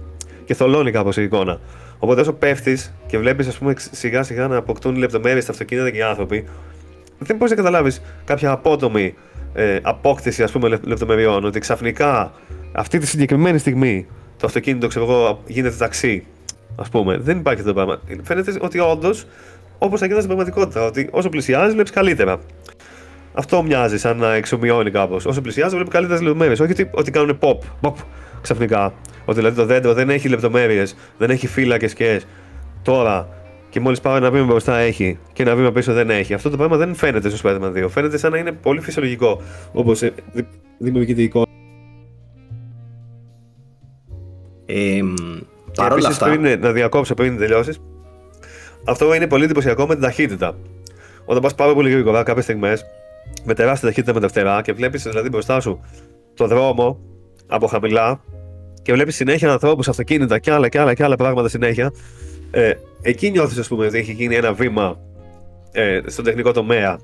και 0.49 0.55
θολώνει 0.55 0.91
κάπως 0.91 1.17
η 1.17 1.23
εικόνα. 1.23 1.59
Οπότε 1.99 2.21
όσο 2.21 2.33
πέφτεις 2.33 2.93
και 3.07 3.17
βλέπεις 3.17 3.59
σιγά 3.91 4.23
σιγά 4.23 4.47
να 4.47 4.55
αποκτούν 4.55 4.95
λεπτομέρειες 4.95 5.43
στα 5.43 5.51
αυτοκίνητα 5.51 5.89
και 5.89 5.97
οι 5.97 6.01
άνθρωποι, 6.01 6.45
δεν 7.17 7.35
μπορείς 7.35 7.49
να 7.49 7.55
καταλάβεις 7.55 8.01
κάποια 8.25 8.51
απότομη 8.51 9.15
ε, 9.53 9.79
απόκτηση 9.81 10.43
ας 10.43 10.51
πούμε, 10.51 10.79
λεπτομεριών. 10.81 11.45
Ότι 11.45 11.59
ξαφνικά 11.59 12.31
αυτή 12.71 12.97
τη 12.97 13.07
συγκεκριμένη 13.07 13.57
στιγμή 13.57 14.07
το 14.37 14.45
αυτοκίνητο 14.45 14.87
ξέρω 14.87 15.05
εγώ, 15.05 15.43
γίνεται 15.47 15.75
ταξί. 15.75 16.25
Α 16.75 16.89
πούμε. 16.89 17.17
Δεν 17.17 17.37
υπάρχει 17.37 17.61
αυτό 17.61 17.73
το 17.73 17.85
πράγμα. 17.85 18.01
Φαίνεται 18.23 18.53
ότι 18.59 18.79
όντως 18.79 19.25
όπως 19.77 19.99
θα 19.99 20.05
γίνεται 20.05 20.23
στην 20.23 20.35
πραγματικότητα. 20.35 20.85
Ότι 20.85 21.09
όσο 21.11 21.29
πλησιάζεις, 21.29 21.73
βλέπεις 21.73 21.91
καλύτερα. 21.91 22.39
Αυτό 23.33 23.63
μοιάζει 23.63 23.97
σαν 23.97 24.17
να 24.17 24.33
εξομοιώνει 24.33 24.91
κάπως. 24.91 25.25
Όσο 25.25 25.41
πλησιάζεις, 25.41 25.73
βλέπεις 25.73 25.93
καλύτερες 25.93 26.21
λεπτομέρειες. 26.21 26.59
Όχι 26.59 26.71
ότι, 26.71 26.89
ότι 26.91 27.11
κάνουν 27.11 27.39
pop, 27.41 27.57
pop 27.81 27.93
ξαφνικά. 28.41 28.93
Ότι 29.25 29.37
δηλαδή 29.37 29.55
το 29.55 29.65
δέντρο 29.65 29.93
δεν 29.93 30.09
έχει 30.09 30.29
λεπτομέρειες, 30.29 30.95
δεν 31.17 31.29
έχει 31.29 31.47
φύλακες 31.47 31.93
και 31.93 32.21
τώρα 32.81 33.27
και 33.69 33.79
μόλις 33.79 34.01
πάω 34.01 34.15
ένα 34.15 34.31
βήμα 34.31 34.45
μπροστά 34.45 34.77
έχει 34.77 35.19
και 35.33 35.43
ένα 35.43 35.55
βήμα 35.55 35.71
πίσω 35.71 35.93
δεν 35.93 36.09
έχει. 36.09 36.33
Αυτό 36.33 36.49
το 36.49 36.57
πράγμα 36.57 36.77
δεν 36.77 36.95
φαίνεται 36.95 37.29
στο 37.29 37.49
Spider-Man 37.49 37.83
2. 37.83 37.89
Φαίνεται 37.89 38.17
σαν 38.17 38.31
να 38.31 38.37
είναι 38.37 38.51
πολύ 38.51 38.81
φυσιολογικό 38.81 39.41
όπως 39.73 40.01
ε, 40.01 40.13
δημιουργείται 40.77 41.21
η 41.21 41.23
εικόνα. 41.23 41.45
Ε, 44.65 45.01
Παρ' 45.75 45.91
όλα 45.91 46.07
αυτά. 46.07 46.29
Πριν, 46.29 46.59
να 46.59 46.71
διακόψω 46.71 47.13
πριν 47.13 47.37
τελειώσεις. 47.37 47.79
Αυτό 48.85 49.13
είναι 49.13 49.27
πολύ 49.27 49.43
εντυπωσιακό 49.43 49.87
με 49.87 49.93
την 49.93 50.03
ταχύτητα. 50.03 50.57
Όταν 51.25 51.41
πας 51.41 51.55
πάρα 51.55 51.73
πολύ 51.73 51.91
γρήγορα 51.91 52.23
κάποιες 52.23 52.43
στιγμές, 52.43 52.85
με 53.43 53.53
τεράστια 53.53 53.87
ταχύτητα 53.87 54.13
με 54.13 54.19
τα 54.19 54.27
φτερά 54.27 54.61
και 54.61 54.73
βλέπεις 54.73 55.03
δηλαδή 55.03 55.29
μπροστά 55.29 55.59
σου 55.59 55.79
το 56.33 56.47
δρόμο 56.47 56.99
από 57.49 57.67
χαμηλά 57.67 58.21
και 58.81 58.93
βλέπεις 58.93 59.15
συνέχεια 59.15 59.51
ανθρώπου, 59.51 59.83
αυτοκίνητα 59.87 60.39
και 60.39 60.51
άλλα 60.51 60.69
και 60.69 60.79
άλλα 60.79 60.93
και 60.93 61.03
άλλα 61.03 61.15
πράγματα 61.15 61.49
συνέχεια. 61.49 61.93
Ε, 62.51 62.73
εκεί 63.01 63.31
νιώθεις, 63.31 63.57
ας 63.57 63.67
πούμε, 63.67 63.85
ότι 63.85 63.97
έχει 63.97 64.11
γίνει 64.11 64.35
ένα 64.35 64.53
βήμα 64.53 64.99
ε, 65.71 65.99
στον 66.05 66.23
τεχνικό 66.23 66.51
τομέα. 66.51 66.99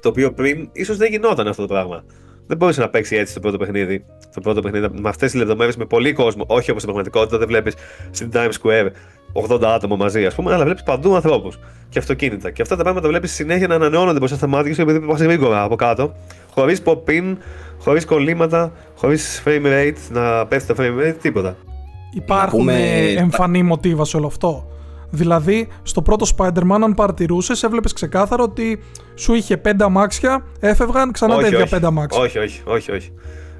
Το 0.00 0.08
οποίο 0.08 0.32
πριν 0.32 0.68
ίσως 0.72 0.96
δεν 0.96 1.10
γινόταν 1.10 1.48
αυτό 1.48 1.62
το 1.62 1.68
πράγμα. 1.68 2.04
Δεν 2.46 2.56
μπορούσε 2.56 2.80
να 2.80 2.88
παίξεις 2.88 3.18
έτσι 3.18 3.34
το 3.34 3.40
πρώτο 3.40 3.56
παιχνίδι. 3.56 4.04
Το 4.34 4.40
πρώτο 4.40 4.60
παιχνίδι 4.60 4.88
με 5.00 5.08
αυτές 5.08 5.30
τις 5.30 5.40
λεπτομέρειες, 5.40 5.76
με 5.76 5.84
πολύ 5.84 6.12
κόσμο. 6.12 6.44
Όχι 6.46 6.70
όπως 6.70 6.82
στην 6.82 6.94
πραγματικότητα, 6.94 7.38
δεν 7.38 7.48
βλέπεις 7.48 7.74
στην 8.10 8.30
Times 8.32 8.52
Square 8.62 8.88
80 9.32 9.62
άτομα 9.62 9.96
μαζί, 9.96 10.26
ας 10.26 10.34
πούμε, 10.34 10.54
αλλά 10.54 10.64
βλέπεις 10.64 10.82
παντού 10.82 11.14
ανθρώπους 11.14 11.58
και 11.88 11.98
αυτοκίνητα. 11.98 12.50
Και 12.50 12.62
αυτά 12.62 12.76
τα 12.76 12.82
πράγματα 12.82 13.08
βλέπεις 13.08 13.32
συνέχεια 13.32 13.66
να 13.66 13.74
ανανεώνονται 13.74 14.18
μπροστά 14.18 14.36
στα 14.36 14.46
μάτια 14.46 14.74
σου 14.74 14.80
επειδή 14.80 15.00
πας 15.00 15.20
γρήγορα 15.20 15.62
από 15.62 15.76
κάτω, 15.76 16.14
χωρίς 16.54 16.82
pop-in, 16.84 17.36
χωρίς 17.84 18.04
κολλήματα, 18.04 18.72
χωρίς 18.96 19.42
frame 19.44 19.66
rate, 19.66 19.96
να 20.10 20.46
πέφτει 20.46 20.74
το 20.74 20.82
frame 20.82 21.06
rate, 21.06 21.14
τίποτα. 21.20 21.56
Υπάρχουν 22.14 22.58
πούμε... 22.58 22.98
εμφανή 23.16 23.62
μοτίβα 23.62 24.04
σε 24.04 24.16
όλο 24.16 24.26
αυτό. 24.26 24.66
Δηλαδή, 25.10 25.68
στο 25.82 26.02
πρώτο 26.02 26.26
Spider-Man, 26.36 26.80
αν 26.84 26.94
παρατηρούσε, 26.94 27.66
έβλεπες 27.66 27.92
ξεκάθαρο 27.92 28.44
ότι 28.44 28.82
σου 29.14 29.34
είχε 29.34 29.56
πέντε 29.56 29.84
αμάξια, 29.84 30.44
έφευγαν, 30.60 31.12
ξανά 31.12 31.36
τα 31.36 31.46
ίδια 31.46 31.66
πέντε 31.66 31.86
αμάξια. 31.86 32.22
Όχι, 32.22 32.38
όχι, 32.38 32.62
όχι, 32.64 32.92
όχι. 32.92 33.12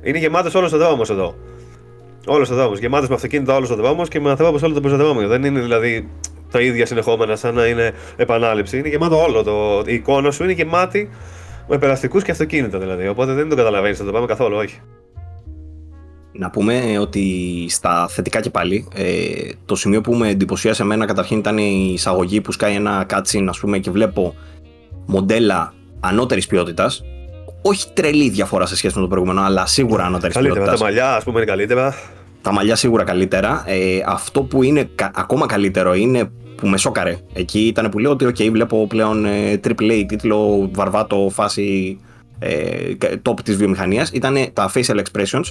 Είναι 0.02 0.18
γεμάτος 0.18 0.54
όλος 0.54 0.72
ο 0.72 0.78
δρόμος 0.78 1.10
εδώ. 1.10 1.34
Όλος 2.26 2.50
ο 2.50 2.54
δρόμος. 2.54 2.78
Γεμάτος 2.78 3.08
με 3.08 3.14
αυτοκίνητα 3.14 3.56
όλος 3.56 3.70
ο 3.70 3.74
δρόμος 3.74 4.08
και 4.08 4.20
με 4.20 4.30
ανθρώπους 4.30 4.62
όλο 4.62 4.74
το 4.74 4.80
πεζοδρόμιο. 4.80 5.28
Δεν 5.28 5.44
είναι 5.44 5.60
δηλαδή 5.60 6.08
τα 6.50 6.60
ίδια 6.60 6.86
συνεχόμενα, 6.86 7.36
σαν 7.36 7.54
να 7.54 7.66
είναι 7.66 7.92
επανάληψη. 8.16 8.78
Είναι 8.78 8.88
γεμάτο 8.88 9.22
όλο. 9.22 9.42
Το... 9.42 9.82
Η 9.86 9.94
εικόνα 9.94 10.30
σου 10.30 10.42
είναι 10.42 10.52
γεμάτη 10.52 11.10
με 11.72 11.78
περαστικού 11.78 12.20
και 12.20 12.30
αυτοκίνητα 12.30 12.78
δηλαδή. 12.78 13.08
Οπότε 13.08 13.32
δεν 13.32 13.48
το 13.48 13.56
καταλαβαίνεις, 13.56 13.98
θα 13.98 14.04
το 14.04 14.12
πάμε 14.12 14.26
καθόλου, 14.26 14.56
όχι. 14.56 14.80
Να 16.32 16.50
πούμε 16.50 16.98
ότι 17.00 17.66
στα 17.68 18.08
θετικά 18.08 18.40
και 18.40 18.50
πάλι, 18.50 18.88
ε, 18.94 19.50
το 19.64 19.76
σημείο 19.76 20.00
που 20.00 20.14
με 20.14 20.28
εντυπωσίασε 20.28 20.82
εμένα 20.82 21.06
καταρχήν 21.06 21.38
ήταν 21.38 21.58
η 21.58 21.90
εισαγωγή 21.94 22.40
που 22.40 22.52
σκάει 22.52 22.74
ένα 22.74 23.06
cutscene 23.10 23.46
ας 23.48 23.58
πούμε 23.58 23.78
και 23.78 23.90
βλέπω 23.90 24.34
μοντέλα 25.06 25.74
ανώτερης 26.00 26.46
ποιότητας 26.46 27.04
όχι 27.62 27.86
τρελή 27.92 28.28
διαφορά 28.28 28.66
σε 28.66 28.76
σχέση 28.76 28.94
με 28.96 29.02
το 29.02 29.08
προηγούμενο, 29.08 29.40
αλλά 29.40 29.66
σίγουρα 29.66 30.04
ανώτερης 30.04 30.38
ποιότητα. 30.38 30.64
Τα 30.64 30.78
μαλλιά, 30.78 31.14
ας 31.14 31.24
πούμε, 31.24 31.36
είναι 31.36 31.50
καλύτερα. 31.50 31.94
Τα 32.42 32.52
μαλλιά 32.52 32.76
σίγουρα 32.76 33.04
καλύτερα. 33.04 33.64
Ε, 33.66 34.02
αυτό 34.06 34.42
που 34.42 34.62
είναι 34.62 34.90
ακόμα 35.14 35.46
καλύτερο 35.46 35.94
είναι 35.94 36.30
που 36.56 36.68
με 36.68 36.76
σόκαρε. 36.76 37.18
Εκεί 37.32 37.66
ήταν 37.66 37.88
που 37.88 37.98
λέω 37.98 38.10
ότι 38.10 38.26
okay, 38.28 38.50
βλέπω 38.50 38.86
πλέον 38.86 39.24
ε, 39.24 39.60
AAA 39.64 40.04
τίτλο 40.08 40.68
βαρβάτο 40.72 41.28
φάση 41.32 41.98
ε, 42.38 42.92
top 43.22 43.40
της 43.44 43.56
βιομηχανίας. 43.56 44.10
Ήταν 44.10 44.36
τα 44.52 44.70
facial 44.74 45.00
expressions 45.02 45.44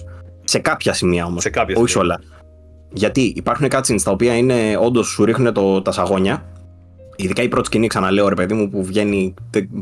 σε 0.43 0.59
κάποια 0.59 0.93
σημεία 0.93 1.25
όμως, 1.25 1.41
σε 1.41 1.49
κάποια 1.49 1.75
όχι 1.79 1.97
όλα. 1.97 2.21
Γιατί 2.93 3.33
υπάρχουν 3.35 3.67
cutscenes 3.71 4.01
τα 4.03 4.11
οποία 4.11 4.37
είναι 4.37 4.77
όντως 4.79 5.07
σου 5.07 5.25
ρίχνουν 5.25 5.53
το, 5.53 5.81
τα 5.81 5.91
σαγόνια 5.91 6.45
ειδικά 7.15 7.41
η 7.41 7.47
πρώτη 7.47 7.65
σκηνή, 7.65 7.87
ξαναλέω 7.87 8.27
ρε 8.27 8.35
παιδί 8.35 8.53
μου, 8.53 8.69
που 8.69 8.83
βγαίνει, 8.83 9.33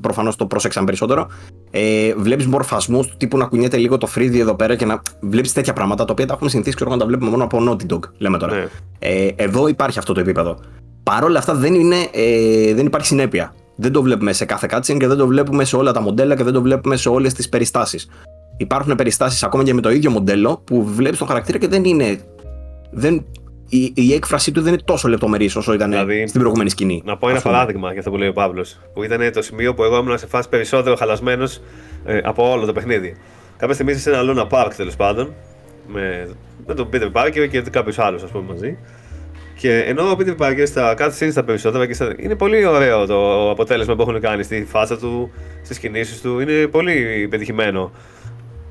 προφανώς 0.01 0.35
το 0.35 0.45
πρόσεξαν 0.45 0.85
περισσότερο. 0.85 1.27
Ε, 1.71 2.13
βλέπεις 2.17 2.47
μορφασμούς 2.47 3.07
του 3.07 3.17
τύπου 3.17 3.37
να 3.37 3.45
κουνιέται 3.45 3.77
λίγο 3.77 3.97
το 3.97 4.07
φρύδι 4.07 4.39
εδώ 4.39 4.55
πέρα 4.55 4.75
και 4.75 4.85
να 4.85 5.01
βλέπεις 5.19 5.53
τέτοια 5.53 5.73
πράγματα 5.73 6.05
τα 6.05 6.11
οποία 6.11 6.25
τα 6.25 6.33
έχουμε 6.33 6.49
συνηθίσει 6.49 6.75
ξέρω, 6.75 6.91
να 6.91 6.97
τα 6.97 7.05
βλέπουμε 7.05 7.29
μόνο 7.29 7.43
από 7.43 7.57
Naughty 7.69 7.93
Dog, 7.93 7.99
λέμε 8.17 8.37
τώρα. 8.37 8.55
Ναι. 8.55 8.67
Ε, 8.99 9.27
εδώ 9.35 9.67
υπάρχει 9.67 9.99
αυτό 9.99 10.13
το 10.13 10.19
επίπεδο. 10.19 10.59
Παρ' 11.03 11.23
όλα 11.23 11.39
αυτά 11.39 11.53
δεν, 11.55 11.73
είναι, 11.73 11.95
ε, 12.11 12.73
δεν 12.73 12.85
υπάρχει 12.85 13.07
συνέπεια. 13.07 13.53
Δεν 13.75 13.91
το 13.91 14.01
βλέπουμε 14.01 14.33
σε 14.33 14.45
κάθε 14.45 14.67
cutscene 14.71 14.97
και 14.97 15.07
δεν 15.07 15.17
το 15.17 15.27
βλέπουμε 15.27 15.63
σε 15.63 15.75
όλα 15.75 15.91
τα 15.91 16.01
μοντέλα 16.01 16.35
και 16.35 16.43
δεν 16.43 16.53
το 16.53 16.61
βλέπουμε 16.61 16.95
σε 16.95 17.09
όλες 17.09 17.33
τις 17.33 17.49
περιστάσεις. 17.49 18.09
Υπάρχουν 18.57 18.95
περιστάσεις 18.95 19.43
ακόμα 19.43 19.63
και 19.63 19.73
με 19.73 19.81
το 19.81 19.91
ίδιο 19.91 20.11
μοντέλο 20.11 20.61
που 20.63 20.83
βλέπεις 20.83 21.17
τον 21.17 21.27
χαρακτήρα 21.27 21.57
και 21.57 21.67
δεν 21.67 21.83
είναι. 21.83 22.19
Δεν 22.91 23.25
η, 23.69 23.91
η 23.95 24.13
έκφρασή 24.13 24.51
του 24.51 24.61
δεν 24.61 24.73
είναι 24.73 24.81
τόσο 24.85 25.07
λεπτομερής 25.07 25.55
όσο 25.55 25.73
ήταν 25.73 25.89
δηλαδή, 25.89 26.27
στην 26.27 26.39
προηγούμενη 26.39 26.69
σκηνή. 26.69 27.01
Να 27.05 27.17
πω 27.17 27.29
ένα 27.29 27.41
παράδειγμα 27.41 27.89
για 27.89 27.99
αυτό 27.99 28.11
που 28.11 28.17
λέει 28.17 28.27
ο 28.27 28.33
Παύλος. 28.33 28.79
Που 28.93 29.03
ήταν 29.03 29.31
το 29.33 29.41
σημείο 29.41 29.73
που 29.73 29.83
εγώ 29.83 29.97
ήμουν 29.97 30.17
σε 30.17 30.27
φάση 30.27 30.49
περισσότερο 30.49 30.95
χαλασμένος 30.95 31.61
ε, 32.05 32.19
από 32.23 32.51
όλο 32.51 32.65
το 32.65 32.73
παιχνίδι. 32.73 33.15
Κάποια 33.57 33.73
στιγμή 33.73 33.91
είσαι 33.91 34.01
σε 34.01 34.11
ένα 34.11 34.21
Luna 34.23 34.47
Park 34.49 34.71
τέλος 34.75 34.95
πάντων. 34.95 35.33
Με, 35.87 36.29
με 36.65 36.73
τον 36.73 36.89
Peter 36.93 37.11
Parker 37.11 37.47
και 37.51 37.61
κάποιου 37.61 38.03
άλλου, 38.03 38.19
ας 38.23 38.31
πούμε, 38.31 38.43
μαζί. 38.47 38.77
Και 39.57 39.77
ενώ 39.77 40.03
ο 40.03 40.15
Peter 40.19 40.35
Parker 40.37 40.63
στα 40.65 40.95
cutscenes 40.97 41.31
τα 41.33 41.43
περισσότερα 41.43 41.87
και 41.87 41.93
στα... 41.93 42.15
είναι 42.17 42.35
πολύ 42.35 42.65
ωραίο 42.65 43.05
το 43.05 43.49
αποτέλεσμα 43.49 43.95
που 43.95 44.01
έχουν 44.01 44.19
κάνει 44.19 44.43
στη 44.43 44.65
φάτσα 44.69 44.97
του, 44.97 45.31
στις 45.63 45.79
κινήσεις 45.79 46.21
του. 46.21 46.39
Είναι 46.39 46.67
πολύ 46.67 47.27
πετυχημένο. 47.29 47.91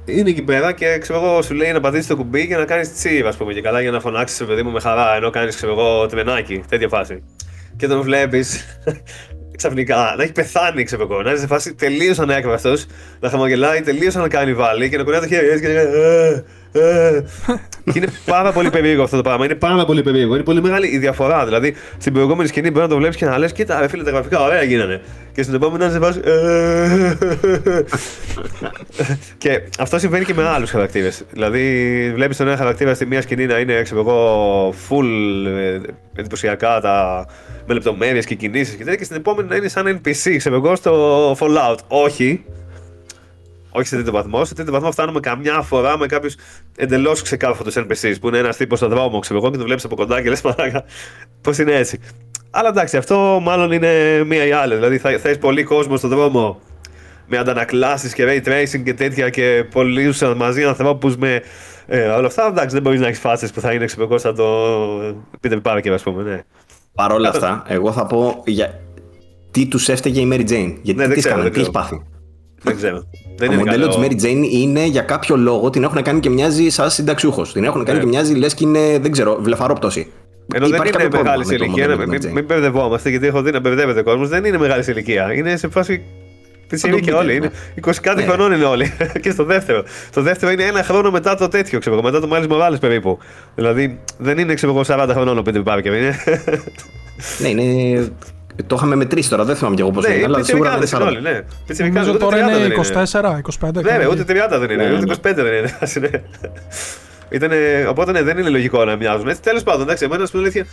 Είναι 0.08 0.30
εκεί 0.30 0.42
πέρα 0.42 0.72
και 0.72 0.98
ξέρω 0.98 1.18
εγώ, 1.24 1.42
σου 1.42 1.54
λέει 1.54 1.72
να 1.72 1.80
πατήσεις 1.80 2.06
το 2.06 2.16
κουμπί 2.16 2.46
και 2.46 2.56
να 2.56 2.64
κάνεις 2.64 2.92
τσίβ, 2.94 3.26
ας 3.26 3.36
πούμε, 3.36 3.52
και 3.52 3.60
καλά 3.60 3.80
για 3.80 3.90
να 3.90 4.00
φωνάξεις 4.00 4.46
παιδί 4.46 4.62
μου 4.62 4.70
με 4.70 4.80
χαρά, 4.80 5.16
ενώ 5.16 5.30
κάνεις 5.30 5.56
ξέρω 5.56 5.72
εγώ 5.72 6.06
τρενάκι, 6.06 6.62
τέτοια 6.68 6.88
φάση. 6.88 7.22
Και 7.76 7.86
τον 7.86 8.02
βλέπεις 8.02 8.64
ξαφνικά 9.58 10.14
να 10.16 10.22
έχει 10.22 10.32
πεθάνει, 10.32 10.84
ξέρω 10.84 11.02
εγώ, 11.10 11.22
να 11.22 11.30
είναι 11.30 11.38
σε 11.38 11.46
φάση 11.46 11.74
τελείως 11.74 12.18
ανέκραστο, 12.18 12.74
να 13.20 13.30
χαμογελάει 13.30 13.80
τελείως 13.80 14.14
να 14.14 14.28
κάνει 14.28 14.54
βάλει 14.54 14.88
και 14.88 14.96
να 14.96 15.02
κουνάει 15.02 15.20
το 15.20 15.26
χέρι 15.26 15.48
έτσι 15.48 15.60
και 15.60 15.68
να 15.68 15.80
«Ε, 15.80 15.84
ε». 16.28 16.34
Και 16.34 16.42
είναι 17.94 18.06
πάρα 18.24 18.52
πολύ 18.52 18.70
περίεργο 18.70 19.02
αυτό 19.02 19.16
το 19.16 19.22
πράγμα. 19.22 19.44
Είναι 19.44 19.54
πάρα 19.54 19.84
πολύ 19.84 20.02
περίεργο. 20.02 20.34
Είναι 20.34 20.44
πολύ 20.44 20.62
μεγάλη 20.62 20.88
η 20.88 20.98
διαφορά. 20.98 21.44
Δηλαδή, 21.44 21.74
στην 21.98 22.12
προηγούμενη 22.12 22.48
σκηνή 22.48 22.70
μπορεί 22.70 22.82
να 22.82 22.88
το 22.88 22.96
βλέπεις 22.96 23.16
και 23.16 23.24
να 23.24 23.38
λες: 23.38 23.52
Κοίτα, 23.52 23.80
ρε 23.80 23.88
φίλε, 23.88 24.02
τα 24.02 24.10
γραφικά 24.10 24.42
ωραία 24.42 24.62
γίνανε. 24.62 25.00
Και 25.32 25.42
στην 25.42 25.54
επόμενη 25.54 25.84
να 25.84 25.90
σε 25.90 25.98
βάζεις. 25.98 26.22
«Ε». 26.22 27.18
και 29.38 29.62
αυτό 29.78 29.98
συμβαίνει 29.98 30.24
και 30.24 30.34
με 30.34 30.48
άλλους 30.48 30.70
χαρακτήρες. 30.70 31.24
Δηλαδή, 31.30 32.12
βλέπεις 32.14 32.36
τον 32.36 32.46
ένα 32.46 32.56
χαρακτήρα 32.56 32.94
στη 32.94 33.06
μία 33.06 33.22
σκηνή 33.22 33.46
να 33.46 33.58
είναι, 33.58 33.82
ξέρω 33.82 34.00
εγώ, 34.00 34.68
full 34.88 35.06
ε, 35.46 35.80
εντυπωσιακά 36.16 36.80
τα, 36.80 37.26
με 37.66 37.74
λεπτομέρειες 37.74 38.24
και 38.24 38.34
κινήσεις 38.34 38.74
και 38.74 38.84
τέτοια, 38.84 38.96
και 38.96 39.04
στην 39.04 39.16
επόμενη 39.16 39.48
να 39.48 39.56
είναι 39.56 39.68
σαν 39.68 40.00
NPC, 40.04 40.36
ξέρω 40.36 40.54
εγώ, 40.54 40.76
στο 40.76 41.32
Fallout. 41.32 41.78
Όχι, 41.88 42.44
όχι 43.70 43.86
σε 43.86 43.96
τέτοιο 43.96 44.12
βαθμό. 44.12 44.44
Σε 44.44 44.54
τέτοιο 44.54 44.72
βαθμό 44.72 44.90
φτάνουμε 44.92 45.20
καμιά 45.20 45.62
φορά 45.62 45.98
με 45.98 46.06
κάποιους 46.06 46.34
εντελώς 46.76 47.22
ξεκάθαρου 47.22 47.72
NPCs 47.72 48.14
που 48.20 48.28
είναι 48.28 48.38
ένας 48.38 48.56
τύπος 48.56 48.78
στον 48.78 48.90
δρόμο, 48.90 49.18
ξέρω 49.18 49.38
εγώ, 49.38 49.50
και 49.50 49.56
το 49.56 49.64
βλέπεις 49.64 49.84
από 49.84 49.94
κοντά 49.96 50.22
και 50.22 50.28
λες 50.28 50.42
μαλάκα. 50.42 50.84
Πώς 51.40 51.58
είναι 51.58 51.72
έτσι. 51.74 52.00
Αλλά 52.50 52.68
εντάξει, 52.68 52.96
αυτό 52.96 53.40
μάλλον 53.42 53.72
είναι 53.72 54.22
μία 54.24 54.46
ή 54.46 54.52
άλλη. 54.52 54.74
Δηλαδή 54.74 54.98
θα, 54.98 55.10
θα 55.18 55.28
έχεις 55.28 55.38
πολύ 55.38 55.62
κόσμο 55.62 55.96
στον 55.96 56.10
δρόμο 56.10 56.60
με 57.26 57.38
αντανακλάσεις 57.38 58.12
και 58.12 58.24
ray 58.26 58.48
tracing 58.48 58.82
και 58.84 58.94
τέτοια 58.94 59.30
και 59.30 59.64
πολλού 59.70 60.12
μαζί 60.36 60.64
ανθρώπους 60.64 61.16
με 61.16 61.42
ε, 61.86 62.06
όλα 62.08 62.26
αυτά. 62.26 62.46
Εντάξει, 62.46 62.74
δεν 62.74 62.82
μπορείς 62.82 63.00
να 63.00 63.06
έχεις 63.06 63.18
φάσει 63.20 63.52
που 63.52 63.60
θα 63.60 63.72
είναι 63.72 63.84
ξέρω 63.84 64.18
σαν 64.18 64.34
το 64.34 64.46
Peter 65.42 65.60
Parker, 65.62 65.88
ας 65.88 66.02
πούμε. 66.02 66.22
Ναι. 66.22 66.42
Παρ' 66.94 67.12
όλα 67.12 67.28
αυτά, 67.28 67.64
εγώ 67.66 67.92
θα 67.92 68.06
πω 68.06 68.42
για 68.46 68.80
τι 69.50 69.66
τους 69.66 69.88
έφταιγε 69.88 70.20
η 70.20 70.28
Mary 70.32 70.40
Jane. 70.50 70.74
Γιατί 70.82 70.94
Ναι, 70.94 71.06
δεν 71.06 71.12
τις 71.12 71.24
ξέρω, 71.24 71.40
έκανε, 71.40 71.42
δεν 71.42 71.52
τι 71.52 71.60
έχει 71.60 71.70
ξέρω. 71.70 71.70
πάθει. 71.70 72.02
Δεν 72.62 72.76
ξέρω. 72.76 73.02
Δεν 73.38 73.48
Το 73.48 73.54
είναι 73.54 73.56
μοντέλο 73.64 73.88
καλό. 73.88 74.06
της 74.08 74.18
Mary 74.22 74.26
Jane 74.26 74.48
είναι 74.52 74.84
για 74.86 75.02
κάποιο 75.02 75.36
λόγο 75.36 75.70
την 75.70 75.82
έχουν 75.82 76.02
κάνει 76.02 76.20
και 76.20 76.30
μοιάζει 76.30 76.68
σαν 76.68 76.90
συνταξιούχος. 76.90 77.52
Την 77.52 77.64
έχουν 77.64 77.84
κάνει 77.84 77.98
Ναι. 77.98 78.04
και 78.04 78.10
μοιάζει 78.10 78.34
λες 78.34 78.54
και 78.54 78.64
είναι, 78.64 78.98
δεν 78.98 79.10
ξέρω, 79.12 79.38
βλεφαρόπτωση. 79.40 80.06
Ενώ 80.54 80.66
δεν 80.68 80.74
Υπάρχει 80.76 80.94
είναι 80.94 81.04
κάποιο 81.04 81.22
μεγάλη 81.22 81.44
πρόβλημα 81.44 81.44
σε 81.44 81.52
με 81.52 81.58
το 81.58 81.64
ηλικία. 81.64 81.88
μοντέλο 81.88 82.08
Μην, 82.10 82.18
της 82.20 82.28
Mary 82.28 82.32
μην, 82.32 82.32
Jane. 82.32 82.34
μην 82.34 82.44
μπερδευόμαστε 82.44 83.10
γιατί 83.10 83.26
έχω 83.26 83.42
δει 83.42 83.50
να 83.50 83.60
μπερδεύεται 83.60 84.00
ο 84.00 84.02
κόσμος. 84.02 84.28
Δεν 84.28 84.44
είναι 84.44 84.58
μεγάλη 84.58 84.82
σε 84.82 84.90
ηλικία. 84.90 85.32
Είναι 85.34 85.56
σε 85.56 85.68
φάση. 85.68 86.02
Της 86.68 86.80
το 86.80 86.88
ηλικία 86.88 87.12
πείτε, 87.12 87.24
όλοι. 87.24 87.38
ναι. 87.38 87.46
Είναι 87.46 87.52
20 87.86 87.92
κάτι 88.00 88.22
Ναι. 88.22 88.28
χρονών 88.28 88.52
είναι 88.52 88.64
όλοι. 88.64 88.92
και 89.22 89.30
στο 89.30 89.44
δεύτερο. 89.44 89.84
Το 90.12 90.22
δεύτερο 90.22 90.52
είναι 90.52 90.62
ένα 90.62 90.82
χρόνο 90.82 91.10
μετά 91.10 91.34
το 91.34 91.48
τέτοιο, 91.48 91.78
ξέρω 91.78 91.94
εγώ, 91.96 92.04
μετά 92.04 92.20
το 92.20 92.28
Miles 92.32 92.48
Morales 92.52 92.80
περίπου. 92.80 93.18
Δηλαδή 93.54 93.98
δεν 94.18 94.38
είναι 94.38 94.54
ξέρω 94.54 94.72
εγώ 94.72 94.82
40 94.86 95.08
χρονών 95.12 95.38
ο 95.38 95.42
Peter 95.46 95.62
Parker. 95.64 95.84
Είναι. 95.84 96.16
Ναι, 97.38 97.48
είναι. 97.48 98.08
Το 98.66 98.74
είχαμε 98.78 98.94
μετρήσει 98.94 99.28
τώρα, 99.28 99.44
δεν 99.44 99.56
θυμάμαι 99.56 99.74
κι 99.74 99.80
εγώ 99.80 99.90
πώς 99.90 100.04
ναι, 100.04 100.08
είναι, 100.10 100.18
είναι 100.18 100.26
αλλά 100.34 100.44
σίγουρα 100.44 100.70
δεν 100.70 100.78
πιτσιρικάδες 100.78 101.12
είναι 101.12 101.20
είναι 101.20 101.30
40. 101.30 101.32
όλοι, 101.32 101.36
ναι. 101.36 101.42
Πιτσιρικάδες, 101.66 102.06
Νομίζω 102.06 102.26
ούτε 102.26 102.36
τώρα 102.36 102.46
30 102.46 102.58
είναι 102.58 102.68
δεν 102.68 103.40
24, 103.60 103.68
25. 103.68 103.72
Ναι, 103.72 103.90
κάτι 103.90 104.06
ούτε 104.06 104.22
30 104.22 104.58
δεν 104.58 104.70
είναι, 104.70 104.84
Ναι, 104.84 104.94
ούτε 104.94 105.04
ναι. 105.04 105.32
25 105.32 105.34
δεν 105.34 105.46
είναι. 105.46 105.78
Ας 105.80 105.94
είναι. 105.94 106.22
Ήτανε, 107.30 107.86
οπότε 107.88 108.12
ναι, 108.12 108.22
δεν 108.22 108.38
είναι 108.38 108.48
λογικό 108.48 108.84
να 108.84 108.96
μοιάζουν 108.96 109.28
έτσι. 109.28 109.42
Τέλος 109.42 109.62
πάντων, 109.62 109.82
εντάξει, 109.82 110.04
εμένα 110.04 110.26
στην 110.26 110.38
αλήθεια. 110.38 110.66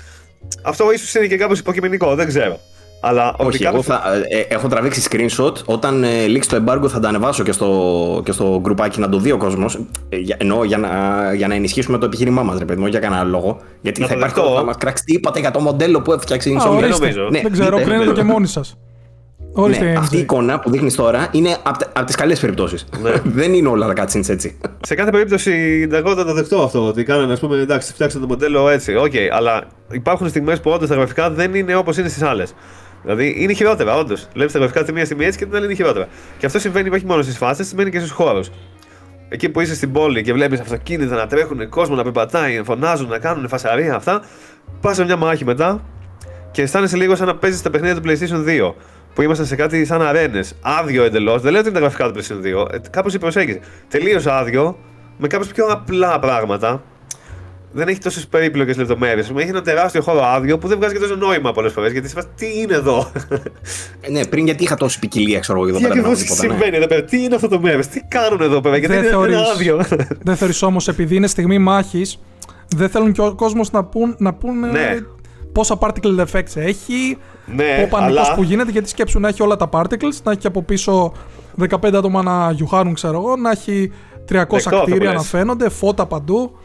Αυτό 0.62 0.92
ίσως 0.92 1.14
είναι 1.14 1.28
και 1.28 1.38
κάπως 1.38 1.60
υποκειμενικό, 1.60 2.16
δεν 2.16 2.28
ξέρω. 2.28 2.60
Αλλά 3.08 3.34
ότι 3.38 3.48
Όχι, 3.56 3.64
εγώ 3.64 3.72
κάποιος- 3.82 3.86
θα, 3.86 4.02
ε, 4.30 4.38
ε, 4.40 4.46
έχω 4.48 4.68
τραβήξει 4.68 5.08
screenshot. 5.12 5.54
Όταν 5.66 6.04
ε, 6.04 6.26
λήξει 6.28 6.50
το 6.50 6.64
embargo 6.66 6.88
θα 6.88 7.00
τα 7.00 7.08
ανεβάσω 7.08 7.44
και 7.44 7.52
στο, 7.52 8.22
και 8.26 8.32
στο 8.32 8.60
γκρουπάκι 8.62 9.00
να 9.00 9.10
το 9.10 9.18
δει 9.20 9.32
ο 9.32 9.38
κόσμος. 9.38 9.80
Ε, 10.10 10.18
για- 10.18 10.36
εννοώ 10.40 10.64
για 10.64 10.78
να, 10.78 10.90
για 11.34 11.48
να 11.48 11.56
ενισχύσουμε 11.56 11.98
το 11.98 12.06
επιχείρημά 12.06 12.44
μας, 12.44 12.58
ρε 12.60 12.66
παιδί 12.66 12.80
μου, 12.82 12.88
για 12.88 13.00
κανένα 13.00 13.24
λόγο. 13.24 13.60
Γιατί 13.82 14.00
Να 14.02 14.08
θα 14.08 14.14
το 14.14 14.20
υπάρχει 14.20 14.36
δεχτώ. 14.36 14.56
θα 14.56 14.64
μα 14.64 14.74
κράξει 14.74 15.04
τι 15.04 15.14
είπατε 15.14 15.40
για 15.40 15.52
το 15.52 15.60
μοντέλο 15.60 16.02
που 16.02 16.14
έφτιαξε 16.14 16.50
η 16.50 16.54
Α, 16.56 16.58
Insomniac. 16.58 16.70
δεν 16.70 16.84
ορίστε. 16.84 17.00
νομίζω. 17.00 17.28
Ναι, 17.32 17.42
Δεν 17.42 17.52
ξέρω, 17.52 17.78
ναι, 17.78 17.84
κρίνετε 17.84 18.06
ναι. 18.06 18.12
και 18.14 18.24
μόνοι 18.24 18.48
σας. 18.48 18.78
Ορίστε, 19.58 19.84
Ναι, 19.86 19.94
αυτή 19.98 20.16
η 20.16 20.20
NJ. 20.20 20.22
εικόνα 20.24 20.60
που 20.60 20.70
δείχνεις 20.70 20.96
τώρα 20.96 21.28
είναι 21.32 21.58
από 21.94 22.06
τις 22.06 22.16
καλές 22.16 22.40
περιπτώσεις. 22.40 22.86
Ναι. 23.02 23.12
Δεν 23.42 23.54
είναι 23.54 23.68
όλα 23.68 23.94
τα 23.94 24.04
cutscenes 24.06 24.30
έτσι. 24.30 24.58
Σε 24.82 24.96
κάθε 24.96 25.12
περίπτωση, 25.12 25.88
εγώ 25.92 26.16
θα 26.16 26.26
το 26.26 26.34
δεχτώ 26.34 26.62
αυτό. 26.64 26.88
Ότι 26.88 27.04
κάνανε, 27.04 27.34
ας 27.34 27.40
πούμε, 27.40 27.58
εντάξει, 27.58 27.94
φτιάξαν 27.94 28.22
το 28.22 28.28
μοντέλο 28.28 28.70
έτσι. 28.70 28.96
Οκ, 28.96 29.12
αλλά 29.32 29.64
υπάρχουν 29.92 30.30
στιγμές 30.30 30.60
που 30.60 30.70
όντως 30.72 30.90
τα 30.90 30.96
γραφικά 30.96 31.30
δεν 31.30 31.54
είναι 31.56 31.76
όπως 31.76 31.98
είναι 31.98 32.10
στις 32.10 32.22
άλλες. 32.22 32.54
Δηλαδή 33.06 33.36
είναι 33.38 33.54
χειρότερα, 33.54 33.98
όντως. 33.98 34.28
Βλέπεις 34.34 34.54
τα 34.54 34.60
γραφικά 34.60 34.84
τη 34.84 34.94
μία 34.94 35.06
στιγμή 35.06 35.26
έτσι 35.26 35.38
και 35.38 35.46
την 35.46 35.56
άλλη 35.56 35.66
είναι 35.66 35.74
χειρότερα. 35.74 36.08
Και 36.38 36.46
αυτό 36.46 36.60
συμβαίνει 36.60 36.90
όχι 36.90 37.06
μόνο 37.06 37.22
στις 37.22 37.38
φάσεις, 37.38 37.68
συμβαίνει 37.68 37.90
και 37.90 38.00
στους 38.00 38.12
χώρους. 38.12 38.50
Εκεί 39.30 39.50
που 39.50 39.62
είσαι 39.62 39.76
στην 39.76 39.92
πόλη 39.92 40.22
και 40.24 40.34
βλέπεις 40.34 40.60
αυτοκίνητα 40.60 41.16
να 41.16 41.28
τρέχουν, 41.28 41.70
κόσμο 41.70 41.96
να 41.96 42.04
περπατάει, 42.04 42.58
να 42.58 42.64
φωνάζουν, 42.64 43.10
να 43.10 43.20
κάνουν 43.20 43.48
φασαρία 43.48 43.96
αυτά. 43.96 44.22
Πας 44.82 44.96
σε 44.96 45.04
μια 45.04 45.16
μάχη 45.16 45.46
μετά 45.46 45.84
και 46.52 46.62
αισθάνεσαι 46.62 46.98
λίγο 46.98 47.16
σαν 47.16 47.28
να 47.28 47.36
παίζεις 47.36 47.62
τα 47.62 47.70
παιχνίδια 47.70 48.02
του 48.02 48.10
PlayStation 48.10 48.70
2. 48.70 48.74
Που 49.14 49.22
ήμασταν 49.22 49.46
σε 49.46 49.56
κάτι 49.56 49.86
σαν 49.86 50.02
αρένες. 50.02 50.56
Άδειο 50.62 51.04
εντελώς. 51.04 51.42
Δεν 51.42 51.52
λέω 51.52 51.60
ότι 51.60 51.70
είναι 51.70 51.80
τα 51.80 51.86
γραφικά 51.86 52.12
του 52.12 52.20
PlayStation 52.20 52.66
2. 52.66 52.74
Ε, 52.74 52.78
Κάπως 52.90 53.14
η 53.14 53.20
προσέγγιση. 53.20 53.60
Τελείως 53.88 54.26
άδειο, 54.26 54.78
με 55.18 55.28
κάπως 55.28 55.48
πιο 55.48 55.66
απλά 55.66 56.20
πράγματα. 56.20 56.84
Δεν 57.78 57.88
έχει 57.88 58.00
τόσες 58.00 58.28
περίπλοκες 58.28 58.78
λεπτομέρειες. 58.78 59.32
Έχει 59.38 59.50
ένα 59.50 59.62
τεράστιο 59.62 60.02
χώρο 60.02 60.24
άδειο 60.26 60.58
που 60.58 60.68
δεν 60.68 60.78
βγάζει 60.78 60.94
και 60.94 61.00
τόσο 61.00 61.16
νόημα 61.16 61.52
πολλές 61.52 61.72
φορές. 61.74 61.92
Γιατί 61.92 62.08
σε 62.08 62.14
φάση, 62.16 62.28
τι 62.36 62.46
είναι 62.62 62.74
εδώ; 62.74 63.12
Ε, 64.02 64.10
ναι, 64.12 64.26
πριν 64.26 64.46
γιατί 64.46 64.64
είχα 64.64 64.76
τόση 64.76 65.00
ποικιλία, 65.00 65.40
ξέρω 65.40 65.58
εγώ, 65.60 65.68
εδώ 65.68 65.78
τι 65.78 65.84
πέρα. 65.84 65.94
δεν 65.96 66.04
ακριβώς 66.04 66.24
έχω 66.24 66.34
τίποτα, 66.36 66.48
ναι. 66.48 66.54
συμβαίνει 66.62 66.78
εδώ 66.78 66.88
πέρα; 66.88 67.04
Τι 67.04 67.24
είναι 67.24 67.36
αυτό 67.36 67.48
το 67.48 67.60
μέρος; 67.60 67.88
Τι 67.88 68.02
κάνουν 68.08 68.42
εδώ 68.42 68.62
πέρα; 68.62 68.78
Γιατί 68.78 68.94
Δεν 68.94 69.04
είναι, 69.04 69.14
είναι 69.16 69.18
θεωρείς- 69.18 69.50
άδειο. 69.54 69.82
Δεν 70.24 70.36
θεωρείς 70.36 70.62
όμως 70.62 70.88
επειδή 70.88 71.16
είναι 71.16 71.28
στιγμή 71.28 71.58
μάχης, 71.58 72.20
δεν 72.76 72.90
θέλουν 72.90 73.12
και 73.12 73.22
ο 73.22 73.36
κόσμος 73.36 73.72
να 73.72 73.84
πούν, 73.84 74.16
να 74.18 74.34
πούν 74.34 74.64
ε, 74.64 74.68
Ναι. 74.68 74.98
πόσα 75.52 75.78
particle 75.80 76.20
effects 76.20 76.56
έχει, 76.56 77.18
ναι, 77.56 77.82
ο 77.84 77.88
πανικός 77.88 78.28
αλλά 78.28 78.36
που 78.36 78.44
γίνεται. 78.44 78.72
Γιατί 78.72 78.90
σκέψου 78.90 79.20
να 79.20 79.28
έχει 79.28 79.44
όλα 79.44 79.56
τα 79.56 79.70
particles, 79.72 80.18
να 80.24 80.32
έχει 80.32 80.48
από 80.48 80.62
πίσω 80.64 81.14
15 81.70 81.98
άτομα 81.98 82.24
να 82.24 82.52
γιουχάρουν, 82.52 82.94
ξέρω 82.94 83.18
εγώ, 83.18 83.36
να 83.36 83.52
έχει 83.52 83.92
300 84.32 84.66
αυτό 84.66 84.78
που 84.78 84.84
κτίρια 84.86 85.10
να 85.10 85.16
λες. 85.16 85.28
φαίνονται, 85.28 85.70
φώτα 85.70 86.06
παντού. 86.06 86.58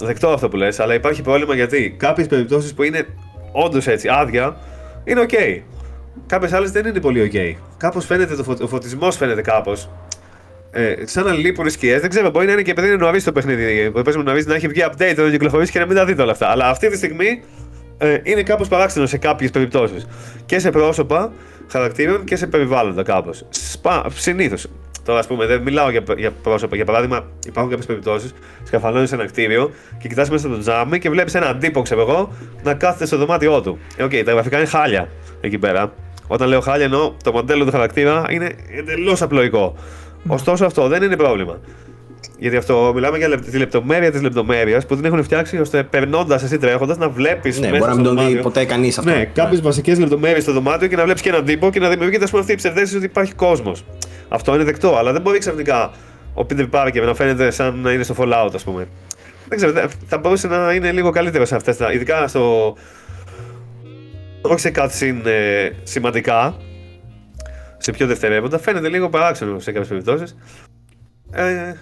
Δεκτό 0.00 0.28
αυτό 0.28 0.48
που 0.48 0.56
λες, 0.56 0.80
αλλά 0.80 0.94
υπάρχει 0.94 1.22
πρόβλημα 1.22 1.54
γιατί 1.54 1.94
κάποιες 1.98 2.26
περιπτώσεις 2.26 2.74
που 2.74 2.82
είναι 2.82 3.06
όντως 3.52 3.86
έτσι 3.86 4.08
άδεια 4.08 4.56
είναι 5.04 5.20
οκ. 5.20 5.30
Κάποιες 6.26 6.52
άλλες 6.52 6.70
δεν 6.70 6.86
είναι 6.86 7.00
πολύ 7.00 7.22
οκ. 7.22 7.58
Κάπως 7.76 8.06
φαίνεται 8.06 8.36
το 8.36 8.42
φω... 8.42 8.56
ο 8.62 8.66
φωτισμός 8.66 9.16
φαίνεται 9.16 9.42
κάπως. 9.42 9.90
Ε, 10.70 10.94
σαν 11.04 11.24
να 11.24 11.32
λείπουν 11.32 11.66
οι 11.66 11.70
σκιές. 11.70 12.00
Δεν 12.00 12.10
ξέρω, 12.10 12.30
μπορεί 12.30 12.46
να 12.46 12.52
είναι 12.52 12.62
και 12.62 12.70
επειδή 12.70 12.86
είναι 12.86 12.96
νωρίς 12.96 13.24
το 13.24 13.32
παιχνίδι. 13.32 13.90
Που 13.90 14.02
παίζουμε 14.02 14.24
νωρίς 14.24 14.46
να 14.46 14.54
έχει 14.54 14.68
βγει 14.68 14.84
update, 14.86 15.14
να 15.16 15.30
κυκλοφορήσει 15.30 15.72
και 15.72 15.78
να 15.78 15.86
μην 15.86 15.96
τα 15.96 16.04
δείτε 16.04 16.22
όλα 16.22 16.32
αυτά. 16.32 16.48
Αλλά 16.48 16.68
αυτή 16.68 16.88
τη 16.88 16.96
στιγμή 16.96 17.42
ε, 17.98 18.18
είναι 18.22 18.42
κάπως 18.42 18.68
παράξενο 18.68 19.06
σε 19.06 19.16
κάποιες 19.16 19.50
περιπτώσεις. 19.50 20.06
Και 20.46 20.58
σε 20.58 20.70
πρόσωπα 20.70 21.32
χαρακτήρων 21.70 22.24
και 22.24 22.36
σε 22.36 22.46
περιβάλλοντα 22.46 23.02
κάπως. 23.02 23.44
Συνήθως. 24.14 24.66
Τώρα, 25.08 25.20
ας 25.20 25.26
πούμε, 25.26 25.46
δεν 25.46 25.62
μιλάω 25.62 25.90
για, 25.90 26.02
για 26.16 26.30
πρόσωπα. 26.30 26.76
Για 26.76 26.84
παράδειγμα, 26.84 27.26
υπάρχουν 27.46 27.70
κάποιες 27.70 27.86
περιπτώσεις. 27.86 28.34
Σκαφαλώνει 28.62 29.06
σε 29.06 29.14
ένα 29.14 29.26
κτίριο 29.26 29.70
και 29.98 30.08
κοιτάς 30.08 30.30
μέσα 30.30 30.48
στο 30.48 30.58
τζάμι 30.58 30.98
και 30.98 31.10
βλέπεις 31.10 31.34
έναν 31.34 31.58
τύπο, 31.58 31.82
ξέρω 31.82 32.00
εγώ, 32.00 32.32
να 32.62 32.74
κάθεται 32.74 33.06
στο 33.06 33.16
δωμάτιό 33.16 33.60
του. 33.60 33.78
Ε, 33.96 34.02
οκ, 34.02 34.10
τα 34.24 34.32
γραφικά 34.32 34.56
είναι 34.56 34.66
χάλια 34.66 35.08
εκεί 35.40 35.58
πέρα. 35.58 35.92
Όταν 36.26 36.48
λέω 36.48 36.60
χάλια, 36.60 36.84
εννοώ 36.84 37.12
το 37.24 37.32
μοντέλο 37.32 37.64
του 37.64 37.70
χαρακτήρα 37.70 38.24
είναι 38.28 38.54
εντελώς 38.78 39.22
απλοϊκό. 39.22 39.74
Ωστόσο, 40.26 40.64
αυτό 40.64 40.88
δεν 40.88 41.02
είναι 41.02 41.16
πρόβλημα. 41.16 41.58
Γιατί 42.40 42.56
αυτό 42.56 42.90
μιλάμε 42.94 43.18
για 43.18 43.28
λεπ- 43.28 43.44
τη 43.50 43.58
λεπτομέρεια 43.58 44.10
της 44.10 44.22
λεπτομέρειας 44.22 44.86
που 44.86 44.94
την 44.96 45.04
έχουν 45.04 45.22
φτιάξει 45.22 45.58
ώστε 45.58 45.82
περνώντας 45.82 46.42
εσύ 46.42 46.58
τρέχοντας 46.58 46.96
να 46.96 47.08
βλέπεις. 47.08 47.60
Ναι, 47.60 47.68
μπορεί 47.68 47.80
να 47.82 47.94
μην 47.94 48.04
τον 48.04 48.26
δει 48.26 48.36
ποτέ 48.40 48.64
κανείς 48.64 48.98
αυτό. 48.98 49.10
Ναι, 49.10 49.24
κάποιες 49.24 49.60
βασικές 49.60 49.98
λεπτομέρειες 49.98 50.42
στο 50.42 50.52
δωμάτιο 50.52 50.88
και 50.88 50.96
να 50.96 51.04
βλέπεις 51.04 51.22
και 51.22 51.28
έναν 51.28 51.44
τύπο 51.44 51.70
και 51.70 51.80
να 51.80 51.88
δημιουργείται 51.88 52.24
ας 52.24 52.30
πούμε, 52.30 52.40
αυτή 52.42 52.52
η 52.52 52.56
ψευδαίσθηση 52.56 52.96
ότι 52.96 53.04
υπάρχει 53.04 53.34
κόσμος. 53.34 53.84
Αυτό 54.28 54.54
είναι 54.54 54.64
δεκτό, 54.64 54.96
αλλά 54.96 55.12
δεν 55.12 55.20
μπορεί 55.22 55.38
ξαφνικά 55.38 55.90
ο 56.34 56.46
Peter 56.50 56.68
Parker 56.70 57.02
να 57.04 57.14
φαίνεται 57.14 57.50
σαν 57.50 57.78
να 57.78 57.92
είναι 57.92 58.02
στο 58.02 58.14
Fallout, 58.18 58.50
ας 58.54 58.64
πούμε. 58.64 58.88
Δεν 59.48 59.56
ξέρω, 59.58 59.72
δεν- 59.72 59.88
θα 60.06 60.18
μπορούσε 60.18 60.46
να 60.48 60.72
είναι 60.72 60.92
λίγο 60.92 61.10
καλύτερο 61.10 61.44
σε 61.44 61.54
αυτές 61.54 61.76
τα. 61.76 61.92
Ειδικά 61.92 62.28
στο. 62.28 62.74
Όχι 64.42 64.60
σε 64.60 64.72
cutscene 64.74 65.26
ε, 65.26 65.68
σημαντικά, 65.82 66.56
σε 67.76 67.90
πιο 67.92 68.06
δευτερεύοντα, 68.06 68.58
φαίνεται 68.58 68.88
λίγο 68.88 69.08
παράξενο 69.08 69.58
σε 69.58 69.72
κάποιες 69.72 69.88
περιπτώσεις. 69.88 70.36
Ε, 71.32 71.72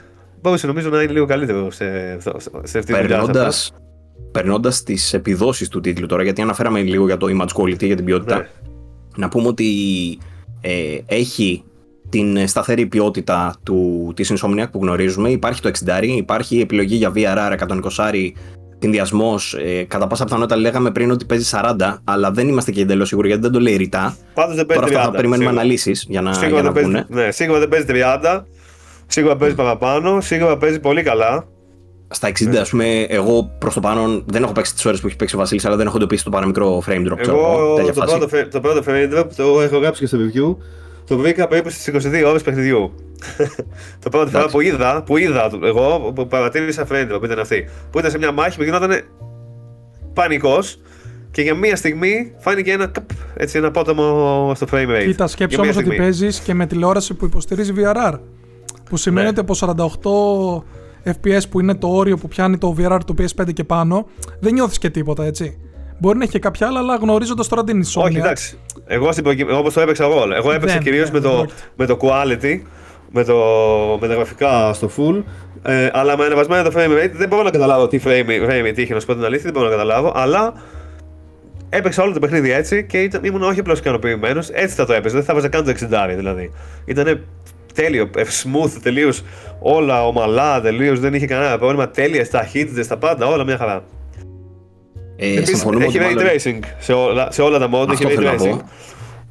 μπορούσε 0.49 0.67
νομίζω 0.67 0.89
να 0.91 1.03
είναι 1.03 1.13
λίγο 1.13 1.27
καλύτερο 1.27 1.71
σε, 1.71 1.85
αυτό- 2.17 2.37
σε 2.63 2.79
αυτή 2.79 2.93
τη 2.93 3.01
δουλειά. 3.01 3.03
σε 3.03 3.07
Περνώντα 3.09 3.47
αυτά. 3.47 3.77
περνώντας 4.33 4.83
τις 4.83 5.13
επιδόσεις 5.15 5.69
του 5.69 5.81
τίτλου 5.81 6.07
τώρα, 6.07 6.23
γιατί 6.23 6.43
αναφέραμε 6.43 6.81
λίγο 6.81 7.07
για 7.07 7.17
το 7.17 7.27
image 7.31 7.61
quality, 7.63 7.85
για 7.85 7.97
την 7.97 8.05
ποιότητα, 8.05 8.37
Ναι. 8.37 8.47
να 9.17 9.29
πούμε 9.29 9.49
ότι 9.49 9.67
ε, 10.61 10.99
έχει 11.07 11.65
την 12.09 12.49
σταθερή 12.49 12.87
ποιότητα 12.87 13.55
του, 13.63 14.13
της 14.17 14.33
Insomniac 14.33 14.67
που 14.71 14.79
γνωρίζουμε. 14.83 15.31
Υπάρχει 15.31 15.61
το 15.61 15.69
60, 15.69 16.03
υπάρχει 16.17 16.57
η 16.57 16.61
επιλογή 16.61 16.97
για 16.97 17.13
VRR 17.15 17.53
120, 17.53 18.33
συνδυασμός. 18.79 19.55
Ε, 19.55 19.83
κατά 19.89 20.07
πάσα 20.07 20.25
πιθανότητα 20.25 20.57
λέγαμε 20.57 20.91
πριν 20.91 21.11
ότι 21.11 21.25
παίζει 21.25 21.45
40, 21.79 22.01
αλλά 22.05 22.31
δεν 22.31 22.49
είμαστε 22.49 22.71
και 22.71 22.81
εντελώς 22.81 23.09
σίγουροι 23.09 23.27
γιατί 23.29 23.43
δεν 23.43 23.53
το 23.53 23.61
λέει 23.61 23.77
ρητά. 23.77 24.17
Πάντως 24.35 24.57
δεν 24.57 24.67
παίζει 24.67 24.83
Τώρα 24.83 24.95
30. 24.95 24.99
αυτά 24.99 25.11
θα 25.11 25.17
περιμένουμε 25.17 25.45
σίγουρα. 25.47 25.61
αναλύσεις 25.61 26.07
για 26.09 26.21
να, 26.21 26.33
Σίγουρα 26.33 26.61
για 26.61 26.63
να 26.63 26.71
δεν 26.73 26.83
παίζει, 26.85 27.05
βγουνε. 27.07 27.25
ναι, 27.27 27.31
σίγουρα 27.31 27.59
δεν 27.59 27.69
παίζει 27.69 27.87
30. 27.89 28.45
Σίγουρα 29.07 29.37
παίζει 29.37 29.55
παραπάνω. 29.55 30.21
Σίγουρα 30.21 30.57
παίζει 30.57 30.81
πολύ 30.81 31.03
καλά. 31.03 31.47
Στα 32.09 32.29
60, 32.29 32.57
ας 32.61 32.71
πούμε, 32.71 33.01
εγώ 33.01 33.51
προς 33.59 33.75
το 33.75 33.81
πάνω 33.81 34.23
δεν 34.27 34.43
έχω 34.43 34.53
παίξει 34.53 34.75
τις 34.75 34.85
ώρες 34.85 35.01
που 35.01 35.07
έχει 35.07 35.17
παίξει 35.17 35.35
ο 35.35 35.39
Βασίλης, 35.39 35.65
αλλά 35.65 35.77
δεν 35.77 35.87
έχω 35.87 35.97
εντοπίσει 35.97 36.25
το 36.25 36.31
παραμικρό 36.31 36.83
frame 36.87 37.13
drop. 37.13 37.17
ξέρω 37.21 37.37
Εγώ 37.39 37.75
τέτοια 37.75 37.93
το 37.93 38.01
φάση. 38.01 38.17
πρώτο, 38.17 38.29
φε- 38.29 38.49
το 38.53 38.61
πρώτο 38.61 38.83
frame 38.87 39.19
drop 39.19 39.25
το 39.37 39.61
έχω 39.61 39.79
γράψει 39.79 40.01
και 40.01 40.07
στο 40.07 40.19
review. 40.19 40.57
Το 41.07 41.17
βρήκα 41.17 41.49
περίπου 41.49 41.71
στις 41.71 41.87
22 41.87 42.25
ώρες 42.27 42.43
παιχνιδιού. 42.43 42.93
το 44.03 44.09
πρώτο 44.11 44.31
φορά 44.31 44.47
που 44.49 44.61
είδα, 44.61 45.03
που 45.03 45.17
είδα 45.17 45.49
το- 45.51 45.67
εγώ, 45.67 46.13
που 46.15 46.27
παρατήρησα 46.27 46.87
frame 46.91 47.15
drop 47.15 47.23
ήταν 47.25 47.39
αυτή. 47.39 47.69
Που 47.91 47.99
ήταν 47.99 48.11
σε 48.11 48.19
μια 48.19 48.33
μάχη 48.33 48.57
που 48.57 48.63
γινόταν 48.63 48.91
πανικός 50.13 50.79
και 51.31 51.43
για 51.43 51.55
μία 51.55 51.77
στιγμή 51.77 52.33
φάνηκε 52.39 52.71
ένα, 52.73 52.87
καπ, 52.87 53.11
έτσι, 53.37 53.59
ένα 53.59 53.67
απότομο 53.67 54.53
στο 54.55 54.67
frame 54.73 54.89
rate. 54.89 55.05
Κοίτα, 55.05 55.27
σκέψου 55.27 55.55
Για 55.55 55.65
μία 55.65 55.73
όμως 55.73 55.77
ότι 55.77 55.85
στιγμή. 55.85 55.97
παίζεις 55.97 56.39
και 56.41 56.55
με 56.55 56.67
τηλεόραση 56.67 57.15
που 57.15 57.25
υποστηρίζει 57.25 57.73
VRR. 57.77 58.19
Που 58.91 58.97
σημαίνει 58.97 59.31
Ναι. 59.33 59.41
ότι 59.41 59.41
από 59.41 59.55
48 61.05 61.11
FPS 61.13 61.43
που 61.51 61.61
είναι 61.61 61.75
το 61.75 61.89
όριο 61.89 62.17
που 62.17 62.29
πιάνει 62.29 62.59
το 62.59 62.75
VRR 62.79 62.99
του 63.07 63.15
PS5 63.19 63.53
και 63.53 63.65
πάνω, 63.65 64.07
δεν 64.41 64.53
νιώθεις 64.53 64.79
και 64.79 64.91
τίποτα, 64.91 65.25
έτσι. 65.25 65.59
Μπορεί 65.99 66.17
να 66.19 66.23
έχει 66.23 66.33
και 66.33 66.39
κάποια 66.39 66.67
άλλα, 66.67 66.79
αλλά 66.79 66.97
γνωρίζοντας 66.97 67.49
τώρα 67.49 67.65
την 67.65 67.83
Insomniac. 67.85 68.03
Όχι, 68.05 68.17
εντάξει. 68.19 68.59
Εγώ 68.87 69.13
στην 69.13 69.25
προκει... 69.25 69.47
όπως 69.53 69.73
το 69.75 69.81
έπαιξα 69.81 70.05
εγώ. 70.05 70.23
Εγώ 70.37 70.53
έπαιξα 70.53 70.75
Δεν, 70.75 70.83
κυρίως 70.83 71.11
δεν, 71.11 71.23
με, 71.23 71.29
το, 71.29 71.37
όχι. 71.39 71.53
με 71.77 71.87
το 71.87 71.99
quality, 72.01 72.61
με, 73.11 73.25
το, 73.25 73.35
με 74.01 74.09
τα 74.09 74.15
γραφικά 74.15 74.73
στο 74.73 74.91
full. 74.97 75.23
Ε, 75.63 75.89
αλλά 75.93 76.17
με 76.17 76.25
ανεβασμένο 76.25 76.69
το 76.71 76.75
frame 76.77 77.05
rate 77.05 77.11
δεν 77.13 77.29
μπορώ 77.29 77.43
να 77.43 77.51
καταλάβω 77.51 77.87
τι 77.89 78.01
frame, 78.05 78.49
frame 78.51 78.67
rate 78.69 78.79
είχε, 78.79 78.95
να 78.95 79.01
σου 79.01 79.07
πω 79.07 79.15
την 79.15 79.25
αλήθεια, 79.25 79.45
δεν 79.45 79.53
μπορώ 79.53 79.65
να 79.65 79.71
καταλάβω. 79.71 80.13
Αλλά 80.15 80.53
έπαιξα 81.69 82.03
όλο 82.03 82.13
το 82.13 82.19
παιχνίδι 82.19 82.53
έτσι 82.53 82.87
και 82.87 83.03
ήταν, 83.03 83.25
ήμουν 83.25 83.43
όχι 83.43 83.61
απλώς 83.61 83.79
ικανοποιημένος. 83.79 84.49
Έτσι 84.49 84.75
θα 84.75 84.87
το 84.87 84.93
έπαιζα, 84.93 85.15
δεν 85.15 85.25
θα 85.25 85.35
βάζα 85.35 85.49
καν 85.49 85.65
το 85.65 85.73
60 86.11 86.15
δηλαδή. 86.17 86.51
Ήταν 86.85 87.25
τέλειο, 87.77 88.11
ε, 88.17 88.23
smooth 88.23 88.71
τελείως. 88.83 89.23
Όλα 89.61 90.07
ομαλά 90.07 90.61
τελείως, 90.61 91.01
δεν 91.01 91.15
είχε 91.15 91.27
κανένα 91.27 91.59
πρόβλημα. 91.59 91.89
Τέλεια, 91.89 92.29
ταχύτητε, 92.29 92.85
τα 92.85 92.97
πάντα, 92.97 93.27
όλα 93.27 93.45
μια 93.45 93.57
χαρά. 93.57 93.85
Ε, 95.17 95.27
Επίσης, 95.27 95.49
συμφωνούμε 95.49 95.85
έχει 95.85 95.99
ότι 95.99 96.07
ray 96.11 96.15
μάλλον- 96.15 96.31
tracing 96.33 96.59
σε 96.79 96.93
όλα, 96.93 97.31
σε 97.31 97.43
όλα 97.43 97.59
τα 97.59 97.69
mod. 97.69 97.87
Αυτό 97.89 97.93
Έχει 97.93 98.05
ray 98.07 98.15
θέλω 98.15 98.31
να 98.31 98.35
tracing. 98.35 98.59
πω. 98.59 98.69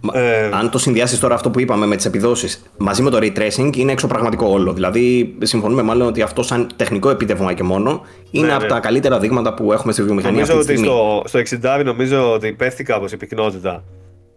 Μα- 0.01 0.19
Ε, 0.19 0.49
Αν 0.53 0.69
το 0.69 0.77
συνδυάσεις 0.77 1.19
τώρα 1.19 1.35
αυτό 1.35 1.49
που 1.49 1.59
είπαμε 1.59 1.85
με 1.85 1.95
τις 1.95 2.05
επιδόσεις 2.05 2.63
μαζί 2.77 3.01
με 3.01 3.09
το 3.09 3.17
ray 3.21 3.31
tracing, 3.37 3.75
είναι 3.77 3.91
εξωπραγματικό 3.91 4.47
όλο. 4.47 4.73
Δηλαδή, 4.73 5.35
συμφωνούμε 5.41 5.81
μάλλον 5.81 6.07
ότι 6.07 6.21
αυτό, 6.21 6.43
σαν 6.43 6.67
τεχνικό 6.75 7.09
επίτευγμα 7.09 7.53
και 7.53 7.63
μόνο, 7.63 8.01
είναι 8.31 8.47
Ναι, 8.47 8.53
από 8.53 8.61
ναι. 8.61 8.67
τα 8.69 8.79
καλύτερα 8.79 9.19
δείγματα 9.19 9.53
που 9.53 9.71
έχουμε 9.73 9.93
στη 9.93 10.03
βιομηχανία 10.03 10.39
Νομίζω 10.39 10.53
αυτή 10.59 10.65
τη 10.65 10.71
ότι 10.73 10.81
στιγμή. 10.81 10.99
στο, 11.21 11.21
στο 11.27 11.39
60 11.79 11.83
νομίζω 11.83 12.31
ότι 12.33 12.51
πέφτει 12.53 12.83
κάπως 12.83 13.11
η 13.11 13.17
πυκνότητα 13.17 13.83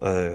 ε, 0.02 0.32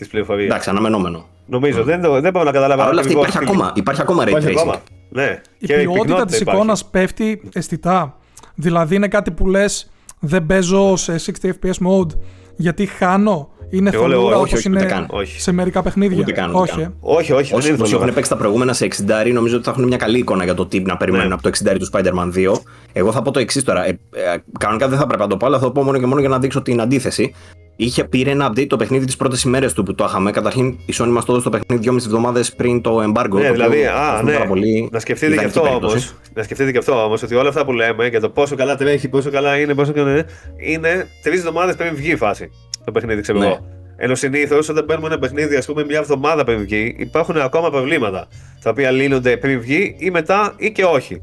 της 0.00 0.08
πληροφορίας. 0.08 0.48
Εντάξει, 0.50 0.70
αναμενόμενο. 0.70 1.26
Νομίζω, 1.46 1.84
δεν, 1.84 2.00
το- 2.02 2.20
δεν 2.20 2.32
μπορώ 2.32 2.44
να 2.44 2.50
καταλάβω. 2.52 2.80
Παρ' 2.82 2.90
όλα 2.90 3.00
αυτά 3.00 3.12
ακριβώς 3.12 3.28
υπάρχει 3.34 3.46
τι- 3.46 3.52
ακόμα, 3.52 3.72
υπάρχει 3.76 4.00
ακόμα 4.00 4.24
ray 4.24 4.28
Υπάρχει 4.28 4.48
tracing. 4.48 4.56
ακόμα. 4.58 4.82
Ναι. 5.08 5.40
Η 5.58 5.66
Και 5.66 5.74
ποιότητα 5.74 5.90
πυκνότητα 5.92 6.24
της 6.24 6.40
υπάρχει. 6.40 6.58
εικόνας 6.60 6.84
πέφτει 6.84 7.42
αισθητά. 7.52 8.16
Δηλαδή 8.54 8.94
είναι 8.94 9.08
κάτι 9.08 9.30
που 9.30 9.46
λες, 9.46 9.90
δεν 10.20 10.46
παίζω 10.46 10.96
σε 10.96 11.12
60 11.18 11.48
FPS 11.62 11.86
mode 11.86 12.10
γιατί 12.56 12.86
χάνω. 12.86 13.48
Είναι 13.70 13.90
Εγώ 13.94 14.06
λέω 14.06 14.16
θολούρα 14.18 14.36
όχι, 14.36 14.44
όπως 14.44 14.58
όχι, 14.58 14.68
είναι 14.68 14.78
ούτε 14.78 14.88
καν. 14.88 15.06
Όχι. 15.10 15.40
σε 15.40 15.52
μερικά 15.52 15.82
παιχνίδια. 15.82 16.18
Ούτε 16.20 16.32
καν, 16.32 16.48
ούτε 16.50 16.58
όχι. 16.58 16.70
καν. 16.70 16.80
ε. 16.80 16.92
Όχι, 17.00 17.32
όχι, 17.32 17.54
Όσοι, 17.54 17.66
δεν 17.66 17.74
είναι 17.74 17.82
όσοι 17.82 17.90
θολούρα. 17.90 17.96
έχουν 18.02 18.14
παίξει 18.14 18.30
τα 18.30 18.36
προηγούμενα 18.36 18.72
σε 18.72 18.88
60 19.26 19.32
νομίζω 19.32 19.54
ότι 19.56 19.64
θα 19.64 19.70
έχουν 19.70 19.84
μια 19.84 19.96
καλή 19.96 20.18
εικόνα 20.18 20.44
για 20.44 20.54
το 20.54 20.66
τι 20.66 20.80
να 20.80 20.96
περιμένουν 20.96 21.28
Ναι. 21.28 21.34
από 21.34 21.42
το 21.42 21.48
60 21.48 21.76
του 21.78 21.88
Spider-Man 21.92 22.32
2. 22.52 22.52
Εγώ 22.92 23.12
θα 23.12 23.22
πω 23.22 23.30
το 23.30 23.38
εξής 23.38 23.64
τώρα. 23.64 23.86
Ε, 23.86 23.88
ε, 24.10 24.36
κανονικά 24.58 24.88
δεν 24.88 24.98
θα 24.98 25.06
πρέπει 25.06 25.22
να 25.22 25.28
το 25.28 25.36
πω, 25.36 25.46
αλλά 25.46 25.58
θα 25.58 25.64
το 25.64 25.70
πω 25.70 25.82
μόνο 25.82 25.98
και 25.98 26.06
μόνο 26.06 26.20
για 26.20 26.28
να 26.28 26.38
δείξω 26.38 26.62
την 26.62 26.80
αντίθεση. 26.80 27.34
Είχε 27.76 28.04
πήρε 28.04 28.30
ένα 28.30 28.50
update 28.52 28.66
το 28.66 28.76
παιχνίδι 28.76 29.04
τις 29.06 29.16
πρώτες 29.16 29.42
ημέρες 29.42 29.72
του 29.72 29.82
που 29.82 29.94
το 29.94 30.04
είχαμε. 30.08 30.30
Καταρχήν 30.30 30.66
η 30.66 30.94
Sony 30.98 31.06
μας 31.08 31.24
το 31.24 31.32
έδωσε 31.32 31.50
το 31.50 31.58
παιχνίδι 31.58 31.88
2,5 31.90 31.96
εβδομάδες 31.96 32.54
πριν 32.54 32.80
το 32.80 32.96
embargo. 33.02 33.30
Ναι, 33.40 33.46
το 33.46 33.52
δηλαδή, 33.52 33.76
οποίο 33.76 33.92
α, 33.92 34.12
αυτό 34.12 34.24
ναι. 34.26 34.32
πάρα 34.32 34.46
πολύ 34.46 34.88
να 34.92 34.98
σκεφτείτε 34.98 35.26
και 35.26 35.32
ιδανική 35.34 35.58
αυτό 35.58 35.68
περίπτωση. 35.68 35.94
όμως. 35.96 36.14
Να 36.34 36.42
σκεφτείτε 36.42 36.72
και 36.72 36.78
αυτό 36.78 37.04
όμως, 37.04 37.22
ότι 37.22 37.34
όλα 37.34 37.48
αυτά 37.48 37.64
που 37.64 37.72
λέμε 37.72 38.06
για 38.06 38.20
το 38.20 38.28
πόσο 38.28 38.56
καλά 38.56 38.76
τρέχει, 38.76 39.08
πόσο 39.08 39.30
καλά 39.30 39.56
είναι, 39.58 39.74
πόσο 39.74 39.92
καλά 39.92 40.10
είναι, 40.10 40.26
είναι 40.56 41.06
τρεις 41.22 41.38
εβδομάδες 41.38 41.76
πριν 41.76 41.94
βγει 41.94 42.10
η 42.10 42.16
φάση 42.16 42.50
το 42.84 42.92
παιχνίδι, 42.92 43.20
ξέρω 43.20 43.38
Ναι. 43.38 43.46
εγώ. 43.46 43.66
Ενώ 43.96 44.14
συνήθως 44.14 44.68
όταν 44.68 44.84
παίρνουμε 44.84 45.08
ένα 45.08 45.18
παιχνίδι, 45.18 45.56
ας 45.56 45.66
πούμε, 45.66 45.84
μια 45.84 45.98
εβδομάδα 45.98 46.44
πριν 46.44 46.58
βγει, 46.60 46.94
υπάρχουν 46.98 47.36
ακόμα 47.36 47.70
προβλήματα. 47.70 48.28
Τα 48.62 48.70
οποία 48.70 48.90
λύνονται 48.90 49.36
πριν 49.36 49.60
βγει 49.60 49.94
ή 49.98 50.10
μετά 50.10 50.54
ή 50.56 50.70
και 50.72 50.84
όχι. 50.84 51.20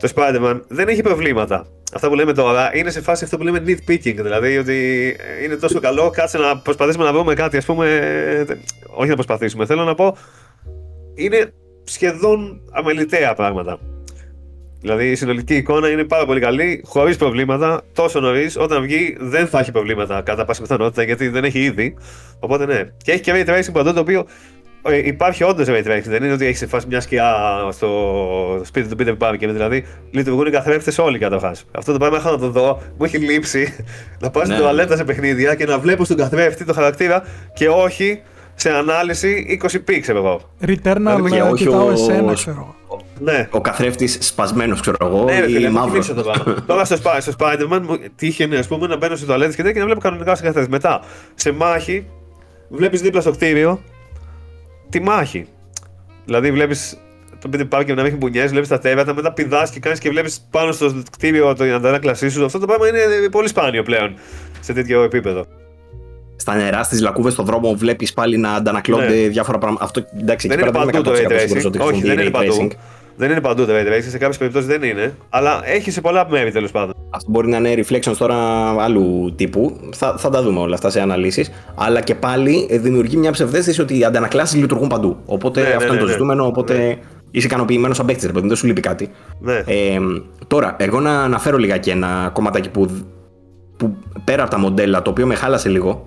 Το 0.00 0.12
Spider-Man 0.14 0.60
δεν 0.68 0.88
έχει 0.88 1.02
προβλήματα. 1.02 1.66
Αυτά 1.94 2.08
που 2.08 2.14
λέμε 2.14 2.32
τώρα 2.32 2.76
είναι 2.76 2.90
σε 2.90 3.00
φάση 3.00 3.24
αυτό 3.24 3.36
που 3.36 3.42
λέμε 3.42 3.62
nitpicking. 3.66 4.14
Δηλαδή 4.14 4.58
ότι 4.58 5.16
είναι 5.44 5.56
τόσο 5.56 5.80
καλό, 5.80 6.10
κάτσε 6.10 6.38
να 6.38 6.56
προσπαθήσουμε 6.58 7.04
να 7.04 7.12
βρούμε 7.12 7.34
κάτι, 7.34 7.56
ας 7.56 7.64
πούμε. 7.64 7.86
ε, 8.48 8.54
Όχι 8.94 9.08
να 9.08 9.14
προσπαθήσουμε. 9.14 9.66
Θέλω 9.66 9.84
να 9.84 9.94
πω, 9.94 10.16
είναι 11.14 11.52
σχεδόν 11.84 12.60
αμεληταία 12.72 13.34
πράγματα. 13.34 13.78
Δηλαδή 14.82 15.10
η 15.10 15.14
συνολική 15.14 15.54
εικόνα 15.54 15.88
είναι 15.90 16.04
πάρα 16.04 16.24
πολύ 16.26 16.40
καλή, 16.40 16.82
χωρίς 16.86 17.16
προβλήματα, 17.16 17.82
τόσο 17.92 18.20
νωρίς. 18.20 18.56
Όταν 18.58 18.82
βγει 18.82 19.16
δεν 19.20 19.46
θα 19.46 19.58
έχει 19.58 19.72
προβλήματα 19.72 20.20
κατά 20.24 20.44
πάσα 20.44 20.62
πιθανότητα 20.62 21.02
γιατί 21.02 21.28
δεν 21.28 21.44
έχει 21.44 21.58
ήδη. 21.58 21.94
Οπότε 22.40 22.66
ναι. 22.66 22.80
Και 23.04 23.12
έχει 23.12 23.20
και 23.20 23.32
ray 23.34 23.50
tracing 23.50 23.72
παντού 23.72 23.92
το 23.92 24.00
οποίο 24.00 24.26
ε, 24.82 24.96
υπάρχει 25.06 25.44
όντως 25.44 25.66
ray 25.68 25.82
tracing. 25.86 26.02
Δεν 26.06 26.22
είναι 26.24 26.32
ότι 26.32 26.46
έχεις 26.46 26.64
φάσει 26.68 26.86
μια 26.88 27.00
σκιά 27.00 27.34
στο 27.70 28.60
σπίτι 28.64 28.96
του 28.96 28.96
Peter 29.04 29.28
Parker. 29.28 29.38
Δηλαδή 29.38 29.84
λειτουργούν 30.10 30.46
οι 30.46 30.50
καθρέφτες 30.50 30.98
όλοι 30.98 31.18
καταρχάς. 31.18 31.64
Αυτό 31.72 31.92
το 31.92 31.98
πράγμα 31.98 32.16
έχω 32.16 32.30
να 32.30 32.38
το 32.38 32.48
δω. 32.50 32.82
Μου 32.98 33.04
έχει 33.04 33.16
λείψει 33.18 33.76
να 34.20 34.30
πάω 34.30 34.42
στην 34.44 34.54
Ναι. 34.56 34.60
τουαλέτα 34.62 34.96
σε 34.96 35.04
παιχνίδια 35.04 35.54
και 35.54 35.64
να 35.66 35.78
βλέπω 35.78 36.04
στον 36.04 36.16
καθρέφτη 36.16 36.64
το 36.64 36.72
χαρακτήρα 36.72 37.22
και 37.54 37.68
όχι 37.68 38.22
σε 38.54 38.70
ανάλυση 38.72 39.58
20p, 39.62 39.98
ξέρω 40.00 40.18
εγώ. 40.18 40.40
Returnal 40.66 41.28
Και 41.30 41.36
ε, 41.36 41.40
όχι 41.42 41.64
κοιτάω 41.64 41.86
ο- 41.86 41.90
εσένα, 41.90 42.32
ξέρω 42.34 42.56
εγώ. 42.60 42.74
Ναι. 43.22 43.48
Ο 43.50 43.60
καθρέφτης 43.60 44.18
σπασμένος, 44.20 44.80
ξέρω 44.80 44.96
εγώ, 45.00 45.24
Ναι, 45.24 45.40
ρε 45.40 45.46
φίλε, 45.46 45.66
ή 45.66 45.70
μου 45.70 45.78
μαύρος. 45.78 46.06
θυμίξε 46.06 46.14
το 46.14 46.22
πράγμα. 46.22 46.64
Τώρα 46.66 46.84
στο, 46.84 46.96
Sp- 47.04 47.16
στο 47.20 47.32
Spider-Man 47.38 47.80
μου 47.82 47.96
τύχαινε 48.16 48.56
ας 48.56 48.66
πούμε, 48.66 48.86
να 48.86 48.96
μπαίνω 48.96 49.16
σε 49.16 49.24
τουαλέτες 49.24 49.54
και 49.54 49.62
τέτοια 49.62 49.72
και 49.74 49.78
να 49.78 49.84
βλέπω 49.84 50.00
κανονικά 50.00 50.34
σε 50.34 50.42
καθένα. 50.42 50.66
Μετά, 50.70 51.00
σε 51.34 51.52
μάχη, 51.52 52.06
βλέπεις 52.68 53.00
δίπλα 53.00 53.20
στο 53.20 53.30
κτίριο 53.30 53.80
τη 54.88 55.00
μάχη. 55.00 55.46
Δηλαδή, 56.24 56.50
βλέπεις 56.52 56.96
τον 57.38 57.50
Peter 57.54 57.78
Parker 57.78 57.86
να 57.86 57.94
μην 57.94 58.04
έχει 58.06 58.16
μπουνιές, 58.16 58.50
βλέπεις 58.50 58.68
τα 58.68 58.78
τέρατα, 58.78 59.14
μετά 59.14 59.32
πηδάς 59.32 59.70
και 59.70 59.80
κάνεις 59.80 59.98
και 59.98 60.08
βλέπεις 60.08 60.46
πάνω 60.50 60.72
στο 60.72 61.02
κτίριο 61.12 61.52
την 61.54 61.72
αντανάκλασή 61.72 62.28
σου. 62.28 62.44
Αυτό 62.44 62.58
το 62.58 62.66
πράγμα 62.66 62.88
είναι 62.88 62.98
πολύ 63.30 63.48
σπάνιο 63.48 63.82
πλέον 63.82 64.14
σε 64.60 64.72
τέτοιο 64.72 65.02
επίπεδο. 65.02 65.46
Στα 66.36 66.54
νερά, 66.54 66.82
στις 66.82 67.00
λακκούβες 67.00 67.32
στον 67.32 67.44
δρόμο, 67.44 67.74
βλέπεις 67.74 68.12
πάλι 68.12 68.36
να 68.36 68.52
αντανακλώνται 68.52 69.06
Ναι. 69.08 69.28
διάφορα 69.28 69.58
πράγματα. 69.58 69.84
Αυτό 69.84 70.04
εντάξει, 70.20 70.48
δεν 70.48 70.58
εκεί 70.58 70.66
είναι 70.68 70.72
πέρα 70.72 70.84
δεν 70.84 71.02
παντού 71.02 71.18
είμαι 71.18 71.28
το 71.28 71.34
100% 71.34 71.36
ray 71.36 71.38
σίγουρος 71.40 71.62
tracing. 71.64 71.66
ότι 71.66 71.78
Όχι, 71.78 71.90
δεν 72.02 72.18
χρησιμοποιεί 72.18 72.20
είναι 72.20 72.28
ray 72.28 72.32
παντού. 72.56 72.68
Tracing. 73.22 73.28
Δεν 73.28 73.30
είναι 73.30 73.40
παντού 73.40 73.66
το 73.66 73.72
ray 73.72 73.86
tracing, 73.86 74.08
σε 74.08 74.18
κάποιες 74.18 74.38
περιπτώσεις 74.38 74.68
δεν 74.68 74.82
είναι. 74.82 75.14
Αλλά 75.28 75.60
έχει 75.64 75.90
σε 75.90 76.00
πολλά 76.00 76.26
μέρη 76.30 76.50
τέλος 76.50 76.70
πάντων. 76.70 76.94
Αυτό 77.10 77.30
μπορεί 77.30 77.48
να 77.48 77.56
είναι 77.56 77.74
reflections 77.76 78.16
τώρα 78.18 78.36
άλλου 78.82 79.34
τύπου. 79.36 79.80
Θα, 79.94 80.14
θα 80.18 80.28
τα 80.30 80.42
δούμε 80.42 80.60
όλα 80.60 80.74
αυτά 80.74 80.90
σε 80.90 81.00
αναλύσεις. 81.00 81.50
Αλλά 81.74 82.00
και 82.00 82.14
πάλι 82.14 82.66
ε, 82.70 82.78
δημιουργεί 82.78 83.16
μια 83.16 83.30
ψευδέστηση 83.30 83.80
ότι 83.80 83.98
οι 83.98 84.04
αντανακλάσεις 84.04 84.60
λειτουργούν 84.60 84.88
παντού. 84.88 85.16
Οπότε 85.26 85.60
Ναι, 85.60 85.68
ναι, 85.68 85.74
αυτό 85.74 85.86
ναι, 85.86 85.90
είναι 85.90 86.00
το 86.00 86.06
ναι. 86.06 86.12
ζητούμενο. 86.12 86.46
Οπότε 86.46 86.98
είσαι 87.30 87.46
ικανοποιημένος 87.46 87.96
σαν 87.96 88.06
παίκτης, 88.06 88.26
ρε 88.26 88.32
παιδί, 88.32 88.46
δεν 88.46 88.56
σου 88.56 88.66
λείπει 88.66 88.80
κάτι. 88.80 89.10
Ναι. 89.40 89.54
Ε, 89.54 89.98
τώρα, 90.46 90.76
εγώ 90.78 91.00
να 91.00 91.22
αναφέρω 91.22 91.56
λιγάκι 91.56 91.90
ένα 91.90 92.30
κομματάκι 92.32 92.68
που, 92.70 92.88
που 93.76 93.96
πέρα 94.24 94.42
από 94.42 94.50
τα 94.50 94.58
μοντέλα, 94.58 95.02
το 95.02 95.10
οποίο 95.10 95.26
με 95.26 95.34
χάλασε 95.34 95.68
λίγο. 95.68 96.06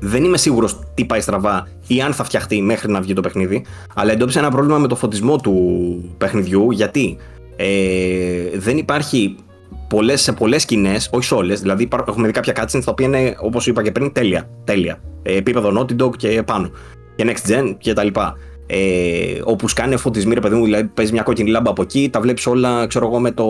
Δεν 0.00 0.24
είμαι 0.24 0.36
σίγουρος 0.36 0.78
τι 0.94 1.04
πάει 1.04 1.20
στραβά 1.20 1.68
ή 1.86 2.00
αν 2.00 2.12
θα 2.12 2.24
φτιαχτεί 2.24 2.62
μέχρι 2.62 2.92
να 2.92 3.00
βγει 3.00 3.12
το 3.12 3.20
παιχνίδι. 3.20 3.64
Αλλά 3.94 4.12
εντόπισα 4.12 4.38
ένα 4.38 4.50
πρόβλημα 4.50 4.78
με 4.78 4.86
το 4.88 4.96
φωτισμό 4.96 5.36
του 5.36 6.14
παιχνιδιού. 6.18 6.70
Γιατί 6.70 7.16
ε, 7.56 8.58
δεν 8.58 8.76
υπάρχει 8.76 9.36
πολλές, 9.88 10.20
σε 10.22 10.32
πολλές 10.32 10.62
σκηνές, 10.62 11.08
όχι 11.12 11.24
σε 11.24 11.34
όλες. 11.34 11.60
Δηλαδή, 11.60 11.82
υπά- 11.82 12.04
έχουμε 12.08 12.26
δει 12.26 12.32
κάποια 12.32 12.52
cutscenes 12.56 12.82
τα 12.84 12.90
οποία 12.90 13.06
είναι, 13.06 13.34
όπως 13.40 13.66
είπα 13.66 13.82
και 13.82 13.92
πριν, 13.92 14.12
τέλεια. 14.12 14.48
τέλεια. 14.64 15.00
Ε, 15.22 15.36
επίπεδο 15.36 15.72
Naughty 15.80 16.02
Dog 16.02 16.16
και 16.16 16.42
πάνω. 16.46 16.70
Και 17.16 17.24
next 17.28 17.50
gen 17.50 17.74
και 17.78 17.92
τα 17.92 18.04
λοιπά. 18.04 18.36
Ε, 18.66 19.40
όπου 19.44 19.68
σκάνε 19.68 19.96
φωτισμοί, 19.96 20.34
ρε 20.34 20.40
παιδί 20.40 20.54
μου, 20.54 20.64
δηλαδή 20.64 20.84
παίζεις 20.94 21.14
μια 21.14 21.22
κόκκινη 21.22 21.50
λάμπα 21.50 21.70
από 21.70 21.82
εκεί, 21.82 22.08
τα 22.12 22.20
βλέπεις 22.20 22.46
όλα, 22.46 22.86
ξέρω 22.86 23.06
εγώ, 23.06 23.18
με 23.20 23.30
το, 23.30 23.46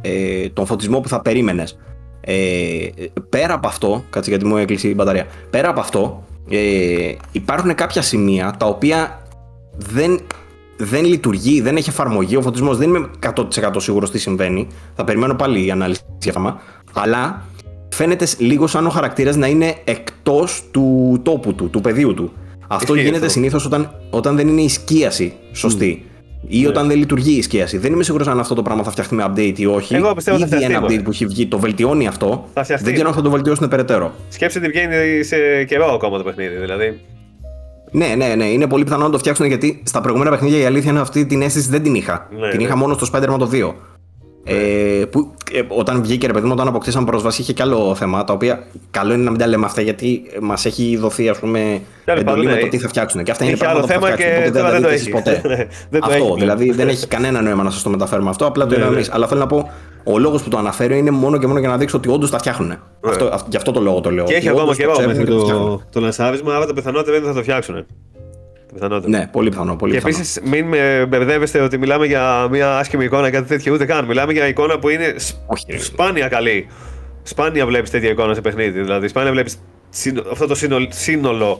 ε, 0.00 0.48
τον 0.48 0.66
φωτισμό 0.66 1.00
που 1.00 1.08
θα 1.08 1.20
περίμενες. 1.22 1.78
Ε, 2.20 2.88
πέρα 3.28 3.54
από 3.54 3.66
αυτό, 3.66 4.04
κάτσε 4.10 4.30
γιατί 4.30 4.44
μου 4.44 4.56
έκλεισε 4.56 4.88
η 4.88 4.92
μπαταρία. 4.96 5.26
Πέρα 5.50 5.68
από 5.68 5.80
αυτό, 5.80 6.24
ε, 6.50 7.14
υπάρχουν 7.32 7.74
κάποια 7.74 8.02
σημεία 8.02 8.54
τα 8.58 8.66
οποία 8.66 9.22
δεν, 9.76 10.20
δεν 10.76 11.04
λειτουργεί, 11.04 11.60
δεν 11.60 11.76
έχει 11.76 11.88
εφαρμογή. 11.88 12.36
Ο 12.36 12.42
φωτισμός 12.42 12.76
δεν 12.76 12.88
είμαι 12.88 13.10
100% 13.34 13.44
σίγουρος 13.76 14.10
τι 14.10 14.18
συμβαίνει. 14.18 14.66
Θα 14.94 15.04
περιμένω 15.04 15.34
πάλι 15.34 15.66
η 15.66 15.70
ανάλυση 15.70 16.00
για 16.22 16.32
αυτό. 16.36 16.60
Αλλά 16.92 17.42
φαίνεται 17.88 18.26
λίγο 18.38 18.66
σαν 18.66 18.86
ο 18.86 18.90
χαρακτήρας 18.90 19.36
να 19.36 19.46
είναι 19.46 19.76
εκτός 19.84 20.62
του 20.70 21.20
τόπου 21.22 21.54
του, 21.54 21.70
του 21.70 21.80
πεδίου 21.80 22.14
του. 22.14 22.32
Αυτό 22.68 22.92
Ισχύει 22.94 23.06
γίνεται 23.06 23.26
αυτό. 23.26 23.38
συνήθως 23.38 23.64
όταν, 23.64 23.94
όταν 24.10 24.36
δεν 24.36 24.48
είναι 24.48 24.60
η 24.60 24.68
σκίαση 24.68 25.34
σωστή. 25.52 26.09
Ή 26.48 26.66
όταν 26.66 26.88
δεν 26.88 26.96
λειτουργεί 26.98 27.34
η 27.34 27.38
εσκίαση. 27.38 27.78
Δεν 27.78 27.92
είμαι 27.92 28.02
σίγουρος 28.02 28.26
αν 28.26 28.40
αυτό 28.40 28.54
το 28.54 28.62
πράγμα 28.62 28.82
θα 28.82 28.90
φτιαχτεί 28.90 29.14
με 29.14 29.24
update 29.28 29.54
ή 29.58 29.66
όχι. 29.66 29.94
Εγώ 29.94 30.14
πιστεύω 30.14 30.38
θα 30.38 30.44
Ήδη 30.46 30.54
φτιαχτεί, 30.54 30.74
ένα 30.74 30.80
μωρέ. 30.80 30.96
update 30.96 31.04
που 31.04 31.10
έχει 31.10 31.26
βγει 31.26 31.46
το 31.46 31.58
βελτιώνει 31.58 32.06
αυτό. 32.06 32.48
Θα 32.54 32.62
φτιαχτεί. 32.62 32.84
Δεν 32.84 32.94
ξέρω 32.94 33.08
αν 33.08 33.14
θα 33.14 33.22
το 33.22 33.30
βελτιώσουν 33.30 33.68
περαιτέρω. 33.68 34.12
Σκέψτε 34.28 34.58
ότι 34.58 34.68
βγαίνει 34.68 35.22
σε 35.22 35.64
καιρό 35.64 35.92
ακόμα 35.94 36.18
το 36.18 36.24
παιχνίδι. 36.24 36.56
Δηλαδή. 36.56 37.00
Ναι, 37.90 38.14
ναι, 38.16 38.34
ναι. 38.34 38.44
Είναι 38.44 38.66
πολύ 38.66 38.84
πιθανό 38.84 39.04
να 39.04 39.10
το 39.10 39.18
φτιάξουν 39.18 39.46
γιατί 39.46 39.82
στα 39.86 40.00
προηγούμενα 40.00 40.30
παιχνίδια 40.30 40.58
η 40.58 40.64
αλήθεια 40.64 40.90
είναι 40.90 41.00
αυτή 41.00 41.26
την 41.26 41.42
αίσθηση 41.42 41.68
δεν 41.68 41.82
την 41.82 41.94
είχα. 41.94 42.28
Ναι, 42.38 42.48
την 42.48 42.58
ναι. 42.58 42.64
είχα 42.64 42.76
μόνο 42.76 42.94
στο 42.94 43.06
Spider-Man 43.12 43.38
το 43.38 43.50
2. 43.52 43.72
Ε, 44.44 45.04
που, 45.10 45.30
ε, 45.52 45.62
όταν 45.68 46.02
βγήκε 46.02 46.26
ρε 46.26 46.32
παιδί 46.32 46.46
μου, 46.46 46.52
όταν 46.54 46.68
αποκτήσαμε 46.68 47.06
πρόσβαση, 47.06 47.40
είχε 47.42 47.52
κι 47.52 47.62
άλλο 47.62 47.94
θέμα. 47.94 48.24
Τα 48.24 48.32
οποία 48.32 48.62
καλό 48.90 49.12
είναι 49.12 49.22
να 49.22 49.30
μην 49.30 49.38
τα 49.40 49.46
λέμε 49.46 49.66
αυτά 49.66 49.80
γιατί 49.80 50.22
μας 50.40 50.64
έχει 50.64 50.96
δοθεί 50.96 51.28
ας 51.28 51.38
πούμε, 51.38 51.80
Τέλος 52.04 52.20
εντολή 52.20 52.24
πάντων, 52.36 52.44
με 52.44 52.58
το 52.58 52.64
ναι. 52.64 52.70
τι 52.70 52.78
θα 52.78 52.88
φτιάξουν. 52.88 53.22
Και 53.22 53.30
αυτά 53.30 53.44
είναι 53.44 53.52
Είχε 53.52 53.62
πράγματα 53.64 53.94
άλλο 53.94 54.00
που 54.00 54.06
θα 54.06 54.08
θέμα 54.08 54.24
φτιάξουν. 54.24 54.42
και 54.42 54.48
Οπότε 54.48 54.50
δεν 54.50 54.62
τώρα 54.62 54.74
θα 54.74 54.80
δεν 54.80 54.90
δείτε 54.90 55.10
το 55.12 55.20
εσείς 55.22 55.34
έχεις. 55.34 55.40
ποτέ. 55.42 55.48
Ναι, 55.48 55.66
δεν 55.90 56.00
το 56.00 56.06
αυτό. 56.06 56.10
έχεις 56.10 56.22
πλέον. 56.24 56.38
δηλαδή 56.38 56.70
δεν 56.72 56.88
έχει 56.88 57.06
κανένα 57.06 57.40
νόημα 57.42 57.62
να 57.62 57.70
σα 57.70 57.82
το 57.82 57.90
μεταφέρουμε 57.90 58.30
αυτό. 58.30 58.46
Απλά 58.46 58.64
το 58.66 58.70
Ναι, 58.70 58.76
είδαμε 58.76 58.90
ναι. 58.94 59.00
εμεί. 59.00 59.08
Αλλά 59.10 59.26
θέλω 59.26 59.40
να 59.40 59.46
πω, 59.46 59.70
ο 60.04 60.18
λόγος 60.18 60.42
που 60.42 60.48
το 60.48 60.58
αναφέρω 60.58 60.94
είναι 60.94 61.10
μόνο 61.10 61.38
και 61.38 61.46
μόνο 61.46 61.58
για 61.58 61.68
να 61.68 61.76
δείξω 61.76 61.96
ότι 61.96 62.08
όντως 62.08 62.30
τα 62.30 62.38
φτιάχνουν. 62.38 62.74
Αυτό, 63.04 63.24
αυ- 63.32 63.46
γι' 63.50 63.56
αυτό 63.56 63.72
το 63.72 63.80
λόγο 63.80 64.00
το 64.00 64.10
λέω. 64.10 64.24
Και 64.24 64.34
ότι 64.34 64.38
έχει 64.40 64.48
ακόμα 64.48 64.62
όντως 64.62 64.76
το 64.76 64.82
καιρό 64.82 64.92
ξέρουν 64.96 65.10
μέχρι 65.10 65.24
και 65.24 65.30
το 65.30 65.38
φτιάχνουν. 65.40 65.66
το, 65.68 65.82
το 65.92 66.00
λανσάρισμα, 66.00 66.54
άρα 66.56 66.66
το 66.66 66.72
πιθανότερο 66.72 67.16
είναι 67.16 67.24
ότι 67.24 67.34
θα 67.34 67.38
το 67.38 67.42
φτιάξουν. 67.42 67.86
Το 68.70 68.76
πιθανότερο. 68.76 69.08
Ναι, 69.10 69.28
πολύ 69.32 69.48
πιθανό. 69.50 69.76
Πολύ 69.76 69.92
Και 69.92 69.98
πιθανό. 69.98 70.16
επίσης, 70.16 70.40
μην 70.44 70.64
με 70.66 71.06
μπερδεύεστε 71.08 71.60
ότι 71.60 71.78
μιλάμε 71.78 72.06
για 72.06 72.48
μια 72.50 72.76
άσχημη 72.78 73.04
εικόνα 73.04 73.28
ή 73.28 73.30
κάτι 73.30 73.48
τέτοιο, 73.48 73.74
ούτε 73.74 73.84
καν. 73.84 74.04
Μιλάμε 74.04 74.32
για 74.32 74.46
εικόνα 74.48 74.78
που 74.78 74.88
είναι 74.88 75.14
σ- 75.16 75.34
Όχι, 75.46 75.64
ρε. 75.68 75.78
σπάνια 75.78 76.28
καλή. 76.28 76.66
Σπάνια 77.22 77.66
βλέπεις 77.66 77.90
τέτοια 77.90 78.10
εικόνα 78.10 78.34
σε 78.34 78.40
παιχνίδι. 78.40 78.80
Δηλαδή, 78.80 79.08
σπάνια 79.08 79.30
βλέπεις 79.32 79.56
αυτό 80.32 80.46
το 80.46 80.54
σύνολο, 80.54 80.86
σύνολο 80.90 81.58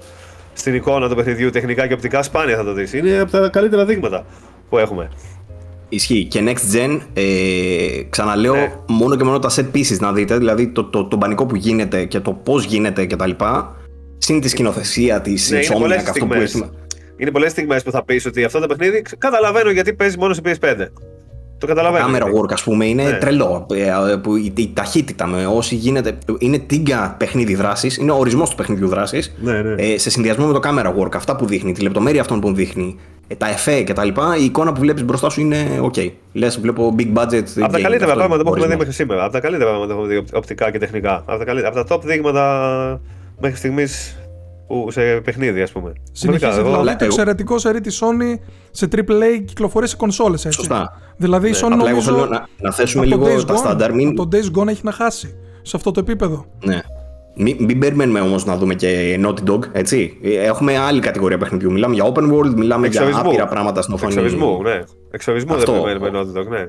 στην 0.52 0.74
εικόνα 0.74 1.08
του 1.08 1.14
παιχνιδιού, 1.14 1.50
τεχνικά 1.50 1.86
και 1.86 1.92
οπτικά, 1.94 2.22
σπάνια 2.22 2.56
θα 2.56 2.64
το 2.64 2.72
δεις. 2.72 2.92
Είναι 2.92 3.18
από 3.20 3.30
τα 3.30 3.48
καλύτερα 3.48 3.84
δείγματα 3.84 4.24
που 4.68 4.78
έχουμε. 4.78 5.08
Ισχύει. 5.88 6.24
Και 6.24 6.40
next 6.46 6.76
gen, 6.76 7.00
ε, 7.12 7.22
ξαναλέω, 8.10 8.54
Ναι. 8.54 8.72
μόνο 8.88 9.16
και 9.16 9.24
μόνο 9.24 9.38
τα 9.38 9.50
set 9.56 9.76
pieces 9.76 9.98
να 9.98 10.12
δείτε, 10.12 10.36
δηλαδή 10.38 10.68
το, 10.68 10.84
το, 10.84 11.04
το 11.04 11.18
πανικό 11.18 11.46
που 11.46 11.56
γίνεται 11.56 12.04
και 12.04 12.20
το 12.20 12.32
πώς 12.32 12.64
γίνεται 12.64 13.06
κτλ. 13.06 13.30
Συν 14.18 14.40
τη 14.40 14.48
σκηνοθεσία 14.48 15.20
της 15.20 15.50
Ναι, 15.50 15.56
είναι 15.56 15.66
πολλές 15.72 15.98
Insomniac, 16.02 16.08
αυτό 16.10 16.26
που 16.26 16.32
στιγμές. 16.46 16.70
Έχει. 17.20 17.22
Είναι 17.22 17.30
πολλές 17.30 17.50
στιγμές 17.50 17.82
που 17.82 17.90
θα 17.90 18.04
πεις 18.04 18.26
ότι 18.26 18.44
αυτό 18.44 18.60
το 18.60 18.66
παιχνίδι 18.66 19.02
καταλαβαίνω 19.18 19.70
γιατί 19.70 19.92
παίζει 19.94 20.18
μόνος 20.18 20.36
σε 20.36 20.42
PS5. 20.44 20.86
Το 21.58 21.66
καταλαβαίνω. 21.66 22.06
Camera 22.06 22.10
γιατί. 22.10 22.30
work, 22.40 22.52
ας 22.52 22.62
πούμε, 22.62 22.84
είναι 22.86 23.02
Ναι. 23.02 23.12
τρελό. 23.18 23.66
Ε, 23.74 24.16
που 24.16 24.36
η, 24.36 24.52
η 24.56 24.70
ταχύτητα 24.74 25.26
με 25.26 25.46
όσοι 25.46 25.74
γίνεται. 25.74 26.18
Είναι 26.38 26.58
τίγκα 26.58 27.14
παιχνίδι 27.18 27.54
δράσης, 27.54 27.96
είναι 27.96 28.10
ο 28.10 28.16
ορισμός 28.18 28.50
του 28.50 28.56
παιχνιδιού 28.56 28.88
δράσης. 28.88 29.34
Ναι, 29.40 29.62
ναι. 29.62 29.82
Ε, 29.82 29.98
σε 29.98 30.10
συνδυασμό 30.10 30.46
με 30.46 30.52
το 30.52 30.60
camera 30.64 30.94
work, 31.02 31.14
αυτά 31.16 31.36
που 31.36 31.46
δείχνει, 31.46 31.72
τη 31.72 31.80
λεπτομέρεια 31.80 32.20
αυτών 32.20 32.40
που 32.40 32.52
δείχνει, 32.54 32.96
ε, 33.26 33.34
τα 33.34 33.48
εφέ 33.48 33.82
κτλ. 33.82 34.08
Η 34.40 34.44
εικόνα 34.44 34.72
που 34.72 34.80
βλέπεις 34.80 35.04
μπροστά 35.04 35.30
σου 35.30 35.40
είναι 35.40 35.80
OK. 35.82 36.10
Λες, 36.32 36.60
βλέπω 36.60 36.94
big 36.98 37.02
budget. 37.18 37.44
Από 37.60 37.72
τα 37.72 37.78
game, 37.78 37.82
καλύτερα 37.82 38.04
αυτό 38.12 38.14
πράγματα 38.14 38.42
που 38.42 38.48
έχουμε 38.48 38.50
δει 38.50 38.50
ορισμός. 38.50 38.76
μέχρι 38.76 38.92
σήμερα. 38.92 39.22
Από 39.24 39.32
τα 39.32 39.40
καλύτερα 39.40 39.70
πράγματα 39.70 39.94
που 39.94 40.00
έχουμε 40.00 40.14
δει 40.14 40.20
οπ- 40.20 40.36
οπτικά 40.36 40.70
και 40.70 40.78
τεχνικά. 40.78 41.22
Από 41.26 41.38
τα, 41.38 41.44
καλύτερα, 41.44 41.72
από 41.78 41.84
τα 41.88 41.96
top 41.96 42.00
δείγματα 42.02 43.00
μέχρι 43.40 43.56
στιγμής 43.56 44.18
σε 44.88 45.00
παιχνίδι, 45.24 45.62
ας 45.62 45.72
πούμε. 45.72 45.92
Συνεχίζει 46.12 46.26
Πραγματικά, 46.26 46.46
εγώ- 46.48 46.62
δηλαδή 46.62 46.80
αλλά 46.88 46.96
το 46.98 47.04
εγώ- 47.04 47.14
εξαιρετικό 47.14 47.58
σερί 47.58 47.80
της 47.80 48.02
Sony 48.02 48.38
σε 48.70 48.86
AAA 48.86 49.42
κυκλοφορεί 49.44 49.88
σε 49.88 49.96
κονσόλες. 49.96 50.46
Σωστά. 50.50 51.00
Δηλαδή 51.16 51.48
η 51.48 51.50
Ναι, 51.50 51.56
Sony 51.58 51.62
απλά 51.62 51.76
εγώ 51.76 51.88
νομίζω 51.88 52.12
θέλω 52.12 52.26
να, 52.26 52.46
να 52.60 52.72
θέσουμε 52.72 53.06
από 53.06 53.18
το 53.18 53.24
λίγο 53.26 53.38
Days 53.40 53.44
τα 53.46 53.54
Gone- 53.54 53.58
στάνταρ. 53.58 53.94
Μην, 53.94 54.08
από 54.08 54.28
το 54.28 54.38
Days 54.38 54.58
Gone 54.58 54.68
έχει 54.68 54.80
να 54.84 54.92
χάσει 54.92 55.34
σε 55.62 55.76
αυτό 55.76 55.90
το 55.90 56.00
επίπεδο. 56.00 56.46
ναι. 56.64 56.80
Μην, 57.36 57.56
μην 57.60 57.78
περιμένουμε 57.78 58.20
όμως 58.20 58.44
να 58.44 58.56
δούμε 58.56 58.74
και 58.74 59.20
Naughty 59.24 59.50
Dog, 59.50 59.58
έτσι. 59.72 60.18
Ε, 60.22 60.34
Έχουμε 60.34 60.78
άλλη 60.78 61.00
κατηγορία 61.00 61.38
παιχνιδιού. 61.38 61.72
Μιλάμε 61.72 61.94
για 61.94 62.04
open 62.12 62.32
world, 62.32 62.54
μιλάμε 62.56 62.86
για 62.86 63.00
Εξορισμού. 63.00 63.28
άπειρα 63.30 63.46
πράγματα 63.46 63.82
στην 63.82 63.94
οθόνη. 63.94 64.12
Εξορισμού, 64.12 64.62
ναι. 64.62 64.80
Εξορισμού 65.10 65.48
δεν 65.50 65.58
Αυτό. 65.58 65.72
περιμένουμε 65.84 66.18
Naughty 66.20 66.38
Dog, 66.40 66.46
ναι. 66.48 66.66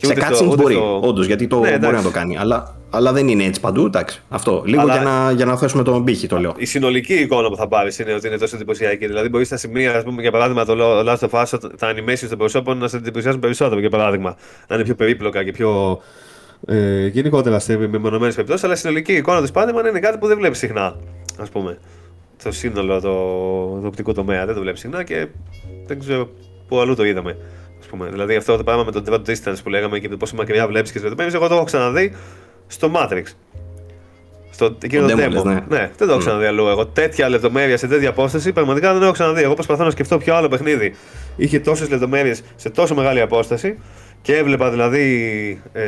Και 0.00 0.06
Σε 0.06 0.12
ούτε 0.12 0.26
cutscenes 0.26 0.34
στο- 0.34 0.46
ούτε 0.46 0.62
μπορεί, 0.62 0.74
στο- 0.74 1.00
όντως, 1.02 1.26
γιατί 1.26 1.46
το 1.46 1.54
Ναι, 1.56 1.60
μπορεί 1.62 1.74
εντάξει. 1.74 1.96
να 1.96 2.02
το 2.02 2.10
κάνει. 2.10 2.38
Αλλά, 2.38 2.76
αλλά 2.90 3.12
δεν 3.12 3.28
είναι 3.28 3.44
έτσι 3.44 3.60
παντού, 3.60 3.84
εντάξει. 3.86 4.22
Αυτό. 4.28 4.62
Λίγο 4.66 4.80
Αλλά- 4.80 4.92
για, 4.92 5.02
να, 5.02 5.30
για 5.30 5.44
να 5.44 5.56
θέσουμε 5.56 5.82
τον 5.82 6.04
πύχη, 6.04 6.26
το 6.26 6.38
λέω. 6.38 6.54
Η 6.56 6.64
συνολική 6.64 7.14
εικόνα 7.14 7.48
που 7.48 7.56
θα 7.56 7.68
πάρεις 7.68 7.98
είναι 7.98 8.12
ότι 8.14 8.26
είναι 8.26 8.36
τόσο 8.38 8.56
εντυπωσιακή. 8.56 9.06
Δηλαδή, 9.06 9.28
μπορείς 9.28 9.46
στα 9.46 9.56
σημεία, 9.56 9.96
ας 9.96 10.02
πούμε, 10.02 10.22
για 10.22 10.30
παράδειγμα, 10.30 10.64
το 10.64 10.74
Last 11.06 11.28
of 11.28 11.42
Us, 11.42 11.58
τα 11.78 11.92
animations 11.94 12.26
των 12.28 12.38
προσώπων 12.38 12.78
να 12.78 12.88
σε 12.88 12.96
εντυπωσιάζουν 12.96 13.40
περισσότερο, 13.40 13.80
για 13.80 13.90
παράδειγμα. 13.90 14.36
Να 14.68 14.74
είναι 14.74 14.84
πιο 14.84 14.94
περίπλοκα 14.94 15.44
και 15.44 15.52
πιο. 15.52 16.00
Ε, 16.66 17.06
γενικότερα 17.06 17.58
σε 17.58 17.76
μεμονωμένες 17.76 18.34
περιπτώσεις, 18.34 18.64
αλλά 18.64 18.74
η 18.74 18.76
συνολική 18.76 19.12
εικόνα 19.12 19.40
του 19.42 19.48
Spider-Man 19.54 19.88
είναι 19.88 20.00
κάτι 20.00 20.18
που 20.18 20.26
δεν 20.26 20.36
βλέπεις 20.36 20.58
συχνά, 20.58 20.96
ας 21.40 21.48
πούμε. 21.48 21.78
Το 22.42 22.52
σύνολο, 22.52 22.94
το, 23.00 23.08
το 23.80 23.86
οπτικό 23.86 24.12
τομέα 24.12 24.46
δεν 24.46 24.54
το 24.54 24.60
βλέπεις 24.60 24.80
συχνά 24.80 25.02
και 25.02 25.26
δεν 25.86 25.98
ξέρω 25.98 26.28
πού 26.68 26.80
αλλού 26.80 26.94
το 26.94 27.04
είδαμε. 27.04 27.36
Ας 27.92 27.96
πούμε. 27.98 28.10
Δηλαδή, 28.10 28.36
αυτό 28.36 28.56
το 28.56 28.64
πράγμα 28.64 28.84
με 28.84 28.90
το 28.92 29.02
dread 29.06 29.30
distance 29.30 29.56
που 29.62 29.68
λέγαμε 29.68 29.98
και 29.98 30.08
το 30.08 30.16
πόσο 30.16 30.36
μακριά 30.36 30.66
βλέπεις 30.66 30.92
και 30.92 30.98
τις 30.98 31.08
λεπτομέρειε, 31.08 31.36
εγώ 31.36 31.48
το 31.48 31.54
έχω 31.54 31.64
ξαναδεί 31.64 32.12
στο 32.66 32.90
Matrix. 32.94 33.22
Στο 34.50 34.76
εκείνο 34.82 35.06
το 35.08 35.14
demo, 35.16 35.26
demo. 35.26 35.30
λες, 35.30 35.42
ναι. 35.42 35.52
ναι, 35.68 35.90
δεν 35.96 36.06
το 36.06 36.12
έχω 36.12 36.18
ξαναδεί 36.18 36.44
αλλού. 36.44 36.66
Εγώ 36.68 36.86
τέτοια 36.86 37.28
λεπτομέρεια 37.28 37.76
σε 37.76 37.86
τέτοια 37.86 38.08
απόσταση 38.08 38.52
πραγματικά 38.52 38.92
δεν 38.92 39.02
έχω 39.02 39.12
ξαναδεί. 39.12 39.42
Εγώ 39.42 39.54
προσπαθώ 39.54 39.84
να 39.84 39.90
σκεφτώ 39.90 40.18
ποιο 40.18 40.34
άλλο 40.34 40.48
παιχνίδι 40.48 40.94
είχε 41.36 41.60
τόσες 41.60 41.88
λεπτομέρειες 41.88 42.42
σε 42.56 42.70
τόσο 42.70 42.94
μεγάλη 42.94 43.20
απόσταση 43.20 43.78
και 44.22 44.36
έβλεπα 44.36 44.70
δηλαδή 44.70 45.04
ε, 45.72 45.82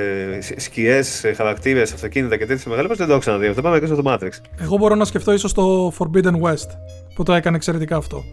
σκιές, 0.57 1.25
χαρακτήρες, 1.37 1.93
αυτοκίνητα 1.93 2.37
και 2.37 2.47
τέτοιε 2.47 2.65
μεγάλε. 2.69 2.89
Δεν 2.89 3.07
το 3.07 3.13
έχω 3.13 3.21
ξαναδεί. 3.21 3.47
Αυτό 3.47 3.63
πάμε 3.63 3.79
και 3.81 3.87
στο 3.87 4.03
Matrix. 4.05 4.31
Εγώ 4.61 4.77
μπορώ 4.77 4.95
να 4.95 5.05
σκεφτώ 5.05 5.33
ίσως 5.33 5.53
το 5.53 5.93
Forbidden 5.99 6.41
West 6.51 6.69
που 7.15 7.23
το 7.23 7.33
έκανε 7.33 7.57
εξαιρετικά 7.57 7.97
αυτό. 7.97 8.25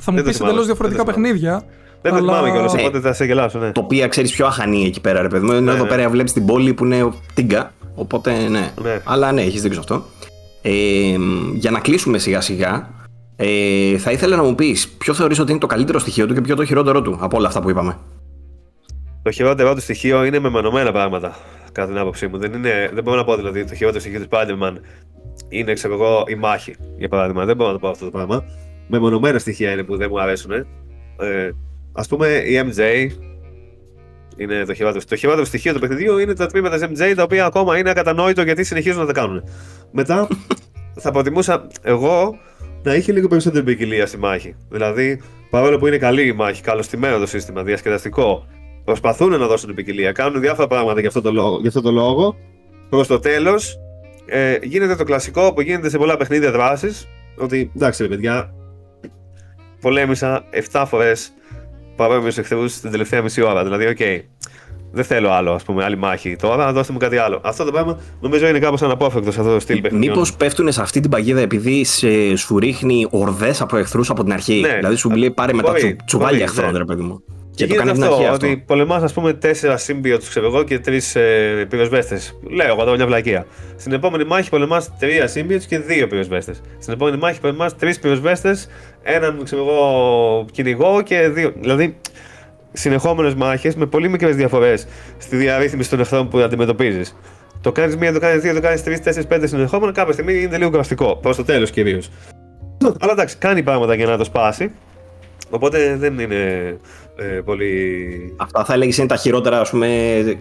Θα 0.00 0.10
μου 0.10 0.16
Δεν 0.16 0.24
το 0.24 0.30
πεις 0.30 0.36
θυμάμαι. 0.36 0.52
εντελώς 0.52 0.66
διαφορετικά 0.66 1.04
Δεν 1.04 1.14
το 1.14 1.20
θυμάμαι. 1.20 1.38
παιχνίδια. 1.38 1.62
Δεν 2.02 2.12
το 2.12 2.18
αλλά... 2.18 2.32
θυμάμαι 2.32 2.50
κιόλας, 2.50 2.74
Ναι. 2.74 2.80
οπότε 2.80 3.00
θα 3.00 3.12
σε 3.12 3.24
γελάσω, 3.24 3.58
ναι. 3.58 3.72
Το 3.72 3.80
οποίο 3.80 4.08
ξέρεις 4.08 4.32
πιο 4.32 4.46
αχανή 4.46 4.84
εκεί 4.84 5.00
πέρα, 5.00 5.22
ρε 5.22 5.28
παιδί 5.28 5.44
μου. 5.46 5.52
Ενώ 5.52 5.60
Ναι, 5.60 5.72
εδώ 5.72 5.82
ναι. 5.82 5.88
πέρα 5.88 6.08
βλέπεις 6.08 6.32
την 6.32 6.46
πόλη 6.46 6.74
που 6.74 6.84
είναι 6.84 7.08
τίγκα. 7.34 7.72
Οπότε 7.94 8.48
ναι. 8.48 8.72
Ναι. 8.82 9.00
Αλλά 9.04 9.32
ναι, 9.32 9.42
έχεις 9.42 9.62
δίκιο 9.62 9.74
σε 9.74 9.80
αυτό. 9.80 10.04
Ε, 10.62 11.16
για 11.54 11.70
να 11.70 11.80
κλείσουμε 11.80 12.18
σιγά 12.18 12.40
σιγά, 12.40 12.88
ε, 13.36 13.98
θα 13.98 14.10
ήθελα 14.10 14.36
να 14.36 14.42
μου 14.42 14.54
πεις 14.54 14.88
ποιο 14.88 15.14
θεωρείς 15.14 15.38
ότι 15.38 15.50
είναι 15.50 15.60
το 15.60 15.66
καλύτερο 15.66 15.98
στοιχείο 15.98 16.26
του 16.26 16.34
και 16.34 16.40
ποιο 16.40 16.56
το 16.56 16.64
χειρότερο 16.64 17.02
του 17.02 17.18
από 17.20 17.36
όλα 17.36 17.46
αυτά 17.48 17.60
που 17.60 17.70
είπαμε; 17.70 17.98
Το 19.22 19.30
χειρότερό 19.30 19.74
του 19.74 19.80
στοιχείο 19.80 20.24
είναι 20.24 20.38
μεμονωμένα 20.38 20.92
πράγματα, 20.92 21.36
κατά 21.72 21.88
την 21.88 21.98
άποψή 21.98 22.26
μου. 22.26 22.38
Δεν, 22.38 22.52
είναι, 22.52 22.90
δεν 22.94 23.02
μπορώ 23.02 23.16
να 23.16 23.24
πω 23.24 23.36
δηλαδή 23.36 23.64
το 23.64 23.74
χειρότερο 23.74 24.00
στοιχείο 24.00 24.20
του 24.20 24.28
Spider-Man 24.30 24.72
είναι, 25.48 25.72
ξέρω 25.72 25.94
εγώ, 25.94 26.24
η 26.26 26.34
μάχη, 26.34 26.74
για 26.98 27.08
παράδειγμα. 27.08 27.44
Δεν 27.44 27.56
μπορώ 27.56 27.68
να 27.68 27.74
το 27.74 27.80
πω 27.80 27.88
αυτό 27.88 28.04
το 28.04 28.10
πράγμα. 28.10 28.44
Μεμονωμένα 28.88 29.38
στοιχεία 29.38 29.70
είναι 29.72 29.82
που 29.82 29.96
δεν 29.96 30.08
μου 30.10 30.20
αρέσουν. 30.20 30.52
Ε, 30.52 30.64
Α 31.98 32.02
πούμε, 32.08 32.26
η 32.28 32.60
MJ 32.64 33.10
είναι 34.36 34.64
το 34.64 34.74
χειρότερο. 34.74 35.04
Το 35.08 35.16
χειρότερο 35.16 35.44
στοιχείο 35.44 35.72
του 35.72 35.80
παιχνιδιού 35.80 36.18
είναι 36.18 36.34
τα 36.34 36.46
τμήματα 36.46 36.88
της 36.88 37.02
MJ 37.02 37.12
τα 37.16 37.22
οποία 37.22 37.44
ακόμα 37.44 37.78
είναι 37.78 37.90
ακατανόητο 37.90 38.42
γιατί 38.42 38.64
συνεχίζουν 38.64 39.00
να 39.00 39.06
τα 39.06 39.12
κάνουν. 39.12 39.44
Μετά 39.90 40.28
θα 41.02 41.10
προτιμούσα 41.10 41.66
εγώ 41.82 42.38
να 42.82 42.94
είχε 42.94 43.12
λίγο 43.12 43.28
περισσότερη 43.28 43.64
ποικιλία 43.64 44.06
στη 44.06 44.18
μάχη. 44.18 44.54
Δηλαδή, 44.70 45.20
παρόλο 45.50 45.78
που 45.78 45.86
είναι 45.86 45.98
καλή 45.98 46.26
η 46.26 46.32
μάχη, 46.32 46.62
καλωστημένο 46.62 47.18
το 47.18 47.26
σύστημα, 47.26 47.62
διασκεδαστικό, 47.62 48.46
προσπαθούν 48.84 49.30
να 49.30 49.46
δώσουν 49.46 49.74
ποικιλία, 49.74 50.12
κάνουν 50.12 50.40
διάφορα 50.40 50.66
πράγματα 50.66 51.00
για 51.00 51.08
αυτό 51.08 51.20
το 51.20 51.32
λόγο. 51.32 51.58
Γι' 51.60 51.68
αυτό 51.68 51.80
το 51.80 51.90
λόγο 51.90 52.36
προς 52.88 53.06
το 53.06 53.18
τέλος 53.18 53.78
ε, 54.26 54.58
γίνεται 54.62 54.96
το 54.96 55.04
κλασικό 55.04 55.52
που 55.52 55.60
γίνεται 55.60 55.88
σε 55.88 55.98
πολλά 55.98 56.16
παιχνίδια 56.16 56.50
δράσης. 56.50 57.08
Ότι 57.36 57.72
εντάξει, 57.76 58.02
ρε 58.02 58.08
παιδιά, 58.08 58.54
πολέμησα 59.80 60.44
7 60.72 60.84
φορές 60.86 61.32
παρόμοιους 61.98 62.32
εχθρούς 62.36 62.64
την 62.80 62.90
τελευταία 62.90 63.22
μισή 63.22 63.42
ώρα. 63.42 63.64
Δηλαδή, 63.64 63.86
οκ, 63.86 63.98
δεν 64.92 65.04
θέλω 65.04 65.30
άλλο, 65.30 65.52
ας 65.52 65.62
πούμε, 65.62 65.84
άλλη 65.84 65.96
μάχη. 65.96 66.36
Τώρα 66.36 66.72
δώστε 66.72 66.92
μου 66.92 66.98
κάτι 66.98 67.16
άλλο. 67.16 67.40
Αυτό 67.42 67.64
το 67.64 67.72
πράγμα 67.72 67.98
νομίζω 68.20 68.48
είναι 68.48 68.58
κάπως 68.58 68.82
αναπόφευκτο 68.82 69.32
σε 69.32 69.40
αυτό 69.40 69.52
το 69.52 69.60
στυλ 69.60 69.80
παιχνιδιών. 69.80 70.12
Μήπως 70.12 70.34
πέφτουν 70.34 70.72
σε 70.72 70.80
αυτή 70.80 71.00
την 71.00 71.10
παγίδα 71.10 71.40
επειδή 71.40 71.84
σε, 71.84 72.36
σου 72.36 72.58
ρίχνει 72.58 73.06
ορδές 73.10 73.60
από 73.60 73.76
εχθρούς 73.76 74.10
από 74.10 74.22
την 74.22 74.32
αρχή. 74.32 74.60
Ναι. 74.60 74.74
δηλαδή 74.76 74.96
σου 74.96 75.10
λέει 75.10 75.30
πάρε 75.30 75.52
μετά 75.52 75.68
Μπορεί, 75.68 75.80
τσου, 75.80 75.96
τσουβάλια 76.04 76.30
μπορεί, 76.38 76.42
εχθρών, 76.42 76.72
ναι. 76.72 76.78
ρε 76.78 76.84
παιδί 76.84 77.02
μου. 77.02 77.22
Και, 77.58 77.66
Και, 77.66 77.72
το 77.72 77.78
κάνει 77.78 77.90
γίνεται 77.90 78.06
από 78.06 78.16
την 78.16 78.24
αυτό, 78.24 78.34
αρχή 78.34 78.46
αυτό. 78.46 78.46
ότι 78.46 78.64
πολεμάς, 78.66 79.02
ας 79.02 79.12
πούμε, 79.12 79.32
τέσσερα 79.32 79.76
symbiote, 79.76 80.22
ξέρω 80.28 80.46
εγώ, 80.46 80.62
και 80.62 80.78
τρεις 80.78 81.14
ε, 81.14 81.66
πυροσβέστες. 81.68 82.38
Λέω 82.50 82.66
εγώ 82.66 82.82
εδώ 82.82 82.94
μια 82.94 83.06
βλακεία. 83.06 83.46
Στην 83.76 83.92
επόμενη 83.92 84.24
μάχη 84.24 84.50
πολεμάς 84.50 84.90
τρία 84.98 85.26
σύμπιοτ 85.26 85.62
και 85.68 85.78
δύο 85.78 86.06
πυροσβέστες. 86.06 86.60
Στην 86.78 86.92
επόμενη 86.92 87.16
μάχη 87.16 87.40
πολεμάς 87.40 87.76
τρεις 87.76 87.98
πυροσβέστες, 87.98 88.68
έναν, 89.02 89.40
ξέρω 89.44 89.62
εγώ, 89.62 90.44
κυνηγό 90.52 91.02
και 91.02 91.28
δύο. 91.28 91.52
Δηλαδή, 91.60 91.96
συνεχόμενες 92.72 93.34
μάχες 93.34 93.74
με 93.74 93.86
πολύ 93.86 94.08
μικρές 94.08 94.36
διαφορές 94.36 94.86
στη 95.18 95.36
διαρρύθμιση 95.36 95.90
των 95.90 96.00
εχθρών 96.00 96.28
που 96.28 96.38
αντιμετωπίζεις. 96.38 97.16
Το 97.60 97.72
κάνεις 97.72 97.96
μία, 97.96 98.12
το 98.12 98.18
κάνεις 98.18 98.42
δύο, 98.42 98.54
το 98.54 98.60
κάνεις 98.60 98.82
τρεις, 98.82 99.00
τέσσερις, 99.00 99.28
πέντε 99.28 99.46
συνεχόμενα, 99.46 99.92
κάποια 99.92 100.12
στιγμή 100.12 100.42
είναι 100.42 100.56
λίγο 100.56 100.70
κουραστικό. 100.70 101.16
Προς 101.16 101.36
το 101.36 101.44
τέλος 101.44 101.70
κυρίως. 101.70 102.10
Αλλά 103.00 103.12
εντάξει, 103.12 103.36
κάνει 103.36 103.62
πράγματα 103.62 103.94
για 103.94 104.06
να 104.06 104.16
το 104.16 104.24
σπάσει. 104.24 104.70
Οπότε 105.50 105.96
δεν 105.96 106.18
είναι 106.18 106.78
ε, 107.16 107.24
πολύ. 107.24 108.34
Αυτά 108.36 108.64
θα 108.64 108.72
έλεγες 108.74 108.98
είναι 108.98 109.06
τα 109.06 109.16
χειρότερα, 109.16 109.60
ας 109.60 109.70
πούμε, 109.70 109.88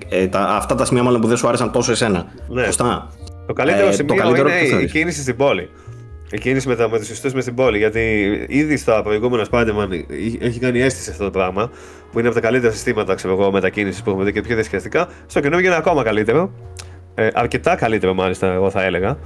ε, 0.10 0.28
τα, 0.28 0.40
αυτά 0.40 0.76
τα 0.76 0.86
σημεία 0.86 1.04
μάλλον 1.04 1.22
που 1.22 1.28
δεν 1.28 1.38
σου 1.38 1.48
άρεσαν 1.48 1.72
τόσο 1.72 1.92
εσένα. 1.92 2.26
Ναι. 2.48 2.66
Σωστά. 2.66 3.10
Το 3.48 3.54
καλύτερο 3.54 3.86
Ε, 3.86 3.90
το 3.90 3.96
σημείο 3.96 4.16
καλύτερο 4.16 4.50
είναι 4.50 4.58
ποιο 4.58 4.68
η 4.68 4.70
θεωρείς; 4.70 4.92
κίνηση 4.92 5.22
στην 5.22 5.36
πόλη. 5.36 5.70
η 6.32 6.38
κίνηση 6.38 6.68
με, 6.68 6.76
τα, 6.76 6.90
με 6.90 7.00
τους 7.00 7.10
ιστούς 7.10 7.34
μες 7.34 7.44
στην 7.44 7.56
πόλη. 7.56 7.78
Γιατί 7.78 8.00
ήδη 8.48 8.78
στα 8.78 9.02
προηγούμενα 9.02 9.46
Spider-Man 9.52 9.88
έχει 10.40 10.60
κάνει 10.60 10.80
αίσθηση 10.82 11.10
αυτό 11.10 11.24
το 11.24 11.32
πράγμα, 11.32 11.72
που 12.12 12.20
είναι 12.20 12.28
από 12.28 12.38
τα 12.38 12.42
καλύτερα 12.42 12.74
συστήματα 12.74 13.16
ξέρω 13.16 13.52
μετακίνησης 13.52 14.02
που 14.02 14.10
έχουμε 14.10 14.26
δει 14.26 14.32
και 14.32 14.42
πιο 14.42 14.56
διασκεδαστικά. 14.56 15.08
Στο 15.26 15.40
καινούργιο 15.40 15.68
είναι 15.68 15.78
ακόμα 15.78 16.04
καλύτερο. 16.04 16.52
Ε, 17.16 17.28
αρκετά 17.34 17.76
καλύτερο, 17.76 18.14
μάλιστα, 18.14 18.54
εγώ 18.54 18.70
θα 18.70 18.84
έλεγα. 18.84 19.18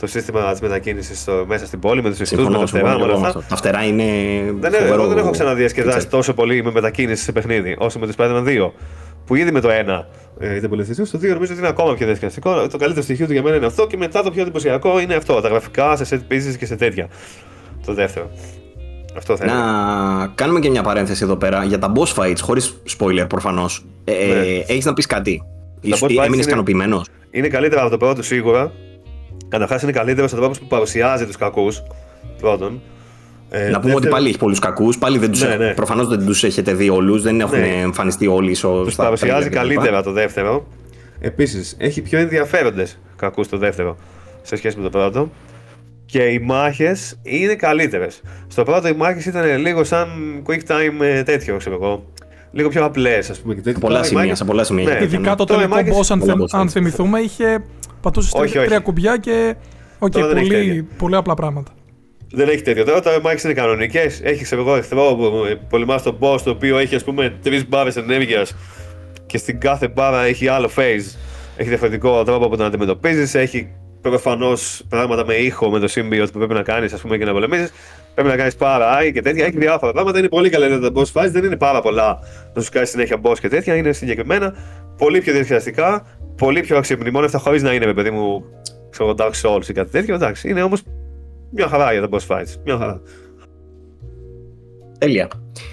Το 0.00 0.06
σύστημα 0.06 0.50
της 0.50 0.60
μετακίνησης 0.60 1.24
μέσα 1.46 1.66
στην 1.66 1.78
πόλη, 1.78 2.02
με 2.02 2.10
τους 2.10 2.20
ιστού, 2.20 2.50
με 2.50 2.58
τα 2.58 2.66
φτερά. 2.66 2.96
Τα 3.48 3.56
φτερά 3.56 3.84
είναι. 3.84 4.04
Δεν, 4.60 4.74
εγώ 4.74 5.06
δεν 5.06 5.18
έχω 5.18 5.30
ξαναδιασκεδάσει 5.30 6.06
τόσο 6.08 6.34
πολύ 6.34 6.62
με 6.62 6.70
μετακίνηση 6.70 7.22
σε 7.22 7.32
παιχνίδι 7.32 7.76
όσο 7.78 7.98
με 7.98 8.06
το 8.06 8.12
Spider-Man 8.18 8.46
2. 8.46 8.70
Που 9.26 9.34
ήδη 9.34 9.52
με 9.52 9.60
το 9.60 9.68
1 9.68 10.04
ε, 10.38 10.56
ήταν 10.56 10.70
πολύ 10.70 10.84
Στο 10.84 11.18
2 11.18 11.22
νομίζω 11.22 11.52
ότι 11.52 11.58
είναι 11.58 11.68
ακόμα 11.68 11.94
πιο 11.94 12.06
διασκεδαστικό. 12.06 12.68
Το 12.68 12.78
καλύτερο 12.78 13.02
στοιχείο 13.02 13.26
του 13.26 13.32
για 13.32 13.42
μένα 13.42 13.56
είναι 13.56 13.66
αυτό 13.66 13.86
και 13.86 13.96
μετά 13.96 14.22
το 14.22 14.30
πιο 14.30 14.42
εντυπωσιακό 14.42 15.00
είναι 15.00 15.14
αυτό. 15.14 15.40
Τα 15.40 15.48
γραφικά 15.48 15.96
σε 15.96 16.06
set 16.10 16.32
pieces 16.32 16.56
και 16.58 16.66
σε 16.66 16.76
τέτοια. 16.76 17.08
Το 17.86 17.94
δεύτερο. 17.94 18.30
Αυτό 19.16 19.36
θα 19.36 19.44
να 19.44 20.26
κάνουμε 20.34 20.60
και 20.60 20.70
μια 20.70 20.82
παρένθεση 20.82 21.24
εδώ 21.24 21.36
πέρα 21.36 21.64
για 21.64 21.78
τα 21.78 21.92
boss 21.96 22.14
fights, 22.14 22.38
χωρίς 22.40 22.76
spoiler 22.98 23.28
προφανώς. 23.28 23.84
Ε, 24.04 24.12
ναι. 24.12 24.64
Έχεις 24.66 24.84
να 24.84 24.92
πεις 24.92 25.06
κάτι. 25.06 25.42
Έμεινες 26.24 26.46
ικανοποιημένος; 26.46 27.06
Είναι 27.30 27.48
καλύτερα 27.48 27.80
από 27.80 27.90
το 27.90 27.96
πρώτο 27.96 28.22
σίγουρα. 28.22 28.72
Καταρχάς 29.48 29.82
είναι 29.82 29.92
καλύτερος 29.92 30.30
στον 30.30 30.42
τρόπος 30.42 30.58
που 30.58 30.66
παρουσιάζει 30.66 31.26
τους 31.26 31.36
κακούς. 31.36 31.82
Πρώτον. 32.40 32.80
Ε, 33.50 33.68
να 33.68 33.80
πούμε 33.80 33.94
ότι 33.94 34.08
πάλι 34.08 34.28
έχει 34.28 34.38
πολλούς 34.38 34.58
κακούς. 34.58 34.98
Πάλι 34.98 35.18
δεν 35.18 35.30
τους 35.30 35.42
ναι, 35.42 35.56
ναι. 35.56 35.74
Προφανώς 35.74 36.08
δεν 36.08 36.26
τους 36.26 36.44
έχετε 36.44 36.72
δει 36.74 36.88
όλους. 36.88 37.22
Δεν 37.22 37.40
έχουν 37.40 37.58
ναι. 37.58 37.66
εμφανιστεί 37.66 38.26
όλοι. 38.26 38.56
Τους 38.60 38.94
παρουσιάζει 38.94 39.48
καλύτερα 39.48 40.02
το 40.02 40.12
δεύτερο. 40.12 40.66
Επίσης 41.20 41.76
έχει 41.78 42.02
πιο 42.02 42.18
ενδιαφέροντες 42.18 42.98
κακούς 43.16 43.48
το 43.48 43.56
δεύτερο 43.56 43.96
σε 44.42 44.56
σχέση 44.56 44.76
με 44.76 44.82
το 44.82 44.90
πρώτο. 44.90 45.30
Και 46.06 46.22
οι 46.22 46.38
μάχες 46.38 47.18
είναι 47.22 47.54
καλύτερες. 47.54 48.20
Στο 48.46 48.62
πρώτο 48.62 48.88
οι 48.88 48.92
μάχες 48.92 49.26
ήταν 49.26 49.58
λίγο 49.58 49.84
σαν 49.84 50.08
quick 50.46 50.70
time 50.72 51.00
ε, 51.00 51.22
τέτοιο, 51.22 51.56
ξέρω 51.56 51.74
εγώ. 51.74 52.04
Λίγο 52.52 52.68
πιο 52.68 52.84
απλές, 52.84 53.30
ας 53.30 53.38
πούμε. 53.40 53.54
Και 53.54 53.72
πολλά 53.72 54.02
σημεία, 54.02 54.34
σε 54.34 54.44
πολλά 54.44 54.64
σημεία. 54.64 54.94
Ναι. 54.94 55.04
Ειδικά 55.04 55.34
το 55.34 55.44
τελικό 55.44 55.76
boss, 55.76 56.06
αν, 56.08 56.44
αν 56.52 56.68
θυμηθούμε, 56.68 57.20
είχε 57.20 57.64
πατούσες 58.00 58.50
τρία 58.50 58.78
κουμπιά 58.78 59.16
και. 59.16 59.54
Οκ, 59.98 60.12
okay, 60.16 60.30
πολύ, 60.34 60.88
πολύ 60.98 61.16
απλά 61.16 61.34
πράγματα. 61.34 61.72
Δεν 62.30 62.48
έχει 62.48 62.62
τέτοιο. 62.62 62.84
Τώρα 62.84 63.00
οι 63.00 63.20
μάχες 63.22 63.38
είναι 63.44 63.52
κανονικές. 63.60 64.20
Έχεις 64.22 64.42
ξέρω 64.42 64.60
εγώ 64.60 64.76
εχθρό 64.76 65.14
που 65.14 65.32
πολεμάς 65.68 66.02
τον 66.02 66.18
boss 66.20 66.40
το 66.44 66.50
οποίο 66.50 66.78
έχει 66.78 66.94
ας 66.94 67.04
πούμε 67.04 67.38
τρεις 67.42 67.68
μπάρες 67.68 67.90
ενέργειας 67.96 68.56
και 69.26 69.38
στην 69.38 69.60
κάθε 69.60 69.88
μπάρα 69.88 70.24
έχει 70.24 70.48
άλλο 70.48 70.70
phase. 70.76 71.16
Έχει 71.56 71.68
διαφορετικό 71.68 72.22
τρόπο 72.22 72.48
που 72.48 72.56
τον 72.56 72.66
αντιμετωπίζεις. 72.66 73.34
Έχει 73.34 73.68
προφανώς 74.00 74.82
πράγματα 74.88 75.24
με 75.26 75.34
ήχο 75.34 75.70
με 75.70 75.78
το 75.78 75.92
symbiote 75.94 76.28
που 76.32 76.38
πρέπει 76.38 76.54
να 76.54 76.62
κάνεις 76.62 76.92
ας 76.92 77.00
πούμε 77.00 77.18
και 77.18 77.24
να 77.24 77.32
πολεμήσεις. 77.32 77.72
Πρέπει 78.14 78.28
να 78.28 78.36
κάνεις 78.36 78.56
πάρα 78.56 79.10
και 79.10 79.22
τέτοια. 79.22 79.44
Έχει 79.44 79.58
διάφορα 79.58 79.92
πράγματα. 79.92 80.18
Είναι 80.18 80.28
πολύ 80.28 80.50
καλά 80.50 80.78
τα 80.78 80.92
boss 80.94 81.12
fights. 81.12 81.30
Δεν 81.30 81.44
είναι 81.44 81.56
πάρα 81.56 81.80
πολλά 81.80 82.18
να 82.54 82.62
σου 82.62 82.70
κάνει 82.72 82.86
συνέχεια 82.86 83.20
boss 83.22 83.38
και 83.40 83.48
τέτοια. 83.48 83.74
Είναι 83.74 83.92
συγκεκριμένα 83.92 84.54
πολύ 84.98 85.20
πιο 85.20 85.32
διασκεδαστικά, 85.32 86.06
πολύ 86.38 86.60
πιο 86.60 86.76
αξιομνημόνευτα 86.76 87.38
χωρίς 87.38 87.62
να 87.62 87.72
είναι 87.72 87.86
με 87.86 87.94
παιδί 87.94 88.10
μου 88.10 88.44
ξέρω 88.90 89.14
Dark 89.18 89.32
Souls 89.42 89.68
ή 89.68 89.72
κάτι 89.72 89.90
τέτοιο. 89.90 90.14
Εντάξει, 90.14 90.48
είναι 90.48 90.62
όμως 90.62 90.82
μια 91.50 91.68
χαρά 91.68 91.92
για 91.92 92.08
τα 92.08 92.08
boss 92.10 92.36
fights. 92.36 92.54
Μια 92.64 92.76
χαρά. 92.76 93.00
Τέλεια. 94.98 95.28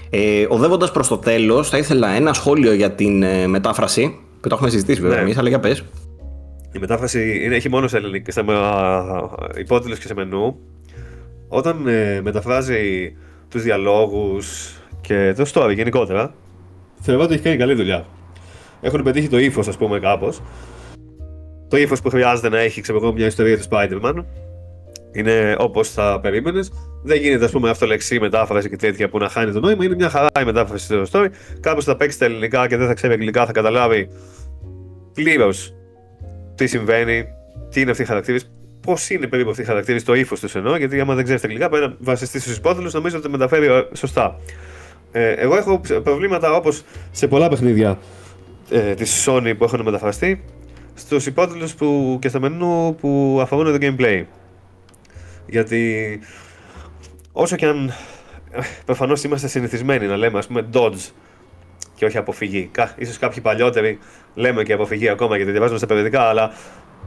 Ε, 0.09 0.45
Οδεύοντας 0.49 0.91
προς 0.91 1.07
το 1.07 1.17
τέλος, 1.17 1.69
θα 1.69 1.77
ήθελα 1.77 2.09
ένα 2.09 2.33
σχόλιο 2.33 2.73
για 2.73 2.91
την 2.91 3.23
ε, 3.23 3.47
μετάφραση. 3.47 4.19
Που 4.41 4.49
το 4.49 4.55
έχουμε 4.55 4.69
συζητήσει 4.69 5.01
βέβαια 5.01 5.17
ναι. 5.17 5.23
εμείς, 5.23 5.37
αλλά 5.37 5.49
για 5.49 5.59
πες. 5.59 5.83
Η 6.71 6.79
μετάφραση 6.79 7.43
είναι, 7.43 7.55
έχει 7.55 7.69
μόνο 7.69 7.87
σε 7.87 7.97
ελληνικά, 7.97 8.31
σε 8.31 8.45
υπότιτλους 9.57 9.99
και 9.99 10.07
σε 10.07 10.13
μενού. 10.13 10.59
Όταν 11.47 11.87
ε, 11.87 12.21
μεταφράζει 12.21 13.15
τους 13.49 13.63
διαλόγους 13.63 14.75
και 15.01 15.33
το 15.37 15.45
story 15.53 15.73
γενικότερα, 15.75 16.33
θεωρώ 17.01 17.23
ότι 17.23 17.33
έχει 17.33 17.43
κάνει 17.43 17.57
καλή 17.57 17.73
δουλειά. 17.73 18.05
Έχουν 18.85 19.03
πετύχει 19.03 19.27
το 19.27 19.37
ύφος, 19.37 19.67
ας 19.67 19.77
πούμε, 19.77 19.99
κάπως. 19.99 20.41
Το 21.67 21.77
ύφος 21.77 22.01
που 22.01 22.09
χρειάζεται 22.09 22.49
να 22.49 22.59
έχει, 22.59 22.81
ξέρω 22.81 22.97
εγώ, 22.97 23.13
μια 23.13 23.25
ιστορία 23.25 23.57
του 23.57 23.63
Spider-Man 23.69 24.23
είναι 25.11 25.55
όπως 25.59 25.89
θα 25.89 26.19
περίμενες. 26.21 26.71
Δεν 27.03 27.21
γίνεται, 27.21 27.45
ας 27.45 27.51
πούμε, 27.51 27.69
αυτολεξή 27.69 28.19
μετάφραση 28.19 28.69
και 28.69 28.75
τέτοια 28.75 29.09
που 29.09 29.17
να 29.17 29.29
χάνει 29.29 29.51
το 29.51 29.59
νόημα. 29.59 29.85
Είναι 29.85 29.95
μια 29.95 30.09
χαρά 30.09 30.27
η 30.41 30.43
μετάφραση 30.43 30.85
στο 30.85 31.03
story. 31.11 31.27
Κάποιο 31.59 31.81
θα 31.81 31.95
παίξει 31.95 32.19
τα 32.19 32.25
ελληνικά 32.25 32.67
και 32.67 32.77
δεν 32.77 32.87
θα 32.87 32.93
ξέρει 32.93 33.13
αγγλικά, 33.13 33.45
θα 33.45 33.51
καταλάβει 33.51 34.09
πλήρως 35.13 35.73
τι 36.55 36.67
συμβαίνει, 36.67 37.25
τι 37.69 37.81
είναι 37.81 37.91
αυτοί 37.91 38.03
οι 38.03 38.05
χαρακτήρες, 38.05 38.51
πώς 38.81 39.09
είναι 39.09 39.27
περίπου 39.27 39.49
αυτοί 39.49 39.61
οι 39.61 39.65
χαρακτήρες, 39.65 40.03
το 40.03 40.13
ύφος 40.13 40.39
τους 40.39 40.55
εννοώ. 40.55 40.75
Γιατί 40.77 40.99
άμα 40.99 41.15
δεν 41.15 41.23
ξέρεις 41.23 41.41
τα 41.41 41.47
αγγλικά, 41.47 41.69
πρέπει 41.69 41.87
να 41.87 41.95
βασιστείς 41.99 42.41
στους 42.41 42.57
υπότιτλου, 42.57 42.89
νομίζω 42.93 43.17
ότι 43.17 43.29
μεταφέρει 43.29 43.65
ε, 43.65 43.83
σωστά. 43.93 44.39
Ε, 45.11 45.31
εγώ 45.31 45.57
έχω 45.57 45.81
προβλήματα 46.03 46.55
όπως 46.55 46.83
σε 47.11 47.27
πολλά 47.27 47.49
παιχνίδια 47.49 47.97
ε, 48.69 48.93
της 48.93 49.25
Sony 49.27 49.53
που 49.57 49.63
έχουν 49.63 49.81
μεταφραστεί 49.81 50.43
στους 50.93 51.25
υπότιτλους 51.25 51.75
και 52.19 52.29
στα 52.29 52.39
μενού 52.39 52.95
που 52.99 53.39
αφορούν 53.41 53.79
το 53.79 53.87
gameplay. 53.87 54.23
Γιατί 55.47 56.19
όσο 57.31 57.55
και 57.55 57.65
αν 57.65 57.93
ε, 58.51 58.59
προφανώς 58.85 59.23
είμαστε 59.23 59.47
συνηθισμένοι 59.47 60.07
να 60.07 60.17
λέμε, 60.17 60.37
ας 60.37 60.47
πούμε, 60.47 60.69
dodge 60.73 61.09
και 61.95 62.05
όχι 62.05 62.17
αποφυγή. 62.17 62.71
σω 63.05 63.19
κάποιοι 63.19 63.41
παλιότεροι 63.41 63.99
λέμε 64.33 64.63
και 64.63 64.73
αποφυγή 64.73 65.09
ακόμα 65.09 65.35
γιατί 65.35 65.51
διαβάζουμε 65.51 65.77
στα 65.77 65.87
περιοδικά, 65.87 66.21
αλλά 66.21 66.51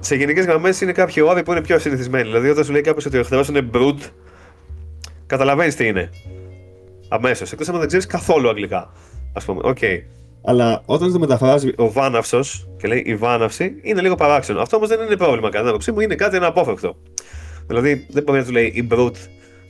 σε 0.00 0.14
γενικές 0.14 0.44
γραμμές 0.44 0.80
είναι 0.80 0.92
κάποιοι 0.92 1.22
όροι 1.26 1.42
που 1.42 1.52
είναι 1.52 1.60
πιο 1.60 1.78
συνηθισμένοι. 1.78 2.24
Δηλαδή, 2.24 2.48
όταν 2.48 2.64
σου 2.64 2.72
λέει 2.72 2.80
κάποιος 2.80 3.06
ότι 3.06 3.16
ο 3.16 3.20
εχθρό 3.20 3.44
είναι 3.48 3.70
brute, 3.72 4.10
καταλαβαίνεις 5.26 5.74
τι 5.74 5.86
είναι. 5.86 6.10
Αμέσως. 7.08 7.52
Εκτός 7.52 7.68
αν 7.68 7.78
δεν 7.78 7.86
ξέρεις 7.86 8.06
καθόλου 8.06 8.48
αγγλικά. 8.48 8.92
Ας 9.32 9.40
πούμε, 9.44 9.60
οκ. 9.64 9.78
Okay. 9.80 10.02
Αλλά 10.48 10.82
όταν 10.84 11.12
το 11.12 11.18
μεταφράζει 11.18 11.72
ο 11.76 11.92
Βάναυσος 11.92 12.68
και 12.76 12.88
λέει 12.88 13.02
η 13.06 13.16
Βάναυση, 13.16 13.78
είναι 13.82 14.00
λίγο 14.00 14.14
παράξενο. 14.14 14.60
Αυτό 14.60 14.76
όμως 14.76 14.88
δεν 14.88 15.00
είναι 15.00 15.16
πρόβλημα 15.16 15.48
κατά 15.48 15.58
την 15.58 15.68
άποψή 15.68 15.92
μου, 15.92 16.00
είναι 16.00 16.14
κάτι 16.14 16.36
αναπόφευκτο. 16.36 16.96
Δηλαδή 17.66 18.06
δεν 18.10 18.22
μπορεί 18.22 18.38
να 18.38 18.44
του 18.44 18.52
λέει 18.52 18.66
η 18.66 18.88
brute 18.90 19.16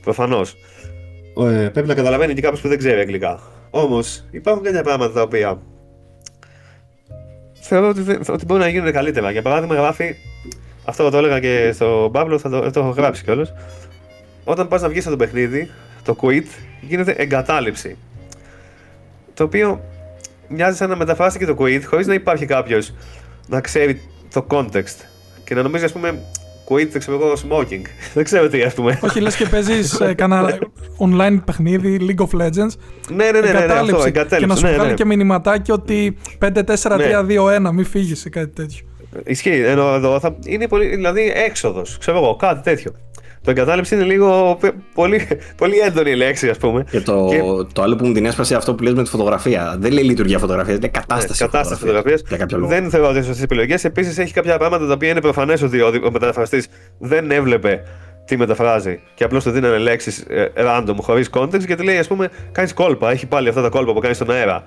προφανώς. 0.01 0.55
Ε, 1.37 1.69
πρέπει 1.73 1.87
να 1.87 1.93
καταλαβαίνει 1.93 2.33
και 2.33 2.41
κάποιος 2.41 2.61
που 2.61 2.67
δεν 2.67 2.77
ξέρει 2.77 2.99
αγγλικά. 2.99 3.39
Όμως 3.69 4.25
υπάρχουν 4.31 4.63
κάποια 4.63 4.83
πράγματα 4.83 5.13
τα 5.13 5.21
οποία 5.21 5.61
θεωρώ 7.53 7.87
ότι, 7.87 8.31
ότι 8.31 8.45
μπορεί 8.45 8.59
να 8.59 8.67
γίνουν 8.67 8.91
καλύτερα. 8.91 9.31
Για 9.31 9.41
παράδειγμα, 9.41 9.75
γράφει. 9.75 10.15
Αυτό 10.85 11.09
το 11.09 11.17
έλεγα 11.17 11.39
και 11.39 11.71
στον 11.73 12.09
Παύλο, 12.13 12.39
θα 12.39 12.49
το, 12.49 12.71
το 12.71 12.79
έχω 12.79 12.89
γράψει 12.89 13.23
κιόλας. 13.23 13.53
Όταν 14.43 14.67
πας 14.67 14.81
να 14.81 14.89
βγεις 14.89 15.07
από 15.07 15.17
το 15.17 15.23
παιχνίδι, 15.23 15.69
το 16.03 16.15
quit 16.21 16.45
γίνεται 16.81 17.11
εγκατάλειψη. 17.11 17.97
Το 19.33 19.43
οποίο 19.43 19.81
μοιάζει 20.49 20.77
σαν 20.77 20.89
να 20.89 20.95
μεταφράσει 20.95 21.37
και 21.37 21.45
το 21.45 21.55
quit 21.59 21.81
χωρίς 21.85 22.07
να 22.07 22.13
υπάρχει 22.13 22.45
κάποιος 22.45 22.93
να 23.47 23.61
ξέρει 23.61 24.01
το 24.33 24.45
context 24.49 25.05
και 25.43 25.55
να 25.55 25.61
νομίζει, 25.61 25.83
ας 25.83 25.91
πούμε, 25.91 26.19
quit, 26.69 26.97
ξέρω 26.97 27.17
εγώ, 27.17 27.33
smoking. 27.33 27.81
δεν 28.13 28.23
ξέρω 28.23 28.47
τι, 28.47 28.61
ας 28.61 28.73
πούμε. 28.73 28.99
Όχι, 29.01 29.19
λες 29.19 29.35
και 29.35 29.45
παίζεις 29.51 29.99
ε, 29.99 30.13
κανένα 30.13 30.57
online 30.97 31.39
παιχνίδι, 31.45 31.97
League 32.01 32.25
of 32.25 32.41
Legends. 32.41 32.71
Ναι, 33.09 33.31
ναι, 33.31 33.39
ναι, 33.39 33.51
ναι, 33.51 33.65
ναι 33.65 33.73
αυτό, 33.73 34.09
Και 34.09 34.45
να 34.45 34.55
σου 34.55 34.65
ναι, 34.65 34.73
βγάλει 34.73 34.89
ναι. 34.89 34.93
και 34.93 35.05
μηνυματάκι 35.05 35.71
ότι 35.71 36.17
5-4-3-2-1, 36.39 37.61
ναι. 37.61 37.71
μην 37.71 37.85
φύγεις 37.85 38.25
ή 38.25 38.29
κάτι 38.29 38.53
τέτοιο. 38.53 38.85
Ισχύει. 39.23 39.61
Ενώ 39.63 39.93
εδώ 39.93 40.19
θα 40.19 40.35
είναι 40.45 40.67
πολύ, 40.67 40.87
δηλαδή 40.87 41.31
έξοδος, 41.35 41.97
ξέρω 41.97 42.17
εγώ, 42.17 42.35
κάτι 42.35 42.61
τέτοιο. 42.61 42.91
Το 43.49 43.55
εγκατάλειψη 43.55 43.95
είναι 43.95 44.03
λίγο 44.03 44.59
πολύ, 44.93 45.27
πολύ 45.55 45.77
έντονη 45.77 46.15
λέξη, 46.15 46.49
ας 46.49 46.57
πούμε. 46.57 46.85
Και 46.91 47.01
το, 47.01 47.27
και 47.29 47.41
το 47.73 47.81
άλλο 47.81 47.95
που 47.95 48.05
μου 48.05 48.13
την 48.13 48.25
έσπασε 48.25 48.55
αυτό 48.55 48.75
που 48.75 48.83
λες 48.83 48.93
με 48.93 49.03
τη 49.03 49.09
φωτογραφία. 49.09 49.75
Δεν 49.79 49.91
λέει 49.91 50.03
λειτουργία 50.03 50.39
φωτογραφίας, 50.39 50.77
είναι 50.77 50.87
κατάσταση. 50.87 51.43
Ναι, 51.43 51.49
κατάσταση 51.49 51.79
φωτογραφίας. 51.79 52.21
Δεν 52.49 52.89
θεωρώ 52.89 53.05
ότι 53.07 53.15
είναι 53.15 53.25
σωστές 53.25 53.43
επιλογές. 53.43 53.83
Επίσης 53.83 54.17
έχει 54.17 54.33
κάποια 54.33 54.57
πράγματα 54.57 54.87
τα 54.87 54.93
οποία 54.93 55.09
είναι 55.09 55.21
προφανές 55.21 55.61
ότι 55.61 55.81
ο 55.81 56.09
μεταφραστής 56.11 56.67
δεν 56.99 57.31
έβλεπε 57.31 57.83
τι 58.25 58.37
μεταφράζει 58.37 58.99
και 59.13 59.23
απλώς 59.23 59.43
του 59.43 59.51
δίνανε 59.51 59.77
λέξεις 59.77 60.25
ε, 60.27 60.51
random 60.55 60.95
χωρίς 61.01 61.29
context 61.33 61.65
γιατί 61.65 61.83
λέει, 61.83 61.97
ας 61.97 62.07
πούμε, 62.07 62.29
κάνεις 62.51 62.73
κόλπα. 62.73 63.11
Έχει 63.11 63.25
πάλι 63.25 63.49
αυτά 63.49 63.61
τα 63.61 63.69
κόλπα 63.69 63.93
που 63.93 63.99
κάνεις 63.99 64.15
στον 64.15 64.31
αέρα 64.31 64.63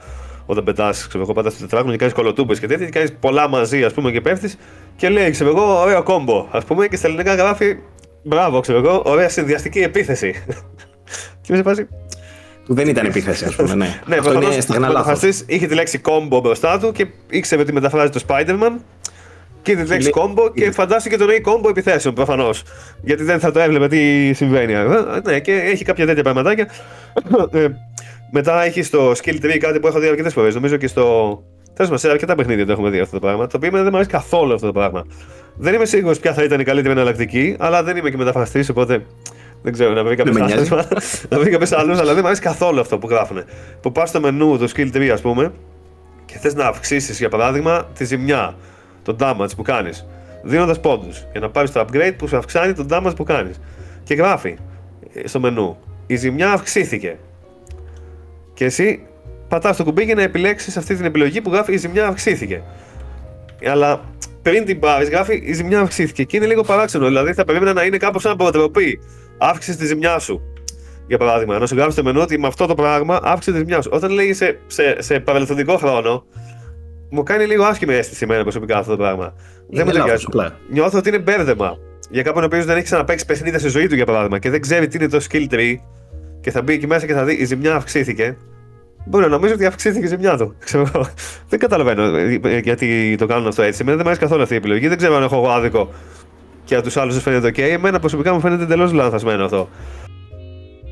όταν 0.46 0.64
πετάς, 0.64 1.06
ξέρω 1.06 1.22
εγώ, 1.22 1.32
πατάς 1.32 1.52
στο 1.52 1.62
τετράγωνο 1.62 1.92
και 1.92 1.98
κάνεις 1.98 2.14
κολοτούμπες 2.14 2.60
και 2.60 2.66
τέτοια. 2.66 2.84
Και 2.84 2.92
κάνεις 2.92 3.12
πολλά 3.20 3.48
μαζί, 3.48 3.84
ας 3.84 3.92
πούμε, 3.92 4.10
και 4.10 4.20
πέφτεις 4.20 4.56
και 4.96 5.08
λέει, 5.08 5.30
ξέρω 5.30 5.50
εγώ, 5.50 5.80
ωραίο 5.80 6.02
κόμπο. 6.02 6.48
Α 6.50 6.60
πούμε, 6.60 6.86
και 6.86 6.96
στα 6.96 7.06
ελληνικά 7.06 7.34
γράφει 7.34 7.76
Μπράβο, 8.22 8.60
ξέρω 8.60 8.78
εγώ, 8.78 9.02
ωραία 9.04 9.28
συνδυαστική 9.28 9.78
επίθεση. 9.78 10.44
και 11.40 11.62
με 11.64 11.74
σε 11.74 11.88
Που 12.66 12.74
δεν 12.74 12.88
ήταν 12.88 13.06
επίθεση, 13.06 13.44
ας 13.44 13.54
πούμε, 13.54 13.74
ναι. 13.74 14.00
ναι, 14.06 14.16
Αυτό 14.16 14.32
είναι 14.32 14.60
στιγνά 14.60 14.88
λάθος. 14.88 15.42
είχε 15.46 15.66
τη 15.66 15.74
λέξη 15.74 16.00
combo 16.04 16.40
μπροστά 16.42 16.78
του 16.78 16.92
και 16.92 17.06
ήξερε 17.30 17.62
ότι 17.62 17.72
μεταφράζει 17.72 18.10
το 18.10 18.20
Spider-Man. 18.28 18.72
Και 19.62 19.76
τη 19.76 19.86
λέξη 19.86 20.10
combo 20.14 20.54
και 20.54 20.70
φαντάστηκε 20.70 21.16
τον 21.16 21.26
νέο 21.26 21.36
combo 21.44 21.68
επιθέσεων 21.68 22.14
προφανώς. 22.14 22.62
Γιατί 23.02 23.22
δεν 23.22 23.40
θα 23.40 23.50
το 23.50 23.60
έβλεπε 23.60 23.88
τι 23.88 24.32
συμβαίνει. 24.32 24.72
Ε, 24.72 24.86
ναι, 25.24 25.40
και 25.40 25.52
έχει 25.52 25.84
κάποια 25.84 26.06
τέτοια 26.06 26.22
πραγματάκια. 26.22 26.68
Ε, 27.52 27.66
μετά 28.32 28.62
έχει 28.62 28.82
στο 28.82 29.10
skill 29.10 29.44
tree 29.44 29.56
κάτι 29.60 29.80
που 29.80 29.86
έχω 29.86 29.98
δει 29.98 30.08
αρκετές 30.08 30.32
φορές. 30.32 30.54
Νομίζω 30.54 30.76
και 30.76 30.86
στο. 30.86 31.38
Τέλος 31.82 32.00
πάντων, 32.02 32.10
σε 32.10 32.10
αρκετά 32.10 32.34
παιχνίδια 32.34 32.66
το 32.66 32.72
έχουμε 32.72 32.90
δει 32.90 33.00
αυτό 33.00 33.18
το 33.18 33.26
πράγμα. 33.26 33.46
Το 33.46 33.56
οποίο 33.56 33.70
δεν 33.70 33.86
μου 33.90 33.94
αρέσει 33.94 34.10
καθόλου 34.10 34.54
αυτό 34.54 34.66
το 34.66 34.72
πράγμα. 34.72 35.06
Δεν 35.54 35.74
είμαι 35.74 35.84
σίγουρος 35.84 36.18
ποια 36.18 36.34
θα 36.34 36.42
ήταν 36.42 36.60
η 36.60 36.64
καλύτερη 36.64 36.94
εναλλακτική, 36.94 37.56
αλλά 37.58 37.82
δεν 37.82 37.96
είμαι 37.96 38.10
και 38.10 38.16
μεταφραστής, 38.16 38.68
οπότε 38.68 39.06
Δεν 39.62 39.72
ξέρω, 39.72 39.92
να 39.92 40.04
βρει 40.04 40.16
κάποιο 40.16 40.32
Δεν 40.32 40.42
με 40.42 40.48
νοιάζει. 40.54 40.72
άλλος. 40.72 40.86
να 41.30 41.38
βρει 41.38 41.50
κάποιος 41.50 41.72
άλλος, 41.72 41.98
αλλά 41.98 42.10
δεν 42.10 42.18
μου 42.20 42.26
αρέσει 42.26 42.40
καθόλου 42.40 42.80
αυτό 42.80 42.98
που 42.98 43.08
γράφουν. 43.08 43.44
Που 43.80 43.92
πας 43.92 44.08
στο 44.08 44.20
μενού, 44.20 44.58
το 44.58 44.68
skill 44.76 44.92
3, 44.92 45.08
ας 45.08 45.20
πούμε, 45.20 45.52
και 46.24 46.38
θες 46.38 46.54
να 46.54 46.66
αυξήσεις 46.66 47.18
για 47.18 47.28
παράδειγμα 47.28 47.84
τη 47.98 48.04
ζημιά, 48.04 48.54
το 49.02 49.16
damage 49.20 49.56
που 49.56 49.62
κάνεις, 49.62 50.06
δίνοντας 50.42 50.80
πόντους 50.80 51.26
για 51.32 51.40
να 51.40 51.50
πάρεις 51.50 51.72
το 51.72 51.80
upgrade 51.80 52.14
που 52.16 52.28
σου 52.28 52.36
αυξάνει 52.36 52.72
το 52.72 52.86
damage 52.90 53.16
που 53.16 53.24
κάνεις. 53.24 53.60
Και 54.04 54.14
γράφει 54.14 54.56
ε, 55.12 55.28
στο 55.28 55.40
μενού, 55.40 55.78
η 56.06 56.16
ζημιά 56.16 56.52
αυξήθηκε. 56.52 57.16
Και 58.54 58.64
εσύ 58.64 59.02
πατάς 59.52 59.76
το 59.76 59.84
κουμπί 59.84 60.04
για 60.04 60.14
να 60.14 60.22
επιλέξεις 60.22 60.76
αυτή 60.76 60.94
την 60.94 61.04
επιλογή 61.04 61.40
που 61.40 61.52
γράφει 61.52 61.72
η 61.72 61.76
ζημιά 61.76 62.06
αυξήθηκε. 62.06 62.62
Αλλά 63.66 64.00
πριν 64.42 64.64
την 64.64 64.78
πάρεις, 64.78 65.08
γράφει 65.08 65.42
η 65.44 65.52
ζημιά 65.52 65.80
αυξήθηκε. 65.80 66.24
Και 66.24 66.36
είναι 66.36 66.46
λίγο 66.46 66.62
παράξενο. 66.62 67.06
Δηλαδή 67.06 67.32
θα 67.32 67.44
περίμενα 67.44 67.72
να 67.72 67.84
είναι 67.84 67.96
κάπως 67.96 68.22
σαν 68.22 68.36
προτροπή. 68.36 69.00
Αύξησες 69.38 69.76
τη 69.76 69.86
ζημιά 69.86 70.18
σου. 70.18 70.40
Για 71.06 71.18
παράδειγμα, 71.18 71.58
να 71.58 71.66
σου 71.66 71.74
γράψει 71.74 71.96
το 71.96 72.02
μενού 72.02 72.20
ότι 72.20 72.38
με 72.38 72.46
αυτό 72.46 72.66
το 72.66 72.74
πράγμα 72.74 73.20
αύξησε 73.22 73.52
τη 73.52 73.58
ζημιά 73.58 73.82
σου. 73.82 73.90
Όταν 73.92 74.10
λέει 74.10 74.32
σε, 74.32 74.58
σε, 74.66 75.02
σε 75.02 75.20
παρελθοντικό 75.20 75.76
χρόνο, 75.76 76.24
μου 77.10 77.22
κάνει 77.22 77.44
λίγο 77.44 77.64
άσχημη 77.64 77.94
αίσθηση 77.94 78.24
εμένα 78.24 78.42
προσωπικά 78.42 78.78
αυτό 78.78 78.90
το 78.90 78.96
πράγμα. 78.96 79.34
δεν 79.70 79.80
Είναι 79.80 79.84
μου 79.84 79.90
λάθος, 79.90 80.02
ταιριάζει. 80.02 80.24
απλά. 80.26 80.58
Νιώθω 80.70 80.98
ότι 80.98 81.08
είναι 81.08 81.18
μπέρδεμα. 81.18 81.78
Για 82.10 82.22
κάποιον 82.22 82.42
ο 82.42 82.46
οποίος 82.46 82.64
δεν 82.64 82.76
έχει 82.76 82.84
ξαναπέξει 82.84 83.26
παιχνίδια 83.26 83.58
στη 83.58 83.68
ζωή 83.68 83.86
του, 83.86 83.94
για 83.94 84.06
παράδειγμα, 84.06 84.38
και 84.38 84.50
δεν 84.50 84.60
ξέρει 84.60 84.86
τι 84.86 84.96
είναι 84.96 85.08
το 85.08 85.20
skill 85.30 85.46
tree, 85.50 85.74
και 86.40 86.50
θα 86.50 86.62
μπει 86.62 86.72
εκεί 86.72 86.86
μέσα 86.86 87.06
και 87.06 87.12
θα 87.12 87.24
δει 87.24 87.34
η 87.34 87.44
ζημιά 87.44 87.74
αυξήθηκε, 87.74 88.36
μπορεί 89.06 89.24
να 89.24 89.30
νομίζεις 89.30 89.54
ότι 89.54 89.66
αυξήθηκε 89.66 90.04
η 90.04 90.08
ζημιά 90.08 90.36
του. 90.36 90.54
Ξέρω 90.58 90.86
εγώ. 90.94 91.06
δεν 91.48 91.58
καταλαβαίνω 91.58 92.02
ε, 92.48 92.58
γιατί 92.62 93.14
το 93.18 93.26
κάνουν 93.26 93.46
αυτό 93.46 93.62
έτσι. 93.62 93.78
Εμένα 93.80 93.96
δεν 93.96 94.04
μου 94.06 94.10
αρέσει 94.10 94.20
καθόλου 94.20 94.42
αυτή 94.42 94.54
η 94.54 94.56
επιλογή. 94.56 94.88
Δεν 94.88 94.96
ξέρω 94.96 95.16
αν 95.16 95.22
έχω 95.22 95.36
εγώ 95.36 95.48
άδικο 95.48 95.90
και 96.64 96.74
από 96.74 96.84
τους 96.84 96.96
άλλους 96.96 97.14
δεν 97.14 97.22
φαίνεται 97.22 97.48
OK. 97.48 97.58
Εμένα 97.72 97.98
προσωπικά 97.98 98.32
μου 98.32 98.40
φαίνεται 98.40 98.62
εντελώς 98.62 98.92
λανθασμένο 98.92 99.44
αυτό. 99.44 99.68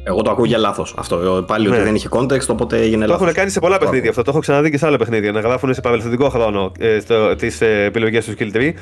Εγώ 0.05 0.23
το 0.23 0.31
ακούω 0.31 0.45
για 0.45 0.59
λάθος 0.59 0.95
αυτό. 0.99 1.17
Ε, 1.17 1.45
Πάλι 1.47 1.69
ότι 1.69 1.77
Ναι. 1.79 1.83
δεν 1.85 1.95
είχε 1.95 2.09
context, 2.11 2.47
οπότε 2.49 2.77
έγινε 2.81 3.05
Το 3.05 3.11
λάθος. 3.11 3.23
έχουν 3.23 3.35
κάνει 3.35 3.51
σε 3.51 3.61
πολλά 3.61 3.79
παιχνίδια 3.79 4.11
αυτό. 4.11 4.23
Το 4.23 4.31
έχω 4.31 4.41
ξαναδεί 4.41 4.71
και 4.71 4.79
σε 4.79 4.87
άλλα 4.87 4.97
παιχνίδια. 4.97 5.33
Να 5.33 5.41
γράφουν 5.41 5.75
σε 5.75 5.81
παρελθοντικό 5.81 6.29
χρόνο 6.29 6.73
ε, 6.79 6.99
τις 7.37 7.61
ε, 7.61 7.83
επιλογές 7.85 8.25
του 8.25 8.35
skill 8.39 8.57
tree. 8.57 8.73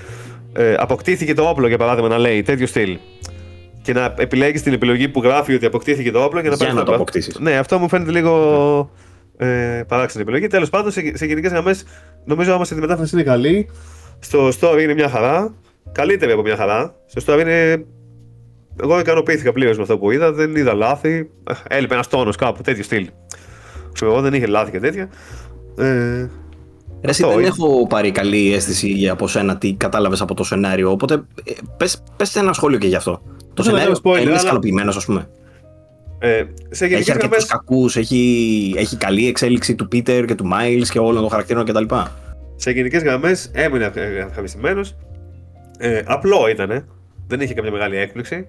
Ε, 0.53 0.75
αποκτήθηκε 0.79 1.35
το 1.35 1.43
όπλο, 1.49 1.69
για 1.69 1.79
παράδειγμα, 1.79 2.09
να 2.09 2.19
λέει 2.19 2.43
τέτοιο 2.43 2.67
στυλ. 2.67 2.99
Και 3.83 3.93
να 3.93 4.15
επιλέγεις 4.19 4.63
την 4.63 4.73
επιλογή 4.73 5.09
που 5.09 5.23
γράφει 5.23 5.55
ότι 5.55 5.67
αποκτήθηκε 5.67 6.11
το 6.11 6.23
όπλο 6.23 6.41
για 6.41 6.51
να 6.51 6.57
Για 6.57 6.65
πάρεις 6.67 6.79
να 6.81 6.85
το 6.85 6.91
όπλο. 6.93 7.03
αποκτήσεις. 7.03 7.39
Ναι, 7.39 7.57
αυτό 7.57 7.79
μου 7.79 7.89
φαίνεται 7.89 8.11
λίγο 8.11 8.91
ε, 9.47 9.83
παράξενη 9.89 10.23
επιλογή. 10.23 10.47
Τέλος 10.47 10.71
πάντων, 10.71 10.91
σε, 10.91 11.01
σε 11.17 11.27
γενικές 11.27 11.51
γραμμές, 11.51 11.85
νομίζω 12.25 12.53
όμω 12.53 12.63
ότι 12.63 12.75
η 12.75 12.79
μετάφραση 12.79 13.15
είναι 13.15 13.25
καλή. 13.25 13.69
Στο 14.19 14.49
story 14.61 14.79
είναι 14.83 14.95
μια 14.95 15.09
χαρά. 15.09 15.55
Καλύτερη 15.93 16.33
από 16.33 16.43
μια 16.43 16.57
χαρά. 16.57 16.95
Στο 17.07 17.35
story 17.35 17.41
είναι. 17.41 17.85
Εγώ 18.83 18.99
ικανοποιήθηκα 18.99 19.53
πλήρως 19.53 19.77
με 19.77 19.83
αυτό 19.83 19.99
που 19.99 20.11
είδα. 20.11 20.33
Δεν 20.33 20.57
είδα 20.57 20.75
λάθη. 20.75 21.31
Ε, 21.69 21.77
Έλειπε 21.77 21.95
ένας 21.95 22.09
τόνος 22.09 22.37
κάπου, 22.37 22.63
τέτοιο 22.63 22.83
στυλ. 22.83 23.09
Ξέρω 23.93 24.11
εγώ, 24.13 24.21
δεν 24.21 24.35
είχε 24.35 24.47
λάθη 24.47 24.71
και 24.71 24.81
τέτοια. 24.81 25.09
Ε, 25.79 26.29
Ρε, 27.03 27.11
εσύ 27.11 27.23
Αυτό 27.23 27.29
δεν 27.29 27.39
είναι. 27.39 27.47
έχω 27.49 27.87
πάρει 27.87 28.11
καλή 28.11 28.53
αίσθηση 28.55 29.09
από 29.09 29.29
σένα 29.29 29.57
τι 29.59 29.73
κατάλαβες 29.75 30.21
από 30.21 30.35
το 30.35 30.45
σενάριο. 30.45 30.91
Οπότε 30.91 31.15
ε, 31.45 31.53
πες, 31.77 32.03
πες 32.17 32.37
ένα 32.37 32.53
σχόλιο 32.53 32.79
και 32.79 32.87
γι' 32.87 32.95
αυτό. 32.97 33.23
Το 33.55 33.63
Δεν 33.63 33.73
θα 33.73 33.79
σενάριο 33.79 34.01
κάνω 34.03 34.17
spoiler, 34.17 34.21
είναι 34.23 34.31
αλλά- 34.31 34.41
ικανοποιημένο, 34.41 34.91
ας 34.97 35.05
πούμε. 35.05 35.29
Ε, 36.19 36.45
σε 36.71 36.85
Έχει 36.85 36.93
γενικές 36.93 37.15
αρκετούς 37.15 37.45
γραμμέ. 37.45 37.45
κακούς, 37.49 37.97
έχει, 37.97 38.75
έχει 38.77 38.97
καλή 38.97 39.29
εξέλιξη 39.29 39.75
του 39.75 39.89
Πίτερ 39.89 40.25
και 40.25 40.35
του 40.35 40.45
Miles 40.53 40.87
και 40.91 40.99
όλων 40.99 41.21
των 41.21 41.31
χαρακτήρων 41.31 41.65
κτλ. 41.65 41.85
Σε 42.57 42.71
γενικές 42.71 43.03
γραμμές 43.03 43.51
έμεινε 43.53 43.93
ευχαριστημένο. 44.29 44.81
Ε, 45.79 46.03
απλό 46.05 46.49
ήταν. 46.51 46.89
Δεν 47.27 47.41
είχε 47.41 47.55
κάποια 47.55 47.71
μεγάλη 47.71 47.97
έκπληξη. 47.97 48.47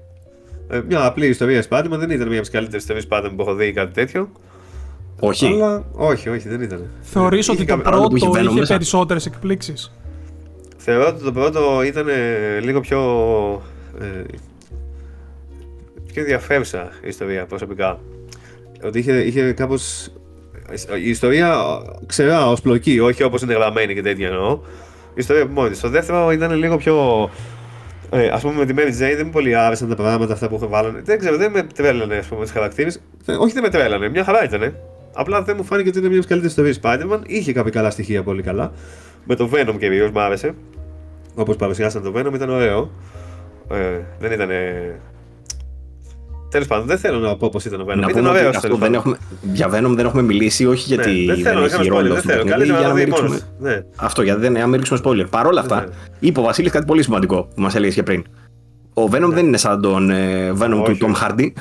Ε, 0.70 0.82
μια 0.88 1.06
απλή 1.06 1.28
ιστορία 1.28 1.64
Spider-Man. 1.70 1.90
Δεν 1.98 2.10
ήταν 2.10 2.28
μια 2.28 2.38
από 2.38 2.42
τις 2.42 2.50
καλύτερες 2.50 2.82
ιστορίες 2.82 3.08
Spider-Man 3.10 3.32
που 3.36 3.42
έχω 3.42 3.54
δει 3.56 3.66
ή 3.68 3.72
κάτι 3.74 3.94
τέτοιο. 3.94 4.30
Όχι. 5.20 5.46
Αλλά 5.46 5.86
όχι, 5.92 6.30
όχι, 6.30 6.50
δεν 6.50 6.62
ήταν. 6.62 6.90
Θεωρείς 7.02 7.48
Ε, 7.48 7.52
ότι 7.52 7.62
είχε 7.62 7.72
το 7.72 7.76
κάποια- 7.78 7.92
άλλο 7.98 8.08
που 8.08 8.16
πρώτο 8.18 8.26
έχει 8.38 8.46
Venom 8.46 8.50
είχε 8.50 8.60
μέσα. 8.60 8.74
περισσότερες 8.74 9.26
εκπλήξεις; 9.26 9.92
Θεωρώ 10.78 11.08
ότι 11.08 11.24
το 11.24 11.32
πρώτο 11.32 11.84
ήταν 11.86 12.08
ε, 12.08 12.60
λίγο 12.60 12.80
πιο. 12.80 13.00
Ε, 14.02 14.06
πιο 16.14 16.22
ενδιαφέρουσα 16.22 16.92
η 17.04 17.08
ιστορία 17.08 17.46
προσωπικά. 17.46 18.00
Ότι 18.84 19.00
είχε, 19.00 19.20
είχε 19.20 19.52
κάπω. 19.52 19.76
Η 21.04 21.10
ιστορία 21.10 21.56
ξερά 22.06 22.50
ως 22.50 22.62
πλοκή, 22.62 23.00
όχι 23.00 23.24
όπως 23.24 23.42
είναι 23.42 23.54
γραμμένη 23.54 23.94
και 23.94 24.02
τέτοια 24.02 24.28
εννοώ. 24.28 24.60
Η 25.10 25.16
ιστορία 25.16 25.44
από 25.44 25.52
μόνη 25.52 25.70
της. 25.70 25.80
Το 25.80 25.90
δεύτερο 25.90 26.32
ήταν 26.32 26.52
λίγο 26.52 26.78
πιο. 26.78 27.30
Ε, 28.12 28.28
ας 28.28 28.42
πούμε 28.42 28.54
με 28.54 28.66
τη 28.66 28.74
Mary 28.78 28.90
Jane 28.90 29.16
δεν 29.16 29.22
μου 29.26 29.32
πολύ 29.32 29.56
άρεσαν 29.56 29.90
τα 29.90 29.96
πράγματα 29.96 30.34
αυτά 30.34 30.50
που 30.50 30.56
είχαν 30.56 30.70
βάλανε. 30.70 31.02
Δεν 31.04 31.20
ξέρω, 31.20 31.38
δεν 31.38 31.52
με 31.52 31.64
τρέλανε 31.64 32.16
ας 32.16 32.28
πούμε, 32.28 32.46
τι 32.46 32.52
χαρακτήρες. 32.52 33.02
Όχι, 33.40 33.54
δεν 33.54 33.64
με 33.64 33.70
τρέλανε, 33.70 34.10
μια 34.10 34.24
χαρά 34.24 34.44
ήταν. 34.44 34.76
Απλά 35.14 35.42
δεν 35.42 35.56
μου 35.58 35.64
φάνηκε 35.64 35.90
ότι 35.90 35.98
είναι 35.98 36.08
μια 36.08 36.20
από 36.20 36.28
τις 36.28 36.36
καλύτερες 36.36 36.76
ιστορίες 36.76 36.80
Spider-Man. 36.84 37.20
Είχε 37.28 37.54
κάποια 37.54 37.72
καλά 37.72 37.90
στοιχεία 37.90 38.24
πολύ 38.24 38.42
καλά. 38.42 38.72
Με 39.26 39.36
το 39.36 39.50
Venom 39.54 39.76
κυρίως 39.80 40.10
μου 40.10 40.20
άρεσε. 40.20 40.54
Όπως 41.36 41.56
παρουσιάσαν 41.56 42.04
το 42.04 42.14
Venom 42.16 42.34
ήταν 42.34 42.50
ωραίο. 42.50 42.92
Ε, 43.72 44.00
δεν 44.20 44.32
ήταν. 44.32 44.50
Τέλος 46.50 46.68
πάντων, 46.68 46.86
δεν 46.88 46.98
θέλω 46.98 47.20
να 47.20 47.36
πω 47.36 47.50
πώς 47.50 47.66
ήταν 47.66 47.82
ο 47.82 47.84
Venom. 47.84 47.88
Να 47.88 47.94
ήταν 47.94 48.12
πούμε 48.12 48.30
ότι 48.30 48.38
ωραίος 48.38 48.56
αυτό 48.56 48.76
δεν 48.76 48.94
έχουμε, 48.94 49.18
για 49.54 49.68
Venom 49.68 49.94
δεν 49.96 50.06
έχουμε 50.06 50.22
μιλήσει, 50.22 50.66
όχι 50.66 50.94
γιατί 50.94 51.10
ναι, 51.12 51.34
δεν 51.34 51.44
θέλω 51.44 51.60
να 51.60 51.66
έχει 51.66 51.76
κάνω 51.76 51.84
spoiler, 51.86 51.90
ρόλο 52.02 52.14
δεν 52.14 52.22
στο 52.22 52.30
θέλω. 52.32 52.44
παιχνίδι, 52.44 52.50
Καλύτερα 52.72 52.80
για 52.80 52.88
να 52.88 52.88
να 52.88 52.90
το 52.90 52.96
μην 52.96 53.06
δει 53.06 53.12
ρίξουμε... 53.12 53.28
μόνος. 53.30 53.76
Ναι. 53.76 53.84
Αυτό, 53.96 54.22
γιατί 54.22 54.40
δεν 54.40 54.52
να 54.52 54.68
μην 54.68 54.76
ρίξουμε 54.76 55.00
spoiler. 55.04 55.26
Παρ' 55.30 55.46
όλα 55.48 55.60
αυτά, 55.60 55.80
Ναι. 55.82 55.88
είπε 56.20 56.40
ο 56.40 56.44
Βασίλης 56.44 56.72
κάτι 56.72 56.86
πολύ 56.86 57.04
σημαντικό 57.04 57.48
που 57.56 57.62
μας 57.62 57.76
έλεγες 57.76 57.96
και 57.96 58.04
πριν. 58.04 58.24
Ο 58.94 59.04
Venom 59.12 59.30
δεν 59.30 59.46
είναι 59.46 59.58
σαν 59.58 59.82
τον 59.82 60.10
ε, 60.10 60.52
Venom 60.52 60.58
του 60.60 60.66
Ναι. 60.68 60.82
Όχι, 60.82 60.98
Tom 61.02 61.10
όχι. 61.12 61.24
Hardy. 61.28 61.52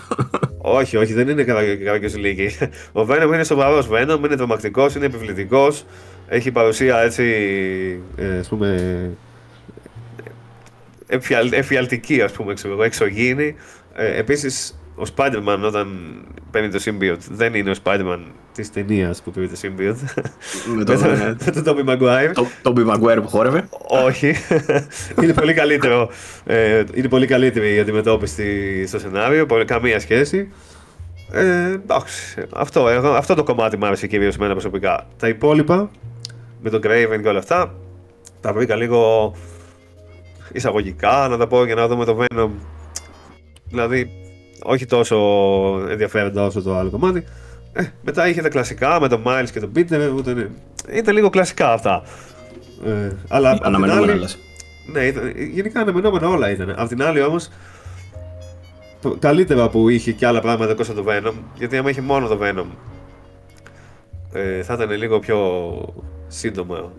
Όχι, 0.59 0.97
όχι, 0.97 1.13
δεν 1.13 1.29
είναι 1.29 1.43
κάποιος 1.85 2.17
λύκη. 2.17 2.51
Ο 2.93 3.07
Venom 3.09 3.27
είναι 3.35 3.45
σοβαρός 3.45 3.89
Venom, 3.93 4.19
είναι 4.25 4.37
τρομακτικός, 4.37 4.95
είναι 4.95 5.07
επιβλητικός. 5.07 5.85
Έχει 6.29 6.51
παρουσία 6.51 6.99
έτσι. 7.01 7.25
Ε, 8.17 8.39
ας 8.39 8.49
πούμε. 8.49 9.11
Εφιαλ, 11.07 11.53
εφιαλτική, 11.53 12.23
ας 12.23 12.33
πούμε, 12.33 12.55
ξέρω 12.55 12.73
εγώ, 12.75 12.83
εξωγήινη. 12.83 13.55
Ε, 13.99 14.19
Επίσης, 14.19 14.79
ο 14.97 15.03
Spider-Man 15.17 15.59
όταν 15.65 15.89
παίρνει 16.51 16.69
το 16.71 16.83
Symbiote 16.85 17.19
δεν 17.31 17.55
είναι 17.55 17.71
ο 17.71 17.75
Spider-Man 17.85 18.19
της 18.53 18.71
ταινίας 18.73 19.23
που 19.23 19.31
πήρε 19.31 19.47
το 19.47 19.57
Symbiote. 19.63 20.23
με 20.77 20.85
τον 20.85 21.05
ε, 21.05 21.37
Με 21.45 21.63
τον 21.63 21.65
Tobey 21.67 21.89
Maguire. 21.91 22.31
το- 22.35 22.47
Tobey 22.63 22.87
Maguire 22.95 23.19
που 23.23 23.29
χόρευε. 23.29 23.69
Όχι. 24.07 24.35
είναι 25.23 25.33
πολύ 25.35 25.55
καλύτερο. 25.55 26.11
Ε, 26.45 26.85
είναι 26.95 27.09
πολύ 27.09 27.27
καλύτερη 27.27 27.75
η 27.75 27.79
αντιμετώπιση 27.79 28.33
στη- 28.33 28.87
στο 28.87 28.99
σενάριο. 28.99 29.47
πολύ- 29.47 29.65
Καμία 29.65 30.01
σχέση. 30.01 30.53
Ε, 31.33 31.73
εντάξει. 31.73 32.45
Αυτό, 32.55 32.89
εγώ- 32.89 33.09
αυτό 33.15 33.35
το 33.35 33.43
κομμάτι 33.43 33.77
μου 33.77 33.87
άρεσε 33.87 34.07
κυρίως 34.07 34.35
εμένα 34.37 34.53
προσωπικά. 34.53 35.07
Τα 35.19 35.29
υπόλοιπα 35.29 35.91
με 36.63 36.71
τον 36.71 36.81
Craven 36.85 37.19
και 37.23 37.29
όλα 37.29 37.39
αυτά 37.39 37.75
τα 38.41 38.53
βρήκα 38.53 38.75
λίγο 38.77 39.33
εισαγωγικά 40.53 41.27
να 41.31 41.37
τα 41.37 41.47
πω 41.47 41.65
για 41.65 41.75
να 41.75 41.89
δούμε 41.89 42.05
το 42.05 42.19
Venom. 42.21 42.49
Δηλαδή, 43.71 44.11
όχι 44.63 44.87
τόσο 44.87 45.17
ενδιαφέροντα 45.89 46.45
όσο 46.45 46.63
το 46.63 46.77
άλλο 46.77 46.91
κομμάτι. 46.91 47.25
Ε, 47.73 47.85
μετά 48.03 48.29
είχε 48.29 48.43
τα 48.43 48.49
κλασικά 48.49 49.01
με 49.01 49.09
τον 49.09 49.23
Miles 49.27 49.49
και 49.53 49.61
τον 49.61 49.73
Peter. 49.77 50.13
Ούτε, 50.17 50.51
ήταν 50.93 51.15
λίγο 51.15 51.31
κλασικά 51.31 51.73
αυτά. 51.73 52.03
Ε, 52.87 53.11
αλλά 53.29 53.51
απ' 53.51 53.57
την 53.57 53.67
Αναμενόμενα 53.67 54.13
άλλη- 54.13 54.21
λες. 54.21 54.39
ναι, 54.93 55.01
ήταν, 55.01 55.33
γενικά 55.37 55.81
αναμενόμενα 55.81 56.29
όλα 56.29 56.51
ήταν. 56.51 56.75
Απ' 56.77 56.89
την 56.89 57.03
άλλη 57.03 57.23
όμως, 57.23 57.49
καλύτερα 59.19 59.69
που 59.69 59.89
είχε 59.89 60.13
και 60.13 60.27
άλλα 60.27 60.41
πράγματα 60.41 60.71
εκτό 60.71 60.83
από 60.83 61.03
το 61.03 61.05
Venom, 61.09 61.33
γιατί 61.59 61.77
άμα 61.77 61.91
είχε 61.91 62.01
μόνο 62.01 62.29
το 62.29 62.39
Venom, 62.43 62.65
ε, 64.33 64.63
θα 64.63 64.75
ήταν 64.75 64.91
λίγο 64.91 65.19
πιο 65.19 65.39
σύντομο. 66.29 66.93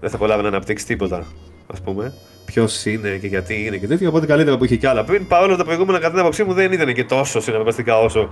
Δεν 0.00 0.10
θα 0.10 0.16
προλάβει 0.18 0.42
να 0.42 0.48
αναπτύξει 0.48 0.86
τίποτα, 0.86 1.26
ας 1.66 1.80
πούμε. 1.80 2.14
Ποιος 2.44 2.86
είναι 2.86 3.16
και 3.20 3.26
γιατί 3.26 3.66
είναι 3.66 3.76
και 3.76 3.86
τέτοια. 3.86 4.08
Οπότε 4.08 4.26
καλύτερα 4.26 4.58
που 4.58 4.64
είχε 4.64 4.76
και 4.76 4.88
άλλα 4.88 5.04
πριν. 5.04 5.26
Παρόλο 5.26 5.52
που 5.52 5.58
τα 5.58 5.64
προηγούμενα, 5.64 5.98
κατά 5.98 6.10
την 6.10 6.20
άποψή 6.20 6.44
μου, 6.44 6.52
δεν 6.52 6.72
ήταν 6.72 6.94
και 6.94 7.04
τόσο 7.04 7.40
συναρπαστικά 7.40 7.98
όσο 7.98 8.28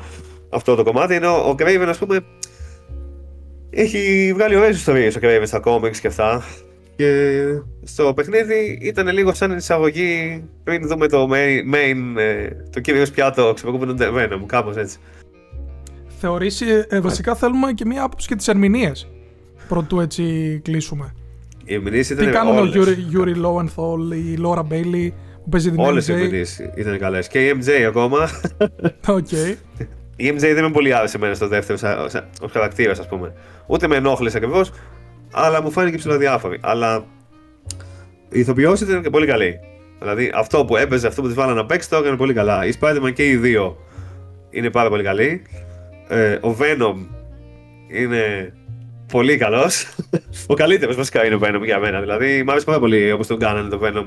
αυτό 0.51 0.74
το 0.74 0.82
κομμάτι. 0.82 1.15
Ενώ 1.15 1.48
ο 1.48 1.55
Craven, 1.59 1.86
ας 1.89 1.98
πούμε, 1.98 2.20
έχει 3.70 4.32
βγάλει 4.35 4.57
ωραίες 4.57 4.77
ιστορίες 4.77 5.16
ο 5.16 5.19
Craven 5.23 5.43
στα 5.44 5.61
comics 5.65 5.97
και 5.97 6.07
αυτά. 6.07 6.44
Και 6.97 7.43
στο 7.82 8.15
παιχνίδι 8.15 8.78
ήταν 8.82 9.09
λίγο 9.09 9.35
σαν 9.35 9.57
εισαγωγή 9.57 10.43
πριν 10.65 10.89
δούμε 10.89 11.09
το 11.09 11.28
main, 11.32 11.74
main 11.74 12.19
ε, 12.19 12.48
το 12.70 12.81
κύριο 12.81 13.07
πιάτο 13.12 13.52
ξεποκούπινο 13.55 13.94
Venom, 13.98 14.40
κάπως 14.47 14.77
έτσι. 14.77 14.98
Θεωρείς, 16.19 16.61
ε, 16.61 16.86
ε, 16.90 17.01
βασικά 17.01 17.35
θέλουμε 17.35 17.73
και 17.73 17.85
μία 17.86 18.02
άποψη 18.02 18.28
και 18.28 18.35
τις 18.35 18.48
ερμηνείες. 18.48 19.09
Πρωτού 19.69 20.01
έτσι 20.01 20.61
κλείσουμε. 20.65 21.15
Οι 21.70 21.74
ερμηνείες 21.74 22.10
ήταν 22.10 22.26
Τι 22.26 22.32
κάνουν 22.32 22.56
ο 22.56 22.60
όλες. 22.60 22.74
Yuri, 22.76 23.16
Yuri 23.16 23.34
Lowenthal, 23.44 24.14
η 24.14 24.38
Laura 24.44 24.59
Bailey 24.72 25.09
που 25.42 25.48
παίζει 25.51 25.70
την 25.70 25.80
Όλες 25.80 26.09
οι 26.09 26.12
MJ. 26.12 26.16
ερμηνείες 26.16 26.59
ήταν 26.76 26.98
καλές. 26.98 27.28
Και 27.28 27.47
η 27.47 27.59
MJ 27.60 27.70
ακόμα. 27.86 28.28
Οκ. 29.06 29.30
η 30.16 30.32
MJ 30.34 30.38
δεν 30.38 30.62
με 30.64 30.70
πολύ 30.70 30.94
άρεσε 30.94 31.16
εμένα 31.16 31.34
στο 31.34 31.48
δεύτερο 31.48 31.78
σαν, 31.78 32.10
σαν, 32.10 32.28
ως 32.42 32.52
χαρακτήρας 32.52 32.98
ας 32.98 33.09
πούμε. 33.09 33.32
Ούτε 33.66 33.88
με 33.88 33.97
ενόχλησε 33.97 34.36
ακριβώς, 34.36 34.72
αλλά 35.32 35.62
μου 35.62 35.70
φάνηκε 35.70 35.97
ψιλοαδιάφορη. 35.97 36.59
Αλλά 36.60 37.05
η 38.28 38.38
ηθοποιός 38.40 38.80
ήταν 38.80 39.02
και 39.02 39.10
πολύ 39.10 39.26
καλή. 39.26 39.60
Δηλαδή 39.98 40.30
αυτό 40.34 40.64
που 40.64 40.76
έπαιζε, 40.76 41.06
αυτό 41.06 41.20
που 41.20 41.26
της 41.26 41.36
βάλανε 41.36 41.60
να 41.60 41.66
παίξει 41.66 41.90
το 41.90 41.97
έκανε 41.97 42.16
πολύ 42.16 42.32
καλά. 42.32 42.66
Οι 42.66 42.73
Spider-Man 42.80 43.12
και 43.12 43.28
οι 43.28 43.36
δύο 43.36 43.76
είναι 44.51 44.70
πάρα 44.70 44.88
πολύ 44.88 45.02
καλοί. 45.02 45.43
Ε, 46.09 46.32
ο 46.32 46.56
Venom 46.60 46.94
είναι 47.88 48.52
πολύ 49.11 49.37
καλός. 49.37 49.87
ο 50.47 50.55
καλύτερος 50.55 50.97
βασικά 50.97 51.27
είναι 51.27 51.35
ο 51.35 51.39
Venom 51.43 51.65
για 51.65 51.78
μένα. 51.78 52.01
Δηλαδή, 52.01 52.43
μου 52.43 52.51
άρεσε 52.51 52.66
πάρα 52.66 52.78
πολύ 52.78 53.12
όπως 53.12 53.27
τον 53.27 53.39
κάνανε 53.39 53.69
το 53.69 53.81
Venom 53.82 54.05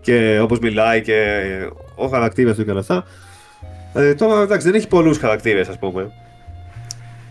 και 0.00 0.38
όπως 0.42 0.58
μιλάει 0.58 1.00
και 1.02 1.46
ο 1.94 2.06
χαρακτήρας 2.06 2.56
του 2.56 2.64
και 2.64 2.70
όλα 2.70 2.80
αυτά. 2.80 3.04
Ε, 3.94 4.14
τώρα 4.14 4.42
εντάξει, 4.42 4.66
δεν 4.66 4.76
έχει 4.76 4.88
πολλούς 4.88 5.18
χαρακτήρες, 5.18 5.68
ας 5.68 5.78
πούμε. 5.78 6.12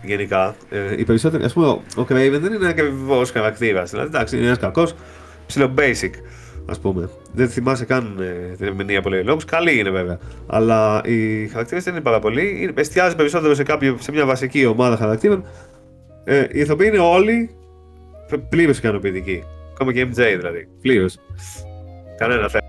Γενικά. 0.02 0.54
Ε, 0.70 0.94
οι 0.96 1.04
περισσότεροι, 1.04 1.44
ας 1.44 1.52
πούμε, 1.52 1.66
ο 1.66 1.82
Craven 1.96 2.38
δεν 2.40 2.52
είναι 2.52 2.68
ακριβώς 2.68 3.30
χαρακτήρας. 3.30 3.90
Δηλαδή, 3.90 4.08
εντάξει, 4.08 4.36
είναι 4.36 4.46
ένας 4.46 4.58
κακός, 4.58 4.94
ψηλό 5.46 5.74
basic, 5.78 6.10
ας 6.66 6.78
πούμε. 6.78 7.08
Δεν 7.32 7.48
θυμάσαι 7.48 7.84
καν 7.84 8.16
ε, 8.20 8.54
την 8.56 8.66
ερμηνεία 8.66 9.02
πολύ 9.02 9.22
λόγου. 9.22 9.38
Καλή 9.46 9.78
είναι 9.78 9.90
βέβαια. 9.90 10.18
Αλλά 10.46 11.00
οι 11.04 11.48
χαρακτήρες 11.48 11.84
δεν 11.84 11.92
είναι 11.94 12.02
πάρα 12.02 12.18
πολλοί. 12.18 12.72
Εστιάζει 12.76 13.16
περισσότερο 13.16 13.54
σε, 13.54 13.62
κάποιο, 13.62 13.96
σε 14.00 14.12
μια 14.12 14.26
βασική 14.26 14.66
ομάδα 14.66 14.96
χαρακτήρων. 14.96 15.44
Ε, 16.28 16.46
οι 16.52 16.60
ηθοποιοί 16.60 16.90
είναι 16.92 17.02
όλοι 17.02 17.50
πλήρως 18.48 18.78
ικανοποιητικοί. 18.78 19.44
Ακόμα 19.72 19.92
και 19.92 20.06
MJ 20.10 20.34
δηλαδή. 20.36 20.68
Πλήρως. 20.80 21.16
Κανένα 22.18 22.48
θέμα. 22.48 22.64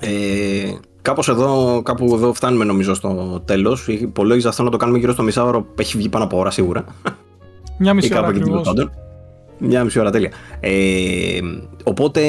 Ε, 0.00 0.72
κάπως 1.02 1.28
εδώ, 1.28 1.82
κάπου 1.82 2.14
εδώ 2.14 2.32
φτάνουμε 2.32 2.64
νομίζω 2.64 2.94
στο 2.94 3.42
τέλος. 3.44 3.88
Υπολόγιζα 3.88 4.48
αυτό 4.48 4.62
να 4.62 4.70
το 4.70 4.76
κάνουμε 4.76 4.98
γύρω 4.98 5.12
στο 5.12 5.22
μισάωρο. 5.22 5.66
Έχει 5.78 5.96
βγει 5.96 6.08
πάνω 6.08 6.24
από 6.24 6.38
ώρα 6.38 6.50
σίγουρα. 6.50 6.84
Μια 7.78 7.94
μισή 7.94 8.16
ώρα 8.18 8.26
ακριβώς. 8.26 8.72
Μια 9.64 9.84
μισή 9.84 9.98
ώρα 9.98 10.10
τέλεια. 10.10 10.30
Ε, 10.60 11.40
οπότε 11.84 12.20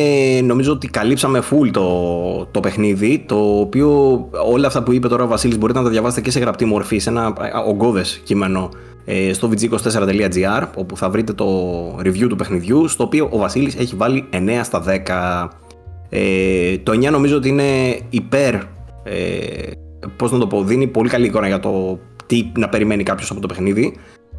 νομίζω 0.43 0.71
ότι 0.71 0.87
καλύψαμε 0.87 1.41
full 1.51 1.69
το, 1.71 2.45
το 2.51 2.59
παιχνίδι, 2.59 3.23
το 3.27 3.59
οποίο 3.59 4.19
όλα 4.51 4.67
αυτά 4.67 4.83
που 4.83 4.93
είπε 4.93 5.07
τώρα 5.07 5.23
ο 5.23 5.27
Βασίλης 5.27 5.57
μπορείτε 5.57 5.79
να 5.79 5.85
τα 5.85 5.91
διαβάσετε 5.91 6.21
και 6.21 6.31
σε 6.31 6.39
γραπτή 6.39 6.65
μορφή, 6.65 6.97
σε 6.97 7.09
ένα 7.09 7.33
ογκώδες 7.67 8.21
κείμενο 8.23 8.69
ε, 9.05 9.33
στο 9.33 9.49
vg24.gr 9.51 10.67
όπου 10.75 10.97
θα 10.97 11.09
βρείτε 11.09 11.33
το 11.33 11.47
review 11.99 12.27
του 12.29 12.35
παιχνιδιού, 12.35 12.87
στο 12.87 13.03
οποίο 13.03 13.27
ο 13.31 13.37
Βασίλης 13.37 13.75
έχει 13.75 13.95
βάλει 13.95 14.25
9 14.31 14.59
στα 14.63 14.83
10 15.07 15.63
ε, 16.15 16.77
το 16.77 16.91
9 16.91 17.11
νομίζω 17.11 17.37
ότι 17.37 17.49
είναι 17.49 17.99
υπέρ, 18.09 18.53
ε, 19.03 19.71
πώς 20.17 20.31
να 20.31 20.37
το 20.39 20.47
πω, 20.47 20.63
δίνει 20.63 20.87
πολύ 20.87 21.09
καλή 21.09 21.25
εικόνα 21.25 21.47
για 21.47 21.59
το 21.59 21.99
τι 22.25 22.51
να 22.57 22.69
περιμένει 22.69 23.03
κάποιος 23.03 23.31
από 23.31 23.39
το 23.39 23.47
παιχνίδι. 23.47 23.93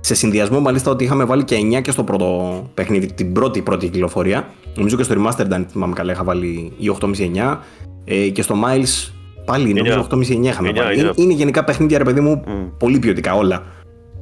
Σε 0.05 0.15
συνδυασμό 0.15 0.61
μάλιστα 0.61 0.91
ότι 0.91 1.05
είχαμε 1.05 1.25
βάλει 1.25 1.45
και 1.45 1.57
9 1.79 1.83
και 1.83 1.91
στο 1.91 2.05
πρώτο 2.05 2.71
παιχνίδι, 2.75 3.13
την 3.13 3.33
πρώτη 3.33 3.63
πρώτη 3.63 3.89
κυκλοφορία. 3.89 4.49
Νομίζω 4.75 4.97
και 4.97 5.03
στο 5.03 5.15
Remastered, 5.19 5.51
αν 5.51 5.67
θυμάμαι 5.71 5.93
καλά, 5.95 6.13
είχα 6.13 6.25
βάλει 6.25 6.73
η 6.77 6.97
8,5-9. 7.01 7.59
Ε, 8.05 8.29
και 8.29 8.43
στο 8.43 8.55
Miles 8.65 9.13
πάλι 9.45 9.75
νομίζω 9.75 10.07
8,5-9 10.11 10.43
είχαμε 10.43 10.71
9, 10.71 10.75
βάλει. 10.77 11.01
Είναι, 11.01 11.11
είναι, 11.15 11.33
γενικά 11.33 11.65
παιχνίδια, 11.65 11.99
ρε 11.99 12.05
παιδί 12.05 12.21
μου, 12.21 12.45
mm. 12.47 12.71
πολύ 12.79 12.99
ποιοτικά 12.99 13.35
όλα. 13.35 13.63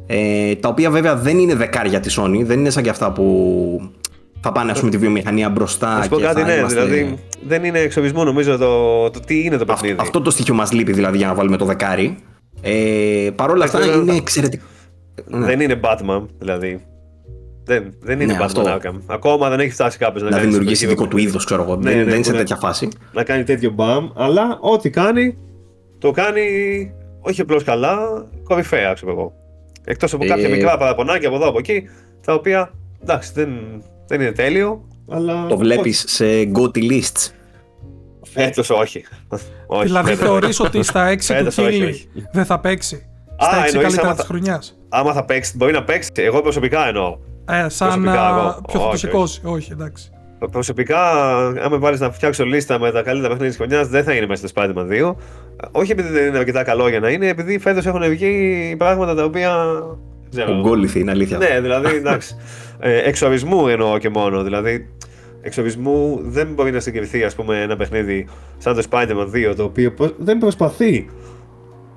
Ε, 0.07 0.55
τα 0.55 0.69
οποία 0.69 0.91
βέβαια 0.91 1.17
δεν 1.17 1.39
είναι 1.39 1.55
δεκάρια 1.55 2.01
της 2.01 2.21
Sony, 2.21 2.41
δεν 2.43 2.59
είναι 2.59 2.71
σαν 2.71 2.83
και 2.83 2.91
αυτά 2.91 3.13
που 3.13 3.91
θα 4.41 4.53
πάνε 4.53 4.71
ας 4.71 4.79
πούμε 4.79 4.91
τη 4.91 4.97
βιομηχανία 4.97 5.49
μπροστά. 5.49 5.97
Να 5.97 6.03
σου 6.03 6.09
πω 6.09 6.19
κάτι, 6.19 6.43
ναι, 6.43 6.53
είμαστε... 6.53 6.85
δηλαδή 6.85 7.19
δεν 7.47 7.65
είναι 7.65 7.79
εξοπλισμό 7.79 8.25
νομίζω 8.25 8.57
το, 8.57 9.11
το 9.11 9.21
τι 9.21 9.45
είναι 9.45 9.57
το 9.57 9.65
παιχνίδι. 9.65 9.97
αυτό 10.01 10.21
το 10.21 10.31
στοιχείο 10.31 10.55
μας 10.55 10.73
λείπει 10.73 10.93
δηλαδή 10.93 11.17
για 11.17 11.27
να 11.27 11.35
βάλουμε 11.35 11.57
το 11.57 11.65
δεκάρι. 11.65 12.17
Ε, 12.61 13.31
Παρ' 13.35 13.51
όλα 13.51 13.65
αυτά 13.65 13.85
είναι 13.85 14.17
εξαιρετικό. 14.17 14.65
Ναι. 15.27 15.47
Δεν 15.47 15.61
είναι 15.61 15.81
Batman, 15.83 16.27
δηλαδή. 16.39 16.87
Δεν, 17.65 17.95
δεν 18.01 18.21
είναι 18.21 18.33
ναι, 18.33 18.39
Batman 18.39 18.45
αυτό. 18.45 18.63
Arkham. 18.67 19.01
Ακόμα 19.07 19.49
δεν 19.49 19.61
έχει 19.61 19.71
φτάσει 19.71 19.99
κάποιος 19.99 20.23
να, 20.23 20.31
να 20.31 20.39
δημιουργήσει 20.39 20.87
δικό 20.87 21.07
του 21.07 21.19
είδος, 21.19 21.45
ξέρω 21.45 21.63
εγώ. 21.63 21.77
Ναι, 21.77 21.91
δεν, 21.91 21.99
ναι, 21.99 22.05
δεν 22.05 22.15
είναι 22.15 22.25
σε 22.25 22.33
τέτοια 22.33 22.57
φάση. 22.57 22.89
Να 23.13 23.25
κάνει 23.25 23.45
τέτοιο 23.45 23.71
μπαμ, 23.71 24.11
αλλά 24.15 24.59
ό,τι 24.61 24.91
κάνει, 24.91 25.37
το 25.99 26.11
κάνει 26.11 26.43
όχι 27.21 27.41
απλώς 27.41 27.65
καλά, 27.65 28.27
κορυφαία, 28.43 28.93
ξέρω 28.93 29.11
εγώ. 29.11 29.33
Εκτός 29.85 30.13
από 30.13 30.25
κάποια 30.25 30.49
ε, 30.49 30.51
μικρά 30.51 30.77
παραπονάκια 30.77 31.29
από 31.29 31.37
εδώ 31.37 31.49
από 31.49 31.59
εκεί, 31.59 31.89
τα 32.25 32.35
οποία 32.35 32.73
εντάξει 33.03 33.33
δεν, 33.35 33.49
δεν 34.07 34.21
είναι 34.21 34.33
τέλειο, 34.33 34.89
αλλά... 35.09 35.47
Το 35.47 35.57
βλέπεις 35.57 36.05
σε 36.07 36.25
goty 36.55 36.91
lists. 36.91 37.31
Φέτος 38.23 38.71
όχι. 38.71 39.05
όχι 39.67 39.85
δηλαδή 39.85 40.15
θεωρείς 40.15 40.61
ότι 40.61 40.83
στα 40.83 41.15
6 41.15 41.43
του 41.45 41.51
Χίλι 41.51 42.09
δεν 42.33 42.45
θα 42.45 42.61
παίξει; 42.61 43.07
Στα 43.43 43.79
6 43.79 43.81
καλύτερα 43.81 44.15
της 44.15 44.25
χρονιάς. 44.25 44.79
Άμα 44.89 45.13
θα 45.13 45.25
παίξει, 45.25 45.57
μπορεί 45.57 45.73
να 45.73 45.85
παίξει. 45.85 46.11
Εγώ 46.15 46.41
προσωπικά 46.41 46.89
εννοώ. 46.89 47.19
Ε, 47.49 47.69
σαν 47.69 48.01
να 48.01 48.13
πιο 48.67 48.81
θα 48.81 48.89
το 48.91 48.97
σηκώσει. 48.97 49.41
Όχι, 49.45 49.73
εντάξει. 49.73 50.11
Προσωπικά, 50.51 51.01
άμα 51.47 51.79
βάλεις 51.79 52.01
να 52.01 52.11
φτιάξω 52.11 52.45
λίστα 52.45 52.79
με 52.79 52.91
τα 52.91 53.03
καλύτερα 53.03 53.29
παιχνίδια 53.29 53.49
της 53.49 53.57
χρονιάς, 53.57 53.89
δεν 53.89 54.05
θα 54.05 54.13
είναι 54.15 54.27
μέσα 54.27 54.49
στο 54.49 54.63
Spider-Man 54.63 55.11
2. 55.11 55.15
Όχι 55.71 55.93
επειδή 55.93 56.09
δεν 56.09 56.27
είναι 56.27 56.39
αρκετά 56.39 56.63
καλό 56.63 56.89
για 56.89 57.01
να 57.01 57.09
είναι, 57.09 57.29
επειδή 57.29 57.59
φέτος 57.59 57.87
έχουν 57.87 58.09
βγει 58.09 58.75
πράγματα 58.79 59.15
τα 59.15 59.25
οποία. 59.25 59.57
Ογκόληθη, 60.49 61.01
είναι 61.01 61.11
αλήθεια. 61.11 61.39
Ναι, 61.39 61.61
δηλαδή 61.61 61.95
εντάξει. 61.95 62.37
ε, 62.79 62.99
εξορισμού 62.99 63.69
εννοώ 63.69 63.99
και 63.99 64.09
μόνο. 64.09 64.43
Δηλαδή, 64.43 64.89
εξορισμού 65.43 66.21
δεν 66.23 66.49
μπορεί 66.55 66.71
να 66.71 66.81
συγκριθεί 66.81 67.25
ας 67.25 67.35
πούμε, 67.35 67.61
ένα 67.61 67.77
παιχνίδι 67.77 68.29
σαν 68.59 68.75
το 68.75 68.83
Spider-Man 68.91 69.51
2 69.51 69.55
το 69.57 69.63
οποίο 69.63 69.95
δεν 70.19 70.39
προσπαθεί 70.39 71.11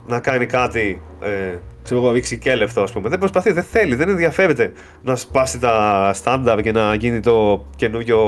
να 0.08 0.20
κάνει 0.20 0.46
κάτι 0.46 1.02
ε, 1.22 1.58
ξέρω 1.86 2.02
εγώ, 2.02 2.12
ρηξικέλευτο, 2.12 2.82
ας 2.82 2.92
πούμε. 2.92 3.10
Δεν 3.10 3.20
προσπαθεί, 3.20 3.52
δεν 3.52 3.64
θέλει, 3.64 3.96
δεν 3.96 4.10
ενδιαφέρεται 4.10 4.72
να 5.04 5.16
σπάσει 5.16 5.60
τα 5.60 6.12
στάνταρ 6.14 6.62
και 6.62 6.72
να 6.72 6.96
γίνει 6.96 7.20
το 7.20 7.66
καινούριο. 7.76 8.20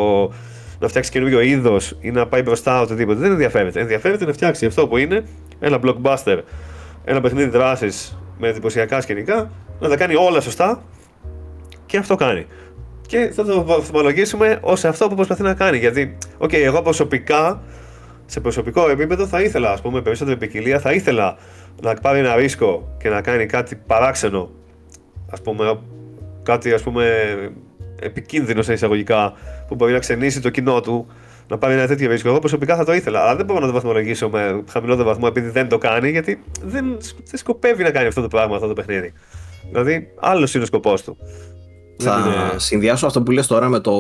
να 0.79 0.87
φτιάξει 0.87 1.11
καινούριο 1.11 1.41
είδος 1.41 1.97
ή 1.99 2.11
να 2.11 2.27
πάει 2.27 2.41
μπροστά 2.41 2.81
οτιδήποτε. 2.81 3.19
Δεν 3.19 3.31
ενδιαφέρεται. 3.31 3.79
Ενδιαφέρεται 3.79 4.25
να 4.25 4.33
φτιάξει 4.33 4.65
αυτό 4.65 4.87
που 4.87 4.97
είναι 4.97 5.23
ένα 5.59 5.79
blockbuster, 5.83 6.39
ένα 7.03 7.21
παιχνίδι 7.21 7.49
δράσης 7.49 8.17
με 8.37 8.47
εντυπωσιακά 8.47 9.01
σκηνικά, 9.01 9.51
να 9.79 9.89
τα 9.89 9.97
κάνει 9.97 10.15
όλα 10.15 10.41
σωστά 10.41 10.83
και 11.85 11.97
αυτό 11.97 12.15
κάνει. 12.15 12.45
Και 13.07 13.31
θα 13.33 13.43
το 13.43 13.63
βαθμολογήσουμε 13.63 14.59
ως 14.61 14.85
αυτό 14.85 15.07
που 15.07 15.15
προσπαθεί 15.15 15.41
να 15.41 15.53
κάνει. 15.53 15.77
Γιατί, 15.77 16.17
οκ, 16.37 16.49
okay, 16.49 16.61
εγώ 16.63 16.81
προσωπικά, 16.81 17.61
σε 18.25 18.39
προσωπικό 18.39 18.89
επίπεδο, 18.89 19.27
θα 19.27 19.41
ήθελα, 19.41 19.71
ας 19.71 19.81
πούμε, 19.81 20.01
περισσότερη 20.01 20.37
ποικιλία, 20.37 20.79
θα 20.79 20.91
ήθελα 20.91 21.37
να 21.81 21.93
πάρει 21.93 22.19
ένα 22.19 22.35
ρίσκο 22.35 22.95
και 22.97 23.09
να 23.09 23.21
κάνει 23.21 23.45
κάτι 23.45 23.75
παράξενο, 23.75 24.49
ας 25.31 25.41
πούμε, 25.41 25.79
κάτι 26.43 26.73
ας 26.73 26.81
πούμε 26.81 27.35
επικίνδυνο 27.99 28.61
σε 28.61 28.73
εισαγωγικά, 28.73 29.33
που 29.67 29.75
μπορεί 29.75 29.91
να 29.91 29.99
ξενήσει 29.99 30.41
το 30.41 30.49
κοινό 30.49 30.81
του, 30.81 31.07
να 31.47 31.57
πάρει 31.57 31.73
ένα 31.73 31.87
τέτοιο 31.87 32.09
ρίσκο. 32.09 32.29
Εγώ 32.29 32.39
προσωπικά 32.39 32.75
θα 32.75 32.85
το 32.85 32.93
ήθελα, 32.93 33.21
αλλά 33.21 33.35
δεν 33.35 33.45
μπορώ 33.45 33.59
να 33.59 33.67
το 33.67 33.73
βαθμολογήσω 33.73 34.29
με 34.29 34.63
χαμηλότερο 34.69 35.07
βαθμό 35.07 35.25
επειδή 35.29 35.49
δεν 35.49 35.67
το 35.67 35.77
κάνει, 35.77 36.09
γιατί 36.09 36.43
δεν, 36.63 36.85
δεν 37.25 37.37
σκοπεύει 37.37 37.83
να 37.83 37.91
κάνει 37.91 38.07
αυτό 38.07 38.21
το 38.21 38.27
πράγμα, 38.27 38.55
αυτό 38.55 38.67
το 38.67 38.73
παιχνίδι. 38.73 39.13
Δηλαδή, 39.69 40.07
άλλος 40.19 40.53
είναι 40.53 40.63
ο 40.63 40.65
σκοπός 40.65 41.03
του. 41.03 41.17
Θα 41.97 42.23
είναι... 42.25 42.59
συνδυάσω 42.59 43.05
αυτό 43.05 43.21
που 43.21 43.31
λες 43.31 43.47
τώρα 43.47 43.69
με 43.69 43.79
το, 43.79 43.93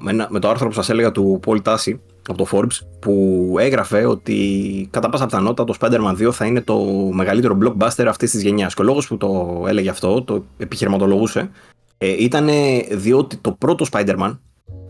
με, 0.00 0.26
με 0.30 0.38
το 0.38 0.48
άρθρο 0.48 0.68
που 0.68 0.74
σας 0.74 0.88
έλεγα 0.88 1.12
του 1.12 1.40
Paul 1.46 1.62
Tassi 1.62 1.98
από 2.28 2.38
το 2.38 2.46
Forbes 2.52 2.86
που 2.98 3.54
έγραφε 3.58 4.06
ότι 4.06 4.88
κατά 4.90 5.08
πάσα 5.08 5.24
πιθανότητα 5.26 5.64
το 5.64 5.74
Spider-Man 5.80 6.26
2 6.26 6.32
θα 6.32 6.44
είναι 6.44 6.60
το 6.60 6.84
μεγαλύτερο 7.12 7.58
blockbuster 7.62 8.04
αυτής 8.08 8.30
της 8.30 8.42
γενιάς 8.42 8.74
και 8.74 8.82
ο 8.82 8.84
λόγος 8.84 9.06
που 9.06 9.16
το 9.16 9.62
έλεγε 9.68 9.88
αυτό, 9.88 10.22
το 10.22 10.44
επιχειρηματολογούσε 10.56 11.50
ε, 11.98 12.22
ήταν 12.22 12.48
διότι 12.90 13.36
το 13.36 13.52
πρώτο 13.52 13.86
Spider-Man 13.90 14.36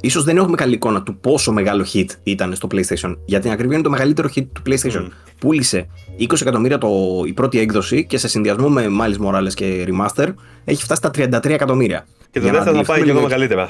ίσως 0.01 0.25
δεν 0.25 0.37
έχουμε 0.37 0.57
καλή 0.57 0.75
εικόνα 0.75 1.03
του 1.03 1.17
πόσο 1.17 1.53
μεγάλο 1.53 1.87
hit 1.93 2.07
ήταν 2.23 2.55
στο 2.55 2.69
PlayStation. 2.71 3.17
Για 3.25 3.41
την 3.41 3.51
ακρίβεια 3.51 3.75
είναι 3.75 3.85
το 3.85 3.91
μεγαλύτερο 3.91 4.29
hit 4.35 4.47
του 4.53 4.63
PlayStation. 4.67 5.03
Mm. 5.03 5.09
Πούλησε 5.39 5.87
20 6.21 6.41
εκατομμύρια 6.41 6.79
το, 6.79 6.89
η 7.27 7.33
πρώτη 7.33 7.59
έκδοση 7.59 8.07
και 8.07 8.19
σε 8.19 8.29
συνδυασμό 8.29 8.69
με 8.69 8.87
Miles 9.01 9.27
Morales 9.27 9.53
και 9.55 9.87
Remaster 9.89 10.29
έχει 10.65 10.83
φτάσει 10.83 11.01
στα 11.05 11.41
33 11.41 11.51
εκατομμύρια. 11.51 12.07
Και 12.35 12.41
το 12.41 12.51
δεύτερο 12.51 12.77
θα 12.77 12.83
πάει 12.83 13.03
και 13.03 13.11
ακόμα 13.11 13.29
καλύτερα. 13.29 13.69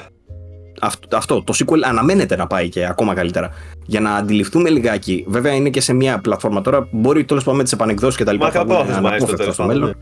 Αυτό, 0.81 1.17
αυτό, 1.17 1.43
το 1.43 1.53
sequel 1.57 1.79
αναμένεται 1.83 2.35
να 2.35 2.47
πάει 2.47 2.69
και 2.69 2.85
ακόμα 2.85 3.13
καλύτερα. 3.13 3.49
Για 3.85 3.99
να 3.99 4.15
αντιληφθούμε 4.15 4.69
λιγάκι, 4.69 5.25
βέβαια 5.27 5.53
είναι 5.53 5.69
και 5.69 5.81
σε 5.81 5.93
μια 5.93 6.19
πλατφόρμα 6.19 6.61
τώρα, 6.61 6.87
μπορεί 6.91 7.25
τέλος 7.25 7.43
πάντων 7.43 7.57
με 7.57 7.63
τις 7.63 7.71
επανεκδόσεις 7.71 8.17
και 8.17 8.23
τα 8.23 8.31
λοιπά. 8.31 8.65
να 9.01 9.51
στο 9.51 9.65
μέλλον. 9.65 9.95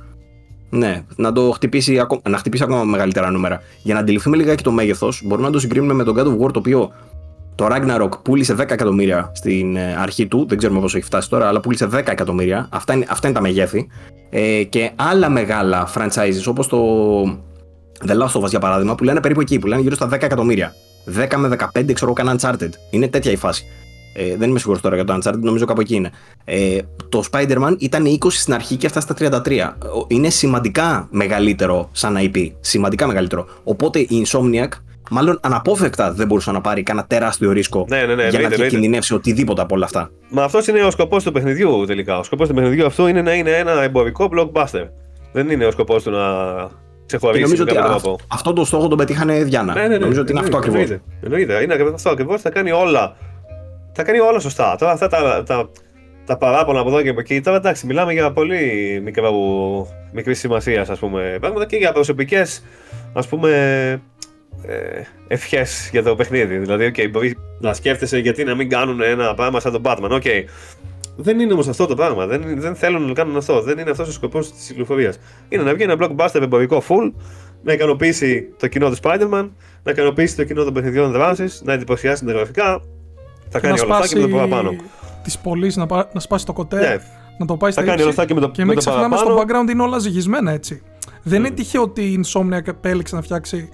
Ναι, 0.69 1.03
να 1.15 1.31
το 1.31 1.51
χτυπήσει, 1.51 2.01
να 2.29 2.37
χτυπήσει 2.37 2.63
ακόμα 2.63 2.83
μεγαλύτερα 2.83 3.31
νούμερα. 3.31 3.61
Για 3.81 3.93
να 3.93 3.99
αντιληφθούμε 3.99 4.37
λιγάκι 4.37 4.63
το 4.63 4.71
μέγεθος, 4.71 5.21
μπορούμε 5.25 5.47
να 5.47 5.53
το 5.53 5.59
συγκρίνουμε 5.59 5.93
με 5.93 6.03
τον 6.03 6.15
God 6.17 6.25
of 6.25 6.45
War, 6.45 6.51
το 6.53 6.59
οποίο 6.59 6.91
το 7.55 7.67
Ragnarok 7.71 8.09
πούλησε 8.21 8.53
10 8.53 8.59
εκατομμύρια 8.59 9.31
στην 9.33 9.75
ε, 9.75 9.95
αρχή 9.99 10.27
του. 10.27 10.45
Δεν 10.47 10.57
ξέρουμε 10.57 10.79
πόσο 10.79 10.97
έχει 10.97 11.05
φτάσει 11.05 11.29
τώρα, 11.29 11.47
αλλά 11.47 11.59
πούλησε 11.59 11.87
10 11.93 12.07
εκατομμύρια. 12.07 12.67
Αυτά 12.71 12.93
είναι, 12.93 13.05
αυτά 13.09 13.27
είναι 13.27 13.35
τα 13.35 13.41
μεγέθη. 13.41 13.87
Ε, 14.29 14.63
και 14.63 14.91
άλλα 14.95 15.29
μεγάλα 15.29 15.87
franchises 15.95 16.47
όπως 16.47 16.67
το 16.67 16.77
The 18.07 18.11
Last 18.21 18.41
of 18.41 18.43
Us 18.43 18.49
για 18.49 18.59
παράδειγμα, 18.59 18.95
που 18.95 19.03
λένε 19.03 19.19
περίπου 19.19 19.41
εκεί, 19.41 19.59
που 19.59 19.67
λένε 19.67 19.81
γύρω 19.81 19.95
στα 19.95 20.07
10 20.07 20.11
εκατομμύρια. 20.11 20.75
10 21.29 21.35
με 21.37 21.57
15 21.75 21.93
ξέρω 21.93 22.13
κανένα 22.13 22.39
Uncharted. 22.41 22.69
Είναι 22.89 23.07
τέτοια 23.07 23.31
η 23.31 23.35
φάση. 23.35 23.65
Ε, 24.15 24.35
δεν 24.37 24.49
είμαι 24.49 24.59
σίγουρος 24.59 24.81
τώρα 24.81 24.95
για 24.95 25.03
το 25.03 25.17
Uncharted, 25.17 25.39
νομίζω 25.39 25.65
κάπου 25.65 25.81
εκεί 25.81 25.95
είναι. 25.95 26.11
Ε, 26.45 26.77
το 27.09 27.23
Spider-Man 27.31 27.75
ήταν 27.77 28.05
20 28.05 28.17
στην 28.29 28.53
αρχή 28.53 28.75
και 28.75 28.85
έφτασε 28.85 29.07
στα 29.13 29.41
33. 29.45 29.73
Είναι 30.07 30.29
σημαντικά 30.29 31.07
μεγαλύτερο 31.11 31.89
σαν 31.91 32.17
IP. 32.19 32.51
Σημαντικά 32.59 33.07
μεγαλύτερο. 33.07 33.45
Οπότε 33.63 33.99
η 33.99 34.25
Insomniac 34.25 34.67
μάλλον 35.09 35.39
αναπόφευκτα 35.41 36.13
δεν 36.13 36.27
μπορούσε 36.27 36.51
να 36.51 36.61
πάρει 36.61 36.83
κανένα 36.83 37.05
τεράστιο 37.07 37.51
ρίσκο 37.51 37.85
Ναι, 37.89 37.97
ναι, 37.97 38.05
ναι, 38.05 38.13
για 38.13 38.15
εννοείται, 38.15 38.37
να 38.37 38.43
εννοείται. 38.43 38.63
διακινδυνεύσει 38.63 39.13
οτιδήποτε 39.13 39.61
από 39.61 39.75
όλα 39.75 39.85
αυτά. 39.85 40.09
Μα 40.29 40.43
αυτός 40.43 40.67
είναι 40.67 40.83
ο 40.83 40.91
σκοπός 40.91 41.23
του 41.23 41.31
παιχνιδιού 41.31 41.83
τελικά. 41.87 42.17
Ο 42.17 42.23
σκοπός 42.23 42.47
του 42.47 42.53
παιχνιδιού 42.53 42.85
αυτού 42.85 43.07
είναι 43.07 43.21
να 43.21 43.33
είναι 43.33 43.51
ένα 43.51 43.81
εμπορικό 43.83 44.29
blockbuster. 44.35 44.87
Δεν 45.31 45.49
είναι 45.49 45.65
ο 45.65 45.71
σκοπός 45.71 46.03
του 46.03 46.11
να 46.11 46.19
Και 46.55 46.82
ξεχωρίσει 47.05 47.41
νομίζω 47.41 47.63
με 47.63 47.71
ότι 47.71 47.79
κάποιο 47.79 47.95
α- 47.95 47.99
τρόπο. 47.99 48.19
αυτό 48.27 48.53
το 48.53 48.65
στόχο 48.65 48.87
τον 48.87 48.97
πετύχανε 48.97 49.43
Διάννα. 49.43 49.73
Ναι, 49.73 49.81
ναι, 49.81 49.87
ναι. 49.87 49.97
νομίζω 49.97 50.21
ότι 50.21 50.31
είναι 50.31 50.39
αυτό 50.39 50.57
ακριβώς. 50.57 50.79
Εννοείται. 50.81 51.01
Εννοείται. 51.21 51.61
Είναι 51.61 51.73
ακριβώς 51.73 51.93
αυτό 51.93 52.09
ακριβώς. 52.09 52.41
Θα 52.41 52.49
κάνει 52.49 52.71
όλα. 52.71 53.15
Θα 53.91 54.03
κάνει 54.03 54.19
όλα 54.19 54.39
σωστά. 54.39 54.75
Τώρα 54.75 54.91
αυτά 54.91 55.07
τα, 55.07 55.43
τα, 55.45 55.69
τα 56.25 56.37
παράπονα 56.37 56.79
από 56.79 56.89
εδώ 56.89 57.01
και 57.01 57.09
από 57.09 57.19
εκεί. 57.19 57.41
Τώρα 57.41 57.57
εντάξει, 57.57 57.85
μιλάμε 57.85 58.13
για 58.13 58.31
πολύ 58.31 59.03
μικρή 60.11 60.35
σημασία 60.35 60.85
ας 60.89 60.99
πούμε 60.99 61.37
πράγματα 61.39 61.65
και 61.65 61.75
για 61.75 61.91
προσωπικές 61.91 62.63
ας 63.13 63.27
πούμε 63.27 63.49
ε, 64.65 65.01
ευχές 65.27 65.89
για 65.91 66.03
το 66.03 66.15
παιχνίδι. 66.15 66.57
Δηλαδή, 66.57 66.91
okay, 66.95 67.09
μπορεί 67.11 67.37
να 67.59 67.73
σκέφτεσαι 67.73 68.17
γιατί 68.17 68.43
να 68.43 68.55
μην 68.55 68.69
κάνουν 68.69 69.01
ένα 69.01 69.33
πράγμα 69.33 69.59
σαν 69.59 69.71
τον 69.71 69.81
Batman. 69.85 70.09
Οκ. 70.09 70.23
Δεν 71.15 71.39
είναι 71.39 71.53
όμως 71.53 71.67
αυτό 71.67 71.85
το 71.85 71.95
πράγμα. 71.95 72.25
Δεν, 72.25 72.43
δεν 72.59 72.75
θέλουν 72.75 73.07
να 73.07 73.13
κάνουν 73.13 73.37
αυτό. 73.37 73.61
Δεν 73.61 73.77
είναι 73.77 73.89
αυτός 73.89 74.07
ο 74.07 74.11
σκοπός 74.11 74.51
της 74.53 74.67
κυκλοφορίας. 74.67 75.17
Είναι 75.49 75.63
να 75.63 75.73
βγει 75.73 75.83
ένα 75.83 75.95
blockbuster 75.99 76.41
εμπορικό 76.41 76.81
full, 76.87 77.11
να 77.63 77.73
ικανοποιήσει 77.73 78.53
το 78.59 78.67
κοινό 78.67 78.89
του 78.89 78.95
Spider-Man, 79.01 79.49
να 79.83 79.91
ικανοποιήσει 79.91 80.35
το 80.35 80.43
κοινό 80.43 80.63
των 80.63 80.73
παιχνιδιών 80.73 81.11
δράσης, 81.11 81.61
να 81.65 81.73
εντυπωσιάσει 81.73 82.25
τα 82.25 82.31
γραφικά. 82.31 82.81
Θα 83.49 83.59
Και 83.59 83.67
να 83.67 83.73
κάνει 83.75 83.79
όλα 83.79 83.95
αυτά 83.95 84.07
και 84.07 84.15
με 84.21 84.27
το 84.27 84.35
παραπάνω. 84.35 84.69
τι 85.23 85.33
πωλήσει, 85.43 85.79
να, 85.79 85.85
πα- 85.85 86.09
να 86.13 86.19
σπάσει 86.19 86.45
το 86.45 86.53
κοτέ, 86.53 86.79
Ναι. 86.79 86.97
να 87.37 87.45
το 87.45 87.57
πάει 87.57 87.71
στα 87.71 87.81
Θα 87.81 87.87
κάνει 87.87 88.01
ύψη. 88.01 88.01
όλα 88.01 88.09
αυτά 88.09 88.25
και 88.25 88.33
με 88.33 88.39
το- 88.39 88.47
Και 88.51 88.61
με 88.61 88.65
μην 88.65 88.75
το 88.75 88.79
ξεχνάμε 88.89 89.17
στο 89.17 89.25
παραπάνω. 89.25 89.63
background 89.63 89.71
είναι 89.71 89.81
όλα 89.81 89.99
ζυγισμένα 89.99 90.51
έτσι. 90.51 90.81
Δεν 91.23 91.39
είναι 91.39 91.53
τυχαίο 91.53 91.81
ότι 91.81 92.01
η 92.01 92.23
Insomniac 92.25 92.67
επέλεξε 92.67 93.15
να 93.15 93.21
φτιάξει 93.21 93.69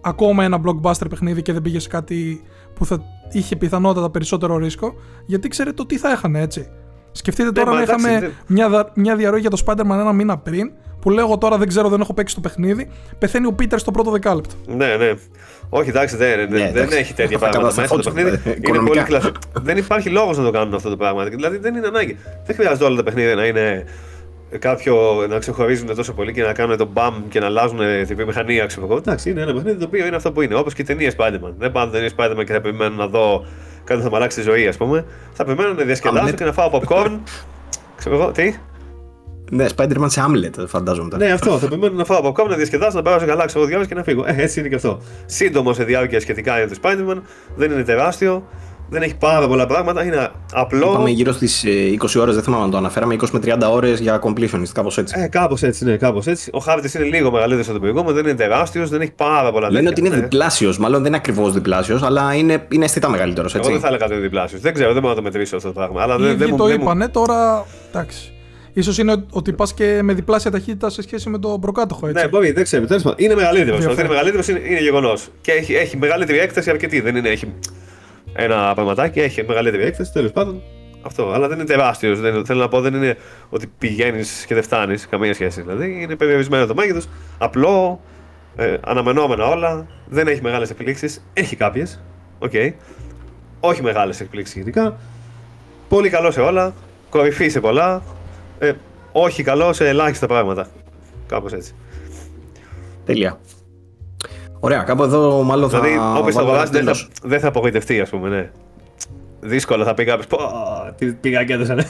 ακόμα 0.00 0.44
ένα 0.44 0.60
blockbuster 0.64 1.06
παιχνίδι 1.10 1.42
και 1.42 1.52
δεν 1.52 1.62
πήγε 1.62 1.78
σε 1.78 1.88
κάτι 1.88 2.42
που 2.74 2.86
θα 2.86 3.02
είχε 3.32 3.56
πιθανότατα 3.56 4.10
περισσότερο 4.10 4.56
ρίσκο, 4.56 4.94
γιατί 5.26 5.48
ξέρετε 5.48 5.76
το 5.76 5.86
τι 5.86 5.98
θα 5.98 6.10
έχανε 6.10 6.40
έτσι. 6.40 6.68
Σκεφτείτε 7.12 7.52
τώρα 7.52 7.70
μα 7.70 7.76
να 7.76 7.82
εντάξει, 7.82 8.06
είχαμε 8.06 8.20
δεν- 8.20 8.32
μια, 8.46 8.68
δα- 8.68 8.90
μια 8.94 9.16
διαρροή 9.16 9.40
για 9.40 9.50
το 9.50 9.62
Spider-Man 9.66 9.78
ένα 9.90 10.12
μήνα 10.12 10.38
πριν, 10.38 10.70
που 11.00 11.10
λέω 11.10 11.24
εγώ 11.24 11.38
τώρα 11.38 11.58
δεν 11.58 11.68
ξέρω, 11.68 11.88
δεν 11.88 12.00
έχω 12.00 12.14
παίξει 12.14 12.34
το 12.34 12.40
παιχνίδι, 12.40 12.88
πεθαίνει 13.18 13.46
ο 13.46 13.52
Πίτερ 13.52 13.78
στο 13.78 13.90
πρώτο 13.90 14.10
δεκάλεπτο. 14.10 14.54
Ναι, 14.66 14.96
ναι. 14.96 15.12
Όχι, 15.68 15.88
εντάξει, 15.88 16.16
δεν, 16.16 16.36
δεν- 16.36 16.48
Ναι, 16.48 16.58
δεν 16.58 16.66
εντάξει. 16.76 16.98
έχει 16.98 17.14
τέτοια 17.14 17.38
Θα 17.38 17.48
πράγματα 17.48 17.74
μέσα 17.74 17.86
στο 17.86 17.96
καταστραφόντουσαν, 17.96 18.14
παιχνίδι. 18.14 18.48
ε, 18.50 18.50
Είναι 18.50 18.58
οικονομικά. 18.68 18.94
πολύ 18.94 19.06
κλασικό. 19.06 19.38
δεν 19.62 19.76
υπάρχει 19.76 20.08
λόγος 20.10 20.38
να 20.38 20.44
το 20.44 20.50
κάνουν 20.50 20.74
αυτό 20.74 20.88
το 20.88 20.96
πράγμα. 20.96 21.24
Δηλαδή 21.24 21.56
δεν 21.56 21.74
είναι 21.74 21.86
ανάγκη. 21.86 22.16
Δεν 22.46 22.56
χρειάζεται 22.56 22.84
όλα 22.84 22.96
τα 22.96 23.02
παιχνίδια 23.02 23.34
να 23.34 23.44
είναι 23.46 23.84
κάποιο 24.58 25.26
να 25.28 25.38
ξεχωρίζουν 25.38 25.94
τόσο 25.94 26.12
πολύ 26.12 26.32
και 26.32 26.42
να 26.42 26.52
κάνουν 26.52 26.76
το 26.76 26.86
μπαμ 26.92 27.14
και 27.28 27.40
να 27.40 27.46
αλλάζουν 27.46 27.78
τη 28.06 28.14
βιομηχανία. 28.14 28.66
Ξέρω 28.66 28.86
εγώ. 28.86 28.96
Εντάξει, 28.96 29.30
είναι 29.30 29.40
ένα 29.40 29.52
παιχνίδι 29.54 29.78
το 29.78 29.84
οποίο 29.84 30.06
είναι 30.06 30.16
αυτό 30.16 30.32
που 30.32 30.42
είναι. 30.42 30.54
Όπως 30.54 30.74
και 30.74 30.82
οι 30.82 30.84
ταινίες 30.84 31.14
Spider-Man. 31.18 31.52
Δεν 31.58 31.72
πάω 31.72 31.88
ταινίες 31.88 32.14
Spider-Man 32.16 32.44
και 32.46 32.52
θα 32.52 32.60
περιμένω 32.60 32.94
να 32.94 33.06
δω 33.06 33.44
κάτι 33.84 33.98
που 33.98 34.04
θα 34.04 34.10
μου 34.10 34.16
αλλάξει 34.16 34.36
τη 34.38 34.42
ζωή, 34.50 34.66
ας 34.66 34.76
πούμε. 34.76 35.04
Θα 35.32 35.44
περιμένω 35.44 35.72
να 35.72 35.84
διασκεδάσω 35.84 36.26
Hamlet. 36.26 36.34
και 36.34 36.44
να 36.44 36.52
φάω 36.52 36.70
popcorn. 36.72 37.18
Ξέρω 37.96 38.14
εγώ, 38.16 38.30
τι; 38.32 38.54
Ναι, 39.50 39.66
Spider-Man 39.76 40.06
σε 40.06 40.24
Hamlet, 40.26 40.66
φαντάζομαι. 40.66 41.08
τώρα. 41.10 41.24
Ναι, 41.24 41.32
αυτό. 41.32 41.58
Θα 41.58 41.68
περιμένω 41.68 41.94
να 41.94 42.04
φάω 42.04 42.18
από 42.18 42.32
κόμμα, 42.32 42.48
να 42.50 42.56
διασκεδάσω, 42.56 42.96
να 42.96 43.02
πάω 43.02 43.18
σε 43.18 43.24
καλά 43.26 43.44
ξέρω 43.44 43.64
διάβαση 43.64 43.88
και 43.88 43.94
να 43.94 44.02
φύγω. 44.02 44.24
Ε, 44.26 44.34
έτσι 44.38 44.60
είναι 44.60 44.68
και 44.68 44.74
αυτό. 44.74 45.00
Σύντομο 45.26 45.72
σε 45.72 45.84
διάρκεια 45.84 46.20
σχετικά 46.20 46.60
είναι 46.60 46.70
το 46.70 46.78
Spider-Man, 46.82 47.20
δεν 47.56 47.70
είναι 47.70 47.82
τεράστιο, 47.82 48.48
δεν 48.88 49.02
έχει 49.02 49.14
πάρα 49.16 49.48
πολλά 49.48 49.66
πράγματα, 49.66 50.04
είναι 50.04 50.28
απλό. 50.52 50.90
Είπαμε 50.92 51.10
γύρω 51.10 51.32
στις 51.32 51.64
20 51.66 52.20
ώρες, 52.20 52.34
δεν 52.34 52.44
θυμάμαι 52.44 52.64
να 52.64 52.70
το 52.70 52.76
αναφέραμε, 52.76 53.14
20 53.14 53.28
με 53.32 53.38
30 53.44 53.70
ώρες 53.72 54.00
για 54.00 54.20
completionist, 54.22 54.68
κάπως 54.72 54.98
έτσι. 54.98 55.14
Ε, 55.18 55.26
κάπως 55.28 55.62
έτσι, 55.62 55.84
ναι, 55.84 55.96
κάπως 55.96 56.26
έτσι. 56.26 56.50
Ο 56.52 56.58
χάρτης 56.58 56.94
είναι 56.94 57.04
λίγο 57.04 57.30
μεγαλύτερος 57.30 57.64
από 57.68 57.72
τον 57.78 57.80
προηγούμενο, 57.80 58.14
δεν 58.16 58.24
είναι 58.24 58.34
τεράστιος, 58.34 58.90
δεν 58.90 59.00
έχει 59.00 59.12
πάρα 59.12 59.52
πολλά 59.52 59.70
Λένε 59.70 59.88
τέτοια. 59.88 59.90
ότι 59.90 60.00
είναι 60.00 60.16
Ναι. 60.16 60.22
διπλάσιος, 60.22 60.78
μάλλον 60.78 60.98
δεν 60.98 61.06
είναι 61.06 61.16
ακριβώς 61.16 61.52
διπλάσιος, 61.52 62.02
αλλά 62.02 62.34
είναι, 62.34 62.66
είναι 62.68 62.84
αισθητά 62.84 63.08
μεγαλύτερος. 63.10 63.54
Εγώ 63.54 63.62
δεν 63.64 63.72
Έτσι. 63.72 63.82
θα 63.84 63.88
έλεγα 63.88 64.04
ότι 64.04 64.14
είναι 64.14 64.22
διπλάσιος. 64.22 64.60
Δεν 64.60 64.74
ξέρω, 64.74 64.92
δεν 64.92 65.02
μπορώ 65.02 65.14
να 65.14 65.20
το 65.20 65.24
μετρήσω 65.24 65.56
αυτό 65.56 65.68
το 65.68 65.74
πράγμα. 65.74 66.02
Αλλά 66.02 66.14
Οι 66.14 66.18
δεν, 66.18 66.26
ίδιοι 66.26 66.36
δεν, 66.38 66.48
μου- 66.50 66.56
το 66.56 66.64
δεν 66.66 66.76
μου- 66.78 66.82
είπανε, 66.82 67.08
τώρα 67.08 67.64
εντάξει. 67.88 68.30
Ίσως 68.72 68.98
είναι 68.98 69.24
ότι 69.30 69.52
πας 69.52 69.74
και 69.74 70.00
με 70.02 70.12
διπλάσια 70.12 70.50
ταχύτητα 70.50 70.90
σε 70.90 71.02
σχέση 71.02 71.28
με 71.28 71.38
τον 71.38 71.60
προκάτοχο 71.60 72.06
έτσι. 72.06 72.22
Ναι, 72.22 72.28
μπορεί, 72.28 72.52
δεν 72.52 72.64
ξέρω. 72.64 72.86
Τέλος 72.86 73.02
πάντων, 73.02 73.18
είναι 73.24 73.34
μεγαλύτερος. 73.34 73.74
Ότι 73.76 73.80
Διαφέρει. 73.86 74.00
είναι 74.06 74.08
μεγαλύτερος 74.14 74.48
είναι, 74.48 74.60
είναι 74.70 74.80
γεγονός. 74.80 75.28
Και 75.40 75.52
έχει, 75.52 75.74
έχει 75.74 75.96
μεγαλύτερη 75.96 76.38
έκταση 76.38 76.70
αρκετή. 76.70 77.00
Δεν 77.00 77.16
είναι, 77.16 77.28
έχει 77.28 77.52
ένα 78.36 78.74
πραγματάκι, 78.74 79.20
έχει 79.20 79.44
μεγαλύτερη 79.46 79.84
έκταση. 79.84 80.12
Τέλος 80.12 80.32
πάντων, 80.32 80.62
αυτό. 81.02 81.32
Αλλά 81.32 81.48
δεν 81.48 81.58
είναι 81.58 81.66
τεράστιος. 81.66 82.20
Θέλω 82.44 82.60
να 82.60 82.68
πω, 82.68 82.80
δεν 82.80 82.94
είναι 82.94 83.16
ότι 83.48 83.66
πηγαίνεις 83.78 84.44
και 84.46 84.54
δεν 84.54 84.62
φτάνεις. 84.62 85.06
Καμία 85.08 85.34
σχέση. 85.34 85.62
Δηλαδή 85.62 86.02
είναι 86.02 86.16
περιορισμένο 86.16 86.66
το 86.66 86.74
μέγεθος. 86.74 87.08
Απλό, 87.38 88.00
ε, 88.56 88.76
αναμενόμενα 88.84 89.46
όλα. 89.46 89.86
Δεν 90.06 90.28
έχει 90.28 90.42
μεγάλες 90.42 90.70
εκπλήξεις. 90.70 91.24
Έχει 91.32 91.56
κάποιες. 91.56 92.02
Οκ. 92.38 92.52
Όχι 93.60 93.82
μεγάλες 93.82 94.20
εκπλήξεις 94.20 94.56
ειδικά. 94.56 94.96
Πολύ 95.88 96.08
καλό 96.08 96.30
σε 96.30 96.40
όλα. 96.40 96.74
Κορυφή 97.10 97.48
σε 97.48 97.60
πολλά. 97.60 98.02
Ε, 98.58 98.72
όχι 99.12 99.42
καλό 99.42 99.72
σε 99.72 99.88
ελάχιστα 99.88 100.26
πράγματα. 100.26 100.68
Κάπως 101.26 101.52
έτσι. 101.52 101.74
Τέλεια. 103.04 103.38
Ωραία, 104.60 104.82
κάπου 104.82 105.02
εδώ 105.02 105.42
μάλλον 105.42 105.70
θα. 105.70 105.80
Δηλαδή, 105.80 105.98
όποιος 106.18 106.32
θα 106.32 106.40
το 106.40 106.48
αγοράσει 106.48 106.72
δεν 106.72 106.80
θα, 106.80 106.84
τέλος. 106.84 107.08
δεν 107.22 107.40
θα 107.40 107.48
απογοητευτεί, 107.48 108.00
ας 108.00 108.10
πούμε, 108.10 108.28
ναι. 108.28 108.50
Δύσκολα 109.40 109.84
θα 109.84 109.94
πει 109.94 110.04
κάποιος. 110.04 110.26
Πω, 110.26 110.38
τι 110.98 111.06
πήγα 111.06 111.44
και 111.44 111.52
έδωσα, 111.52 111.74
ναι. 111.74 111.84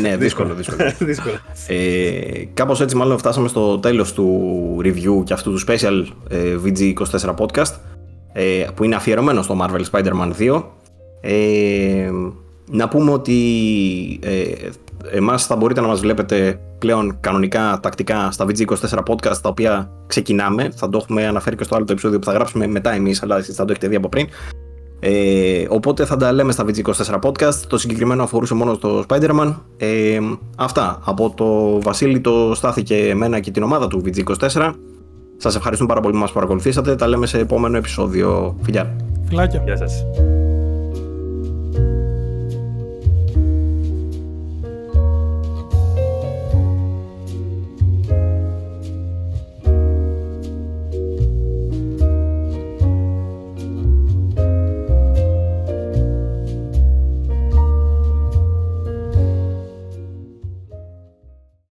Ναι, 0.00 0.16
δύσκολο, 0.16 0.54
δύσκολο. 0.54 0.92
Δύσκολα. 0.98 1.40
Ε, 1.68 2.44
κάπως 2.54 2.80
έτσι 2.80 2.96
μάλλον 2.96 3.18
φτάσαμε 3.18 3.48
στο 3.48 3.78
τέλος 3.78 4.12
του 4.12 4.80
review 4.84 5.24
και 5.24 5.32
αυτού 5.32 5.52
του 5.52 5.60
special 5.66 6.04
ε, 6.28 6.56
VG24 6.64 7.34
podcast 7.36 7.74
ε, 8.32 8.66
που 8.74 8.84
είναι 8.84 8.94
αφιερωμένο 8.94 9.42
στο 9.42 9.56
Marvel 9.60 9.82
Spider-Man 9.90 10.32
2 10.38 10.62
ε, 11.20 12.10
να 12.70 12.88
πούμε 12.88 13.12
ότι 13.12 13.38
ε, 14.22 14.44
εμάς 15.10 15.46
θα 15.46 15.56
μπορείτε 15.56 15.80
να 15.80 15.86
μας 15.86 16.00
βλέπετε 16.00 16.60
πλέον 16.86 17.16
κανονικά 17.20 17.78
τακτικά 17.82 18.30
στα 18.30 18.46
VG24 18.48 18.98
podcast 19.06 19.36
τα 19.42 19.48
οποία 19.48 19.90
ξεκινάμε 20.06 20.70
θα 20.74 20.88
το 20.88 20.98
έχουμε 21.02 21.26
αναφέρει 21.26 21.56
και 21.56 21.64
στο 21.64 21.76
άλλο 21.76 21.84
το 21.84 21.92
επεισόδιο 21.92 22.18
που 22.18 22.24
θα 22.24 22.32
γράψουμε 22.32 22.66
μετά 22.66 22.92
εμείς 22.92 23.22
αλλά 23.22 23.38
εσείς 23.38 23.54
θα 23.54 23.64
το 23.64 23.72
έχετε 23.72 23.88
δει 23.88 23.96
από 23.96 24.08
πριν 24.08 24.26
ε, 25.00 25.66
οπότε 25.68 26.04
θα 26.04 26.16
τα 26.16 26.32
λέμε 26.32 26.52
στα 26.52 26.64
VG24 26.64 27.20
podcast. 27.20 27.54
Το 27.68 27.78
συγκεκριμένο 27.78 28.22
αφορούσε 28.22 28.54
μόνο 28.54 28.74
στο 28.74 29.04
Spider-Man. 29.08 29.54
Ε, 29.76 30.18
αυτά 30.56 30.98
από 31.04 31.30
το 31.36 31.80
Βασίλη, 31.80 32.20
το 32.20 32.52
Στάθη 32.54 32.82
και 32.82 32.96
εμένα 32.96 33.40
και 33.40 33.50
την 33.50 33.62
ομάδα 33.62 33.86
του 33.86 34.02
VG24. 34.04 34.72
Σας 35.36 35.56
ευχαριστούμε 35.56 35.88
πάρα 35.88 36.00
πολύ 36.00 36.14
που 36.14 36.20
μας 36.20 36.32
παρακολουθήσατε. 36.32 36.94
Τα 36.94 37.06
λέμε 37.06 37.26
σε 37.26 37.38
επόμενο 37.38 37.76
επεισόδιο. 37.76 38.56
Φιλιά! 38.62 38.96
Φιλάκια. 39.28 39.62
Γεια 39.64 39.76
σας. 39.76 40.04